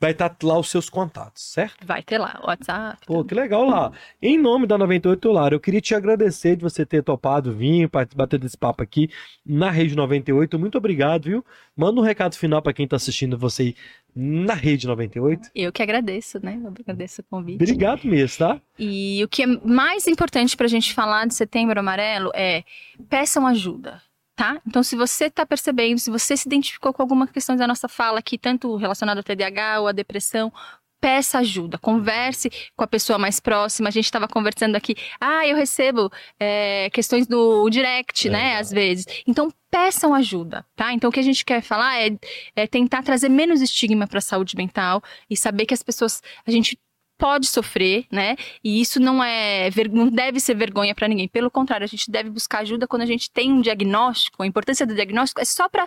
Vai 0.00 0.12
estar 0.12 0.34
lá 0.42 0.58
os 0.58 0.70
seus 0.70 0.88
contatos, 0.88 1.42
certo? 1.42 1.84
vai 1.84 2.02
ter 2.02 2.18
lá, 2.18 2.40
WhatsApp. 2.44 2.98
Pô, 3.06 3.24
que 3.24 3.34
legal 3.34 3.68
lá. 3.68 3.92
Em 4.22 4.38
nome 4.38 4.66
da 4.66 4.78
98 4.78 5.32
Lara, 5.32 5.54
eu 5.54 5.60
queria 5.60 5.80
te 5.80 5.94
agradecer 5.94 6.56
de 6.56 6.62
você 6.62 6.86
ter 6.86 7.02
topado 7.02 7.52
vir, 7.52 7.90
bater 8.14 8.38
desse 8.38 8.56
papo 8.56 8.82
aqui 8.82 9.10
na 9.44 9.70
Rede 9.70 9.96
98. 9.96 10.58
Muito 10.58 10.78
obrigado, 10.78 11.24
viu? 11.24 11.44
Manda 11.76 12.00
um 12.00 12.04
recado 12.04 12.36
final 12.36 12.62
para 12.62 12.72
quem 12.72 12.86
tá 12.86 12.96
assistindo 12.96 13.36
você 13.36 13.58
aí 13.62 13.74
na 14.14 14.54
Rede 14.54 14.86
98. 14.86 15.50
Eu 15.54 15.72
que 15.72 15.82
agradeço, 15.82 16.40
né? 16.42 16.60
Eu 16.62 16.68
agradeço 16.68 17.20
o 17.20 17.24
convite. 17.24 17.62
Obrigado 17.62 18.04
mesmo, 18.04 18.38
tá? 18.38 18.60
E 18.78 19.22
o 19.24 19.28
que 19.28 19.42
é 19.42 19.46
mais 19.46 20.06
importante 20.06 20.56
para 20.56 20.66
a 20.66 20.70
gente 20.70 20.92
falar 20.94 21.26
de 21.26 21.34
Setembro 21.34 21.78
Amarelo 21.78 22.30
é 22.34 22.64
peçam 23.08 23.46
ajuda. 23.46 24.00
Tá? 24.38 24.62
Então, 24.64 24.84
se 24.84 24.94
você 24.94 25.24
está 25.24 25.44
percebendo, 25.44 25.98
se 25.98 26.12
você 26.12 26.36
se 26.36 26.46
identificou 26.46 26.92
com 26.92 27.02
alguma 27.02 27.26
questão 27.26 27.56
da 27.56 27.66
nossa 27.66 27.88
fala 27.88 28.20
aqui, 28.20 28.38
tanto 28.38 28.76
relacionada 28.76 29.18
ao 29.18 29.24
TDAH 29.24 29.80
ou 29.80 29.88
à 29.88 29.92
depressão, 29.92 30.52
peça 31.00 31.40
ajuda, 31.40 31.76
converse 31.76 32.48
com 32.76 32.84
a 32.84 32.86
pessoa 32.86 33.18
mais 33.18 33.40
próxima. 33.40 33.88
A 33.88 33.90
gente 33.90 34.04
estava 34.04 34.28
conversando 34.28 34.76
aqui, 34.76 34.94
ah, 35.20 35.44
eu 35.44 35.56
recebo 35.56 36.08
é, 36.38 36.88
questões 36.90 37.26
do 37.26 37.68
direct, 37.68 38.28
né, 38.28 38.38
Legal. 38.38 38.60
às 38.60 38.70
vezes. 38.70 39.06
Então, 39.26 39.52
peçam 39.72 40.14
ajuda, 40.14 40.64
tá? 40.76 40.92
Então, 40.92 41.10
o 41.10 41.12
que 41.12 41.18
a 41.18 41.24
gente 41.24 41.44
quer 41.44 41.60
falar 41.60 42.00
é, 42.00 42.16
é 42.54 42.64
tentar 42.68 43.02
trazer 43.02 43.28
menos 43.28 43.60
estigma 43.60 44.06
para 44.06 44.18
a 44.18 44.22
saúde 44.22 44.56
mental 44.56 45.02
e 45.28 45.36
saber 45.36 45.66
que 45.66 45.74
as 45.74 45.82
pessoas, 45.82 46.22
a 46.46 46.50
gente 46.52 46.78
pode 47.18 47.46
sofrer, 47.46 48.06
né? 48.10 48.36
E 48.62 48.80
isso 48.80 49.00
não 49.00 49.22
é 49.22 49.68
não 49.92 50.08
deve 50.08 50.38
ser 50.40 50.54
vergonha 50.54 50.94
para 50.94 51.08
ninguém. 51.08 51.28
Pelo 51.28 51.50
contrário, 51.50 51.84
a 51.84 51.88
gente 51.88 52.10
deve 52.10 52.30
buscar 52.30 52.60
ajuda 52.60 52.86
quando 52.86 53.02
a 53.02 53.06
gente 53.06 53.30
tem 53.30 53.52
um 53.52 53.60
diagnóstico. 53.60 54.42
A 54.42 54.46
importância 54.46 54.86
do 54.86 54.94
diagnóstico 54.94 55.40
é 55.40 55.44
só 55.44 55.68
para 55.68 55.86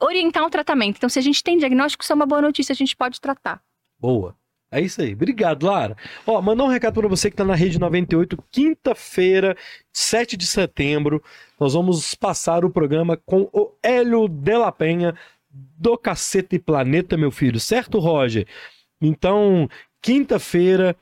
orientar 0.00 0.44
o 0.44 0.50
tratamento. 0.50 0.96
Então, 0.96 1.08
se 1.08 1.18
a 1.18 1.22
gente 1.22 1.44
tem 1.44 1.58
diagnóstico, 1.58 2.02
isso 2.02 2.12
é 2.12 2.16
uma 2.16 2.26
boa 2.26 2.42
notícia, 2.42 2.72
a 2.72 2.76
gente 2.76 2.96
pode 2.96 3.20
tratar. 3.20 3.62
Boa. 4.00 4.34
É 4.70 4.80
isso 4.80 5.02
aí. 5.02 5.12
Obrigado, 5.12 5.66
Lara. 5.66 5.94
Ó, 6.26 6.40
mandar 6.40 6.64
um 6.64 6.68
recado 6.68 6.94
para 6.94 7.06
você 7.06 7.30
que 7.30 7.36
tá 7.36 7.44
na 7.44 7.54
Rede 7.54 7.78
98, 7.78 8.42
quinta-feira, 8.50 9.54
7 9.92 10.34
de 10.34 10.46
setembro. 10.46 11.22
Nós 11.60 11.74
vamos 11.74 12.14
passar 12.14 12.64
o 12.64 12.70
programa 12.70 13.18
com 13.18 13.50
o 13.52 13.76
Hélio 13.82 14.26
Della 14.26 14.72
Penha 14.72 15.14
do 15.50 15.98
Cacete 15.98 16.58
Planeta, 16.58 17.18
meu 17.18 17.30
filho. 17.30 17.60
Certo, 17.60 17.98
Roger? 17.98 18.46
Então, 18.98 19.68
quinta-feira, 20.02 20.96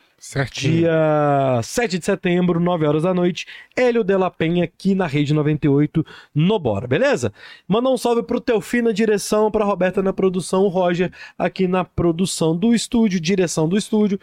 dia 0.52 1.60
7 1.62 1.98
de 1.98 2.04
setembro, 2.04 2.60
9 2.60 2.86
horas 2.86 3.02
da 3.04 3.14
noite, 3.14 3.46
Hélio 3.74 4.04
de 4.04 4.14
la 4.18 4.30
Penha 4.30 4.64
aqui 4.64 4.94
na 4.94 5.06
Rede 5.06 5.32
98 5.32 6.04
no 6.34 6.58
Bora, 6.58 6.86
beleza? 6.86 7.32
Manda 7.66 7.88
um 7.88 7.96
salve 7.96 8.22
pro 8.22 8.40
Teofi 8.40 8.82
na 8.82 8.92
direção, 8.92 9.50
pra 9.50 9.64
Roberta 9.64 10.02
na 10.02 10.12
produção, 10.12 10.64
o 10.64 10.68
Roger 10.68 11.10
aqui 11.38 11.66
na 11.66 11.82
produção 11.82 12.54
do 12.54 12.74
estúdio, 12.74 13.18
direção 13.18 13.66
do 13.66 13.78
estúdio. 13.78 14.20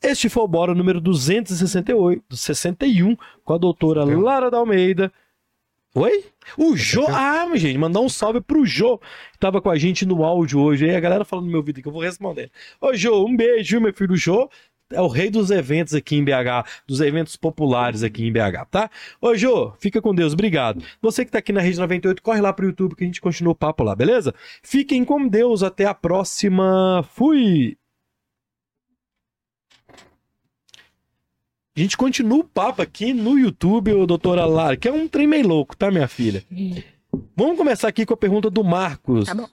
Este 0.00 0.28
foi 0.28 0.44
o 0.44 0.48
Bora 0.48 0.74
número 0.74 1.00
268, 1.00 2.36
61, 2.36 3.16
com 3.44 3.52
a 3.52 3.58
doutora? 3.58 4.04
Lara 4.04 4.50
da 4.50 4.58
Almeida. 4.58 5.12
Oi? 5.94 6.24
O 6.56 6.76
Jô. 6.76 7.04
Ah, 7.08 7.48
gente, 7.56 7.76
mandar 7.76 8.00
um 8.00 8.08
salve 8.08 8.40
pro 8.40 8.64
Jô, 8.64 8.98
que 9.32 9.38
tava 9.40 9.60
com 9.60 9.68
a 9.68 9.76
gente 9.76 10.06
no 10.06 10.24
áudio 10.24 10.60
hoje. 10.60 10.88
Aí 10.88 10.94
a 10.94 11.00
galera 11.00 11.24
falando 11.24 11.46
no 11.46 11.52
meu 11.52 11.62
vídeo 11.62 11.82
que 11.82 11.88
eu 11.88 11.92
vou 11.92 12.00
responder. 12.00 12.50
Ô, 12.80 12.94
Jô, 12.94 13.26
um 13.26 13.36
beijo, 13.36 13.80
meu 13.80 13.92
filho. 13.92 14.12
O 14.12 14.16
Jô 14.16 14.48
é 14.92 15.00
o 15.00 15.08
rei 15.08 15.30
dos 15.30 15.50
eventos 15.50 15.92
aqui 15.92 16.14
em 16.14 16.24
BH, 16.24 16.64
dos 16.86 17.00
eventos 17.00 17.34
populares 17.34 18.04
aqui 18.04 18.24
em 18.24 18.32
BH, 18.32 18.66
tá? 18.70 18.90
Ô, 19.20 19.34
Jô, 19.34 19.72
fica 19.80 20.00
com 20.00 20.14
Deus, 20.14 20.32
obrigado. 20.32 20.80
Você 21.02 21.24
que 21.24 21.32
tá 21.32 21.38
aqui 21.38 21.52
na 21.52 21.60
Rede 21.60 21.80
98, 21.80 22.22
corre 22.22 22.40
lá 22.40 22.52
pro 22.52 22.66
YouTube 22.66 22.94
que 22.94 23.02
a 23.02 23.06
gente 23.06 23.20
continua 23.20 23.52
o 23.52 23.56
papo 23.56 23.82
lá, 23.82 23.96
beleza? 23.96 24.32
Fiquem 24.62 25.04
com 25.04 25.26
Deus, 25.26 25.64
até 25.64 25.86
a 25.86 25.94
próxima. 25.94 27.04
Fui! 27.14 27.79
A 31.80 31.82
gente 31.82 31.96
continua 31.96 32.36
o 32.40 32.44
papo 32.44 32.82
aqui 32.82 33.14
no 33.14 33.38
YouTube, 33.38 33.94
ô 33.94 34.04
doutora 34.06 34.44
Lara, 34.44 34.76
que 34.76 34.86
é 34.86 34.92
um 34.92 35.08
trem 35.08 35.26
meio 35.26 35.48
louco, 35.48 35.74
tá, 35.74 35.90
minha 35.90 36.06
filha? 36.06 36.44
Vamos 37.34 37.56
começar 37.56 37.88
aqui 37.88 38.04
com 38.04 38.12
a 38.12 38.16
pergunta 38.18 38.50
do 38.50 38.62
Marcos. 38.62 39.24
Tá 39.24 39.34
bom. 39.34 39.48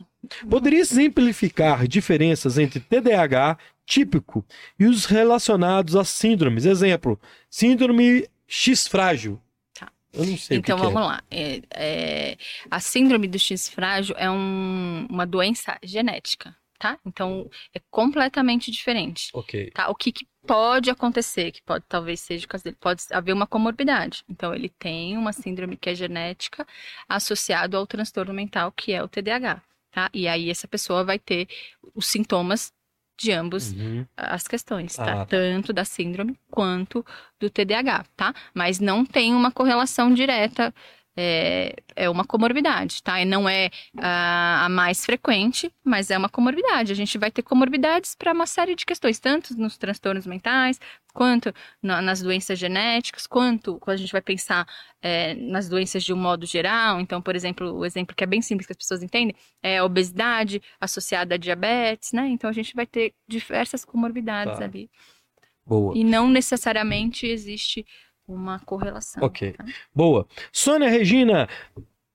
Poderia 0.50 0.84
simplificar 0.84 1.88
diferenças 1.88 2.58
entre 2.58 2.82
TDAH 2.82 3.58
típico 3.86 4.46
e 4.78 4.86
os 4.88 5.06
relacionados 5.06 5.96
a 5.96 6.04
síndromes? 6.04 6.66
Exemplo, 6.66 7.18
síndrome 7.50 8.28
X 8.46 8.88
frágil. 8.90 9.40
Tá. 9.80 9.90
Eu 10.12 10.26
não 10.26 10.38
sei 10.38 10.58
Então 10.58 10.76
o 10.76 10.80
que, 10.82 10.86
que 10.86 10.94
vamos 10.94 11.08
lá. 11.10 11.24
É, 11.32 11.62
é, 11.74 12.38
a 12.70 12.82
síndrome 12.82 13.30
do 13.30 13.40
X 13.40 13.70
frágil 13.70 14.14
é 14.18 14.30
um- 14.30 15.08
uma 15.10 15.26
doença 15.26 15.78
genética, 15.82 16.54
tá? 16.80 17.00
Então 17.06 17.50
é 17.74 17.80
completamente 17.90 18.70
diferente. 18.72 19.30
Ok. 19.34 19.72
Tá? 19.72 19.90
O 19.90 19.96
que, 19.96 20.12
que 20.12 20.28
pode 20.46 20.90
acontecer, 20.90 21.52
que 21.52 21.62
pode 21.64 21.84
talvez 21.88 22.20
seja 22.22 22.46
o 22.46 22.50
caso 22.50 22.64
dele, 22.64 22.78
pode 22.80 23.04
haver 23.12 23.34
uma 23.34 23.46
comorbidade. 23.48 24.24
Então 24.30 24.54
ele 24.54 24.70
tem 24.70 25.18
uma 25.18 25.34
síndrome 25.34 25.76
que 25.76 25.90
é 25.90 25.96
genética 25.96 26.66
associado 27.08 27.76
ao 27.78 27.88
transtorno 27.88 28.34
mental 28.34 28.72
que 28.72 28.94
é 28.94 29.04
o 29.04 29.08
TDAH, 29.08 29.62
tá? 29.92 30.10
E 30.14 30.28
aí 30.28 30.50
essa 30.50 30.68
pessoa 30.68 31.04
vai 31.04 31.20
ter 31.20 31.48
os 31.94 32.08
sintomas 32.08 32.72
de 33.20 33.32
ambos 33.32 33.72
Uhum. 33.74 34.06
as 34.16 34.48
questões, 34.48 34.98
Ah, 35.00 35.06
tá? 35.06 35.16
tá. 35.18 35.26
Tanto 35.26 35.74
da 35.74 35.84
síndrome 35.84 36.40
quanto 36.52 37.04
do 37.40 37.50
TDAH, 37.50 38.06
tá? 38.16 38.32
Mas 38.54 38.80
não 38.80 39.04
tem 39.04 39.34
uma 39.34 39.52
correlação 39.52 40.14
direta, 40.14 40.72
é, 41.20 41.76
é 41.96 42.08
uma 42.10 42.24
comorbidade, 42.24 43.02
tá? 43.02 43.20
E 43.20 43.26
não 43.26 43.50
é 43.50 43.72
a, 43.98 44.66
a 44.66 44.70
mais 44.70 45.04
frequente, 45.04 45.74
mas 45.84 46.12
é 46.12 46.18
uma 46.18 46.30
comorbidade. 46.30 46.92
A 46.92 46.96
gente 46.96 47.18
vai 47.18 47.32
ter 47.32 47.42
comorbidades 47.42 48.14
para 48.14 48.32
uma 48.32 48.46
série 48.46 48.76
de 48.76 48.86
questões, 48.86 49.20
tanto 49.20 49.58
nos 49.58 49.78
transtornos 49.78 50.28
mentais, 50.28 50.80
quanto 51.14 51.52
na- 51.82 52.00
nas 52.04 52.22
doenças 52.22 52.60
genéticas, 52.60 53.26
quanto 53.26 53.80
quando 53.80 53.96
a 53.96 54.00
gente 54.00 54.12
vai 54.12 54.22
pensar 54.22 54.68
é, 55.02 55.34
nas 55.36 55.68
doenças 55.68 56.04
de 56.04 56.14
um 56.14 56.18
modo 56.18 56.46
geral. 56.46 57.00
Então, 57.02 57.20
por 57.22 57.36
exemplo, 57.36 57.72
o 57.74 57.84
exemplo 57.86 58.16
que 58.16 58.24
é 58.24 58.28
bem 58.28 58.42
simples 58.42 58.68
que 58.68 58.74
as 58.74 58.78
pessoas 58.78 59.02
entendem 59.02 59.36
é 59.64 59.80
a 59.80 59.86
obesidade 59.86 60.62
associada 60.80 61.34
a 61.36 61.38
diabetes, 61.38 62.12
né? 62.14 62.28
Então 62.28 62.48
a 62.50 62.54
gente 62.54 62.76
vai 62.76 62.86
ter 62.86 63.14
diversas 63.28 63.84
comorbidades 63.84 64.58
Tá. 64.60 64.66
ali. 64.66 64.90
Boa. 65.66 65.98
E 65.98 66.04
não 66.04 66.30
necessariamente 66.30 67.26
existe 67.28 67.86
uma 68.28 68.60
correlação. 68.60 69.24
Ok. 69.24 69.54
tá? 69.54 69.66
Boa. 69.94 70.28
Sônia 70.52 70.90
Regina. 70.90 71.48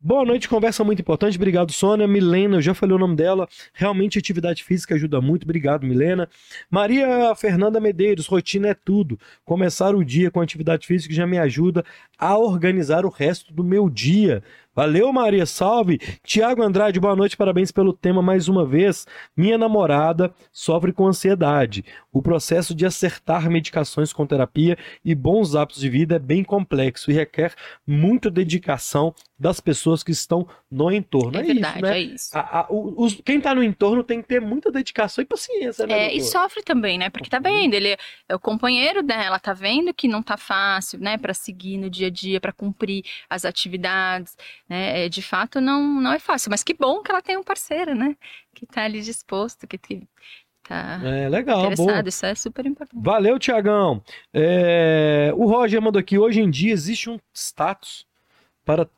Boa 0.05 0.25
noite, 0.25 0.49
conversa 0.49 0.83
muito 0.83 1.01
importante. 1.01 1.37
Obrigado, 1.37 1.71
Sônia. 1.71 2.09
Milena, 2.09 2.57
eu 2.57 2.61
já 2.61 2.75
falei 2.75 2.97
o 2.97 2.99
nome 2.99 3.15
dela. 3.15 3.49
Realmente, 3.73 4.19
atividade 4.19 4.65
física 4.65 4.97
ajuda 4.97 5.21
muito. 5.21 5.45
Obrigado, 5.45 5.87
Milena. 5.87 6.29
Maria 6.69 7.33
Fernanda 7.37 7.79
Medeiros, 7.79 8.27
rotina 8.27 8.71
é 8.71 8.75
tudo. 8.75 9.17
Começar 9.45 9.95
o 9.95 10.05
dia 10.05 10.29
com 10.29 10.41
atividade 10.41 10.89
física 10.89 11.15
já 11.15 11.25
me 11.25 11.39
ajuda 11.39 11.85
a 12.19 12.37
organizar 12.37 13.07
o 13.07 13.11
resto 13.11 13.55
do 13.55 13.63
meu 13.63 13.89
dia. 13.89 14.43
Valeu, 14.75 15.13
Maria, 15.13 15.45
salve. 15.45 15.99
Tiago 16.25 16.63
Andrade, 16.63 16.99
boa 16.99 17.15
noite, 17.15 17.37
parabéns 17.37 17.71
pelo 17.71 17.93
tema 17.93 18.23
mais 18.23 18.49
uma 18.49 18.65
vez. 18.65 19.07
Minha 19.37 19.59
namorada 19.59 20.33
sofre 20.51 20.95
com 20.95 21.07
ansiedade. 21.07 21.85
O 22.11 22.23
processo 22.23 22.75
de 22.75 22.87
acertar 22.87 23.51
medicações 23.51 24.15
com 24.15 24.27
terapia 24.27 24.79
e 25.05 25.15
bons 25.15 25.55
hábitos 25.55 25.81
de 25.83 25.91
vida 25.91 26.17
é 26.17 26.19
bem 26.19 26.43
complexo 26.43 27.11
e 27.11 27.15
requer 27.15 27.55
muita 27.87 28.31
dedicação 28.31 29.15
das 29.39 29.61
pessoas 29.61 30.03
que 30.03 30.13
estão 30.13 30.47
no 30.71 30.91
entorno. 30.91 31.37
É, 31.37 31.41
É, 31.41 31.45
verdade, 31.45 31.75
isso, 31.79 31.83
né? 31.83 31.99
é 31.99 32.01
isso. 32.01 32.31
A- 32.39 32.61
a- 32.61 32.67
os- 32.71 33.21
quem 33.25 33.41
tá 33.41 33.55
no 33.55 33.63
entorno 33.63 34.03
tem 34.05 34.23
que 34.23 34.29
ter 34.29 34.41
muita 34.41 34.71
dedicação 34.71 35.21
e 35.21 35.27
paciência, 35.27 35.87
né? 35.87 36.07
É, 36.07 36.15
e 36.15 36.21
sofre 36.23 36.63
também, 36.63 36.97
né? 36.97 37.11
Porque 37.11 37.29
tá 37.29 37.39
vendo, 37.41 37.75
ele 37.75 37.97
é 38.29 38.35
o 38.35 38.39
companheiro 38.39 39.03
dela, 39.03 39.39
tá 39.39 39.53
vendo 39.53 39.93
que 39.93 40.09
não 40.09 40.23
tá 40.23 40.39
fácil, 40.39 40.99
né, 40.99 41.19
Pra 41.19 41.35
seguir 41.35 41.77
no 41.77 41.91
dia 41.91 42.07
a 42.07 42.11
dia, 42.11 42.41
pra 42.41 42.53
cumprir 42.53 43.05
as 43.29 43.45
atividades, 43.45 44.37
né? 44.69 45.05
É, 45.07 45.09
de 45.09 45.23
fato 45.23 45.61
não 45.61 45.83
não 46.01 46.13
é 46.13 46.19
fácil, 46.19 46.51
mas 46.51 46.63
que 46.63 46.75
bom 46.75 47.03
que 47.03 47.11
ela 47.11 47.23
tem 47.23 47.37
um 47.37 47.43
parceiro, 47.43 47.95
né? 47.95 48.17
Que 48.55 48.67
tá 48.67 48.85
ali 48.85 49.01
disposto, 49.03 49.67
que, 49.67 49.79
que 49.79 50.09
tá 50.63 51.01
É 51.05 51.29
legal, 51.29 51.61
interessado, 51.65 52.09
isso 52.09 52.27
é 52.27 52.35
super 52.35 52.67
importante. 52.67 53.03
Valeu, 53.03 53.39
Tiagão. 53.39 54.03
É, 54.33 55.33
O 55.35 55.47
Roger 55.47 55.81
mandou 55.83 56.01
aqui: 56.01 56.19
hoje 56.19 56.41
em 56.41 56.51
dia 56.51 56.73
existe 56.73 57.11
um 57.11 57.19
status 57.35 58.07
para 58.65 58.89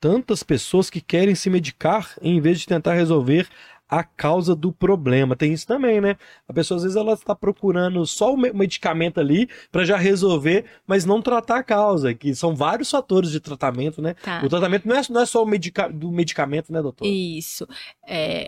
tantas 0.00 0.42
pessoas 0.42 0.88
que 0.88 1.00
querem 1.00 1.34
se 1.34 1.50
medicar 1.50 2.14
em 2.22 2.40
vez 2.40 2.58
de 2.60 2.66
tentar 2.66 2.94
resolver 2.94 3.46
a 3.90 4.04
causa 4.04 4.54
do 4.54 4.70
problema. 4.70 5.34
Tem 5.34 5.52
isso 5.52 5.66
também, 5.66 6.00
né? 6.00 6.16
A 6.48 6.52
pessoa 6.52 6.76
às 6.76 6.82
vezes 6.84 6.96
ela 6.96 7.14
está 7.14 7.34
procurando 7.34 8.06
só 8.06 8.32
o 8.32 8.36
me- 8.36 8.52
medicamento 8.52 9.18
ali 9.18 9.48
para 9.72 9.84
já 9.84 9.96
resolver, 9.96 10.64
mas 10.86 11.04
não 11.04 11.20
tratar 11.20 11.58
a 11.58 11.62
causa, 11.62 12.14
que 12.14 12.34
são 12.34 12.54
vários 12.54 12.90
fatores 12.90 13.30
de 13.30 13.40
tratamento, 13.40 14.00
né? 14.00 14.14
Tá. 14.22 14.42
O 14.44 14.48
tratamento 14.48 14.86
não 14.86 14.96
é, 14.96 15.02
não 15.10 15.20
é 15.20 15.26
só 15.26 15.42
o 15.42 15.46
medica... 15.46 15.88
do 15.88 16.12
medicamento, 16.12 16.72
né, 16.72 16.80
doutor? 16.80 17.06
Isso. 17.06 17.66
É, 18.06 18.46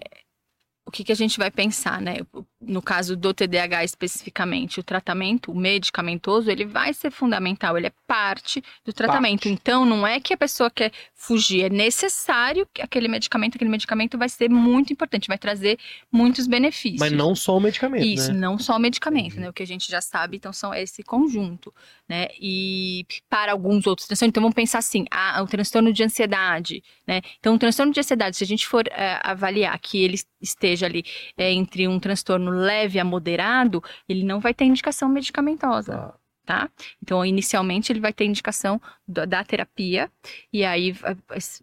que, 0.93 1.03
que 1.03 1.11
a 1.11 1.17
gente 1.17 1.39
vai 1.39 1.51
pensar, 1.51 2.01
né? 2.01 2.19
No 2.61 2.81
caso 2.81 3.17
do 3.17 3.35
TDAH 3.35 3.83
especificamente, 3.83 4.79
o 4.79 4.83
tratamento 4.83 5.53
medicamentoso, 5.53 6.51
ele 6.51 6.65
vai 6.65 6.93
ser 6.93 7.11
fundamental, 7.11 7.77
ele 7.77 7.89
é 7.89 7.93
parte 8.07 8.63
do 8.85 8.93
tratamento. 8.93 9.45
Parte. 9.45 9.49
Então, 9.49 9.85
não 9.85 10.07
é 10.07 10.21
que 10.21 10.33
a 10.33 10.37
pessoa 10.37 10.71
quer 10.71 10.93
fugir, 11.15 11.65
é 11.65 11.69
necessário 11.69 12.69
que 12.73 12.83
aquele 12.83 13.09
medicamento, 13.09 13.57
aquele 13.57 13.71
medicamento 13.71 14.17
vai 14.19 14.29
ser 14.29 14.49
muito 14.51 14.93
importante, 14.93 15.27
vai 15.27 15.39
trazer 15.39 15.79
muitos 16.11 16.47
benefícios. 16.47 17.01
Mas 17.01 17.13
não 17.13 17.35
só 17.35 17.57
o 17.57 17.61
medicamento, 17.61 18.05
Isso, 18.05 18.33
né? 18.33 18.39
não 18.39 18.59
só 18.59 18.77
o 18.77 18.79
medicamento, 18.79 19.27
Entendi. 19.27 19.41
né? 19.41 19.49
O 19.49 19.53
que 19.53 19.63
a 19.63 19.67
gente 19.67 19.91
já 19.91 20.01
sabe, 20.01 20.37
então, 20.37 20.53
são 20.53 20.73
esse 20.75 21.03
conjunto, 21.03 21.75
né? 22.09 22.29
E 22.41 23.07
para 23.29 23.53
alguns 23.53 23.87
outros 23.87 24.07
transtornos, 24.07 24.31
então 24.31 24.43
vamos 24.43 24.55
pensar 24.55 24.79
assim, 24.79 25.07
ah, 25.11 25.43
o 25.43 25.47
transtorno 25.47 25.93
de 25.93 26.05
ansiedade, 26.05 26.83
né? 27.07 27.23
Então, 27.41 27.55
o 27.55 27.59
transtorno 27.59 27.93
de 27.93 28.01
ansiedade, 28.01 28.37
se 28.37 28.45
a 28.45 28.47
gente 28.47 28.67
for 28.67 28.87
eh, 28.89 29.21
avaliar 29.23 29.79
que 29.79 30.03
ele 30.03 30.21
esteja 30.41 30.82
ali 30.85 31.05
eh, 31.37 31.53
entre 31.53 31.87
um 31.89 31.99
transtorno 31.99 32.51
leve 32.51 32.99
a 32.99 33.05
moderado, 33.05 33.83
ele 34.09 34.25
não 34.25 34.41
vai 34.41 34.53
ter 34.55 34.65
indicação 34.65 35.09
medicamentosa, 35.09 36.15
Tá. 36.45 36.67
tá? 36.67 36.71
Então, 37.03 37.25
inicialmente, 37.25 37.93
ele 37.93 38.01
vai 38.01 38.13
ter 38.13 38.25
indicação 38.25 38.81
da, 39.07 39.25
da 39.25 39.45
terapia, 39.45 40.11
e 40.53 40.65
aí 40.65 40.95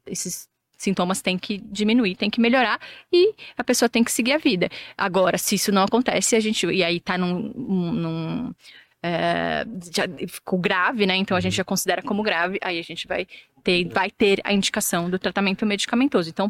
esses 0.07 0.47
sintomas 0.77 1.21
têm 1.21 1.37
que 1.37 1.57
diminuir, 1.57 2.15
têm 2.15 2.29
que 2.29 2.39
melhorar, 2.39 2.79
e 3.11 3.33
a 3.57 3.63
pessoa 3.65 3.89
tem 3.89 4.03
que 4.03 4.11
seguir 4.11 4.31
a 4.31 4.37
vida. 4.37 4.69
Agora, 4.97 5.37
se 5.37 5.55
isso 5.55 5.71
não 5.73 5.83
acontece, 5.83 6.35
a 6.35 6.39
gente. 6.39 6.65
E 6.67 6.81
aí 6.83 6.99
tá 7.01 7.17
num. 7.17 7.51
num- 7.93 8.53
é, 9.01 9.65
já 9.93 10.03
ficou 10.27 10.59
grave, 10.59 11.05
né? 11.05 11.15
Então 11.15 11.35
a 11.37 11.39
gente 11.39 11.55
já 11.55 11.63
considera 11.63 12.01
como 12.01 12.21
grave, 12.23 12.57
aí 12.61 12.77
a 12.79 12.81
gente 12.83 13.07
vai 13.07 13.25
ter, 13.63 13.87
vai 13.89 14.09
ter 14.11 14.41
a 14.43 14.51
indicação 14.53 15.09
do 15.09 15.17
tratamento 15.19 15.65
medicamentoso. 15.65 16.29
Então, 16.29 16.49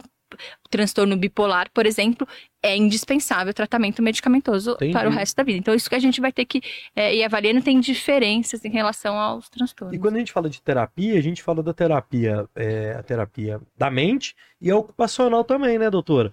transtorno 0.69 1.15
bipolar, 1.17 1.69
por 1.73 1.85
exemplo, 1.85 2.27
é 2.61 2.75
indispensável 2.75 3.53
tratamento 3.53 4.01
medicamentoso 4.01 4.71
Entendi. 4.71 4.93
para 4.93 5.07
o 5.07 5.11
resto 5.11 5.35
da 5.35 5.43
vida. 5.43 5.57
Então, 5.57 5.73
isso 5.73 5.89
que 5.89 5.95
a 5.95 5.99
gente 5.99 6.19
vai 6.19 6.31
ter 6.31 6.45
que 6.45 6.61
é, 6.95 7.15
ir 7.15 7.23
avaliando 7.23 7.61
tem 7.61 7.79
diferenças 7.79 8.63
em 8.65 8.69
relação 8.69 9.17
aos 9.17 9.49
transtornos. 9.49 9.95
E 9.95 9.99
quando 9.99 10.15
a 10.15 10.19
gente 10.19 10.31
fala 10.31 10.49
de 10.49 10.61
terapia, 10.61 11.17
a 11.17 11.21
gente 11.21 11.41
fala 11.41 11.63
da 11.63 11.73
terapia, 11.73 12.47
é, 12.55 12.91
a 12.93 13.03
terapia 13.03 13.61
da 13.77 13.89
mente 13.89 14.35
e 14.61 14.69
a 14.69 14.75
ocupacional 14.75 15.43
também, 15.43 15.79
né, 15.79 15.89
doutora? 15.89 16.31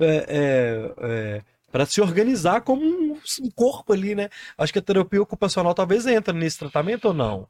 É, 0.00 1.42
para 1.70 1.86
se 1.86 2.00
organizar 2.00 2.62
como 2.62 2.82
um, 2.82 3.12
um 3.12 3.50
corpo 3.54 3.92
ali, 3.92 4.14
né? 4.14 4.28
Acho 4.58 4.72
que 4.72 4.78
a 4.78 4.82
terapia 4.82 5.22
ocupacional 5.22 5.74
talvez 5.74 6.06
entre 6.06 6.32
nesse 6.32 6.58
tratamento 6.58 7.06
ou 7.06 7.14
não. 7.14 7.46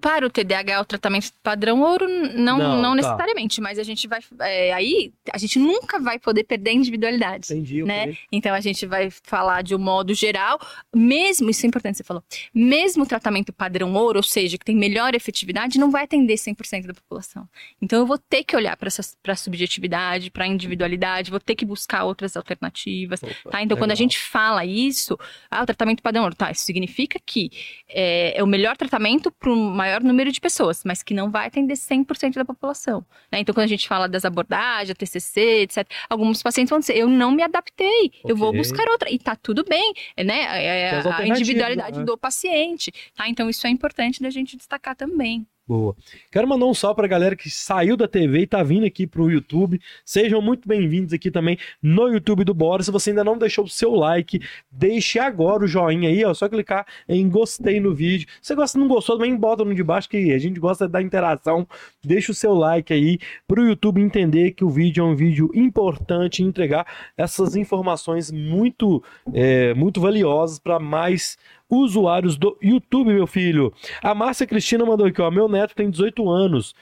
Para 0.00 0.26
o 0.26 0.30
TDAH, 0.30 0.80
o 0.80 0.84
tratamento 0.84 1.32
padrão 1.42 1.80
ouro, 1.80 2.06
não, 2.34 2.58
Não, 2.58 2.82
não, 2.82 2.90
tá. 2.90 2.96
necessariamente, 2.96 3.60
mas 3.60 3.78
a 3.78 3.82
gente 3.82 4.06
vai. 4.06 4.20
é, 4.40 4.72
aí, 4.72 5.12
a 5.32 5.38
gente 5.38 5.58
nunca 5.58 5.98
vai 5.98 6.18
poder 6.18 6.44
perder 6.44 6.70
a 6.70 6.74
individualidade. 6.74 7.52
Entendi, 7.52 7.82
né? 7.82 8.02
ok. 8.04 8.18
Então 8.30 8.54
a 8.54 8.60
gente 8.60 8.84
vai 8.86 9.08
falar 9.10 9.62
de 9.62 9.74
um 9.74 9.78
modo 9.78 10.12
geral, 10.14 10.60
mesmo, 10.94 11.48
isso 11.50 11.64
é 11.64 11.68
importante, 11.68 11.96
você 11.96 12.04
falou, 12.04 12.22
mesmo 12.54 13.04
o 13.04 13.06
tratamento 13.06 13.52
padrão 13.52 13.94
ouro, 13.94 14.18
ou 14.18 14.22
seja, 14.22 14.58
que 14.58 14.64
tem 14.64 14.76
melhor 14.76 15.14
efetividade, 15.14 15.78
não 15.78 15.90
vai 15.90 16.04
atender 16.04 16.34
100% 16.34 16.86
da 16.86 16.94
população. 16.94 17.48
Então 17.80 17.98
eu 17.98 18.06
vou 18.06 18.18
ter 18.18 18.44
que 18.44 18.54
olhar 18.54 18.76
para 18.76 18.88
a 19.32 19.36
subjetividade, 19.36 20.30
para 20.30 20.44
a 20.44 20.46
individualidade, 20.46 21.30
vou 21.30 21.40
ter 21.40 21.54
que 21.54 21.64
buscar 21.64 22.04
outras 22.04 22.36
alternativas. 22.36 23.22
Opa, 23.22 23.50
Tá? 23.50 23.62
Então, 23.62 23.76
quando 23.76 23.90
a 23.90 23.94
legal. 23.94 23.96
gente 23.96 24.18
fala 24.18 24.64
isso, 24.64 25.18
ah, 25.50 25.62
o 25.62 25.66
tratamento 25.66 26.02
padrão 26.02 26.24
ouro, 26.24 26.34
tá? 26.34 26.50
Isso 26.50 26.64
significa 26.64 27.18
que 27.24 27.50
é, 27.88 28.38
é 28.38 28.42
o 28.42 28.46
melhor 28.46 28.76
tratamento 28.76 29.30
para 29.30 29.50
um 29.50 29.70
maior 29.86 30.02
número 30.02 30.30
de 30.32 30.40
pessoas, 30.40 30.82
mas 30.84 31.02
que 31.02 31.14
não 31.14 31.30
vai 31.30 31.46
atender 31.46 31.74
100% 31.74 32.34
da 32.34 32.44
população. 32.44 33.04
né? 33.30 33.40
Então, 33.40 33.54
quando 33.54 33.64
a 33.64 33.68
gente 33.68 33.86
fala 33.86 34.08
das 34.08 34.24
abordagens, 34.24 34.90
a 34.90 34.94
TCC, 34.94 35.62
etc., 35.62 35.88
alguns 36.08 36.42
pacientes 36.42 36.70
vão 36.70 36.80
dizer, 36.80 36.96
eu 36.96 37.08
não 37.08 37.30
me 37.30 37.42
adaptei, 37.42 38.12
eu 38.24 38.36
vou 38.36 38.52
buscar 38.52 38.88
outra. 38.88 39.10
E 39.10 39.18
tá 39.18 39.36
tudo 39.36 39.64
bem, 39.64 39.92
né? 40.18 40.64
É, 40.64 40.90
a 40.90 41.26
individualidade 41.26 41.98
né? 41.98 42.04
do 42.04 42.18
paciente, 42.18 42.92
tá? 43.14 43.28
Então, 43.28 43.48
isso 43.48 43.66
é 43.66 43.70
importante 43.70 44.20
da 44.20 44.30
gente 44.30 44.56
destacar 44.56 44.96
também. 44.96 45.46
Boa. 45.68 45.96
Quero 46.30 46.46
mandar 46.46 46.64
um 46.66 46.74
salve 46.74 46.94
pra 46.94 47.08
galera 47.08 47.34
que 47.34 47.50
saiu 47.50 47.96
da 47.96 48.06
TV 48.06 48.42
e 48.42 48.46
tá 48.46 48.62
vindo 48.62 48.86
aqui 48.86 49.04
pro 49.04 49.28
YouTube. 49.28 49.80
Sejam 50.04 50.40
muito 50.40 50.68
bem-vindos 50.68 51.12
aqui 51.12 51.28
também 51.28 51.58
no 51.82 52.06
YouTube 52.06 52.44
do 52.44 52.54
Bora. 52.54 52.84
Se 52.84 52.90
você 52.92 53.10
ainda 53.10 53.24
não 53.24 53.36
deixou 53.36 53.64
o 53.64 53.68
seu 53.68 53.92
like, 53.96 54.40
deixe 54.70 55.18
agora 55.18 55.64
o 55.64 55.66
joinha 55.66 56.08
aí, 56.08 56.24
ó. 56.24 56.32
Só 56.34 56.48
clicar 56.48 56.86
em 57.08 57.28
gostei 57.28 57.80
no 57.80 57.92
vídeo. 57.92 58.28
Se 58.40 58.48
você 58.48 58.54
gosta, 58.54 58.78
não 58.78 58.86
gostou, 58.86 59.16
também 59.16 59.34
bota 59.34 59.64
no 59.64 59.74
de 59.74 59.82
baixo 59.82 60.08
que 60.08 60.32
a 60.32 60.38
gente 60.38 60.60
gosta 60.60 60.86
da 60.86 61.02
interação. 61.02 61.66
Deixa 62.00 62.30
o 62.30 62.34
seu 62.34 62.54
like 62.54 62.92
aí 62.92 63.18
pro 63.48 63.66
YouTube 63.66 64.00
entender 64.00 64.52
que 64.52 64.64
o 64.64 64.70
vídeo 64.70 65.02
é 65.02 65.04
um 65.04 65.16
vídeo 65.16 65.50
importante 65.52 66.44
e 66.44 66.46
entregar 66.46 66.86
essas 67.16 67.56
informações 67.56 68.30
muito, 68.30 69.02
é, 69.34 69.74
muito 69.74 70.00
valiosas 70.00 70.60
para 70.60 70.78
mais 70.78 71.36
usuários 71.68 72.36
do 72.36 72.56
YouTube, 72.62 73.12
meu 73.12 73.26
filho. 73.26 73.72
A 74.02 74.14
Márcia 74.14 74.46
Cristina 74.46 74.84
mandou 74.84 75.06
aqui, 75.06 75.20
ó. 75.20 75.30
Meu 75.30 75.48
neto 75.48 75.74
tem 75.74 75.90
18 75.90 76.28
anos. 76.28 76.74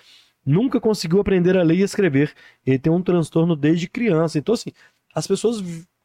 Nunca 0.44 0.80
conseguiu 0.80 1.20
aprender 1.20 1.56
a 1.56 1.62
ler 1.62 1.78
e 1.78 1.82
escrever. 1.82 2.34
Ele 2.66 2.78
tem 2.78 2.92
um 2.92 3.02
transtorno 3.02 3.56
desde 3.56 3.88
criança. 3.88 4.38
Então, 4.38 4.54
assim, 4.54 4.70
as 5.14 5.26
pessoas 5.26 5.62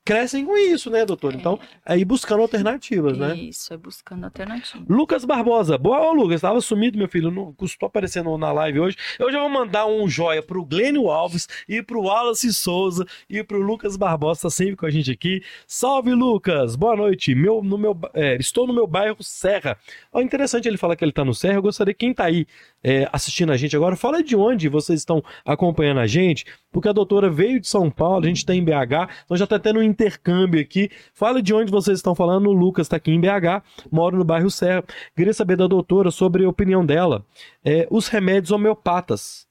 crescem 0.10 0.43
com 0.43 0.57
isso, 0.57 0.89
né, 0.89 1.05
doutor? 1.05 1.36
Então, 1.36 1.60
aí 1.86 2.03
buscando 2.03 2.41
alternativas, 2.41 3.16
né? 3.16 3.36
Isso, 3.38 3.72
é 3.72 3.78
buscando 3.78 4.24
alternativa. 4.24 4.84
Lucas 4.89 5.24
Barbosa. 5.24 5.78
Boa, 5.78 6.01
ô 6.01 6.14
Lucas, 6.14 6.41
tava 6.41 6.60
sumido, 6.62 6.97
meu 6.97 7.07
filho. 7.07 7.30
Não 7.30 7.53
custou 7.53 7.86
aparecendo 7.86 8.36
na 8.36 8.51
live 8.51 8.80
hoje. 8.80 8.97
Eu 9.20 9.32
já 9.32 9.39
vou 9.39 9.49
mandar 9.49 9.86
um 9.86 10.10
joia 10.10 10.41
pro 10.41 10.66
Glênio 10.66 11.12
Alves 11.12 11.47
e 11.68 11.84
pro 11.84 12.01
Wallace 12.01 12.51
Souza 12.51 13.05
e 13.30 13.43
pro 13.43 13.62
Lucas 13.62 13.95
Barbosa, 13.95 14.41
tá 14.41 14.49
sempre 14.49 14.76
com 14.76 14.88
a 14.88 14.89
gente 14.89 15.12
aqui. 15.12 15.43
Salve, 15.68 16.12
Lucas! 16.16 16.76
Boa 16.76 16.95
noite. 16.95 17.36
Meu, 17.36 17.64
no 17.64 17.78
meu, 17.78 17.95
é, 18.16 18.36
estou 18.38 18.66
no 18.66 18.74
meu 18.74 18.88
bairro 18.88 19.18
Serra. 19.22 19.78
Ó, 20.12 20.22
interessante 20.22 20.68
ele 20.68 20.78
falar 20.78 20.95
que 20.95 21.05
ele 21.05 21.12
tá 21.12 21.24
no 21.24 21.36
Serra. 21.36 21.55
Eu 21.55 21.62
gostaria, 21.62 21.93
quem 21.93 22.16
tá 22.16 22.24
aí 22.24 22.47
é, 22.84 23.08
assistindo 23.12 23.52
a 23.52 23.58
gente 23.58 23.76
agora, 23.76 23.96
fala 23.96 24.24
de 24.24 24.36
onde 24.36 24.70
vocês 24.70 25.00
estão 25.00 25.24
acompanhando 25.46 26.00
a 26.00 26.08
gente, 26.08 26.46
porque 26.72 26.88
a 26.88 26.94
doutora 26.94 27.30
veio 27.30 27.60
de 27.60 27.68
São 27.68 27.90
Paulo, 27.90 28.26
a 28.26 28.28
gente 28.28 28.46
tá 28.46 28.54
em 28.54 28.64
BH, 28.64 29.10
então 29.26 29.38
já 29.38 29.46
tá 29.46 29.60
tendo 29.60 29.80
um 29.80 29.84
intercâmbio 29.84 30.62
aqui. 30.62 30.90
Fala 31.14 31.42
de 31.42 31.54
onde 31.54 31.72
vocês 31.72 31.98
estão 32.00 32.16
falando. 32.16 32.48
O 32.48 32.54
Lucas 32.54 32.88
tá 32.88 32.98
aqui 32.98 33.12
em 33.12 33.20
BH, 33.20 33.64
moro 33.92 34.18
no 34.18 34.24
bairro 34.24 34.50
Serra. 34.50 34.84
Queria 35.16 35.34
saber 35.34 35.58
da 35.58 35.68
doutora 35.68 36.12
sobre 36.12 36.46
a 36.46 36.50
opinião 36.50 36.86
dela. 36.86 37.26
É, 37.64 37.88
os 37.90 38.08
remédios 38.08 38.52
homeopatas 38.52 39.48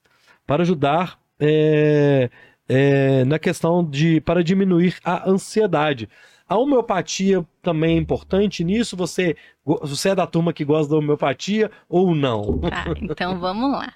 para 0.46 0.62
ajudar 0.62 1.18
é, 1.38 2.30
é, 2.68 3.24
na 3.24 3.38
questão 3.38 3.84
de 3.84 4.20
para 4.20 4.42
diminuir 4.42 4.96
a 5.04 5.28
ansiedade. 5.28 6.08
A 6.48 6.56
homeopatia 6.56 7.46
também 7.62 7.96
é 7.96 8.00
importante 8.00 8.64
nisso? 8.64 8.96
Você, 8.96 9.36
você 9.64 10.10
é 10.10 10.14
da 10.14 10.26
turma 10.26 10.52
que 10.52 10.64
gosta 10.64 10.90
da 10.92 10.96
homeopatia 10.98 11.70
ou 11.88 12.14
não? 12.14 12.58
Tá, 12.60 12.84
então 13.02 13.38
vamos 13.38 13.70
lá. 13.72 13.92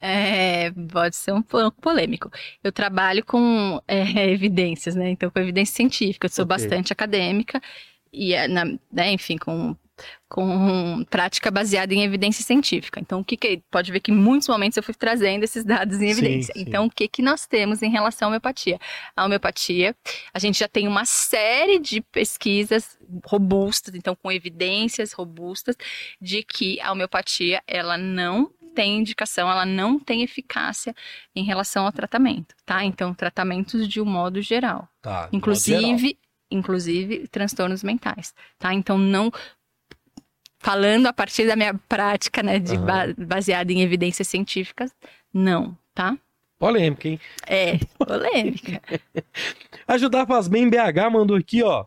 É, 0.00 0.72
pode 0.90 1.14
ser 1.14 1.32
um 1.32 1.42
pouco 1.42 1.80
polêmico. 1.80 2.28
Eu 2.64 2.72
trabalho 2.72 3.24
com 3.24 3.80
é, 3.86 4.28
evidências, 4.30 4.96
né? 4.96 5.10
Então, 5.10 5.30
com 5.30 5.38
evidência 5.38 5.76
científica. 5.76 6.26
Eu 6.26 6.30
sou 6.30 6.44
Ok. 6.44 6.48
bastante 6.56 6.92
acadêmica 6.92 7.60
e, 8.12 8.34
é, 8.34 8.48
na- 8.48 8.64
né, 8.92 9.12
enfim, 9.12 9.38
com, 9.38 9.76
com 10.28 11.04
prática 11.10 11.50
baseada 11.50 11.92
em 11.92 12.02
evidência 12.02 12.42
científica. 12.44 12.98
Então, 13.00 13.20
o 13.20 13.24
que, 13.24 13.36
que 13.36 13.62
pode 13.70 13.92
ver 13.92 14.00
que 14.00 14.10
em 14.10 14.14
muitos 14.14 14.48
momentos 14.48 14.76
eu 14.76 14.82
fui 14.82 14.94
trazendo 14.94 15.44
esses 15.44 15.64
dados 15.64 15.96
em 16.00 16.12
Sim, 16.12 16.24
evidência. 16.24 16.54
sim. 16.54 16.60
Então, 16.62 16.86
o 16.86 16.90
que, 16.90 17.06
que 17.08 17.22
nós 17.22 17.46
temos 17.46 17.82
em 17.82 17.90
relação 17.90 18.26
à 18.26 18.30
homeopatia? 18.30 18.78
A 19.16 19.24
homeopatia, 19.24 19.94
a 20.32 20.38
gente 20.38 20.58
já 20.58 20.68
tem 20.68 20.88
uma 20.88 21.04
série 21.04 21.78
de 21.78 22.00
pesquisas 22.00 22.98
robustas, 23.26 23.94
então 23.94 24.16
com 24.16 24.32
evidências 24.32 25.12
robustas 25.12 25.76
de 26.20 26.42
que 26.42 26.80
a 26.80 26.92
homeopatia 26.92 27.62
ela 27.66 27.98
não 27.98 28.50
tem 28.74 28.98
indicação, 28.98 29.50
ela 29.50 29.66
não 29.66 29.98
tem 29.98 30.22
eficácia 30.22 30.94
em 31.34 31.44
relação 31.44 31.84
ao 31.84 31.92
tratamento, 31.92 32.54
tá? 32.64 32.82
Então, 32.84 33.12
tratamentos 33.14 33.86
de 33.86 34.00
um 34.00 34.04
modo 34.04 34.40
geral, 34.40 34.88
Tá, 35.02 35.28
inclusive, 35.32 36.18
inclusive 36.50 37.28
transtornos 37.28 37.82
mentais, 37.82 38.32
tá? 38.58 38.72
Então, 38.72 38.96
não 38.96 39.30
falando 40.62 41.06
a 41.06 41.12
partir 41.12 41.46
da 41.46 41.56
minha 41.56 41.74
prática, 41.88 42.42
né, 42.42 42.58
de 42.58 42.76
Aham. 42.76 42.86
ba- 42.86 43.14
baseada 43.18 43.72
em 43.72 43.82
evidências 43.82 44.28
científicas, 44.28 44.94
não, 45.34 45.76
tá? 45.94 46.16
Polêmica, 46.58 47.08
hein? 47.08 47.20
É 47.46 47.78
polêmica. 47.98 48.80
Ajudar 49.88 50.26
faz 50.26 50.46
bem 50.46 50.70
BH 50.70 51.10
mandou 51.12 51.36
aqui, 51.36 51.62
ó. 51.62 51.84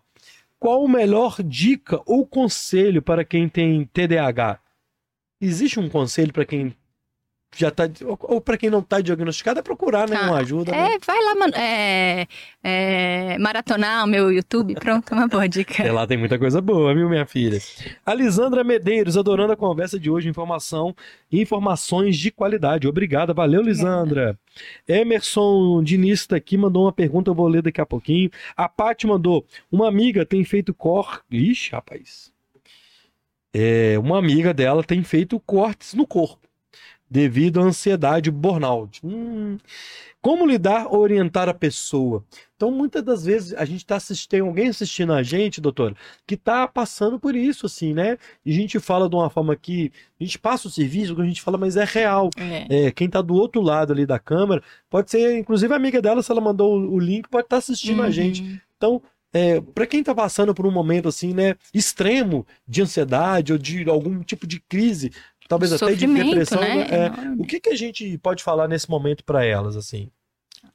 Qual 0.59 0.83
o 0.83 0.87
melhor 0.89 1.41
dica 1.41 2.01
ou 2.05 2.25
conselho 2.27 3.01
para 3.01 3.23
quem 3.23 3.47
tem 3.47 3.85
TDAH? 3.85 4.59
Existe 5.39 5.79
um 5.79 5.89
conselho 5.89 6.33
para 6.33 6.45
quem 6.45 6.75
já 7.55 7.71
tá 7.71 7.89
ou, 8.03 8.17
ou 8.21 8.41
para 8.41 8.57
quem 8.57 8.69
não 8.69 8.81
tá 8.81 8.99
diagnosticado 9.01 9.59
é 9.59 9.63
procurar, 9.63 10.09
né, 10.09 10.17
Tá. 10.17 10.27
uma 10.27 10.37
ajuda, 10.39 10.71
né? 10.71 10.95
É, 10.95 10.99
vai 11.05 11.23
lá, 11.23 11.35
mano, 11.35 11.53
é, 11.55 12.27
é, 12.63 13.37
maratonar 13.39 14.03
o 14.03 14.07
meu 14.07 14.31
YouTube, 14.31 14.75
pronto, 14.75 15.11
é 15.11 15.15
uma 15.15 15.27
boa 15.27 15.47
dica. 15.47 15.83
É, 15.83 15.91
lá 15.91 16.05
tem 16.05 16.17
muita 16.17 16.37
coisa 16.37 16.61
boa, 16.61 16.93
viu, 16.93 17.09
minha 17.09 17.25
filha? 17.25 17.59
Alisandra 18.05 18.63
Medeiros, 18.63 19.17
adorando 19.17 19.53
a 19.53 19.57
conversa 19.57 19.99
de 19.99 20.09
hoje, 20.09 20.27
informação 20.29 20.95
e 21.31 21.41
informações 21.41 22.17
de 22.17 22.31
qualidade. 22.31 22.87
Obrigada, 22.87 23.33
valeu, 23.33 23.61
Lisandra. 23.61 24.37
Emerson 24.87 25.81
Diniz 25.83 26.25
tá 26.27 26.35
aqui, 26.35 26.57
mandou 26.57 26.83
uma 26.83 26.93
pergunta, 26.93 27.29
eu 27.29 27.35
vou 27.35 27.47
ler 27.47 27.61
daqui 27.61 27.81
a 27.81 27.85
pouquinho. 27.85 28.29
A 28.55 28.67
Paty 28.69 29.07
mandou, 29.07 29.45
uma 29.71 29.87
amiga 29.87 30.25
tem 30.25 30.43
feito 30.43 30.73
cor... 30.73 31.21
Ixi, 31.31 31.71
rapaz. 31.71 32.33
É, 33.53 33.97
uma 33.97 34.17
amiga 34.17 34.53
dela 34.53 34.83
tem 34.83 35.01
feito 35.01 35.39
cortes 35.39 35.93
no 35.93 36.05
corpo, 36.05 36.44
devido 37.09 37.59
à 37.59 37.63
ansiedade 37.63 38.31
burnout. 38.31 38.99
Hum, 39.03 39.57
como 40.21 40.45
lidar 40.45 40.87
ou 40.87 41.01
orientar 41.01 41.47
a 41.47 41.53
pessoa? 41.53 42.25
Então, 42.55 42.71
muitas 42.71 43.03
das 43.03 43.25
vezes, 43.25 43.53
a 43.53 43.63
gente 43.63 43.81
está 43.81 43.97
assistindo, 43.97 44.29
tem 44.31 44.39
alguém 44.39 44.69
assistindo 44.69 45.13
a 45.13 45.21
gente, 45.21 45.61
doutora, 45.61 45.95
que 46.25 46.33
está 46.33 46.67
passando 46.67 47.19
por 47.19 47.35
isso, 47.35 47.67
assim, 47.67 47.93
né? 47.93 48.17
E 48.43 48.51
a 48.51 48.55
gente 48.55 48.79
fala 48.79 49.07
de 49.07 49.15
uma 49.15 49.29
forma 49.29 49.55
que 49.55 49.91
a 50.19 50.23
gente 50.23 50.39
passa 50.39 50.67
o 50.67 50.71
serviço, 50.71 51.15
que 51.15 51.21
a 51.21 51.25
gente 51.25 51.43
fala, 51.43 51.59
mas 51.59 51.77
é 51.77 51.85
real. 51.85 52.31
É. 52.37 52.87
É, 52.87 52.91
quem 52.91 53.05
está 53.05 53.21
do 53.21 53.35
outro 53.35 53.61
lado 53.61 53.93
ali 53.93 54.05
da 54.05 54.17
câmera, 54.17 54.63
pode 54.89 55.11
ser, 55.11 55.37
inclusive, 55.37 55.71
a 55.71 55.77
amiga 55.77 56.01
dela, 56.01 56.23
se 56.23 56.31
ela 56.31 56.41
mandou 56.41 56.75
o 56.75 56.99
link, 56.99 57.29
pode 57.29 57.45
estar 57.45 57.57
assistindo 57.57 58.01
a 58.01 58.09
gente. 58.09 58.41
Uhum. 58.41 58.59
Então, 58.77 59.01
é, 59.35 59.59
para 59.59 59.85
quem 59.85 59.99
está 59.99 60.15
passando 60.15 60.55
por 60.55 60.65
um 60.65 60.71
momento 60.71 61.09
assim, 61.09 61.33
né, 61.33 61.55
extremo 61.73 62.47
de 62.65 62.81
ansiedade 62.81 63.51
ou 63.51 63.59
de 63.59 63.89
algum 63.89 64.23
tipo 64.23 64.47
de 64.47 64.61
crise, 64.61 65.11
talvez 65.47 65.73
até 65.73 65.93
de 65.93 66.07
depressão, 66.07 66.61
né? 66.61 66.75
né, 66.75 66.87
é, 66.91 67.11
o 67.37 67.45
que, 67.45 67.59
que 67.59 67.69
a 67.69 67.75
gente 67.75 68.17
pode 68.17 68.43
falar 68.43 68.67
nesse 68.67 68.89
momento 68.89 69.23
para 69.23 69.43
elas, 69.43 69.75
assim? 69.75 70.09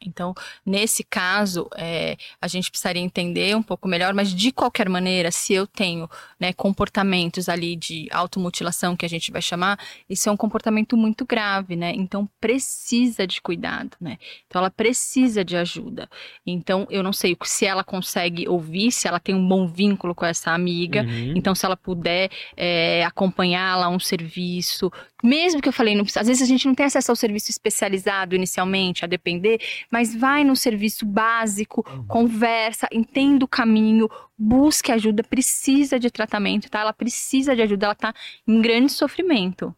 Então, 0.00 0.34
nesse 0.64 1.02
caso, 1.04 1.68
é, 1.76 2.16
a 2.40 2.46
gente 2.48 2.70
precisaria 2.70 3.02
entender 3.02 3.56
um 3.56 3.62
pouco 3.62 3.86
melhor, 3.88 4.14
mas 4.14 4.34
de 4.34 4.52
qualquer 4.52 4.88
maneira, 4.88 5.30
se 5.30 5.52
eu 5.52 5.66
tenho 5.66 6.08
né, 6.38 6.52
comportamentos 6.52 7.48
ali 7.48 7.76
de 7.76 8.08
automutilação, 8.10 8.96
que 8.96 9.06
a 9.06 9.08
gente 9.08 9.30
vai 9.30 9.42
chamar, 9.42 9.78
isso 10.08 10.28
é 10.28 10.32
um 10.32 10.36
comportamento 10.36 10.96
muito 10.96 11.24
grave, 11.26 11.76
né? 11.76 11.92
Então, 11.94 12.28
precisa 12.40 13.26
de 13.26 13.40
cuidado, 13.40 13.96
né? 14.00 14.18
Então, 14.46 14.60
ela 14.60 14.70
precisa 14.70 15.44
de 15.44 15.56
ajuda. 15.56 16.08
Então, 16.46 16.86
eu 16.90 17.02
não 17.02 17.12
sei 17.12 17.36
se 17.44 17.66
ela 17.66 17.84
consegue 17.84 18.48
ouvir, 18.48 18.90
se 18.92 19.06
ela 19.08 19.20
tem 19.20 19.34
um 19.34 19.46
bom 19.46 19.66
vínculo 19.66 20.14
com 20.14 20.24
essa 20.26 20.50
amiga, 20.52 21.02
Uhum. 21.02 21.34
então, 21.36 21.54
se 21.54 21.64
ela 21.64 21.76
puder 21.76 22.30
é, 22.56 23.04
acompanhá-la 23.04 23.86
a 23.86 23.88
um 23.88 24.00
serviço, 24.00 24.90
mesmo 25.22 25.60
que 25.60 25.68
eu 25.68 25.72
falei, 25.72 25.94
não 25.94 26.04
precisa- 26.04 26.20
às 26.20 26.26
vezes 26.26 26.42
a 26.42 26.46
gente 26.46 26.66
não 26.66 26.74
tem 26.74 26.86
acesso 26.86 27.10
ao 27.12 27.16
serviço 27.16 27.50
especializado 27.50 28.34
inicialmente, 28.34 29.04
a 29.04 29.08
depender, 29.08 29.60
mas 29.90 30.14
vai 30.14 30.42
no 30.44 30.56
serviço 30.56 31.06
básico, 31.06 31.84
Uhum. 31.88 32.04
conversa, 32.06 32.88
entenda 32.92 33.44
o 33.44 33.48
caminho, 33.48 34.08
busque 34.36 34.90
ajuda, 34.92 35.22
precisa 35.22 35.98
de 35.98 36.10
tratamento, 36.10 36.68
tá? 36.70 36.80
Ela 36.80 36.92
precisa 36.92 37.54
de 37.54 37.62
ajuda, 37.62 37.86
ela 37.86 37.94
tá 37.94 38.12
em 38.46 38.60
grande 38.60 38.90
sofrimento. 38.92 39.74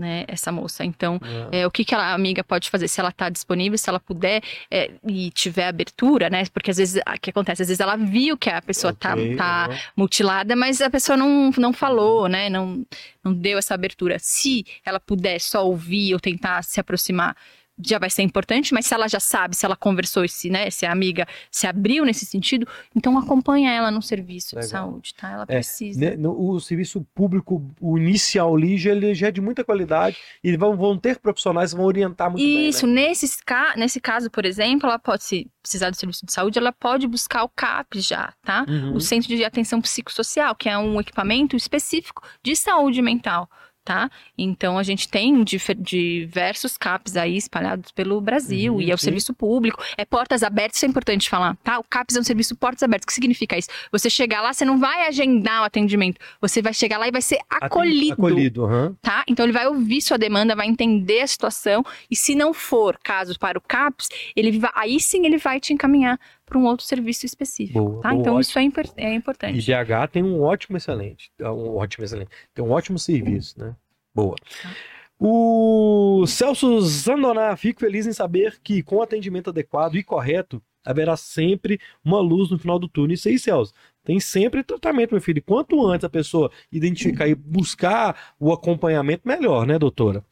né, 0.00 0.24
essa 0.28 0.52
moça. 0.52 0.84
Então, 0.84 1.18
é, 1.50 1.66
o 1.66 1.72
que, 1.72 1.84
que 1.84 1.92
a 1.92 2.14
amiga 2.14 2.44
pode 2.44 2.70
fazer? 2.70 2.86
Se 2.86 3.00
ela 3.00 3.08
está 3.08 3.28
disponível, 3.28 3.76
se 3.76 3.88
ela 3.90 3.98
puder 3.98 4.40
é, 4.70 4.92
e 5.04 5.28
tiver 5.32 5.66
abertura, 5.66 6.30
né? 6.30 6.44
Porque 6.54 6.70
às 6.70 6.76
vezes, 6.76 7.02
o 7.04 7.20
que 7.20 7.30
acontece? 7.30 7.62
Às 7.62 7.68
vezes 7.68 7.80
ela 7.80 7.96
viu 7.96 8.38
que 8.38 8.48
a 8.48 8.62
pessoa 8.62 8.92
está 8.92 9.14
Ok, 9.14 9.34
tá 9.34 9.64
aham. 9.64 9.78
mutilada, 9.96 10.54
mas 10.54 10.80
a 10.80 10.88
pessoa 10.88 11.16
não, 11.16 11.50
não 11.58 11.72
falou, 11.72 12.28
né? 12.28 12.48
Não, 12.48 12.86
não 13.24 13.34
deu 13.34 13.58
essa 13.58 13.74
abertura. 13.74 14.18
Se 14.20 14.64
ela 14.84 15.00
puder 15.00 15.40
só 15.40 15.66
ouvir 15.66 16.14
ou 16.14 16.20
tentar 16.20 16.62
se 16.62 16.78
aproximar, 16.78 17.36
já 17.84 17.98
vai 17.98 18.10
ser 18.10 18.22
importante, 18.22 18.72
mas 18.74 18.86
se 18.86 18.94
ela 18.94 19.08
já 19.08 19.20
sabe, 19.20 19.54
se 19.56 19.64
ela 19.64 19.76
conversou, 19.76 20.24
e 20.24 20.28
se, 20.28 20.50
né, 20.50 20.70
se 20.70 20.84
a 20.86 20.92
amiga 20.92 21.26
se 21.50 21.66
abriu 21.66 22.04
nesse 22.04 22.26
sentido, 22.26 22.66
então 22.94 23.16
acompanha 23.18 23.70
ela 23.72 23.90
no 23.90 24.02
serviço 24.02 24.50
de 24.50 24.54
Legal. 24.56 24.68
saúde, 24.70 25.14
tá? 25.14 25.30
Ela 25.30 25.42
É, 25.42 25.46
precisa. 25.46 26.00
Né, 26.00 26.16
no- 26.16 26.38
O 26.38 26.60
serviço 26.60 27.06
público, 27.14 27.62
o 27.80 27.98
inicial 27.98 28.54
ali, 28.56 28.76
já, 28.78 28.90
ele 28.92 29.14
já 29.14 29.28
é 29.28 29.30
de 29.30 29.40
muita 29.40 29.62
qualidade 29.64 30.16
e 30.42 30.56
vão, 30.56 30.76
vão 30.76 30.96
ter 30.98 31.18
profissionais 31.18 31.70
que 31.72 31.76
vão 31.76 31.86
orientar 31.86 32.30
muito 32.30 32.44
Isso, 32.44 32.86
bem. 32.86 32.94
né? 32.94 33.08
nesses 33.08 33.36
ca... 33.36 33.74
nesse 33.76 34.00
caso, 34.00 34.30
por 34.30 34.44
exemplo, 34.44 34.88
ela 34.88 34.98
pode, 34.98 35.24
se 35.24 35.50
precisar 35.62 35.90
do 35.90 35.96
serviço 35.96 36.24
de 36.24 36.32
saúde, 36.32 36.58
ela 36.58 36.72
pode 36.72 37.06
buscar 37.06 37.44
o 37.44 37.48
CAP 37.48 38.00
já, 38.00 38.32
tá? 38.42 38.64
Uhum. 38.68 38.94
O 38.94 39.00
Centro 39.00 39.28
de 39.28 39.44
Atenção 39.44 39.80
Psicossocial, 39.80 40.54
que 40.54 40.68
é 40.68 40.76
um 40.78 41.00
equipamento 41.00 41.54
específico 41.56 42.22
de 42.42 42.56
saúde 42.56 43.02
mental, 43.02 43.48
tá? 43.88 44.10
Então, 44.36 44.76
a 44.78 44.82
gente 44.82 45.08
tem 45.08 45.42
diversos 45.42 46.76
CAPs 46.76 47.16
aí 47.16 47.38
espalhados 47.38 47.90
pelo 47.90 48.20
Brasil, 48.20 48.74
Uhum, 48.74 48.82
e 48.82 48.90
é 48.90 48.94
o 48.94 48.98
sim. 48.98 49.04
serviço 49.04 49.32
público, 49.32 49.82
é 49.96 50.04
portas 50.04 50.42
abertas, 50.42 50.76
isso 50.76 50.84
é 50.84 50.88
importante 50.90 51.26
falar, 51.30 51.56
tá? 51.64 51.78
O 51.78 51.82
CAPs 51.84 52.14
é 52.14 52.20
um 52.20 52.22
serviço 52.22 52.54
portas 52.54 52.82
abertas, 52.82 53.04
o 53.04 53.06
que 53.06 53.14
significa 53.14 53.56
isso? 53.56 53.70
Você 53.90 54.10
chegar 54.10 54.42
lá, 54.42 54.52
você 54.52 54.62
não 54.62 54.78
vai 54.78 55.06
agendar 55.08 55.62
o 55.62 55.64
atendimento, 55.64 56.20
você 56.38 56.60
vai 56.60 56.74
chegar 56.74 56.98
lá 56.98 57.08
e 57.08 57.10
vai 57.10 57.22
ser 57.22 57.38
acolhido 57.48 58.12
Acolhido, 58.12 58.66
aham. 58.66 58.94
tá? 59.00 59.24
Então 59.26 59.46
ele 59.46 59.54
vai 59.54 59.66
ouvir 59.66 60.02
sua 60.02 60.18
demanda, 60.18 60.54
vai 60.54 60.66
entender 60.66 61.22
a 61.22 61.26
situação 61.26 61.82
e 62.10 62.14
se 62.14 62.34
não 62.34 62.52
for 62.52 62.98
caso 63.02 63.38
para 63.38 63.56
o 63.56 63.60
CAPS, 63.62 64.10
ele 64.36 64.58
vai, 64.58 64.70
aí 64.74 65.00
sim 65.00 65.24
ele 65.24 65.38
vai 65.38 65.58
te 65.60 65.72
encaminhar 65.72 66.20
para 66.48 66.58
um 66.58 66.64
outro 66.64 66.84
serviço 66.84 67.26
específico, 67.26 67.78
Boa, 67.78 68.02
tá? 68.02 68.10
então 68.14 68.34
ótimo. 68.34 68.40
isso 68.40 68.58
é, 68.58 68.62
impor- 68.62 68.84
é 68.96 69.12
E 69.12 69.14
importante. 69.14 69.58
BH 69.60 70.08
tem 70.12 70.22
um 70.22 70.40
ótimo 70.42 70.76
excelente, 70.76 71.30
um 71.40 71.76
ótimo 71.76 72.04
excelente, 72.04 72.30
tem 72.54 72.64
um 72.64 72.70
ótimo 72.70 72.98
serviço, 72.98 73.58
né? 73.58 73.74
Boa. 74.14 74.34
Tá. 74.62 74.70
O 75.20 76.24
Celso 76.26 76.80
Zandoná, 76.80 77.56
fico 77.56 77.80
feliz 77.80 78.06
em 78.06 78.12
saber 78.12 78.58
que 78.62 78.82
com 78.84 79.02
atendimento 79.02 79.50
adequado 79.50 79.96
e 79.96 80.02
correto, 80.04 80.62
haverá 80.84 81.16
sempre 81.16 81.80
uma 82.04 82.20
luz 82.20 82.50
no 82.50 82.58
final 82.58 82.78
do 82.78 82.88
túnel. 82.88 83.14
Isso 83.14 83.28
aí, 83.28 83.36
Celso, 83.38 83.74
tem 84.04 84.20
sempre 84.20 84.62
tratamento, 84.62 85.10
meu 85.10 85.20
filho. 85.20 85.38
E 85.38 85.42
Quanto 85.42 85.84
antes 85.86 86.04
a 86.04 86.08
pessoa 86.08 86.50
identificar 86.70 87.26
e 87.28 87.34
buscar 87.34 88.16
o 88.38 88.52
acompanhamento, 88.52 89.26
melhor, 89.26 89.66
né, 89.66 89.76
doutora? 89.78 90.24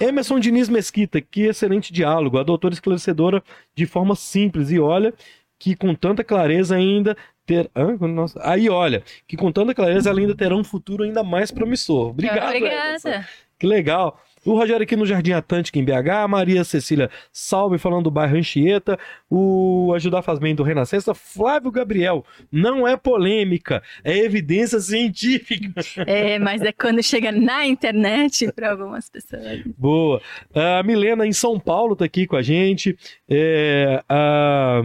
Emerson 0.00 0.40
Diniz 0.40 0.68
Mesquita, 0.68 1.20
que 1.20 1.42
excelente 1.42 1.92
diálogo. 1.92 2.36
A 2.36 2.42
doutora 2.42 2.74
esclarecedora 2.74 3.42
de 3.76 3.86
forma 3.86 4.16
simples. 4.16 4.70
E 4.70 4.78
olha 4.80 5.14
que 5.62 5.76
com 5.76 5.94
tanta 5.94 6.24
clareza 6.24 6.74
ainda 6.74 7.16
ter. 7.46 7.70
Hã? 7.76 7.96
Nossa. 8.08 8.40
Aí, 8.42 8.68
olha, 8.68 9.04
que 9.28 9.36
com 9.36 9.52
tanta 9.52 9.72
clareza 9.72 10.10
ela 10.10 10.18
ainda 10.18 10.34
terá 10.34 10.56
um 10.56 10.64
futuro 10.64 11.04
ainda 11.04 11.22
mais 11.22 11.52
promissor. 11.52 12.10
Obrigado. 12.10 12.48
Obrigada. 12.48 13.28
Que 13.56 13.64
legal. 13.64 14.20
O 14.44 14.56
Rogério 14.56 14.82
aqui 14.82 14.96
no 14.96 15.06
Jardim 15.06 15.30
Atlântico, 15.30 15.78
em 15.78 15.84
BH. 15.84 16.10
A 16.24 16.26
Maria 16.26 16.64
Cecília 16.64 17.08
Salve, 17.32 17.78
falando 17.78 18.02
do 18.02 18.10
bairro 18.10 18.36
Anchieta. 18.36 18.98
O 19.30 19.92
Ajudar 19.94 20.20
Faz 20.22 20.40
Bem 20.40 20.52
do 20.52 20.64
Renascença. 20.64 21.14
Flávio 21.14 21.70
Gabriel. 21.70 22.26
Não 22.50 22.88
é 22.88 22.96
polêmica, 22.96 23.84
é 24.02 24.18
evidência 24.18 24.80
científica. 24.80 25.80
É, 26.04 26.40
mas 26.40 26.60
é 26.60 26.72
quando 26.72 27.00
chega 27.04 27.30
na 27.30 27.64
internet 27.64 28.50
para 28.50 28.72
algumas 28.72 29.08
pessoas. 29.08 29.62
Boa. 29.78 30.20
A 30.52 30.82
Milena 30.82 31.24
em 31.24 31.32
São 31.32 31.60
Paulo 31.60 31.94
tá 31.94 32.04
aqui 32.04 32.26
com 32.26 32.34
a 32.34 32.42
gente. 32.42 32.98
É, 33.30 34.02
a 34.08 34.82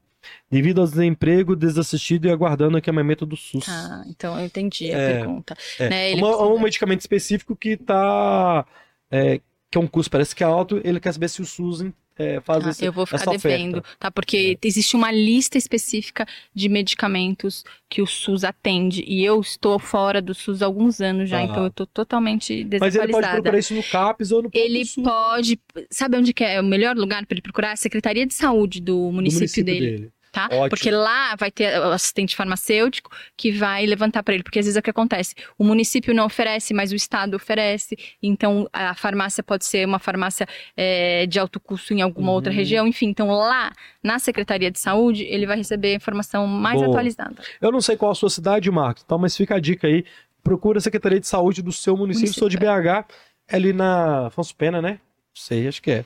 devido 0.51 0.81
ao 0.81 0.87
desemprego, 0.87 1.55
desassistido 1.55 2.27
e 2.27 2.31
aguardando 2.31 2.75
o 2.75 2.77
acamamento 2.77 3.25
do 3.25 3.37
SUS. 3.37 3.65
Ah, 3.69 4.03
então 4.09 4.37
eu 4.37 4.45
entendi 4.45 4.91
a 4.93 4.97
É, 4.97 5.13
pergunta. 5.19 5.55
É, 5.79 5.89
né, 5.89 6.13
uma- 6.15 6.27
precisa- 6.31 6.47
um 6.53 6.59
medicamento 6.59 6.99
específico 6.99 7.55
que 7.55 7.77
tá. 7.77 8.65
é, 9.09 9.39
que 9.71 9.77
é 9.77 9.81
um 9.81 9.87
custo, 9.87 10.09
parece 10.11 10.35
que 10.35 10.43
é 10.43 10.47
alto, 10.47 10.79
ele 10.83 10.99
quer 10.99 11.11
saber 11.13 11.27
se 11.29 11.41
o 11.41 11.45
SUS 11.45 11.85
é, 12.19 12.39
faz 12.41 12.63
Tá, 12.63 12.69
esse, 12.71 12.83
eu 12.85 12.91
vou 12.91 13.05
ficar 13.05 13.17
essa 13.17 13.29
oferta. 13.29 13.47
É. 13.49 13.57
devendo, 13.57 13.83
tá? 13.99 14.09
Porque 14.09 14.57
existe 14.63 14.95
uma 14.95 15.11
lista 15.11 15.57
específica 15.57 16.25
de 16.53 16.67
medicamentos 16.67 17.63
que 17.89 18.01
o 18.01 18.07
SUS 18.07 18.43
atende 18.43 19.03
e 19.05 19.23
eu 19.23 19.39
estou 19.39 19.77
fora 19.77 20.19
do 20.21 20.33
SUS 20.33 20.61
há 20.61 20.65
alguns 20.65 20.99
anos 20.99 21.29
já, 21.29 21.39
Ah. 21.39 21.43
então 21.43 21.63
eu 21.65 21.69
tô 21.69 21.85
totalmente 21.85 22.53
Mas 22.53 22.59
ele 22.59 22.69
desatualizada. 22.79 23.11
pode 23.13 23.33
procurar 23.33 23.59
isso 23.59 23.73
no 23.75 23.83
CAPES 23.83 24.31
ou 24.31 24.41
no 24.43 24.49
Ele 24.53 24.83
pode, 25.03 25.59
sabe 25.91 26.17
onde 26.17 26.33
que 26.33 26.43
é 26.43 26.59
o 26.59 26.63
melhor 26.63 26.95
lugar 26.95 27.23
para 27.25 27.35
ele 27.35 27.41
procurar? 27.41 27.73
A 27.73 27.75
Secretaria 27.77 28.25
de 28.25 28.33
Saúde 28.33 28.81
do 28.81 29.07
do 29.07 29.11
município, 29.11 29.63
dele, 29.63 30.09
tá? 30.37 30.45
Ótimo. 30.51 30.69
Porque 30.69 30.91
lá 30.91 31.35
vai 31.35 31.49
ter 31.49 31.79
o 31.79 31.91
assistente 31.91 32.35
farmacêutico 32.35 33.09
que 33.35 33.51
vai 33.51 33.85
levantar 33.87 34.21
para 34.21 34.35
ele, 34.35 34.43
porque 34.43 34.59
às 34.59 34.65
vezes 34.65 34.77
é 34.77 34.79
o 34.79 34.83
que 34.83 34.89
acontece. 34.91 35.33
O 35.57 35.63
município 35.63 36.13
não 36.13 36.25
oferece, 36.25 36.73
mas 36.75 36.91
o 36.91 36.95
estado 36.95 37.35
oferece. 37.35 37.97
Então 38.21 38.69
a 38.71 38.93
farmácia 38.93 39.41
pode 39.43 39.65
ser 39.65 39.85
uma 39.87 39.97
farmácia 39.97 40.47
é, 40.75 41.25
de 41.25 41.39
alto 41.39 41.59
custo 41.59 41.93
em 41.93 42.01
alguma 42.01 42.27
Uhum. 42.29 42.35
outra 42.35 42.51
região, 42.51 42.85
enfim. 42.87 43.07
Então 43.07 43.29
lá 43.31 43.71
na 44.03 44.19
Secretaria 44.19 44.69
de 44.69 44.79
Saúde 44.79 45.23
ele 45.23 45.47
vai 45.47 45.57
receber 45.57 45.93
a 45.93 45.95
informação 45.95 46.45
mais 46.45 46.81
atualizada. 46.81 47.35
Eu 47.59 47.71
não 47.71 47.81
sei 47.81 47.97
qual 47.97 48.11
a 48.11 48.15
sua 48.15 48.29
cidade, 48.29 48.69
Marcos, 48.69 49.03
tá, 49.03 49.17
mas 49.17 49.35
fica 49.35 49.55
a 49.55 49.59
dica 49.59 49.87
aí. 49.87 50.05
Procura 50.43 50.77
a 50.77 50.81
Secretaria 50.81 51.19
de 51.19 51.27
Saúde 51.27 51.61
do 51.63 51.71
seu 51.71 51.97
município. 51.97 52.27
Município, 52.27 52.39
Sou 52.39 52.49
de 52.49 52.57
BH, 52.57 53.05
é 53.49 53.55
ali 53.55 53.73
na 53.73 54.27
Afonso 54.27 54.55
Pena, 54.55 54.81
né? 54.81 54.99
Sei, 55.33 55.67
acho 55.67 55.81
que 55.81 55.91
é. 55.91 56.05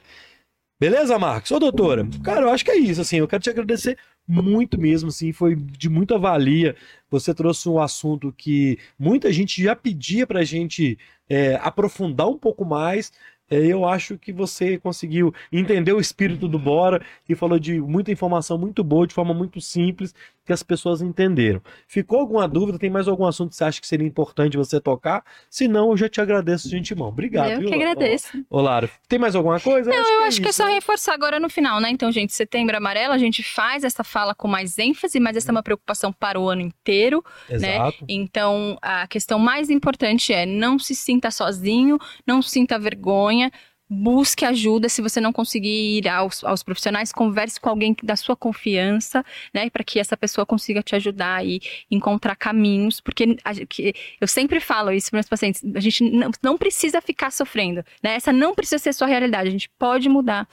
Beleza, 0.80 1.20
Marcos? 1.20 1.52
Ô, 1.52 1.60
doutora, 1.60 2.08
cara, 2.24 2.41
eu 2.41 2.49
acho 2.49 2.66
que 2.66 2.72
é 2.72 2.78
isso, 2.78 3.02
assim, 3.02 3.18
eu 3.18 3.28
quero 3.28 3.44
te 3.44 3.49
agradecer 3.52 3.98
muito 4.27 4.80
mesmo, 4.80 5.10
assim, 5.10 5.31
foi 5.34 5.56
de 5.56 5.89
muita 5.89 6.18
valia. 6.18 6.76
Você 7.10 7.34
trouxe 7.34 7.68
um 7.68 7.80
assunto 7.80 8.31
que 8.31 8.77
muita 8.98 9.31
gente 9.31 9.61
já 9.61 9.76
pedia 9.76 10.26
pra 10.26 10.43
gente 10.43 10.98
é, 11.30 11.56
aprofundar 11.56 12.27
um 12.27 12.38
pouco 12.38 12.64
mais. 12.65 13.11
É, 13.52 13.57
eu 13.57 13.86
acho 13.86 14.18
que 14.18 14.32
você 14.32 14.78
conseguiu 14.78 15.34
entender 15.52 15.91
o 15.91 15.99
espírito 15.99 16.48
do 16.48 16.57
Bora 16.57 17.03
e 17.28 17.36
falou 17.36 17.60
de 17.60 17.80
muita 17.82 18.11
informação 18.11 18.57
muito 18.57 18.84
boa, 18.84 19.06
de 19.06 19.14
forma 19.14 19.34
muito 19.34 19.60
simples, 19.60 20.15
que 20.45 20.52
as 20.53 20.64
pessoas 20.64 21.02
entenderam. 21.02 21.61
Ficou 21.88 22.19
alguma 22.19 22.48
dúvida? 22.48 22.80
Tem 22.80 22.90
mais 22.90 23.07
algum 23.07 23.26
assunto 23.26 23.52
que 23.52 23.56
você 23.56 23.64
acha 23.64 23.80
que 23.80 23.88
seria 23.88 24.07
importante 24.07 24.57
você 24.57 24.80
tocar? 24.80 25.23
Se 25.49 25.68
não, 25.68 25.91
eu 25.91 25.98
já 25.98 26.10
te 26.10 26.19
agradeço 26.19 26.68
de 26.68 26.78
antemão. 26.78 27.10
Obrigado. 27.10 27.52
eu 27.52 27.60
viu, 27.60 27.69
que 27.69 27.76
agradeço. 27.76 28.44
Lara, 28.49 28.90
tem 29.07 29.19
mais 29.19 29.36
alguma 29.36 29.60
coisa? 29.60 29.90
Não, 29.90 29.98
eu 29.98 30.23
acho 30.23 30.41
que 30.41 30.48
é 30.48 30.49
isso, 30.49 30.57
só 30.57 30.68
né? 30.68 30.73
reforçar 30.73 31.14
agora 31.14 31.40
no 31.40 31.49
final, 31.49 31.80
né? 31.80 31.90
Então, 31.90 32.11
gente, 32.11 32.34
setembro 32.34 32.76
amarelo, 32.76 33.14
a 33.14 33.18
gente 33.18 33.44
faz 33.44 33.84
essa 33.84 34.03
fala 34.03 34.34
com 34.34 34.48
mais 34.48 34.78
ênfase, 34.78 35.19
mas 35.19 35.38
essa 35.38 35.52
é 35.52 35.53
uma 35.53 35.64
preocupação 35.64 36.11
para 36.11 36.40
o 36.40 36.49
ano 36.49 36.61
inteiro. 36.61 37.23
né? 37.49 37.76
Exato. 37.76 38.06
Então, 38.10 38.78
a 38.82 39.07
questão 39.07 39.38
mais 39.38 39.69
importante 39.69 40.34
é 40.34 40.45
não 40.45 40.80
se 40.80 40.95
sinta 40.95 41.30
sozinho, 41.30 41.98
não 42.26 42.41
sinta 42.41 42.80
vergonha, 42.80 43.41
обучение– 43.48 43.52
busque 43.94 44.46
ajuda. 44.46 44.88
Se 44.88 45.02
você 45.02 45.20
não 45.20 45.34
conseguir 45.34 45.98
ir 45.98 46.08
aos, 46.08 46.44
aos 46.46 46.64
profissionais, 46.64 47.12
converse 47.12 47.60
com 47.60 47.70
alguém 47.70 47.94
da 48.02 48.16
sua 48.16 48.36
confiança, 48.38 49.24
né? 49.54 49.70
Para 49.70 49.84
que 49.84 50.00
essa 50.00 50.16
pessoa 50.16 50.46
consiga 50.46 50.82
te 50.82 50.96
ajudar 50.96 51.46
e 51.46 51.60
encontrar 51.92 52.36
caminhos. 52.38 53.02
Porque 53.02 53.38
a, 53.44 53.54
que, 53.66 53.94
eu 54.22 54.28
sempre 54.28 54.62
falo 54.62 54.92
isso 54.92 55.10
para 55.12 55.18
meus 55.18 55.28
pacientes: 55.28 55.62
a 55.76 55.80
gente 55.82 56.04
não, 56.10 56.32
não 56.42 56.58
precisa 56.58 57.02
ficar 57.02 57.32
sofrendo, 57.32 57.84
né? 58.02 58.16
Essa 58.16 58.32
não 58.32 58.56
precisa 58.56 58.78
ser 58.80 58.94
sua 58.94 59.08
realidade. 59.08 59.50
A 59.50 59.52
gente 59.52 59.70
pode 59.78 60.08
mudar 60.08 60.48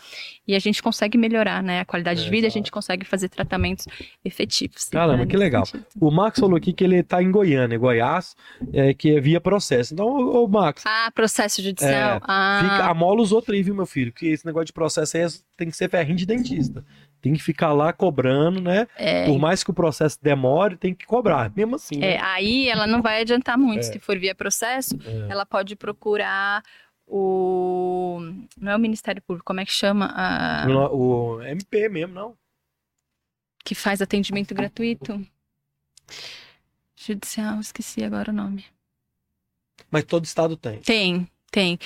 e 0.46 0.56
a 0.56 0.58
gente 0.58 0.82
consegue 0.82 1.16
melhorar, 1.16 1.62
né? 1.62 1.80
A 1.80 1.84
qualidade 1.84 2.20
É, 2.20 2.24
de 2.24 2.30
vida, 2.30 2.46
a 2.46 2.48
exato. 2.48 2.58
gente 2.58 2.72
consegue 2.72 3.04
fazer 3.06 3.28
tratamentos 3.28 3.86
efetivos. 4.24 4.88
Caramba, 4.88 5.18
né, 5.18 5.26
que 5.26 5.36
legal. 5.36 5.64
sentido. 5.64 5.86
O 6.00 6.10
Max 6.10 6.40
falou 6.40 6.56
aqui 6.56 6.72
que 6.72 6.82
ele 6.82 7.02
tá 7.02 7.22
em 7.22 7.30
Goiânia, 7.30 7.78
Goiás, 7.78 8.34
é, 8.72 8.92
que 8.94 9.16
é 9.16 9.20
via 9.20 9.40
processo. 9.40 9.94
Então, 9.94 10.06
ô, 10.06 10.44
ô, 10.44 10.48
Max, 10.48 10.82
Ah, 10.86 11.10
processo 11.14 11.62
judicial. 11.62 12.16
É, 12.16 12.20
ah, 12.22 12.60
fica, 12.62 12.86
amola 12.90 13.27
os 13.28 13.32
outros 13.32 13.54
aí, 13.56 13.62
viu, 13.62 13.74
meu 13.74 13.86
filho? 13.86 14.12
Que 14.12 14.26
esse 14.28 14.44
negócio 14.46 14.66
de 14.66 14.72
processo 14.72 15.16
aí 15.16 15.22
é- 15.24 15.28
tem 15.56 15.70
que 15.70 15.76
ser 15.76 15.88
ferrinho 15.90 16.16
de 16.16 16.26
dentista. 16.26 16.84
Tem 17.20 17.32
que 17.32 17.42
ficar 17.42 17.72
lá 17.72 17.92
cobrando, 17.92 18.60
né? 18.60 18.86
é, 18.96 19.26
Por 19.26 19.38
mais 19.38 19.62
que 19.64 19.70
o 19.70 19.74
processo 19.74 20.18
demore, 20.22 20.76
tem 20.76 20.94
que 20.94 21.04
cobrar. 21.06 21.50
Mesmo 21.54 21.76
assim, 21.76 21.96
É, 21.96 22.16
né? 22.16 22.20
aí 22.22 22.68
ela 22.68 22.86
não 22.86 23.02
vai 23.02 23.20
adiantar 23.20 23.58
muito. 23.58 23.80
É. 23.80 23.82
Se 23.82 23.98
for 23.98 24.18
via 24.18 24.34
processo, 24.34 24.96
É. 25.04 25.26
ela 25.32 25.44
pode 25.46 25.74
procurar 25.76 26.62
o. 27.06 28.20
Não 28.60 28.72
é 28.72 28.76
o 28.76 28.78
Ministério 28.78 29.20
Público, 29.22 29.44
como 29.46 29.60
é 29.60 29.64
que 29.64 29.72
chama? 29.72 30.06
A... 30.14 30.66
O, 30.92 31.36
o 31.36 31.42
MP 31.42 31.88
mesmo, 31.88 32.14
não. 32.14 32.36
Que 33.64 33.74
faz 33.74 34.00
atendimento 34.00 34.54
gratuito. 34.54 35.20
Judicial, 36.96 37.60
esqueci 37.60 38.02
agora 38.02 38.30
o 38.30 38.34
nome. 38.34 38.64
Mas 39.90 40.04
todo 40.04 40.24
estado 40.24 40.56
tem. 40.56 40.78
Tem, 40.80 41.28
tem. 41.50 41.78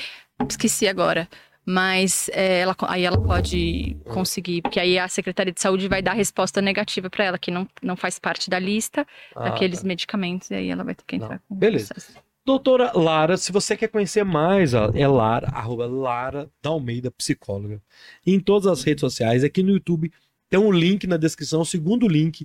Esqueci 0.49 0.87
agora. 0.89 1.29
Mas 1.65 2.29
é, 2.33 2.61
ela, 2.61 2.75
aí 2.89 3.05
ela 3.05 3.21
pode 3.23 3.97
conseguir, 4.07 4.63
porque 4.63 4.81
aí 4.81 4.99
a 4.99 5.07
Secretaria 5.07 5.53
de 5.53 5.61
Saúde 5.61 5.87
vai 5.87 6.03
dar 6.03 6.13
resposta 6.13 6.61
negativa 6.61 7.09
para 7.09 7.25
ela, 7.25 7.39
que 7.39 7.53
não, 7.53 7.69
não 7.81 7.95
faz 7.95 8.19
parte 8.19 8.51
da 8.51 8.59
lista 8.59 9.07
Ah, 9.35 9.45
daqueles 9.45 9.81
tá. 9.81 9.87
medicamentos, 9.87 10.51
e 10.51 10.55
aí 10.55 10.71
ela 10.71 10.83
vai 10.83 10.95
ter 10.95 11.05
que 11.07 11.19
Não. 11.19 11.27
entrar 11.27 11.41
com 11.49 11.55
Beleza. 11.55 11.95
processo. 11.95 12.19
Doutora 12.45 12.91
Lara, 12.99 13.37
se 13.37 13.53
você 13.53 13.77
quer 13.77 13.87
conhecer 13.87 14.25
mais, 14.25 14.75
é 14.75 15.07
Lara, 15.07 15.47
arroba 15.51 15.87
Lara 15.87 16.51
da 16.61 16.71
Almeida 16.71 17.09
Psicóloga. 17.13 17.81
Em 18.27 18.41
todas 18.41 18.67
as 18.67 18.83
redes 18.83 19.01
sociais, 19.01 19.45
aqui 19.45 19.63
no 19.63 19.71
YouTube 19.71 20.11
tem 20.51 20.59
um 20.59 20.73
link 20.73 21.07
na 21.07 21.17
descrição, 21.17 21.61
o 21.61 21.65
segundo 21.65 22.09
link. 22.09 22.45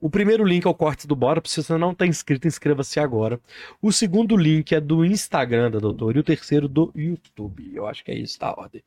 O 0.00 0.10
primeiro 0.10 0.44
link 0.44 0.66
é 0.66 0.68
o 0.68 0.74
corte 0.74 1.06
do 1.06 1.16
Bora, 1.16 1.40
se 1.44 1.62
você 1.62 1.78
não 1.78 1.92
está 1.92 2.06
inscrito, 2.06 2.46
inscreva-se 2.46 3.00
agora. 3.00 3.40
O 3.80 3.90
segundo 3.90 4.36
link 4.36 4.74
é 4.74 4.80
do 4.80 5.04
Instagram 5.04 5.70
da 5.70 5.78
doutora 5.78 6.18
e 6.18 6.20
o 6.20 6.24
terceiro 6.24 6.68
do 6.68 6.92
YouTube. 6.94 7.70
Eu 7.74 7.86
acho 7.86 8.04
que 8.04 8.10
é 8.10 8.14
isso, 8.14 8.38
tá? 8.38 8.52
Ordem. 8.56 8.82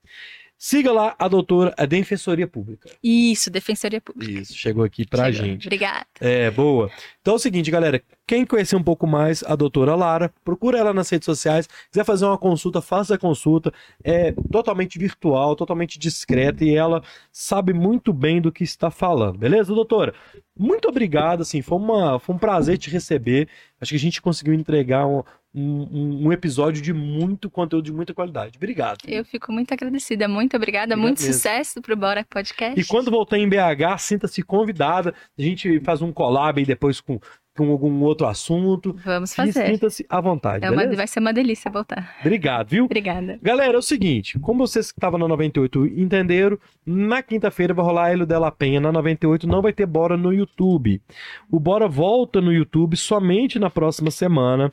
Siga 0.60 0.92
lá 0.92 1.16
a 1.20 1.28
doutora, 1.28 1.74
a 1.78 1.86
Defensoria 1.86 2.48
Pública. 2.48 2.90
Isso, 3.04 3.52
Defensoria 3.52 4.02
Pública. 4.02 4.42
Isso, 4.42 4.56
chegou 4.56 4.84
aqui 4.84 5.06
pra 5.06 5.32
Chegou. 5.32 5.48
gente. 5.48 5.68
Obrigada. 5.68 6.08
É, 6.20 6.50
boa. 6.50 6.90
Então 7.22 7.34
é 7.34 7.38
o 7.38 7.40
seguinte, 7.40 7.70
galera. 7.70 8.02
Quem 8.26 8.46
conhecer 8.46 8.76
um 8.76 8.84
pouco 8.84 9.06
mais 9.08 9.44
a 9.44 9.56
doutora 9.56 9.96
Lara, 9.96 10.34
procura 10.44 10.80
ela 10.80 10.94
nas 10.94 11.10
redes 11.10 11.26
sociais. 11.26 11.70
Quiser 11.92 12.04
fazer 12.04 12.26
uma 12.26 12.38
consulta, 12.38 12.82
faça 12.82 13.16
a 13.16 13.18
consulta. 13.18 13.72
É 14.04 14.34
totalmente 14.52 14.98
virtual, 15.00 15.56
totalmente 15.56 15.98
discreta 16.00 16.66
e 16.66 16.74
ela 16.76 17.04
sabe 17.32 17.72
muito 17.72 18.12
bem 18.12 18.42
do 18.42 18.52
que 18.52 18.64
está 18.64 18.90
falando. 18.90 19.38
Beleza, 19.38 19.74
doutora? 19.74 20.14
Muito 20.58 20.90
obrigado, 20.90 21.42
assim, 21.42 21.62
foi, 21.62 21.78
uma, 21.78 22.20
foi 22.20 22.34
um 22.36 22.40
prazer 22.40 22.80
te 22.80 22.90
receber. 22.90 23.48
Acho 23.80 23.92
que 23.92 23.96
a 23.96 24.00
gente 24.00 24.22
conseguiu 24.22 24.56
entregar 24.56 25.06
um, 25.06 25.22
um, 25.54 26.28
um 26.28 26.32
episódio 26.32 26.82
de 26.82 26.94
muito 26.94 27.50
conteúdo, 27.50 27.86
de 27.86 27.94
muita 27.94 28.14
qualidade. 28.14 28.58
Obrigado. 28.58 29.00
Eu 29.08 29.26
fico 29.26 29.52
muito 29.52 29.74
agradecida. 29.74 30.28
Muito 30.28 30.56
obrigada. 30.56 30.94
Obrigado 30.94 31.02
muito 31.02 31.22
mesmo. 31.22 31.34
sucesso 31.34 31.82
pro 31.82 31.96
Bora 31.96 32.26
Podcast. 32.30 32.80
E 32.80 32.86
quando 32.86 33.10
voltar 33.10 33.38
em 33.38 33.48
BH, 33.50 33.98
sinta-se 34.00 34.44
convidada. 34.44 35.14
A 35.38 35.42
gente 35.42 35.80
faz 35.82 36.02
um 36.02 36.12
collab 36.12 36.60
aí 36.60 36.66
depois 36.66 37.02
com, 37.02 37.20
com 37.58 37.72
algum 37.72 38.02
outro 38.04 38.28
assunto. 38.28 38.96
Vamos 39.04 39.34
fazer. 39.34 39.68
Sinta-se 39.68 40.06
à 40.08 40.22
vontade, 40.22 40.64
É 40.64 40.70
uma, 40.70 40.88
vai 40.96 41.08
ser 41.08 41.20
uma 41.20 41.34
delícia 41.34 41.72
voltar. 41.72 42.16
Obrigado, 42.22 42.70
viu? 42.70 42.86
Obrigada. 42.86 43.40
Galera, 43.42 43.74
é 43.74 43.78
o 43.78 43.82
seguinte, 43.82 44.38
como 44.40 44.66
vocês 44.66 44.92
que 44.92 45.00
estavam 45.00 45.20
na 45.20 45.28
98 45.28 45.88
entenderam, 45.88 46.58
na 46.86 47.24
quinta-feira 47.24 47.74
vai 47.74 47.84
rolar 47.84 48.12
Hélio 48.12 48.26
Della 48.26 48.52
Penha 48.52 48.80
na 48.80 48.92
98, 48.92 49.48
não 49.48 49.62
vai 49.62 49.74
ter 49.74 49.88
Bora 49.88 50.16
no 50.16 50.32
YouTube. 50.32 51.02
O 51.50 51.60
Bora 51.60 51.88
volta 51.88 52.40
no 52.40 52.54
YouTube 52.54 52.96
somente 52.96 53.58
na 53.58 53.70
próxima 53.70 54.12
semana, 54.12 54.72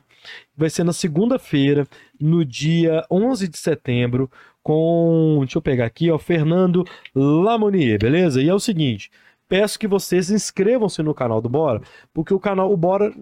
vai 0.55 0.69
ser 0.69 0.83
na 0.83 0.93
segunda-feira, 0.93 1.87
no 2.19 2.45
dia 2.45 3.03
11 3.09 3.47
de 3.47 3.57
setembro, 3.57 4.29
com, 4.61 5.37
deixa 5.41 5.57
eu 5.57 5.61
pegar 5.61 5.85
aqui, 5.85 6.09
ó, 6.09 6.17
Fernando 6.17 6.85
Lamonier, 7.13 7.99
beleza? 7.99 8.41
E 8.41 8.49
é 8.49 8.53
o 8.53 8.59
seguinte, 8.59 9.11
peço 9.47 9.79
que 9.79 9.87
vocês 9.87 10.29
inscrevam-se 10.29 11.01
no 11.03 11.13
canal 11.13 11.41
do 11.41 11.47
Bora, 11.49 11.81
porque 12.13 12.33
o 12.33 12.39
canal, 12.39 12.71
o 12.71 12.77
Bora 12.77 13.13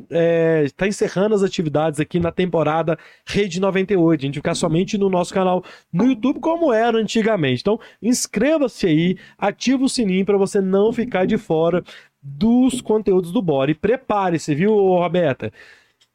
está 0.64 0.88
encerrando 0.88 1.36
as 1.36 1.44
atividades 1.44 2.00
aqui 2.00 2.20
na 2.20 2.32
temporada 2.32 2.98
Rede 3.26 3.60
98. 3.60 4.22
A 4.22 4.26
gente 4.26 4.36
ficar 4.36 4.56
somente 4.56 4.98
no 4.98 5.10
nosso 5.10 5.34
canal 5.34 5.64
no 5.92 6.06
YouTube, 6.06 6.40
como 6.40 6.72
era 6.72 6.98
antigamente. 6.98 7.62
Então, 7.62 7.80
inscreva-se 8.02 8.88
aí, 8.88 9.18
ativa 9.38 9.84
o 9.84 9.90
sininho 9.90 10.26
para 10.26 10.38
você 10.38 10.62
não 10.62 10.94
ficar 10.94 11.26
de 11.26 11.38
fora 11.38 11.84
dos 12.22 12.82
conteúdos 12.82 13.32
do 13.32 13.42
Bora. 13.42 13.72
E 13.72 13.76
prepare-se, 13.76 14.56
viu, 14.56 14.74
Roberta? 14.74 15.52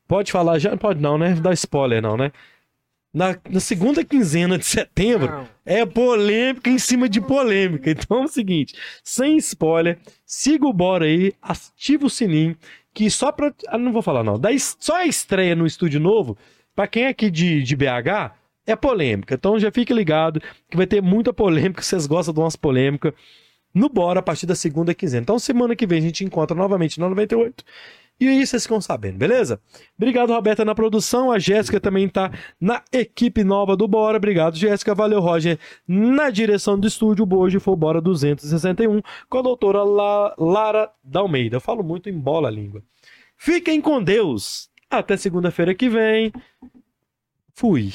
Pode 0.06 0.32
falar 0.32 0.58
já? 0.58 0.74
Pode 0.76 1.02
não, 1.02 1.18
né? 1.18 1.34
Dá 1.34 1.52
spoiler, 1.52 2.00
não, 2.00 2.16
né? 2.16 2.32
Na, 3.12 3.36
na 3.48 3.58
segunda 3.58 4.04
quinzena 4.04 4.58
de 4.58 4.66
setembro, 4.66 5.48
é 5.64 5.84
polêmica 5.86 6.68
em 6.68 6.78
cima 6.78 7.08
de 7.08 7.20
polêmica. 7.20 7.90
Então 7.90 8.22
é 8.22 8.24
o 8.24 8.28
seguinte, 8.28 8.74
sem 9.02 9.36
spoiler, 9.38 9.98
siga 10.26 10.66
o 10.66 10.72
Bora 10.72 11.06
aí, 11.06 11.32
ativa 11.40 12.06
o 12.06 12.10
sininho, 12.10 12.56
que 12.92 13.10
só 13.10 13.32
pra... 13.32 13.52
Ah, 13.68 13.78
não 13.78 13.92
vou 13.92 14.02
falar 14.02 14.22
não, 14.22 14.38
da, 14.38 14.50
só 14.58 14.96
a 14.96 15.06
estreia 15.06 15.56
no 15.56 15.66
estúdio 15.66 15.98
novo, 15.98 16.36
pra 16.76 16.86
quem 16.86 17.04
é 17.04 17.08
aqui 17.08 17.30
de, 17.30 17.62
de 17.62 17.76
BH, 17.76 18.32
é 18.66 18.76
polêmica. 18.76 19.34
Então 19.34 19.58
já 19.58 19.72
fique 19.72 19.92
ligado 19.92 20.40
que 20.70 20.76
vai 20.76 20.86
ter 20.86 21.02
muita 21.02 21.32
polêmica, 21.32 21.82
vocês 21.82 22.06
gostam 22.06 22.34
de 22.34 22.40
umas 22.40 22.56
polêmicas, 22.56 23.14
no 23.72 23.88
Bora 23.88 24.20
a 24.20 24.22
partir 24.22 24.46
da 24.46 24.54
segunda 24.54 24.94
quinzena. 24.94 25.22
Então 25.22 25.38
semana 25.38 25.74
que 25.74 25.86
vem 25.86 25.98
a 25.98 26.02
gente 26.02 26.24
encontra 26.24 26.54
novamente 26.56 27.00
na 27.00 27.08
98. 27.08 27.64
E 28.20 28.26
aí 28.26 28.44
vocês 28.44 28.64
ficam 28.64 28.80
sabendo, 28.80 29.16
beleza? 29.16 29.60
Obrigado, 29.96 30.32
Roberta, 30.32 30.64
na 30.64 30.74
produção. 30.74 31.30
A 31.30 31.38
Jéssica 31.38 31.78
também 31.78 32.08
tá 32.08 32.32
na 32.60 32.82
equipe 32.92 33.44
nova 33.44 33.76
do 33.76 33.86
Bora. 33.86 34.16
Obrigado, 34.16 34.56
Jéssica. 34.56 34.92
Valeu, 34.94 35.20
Roger. 35.20 35.56
Na 35.86 36.28
direção 36.28 36.78
do 36.78 36.88
estúdio, 36.88 37.26
hoje 37.32 37.60
foi 37.60 37.74
o 37.74 37.76
Bora 37.76 38.00
261 38.00 39.00
com 39.28 39.38
a 39.38 39.42
doutora 39.42 39.84
La- 39.84 40.34
Lara 40.36 40.90
Dalmeida. 41.04 41.56
Eu 41.56 41.60
falo 41.60 41.84
muito 41.84 42.08
em 42.10 42.18
bola 42.18 42.48
a 42.48 42.50
língua. 42.50 42.82
Fiquem 43.36 43.80
com 43.80 44.02
Deus. 44.02 44.68
Até 44.90 45.16
segunda-feira 45.16 45.72
que 45.74 45.88
vem. 45.88 46.32
Fui. 47.54 47.92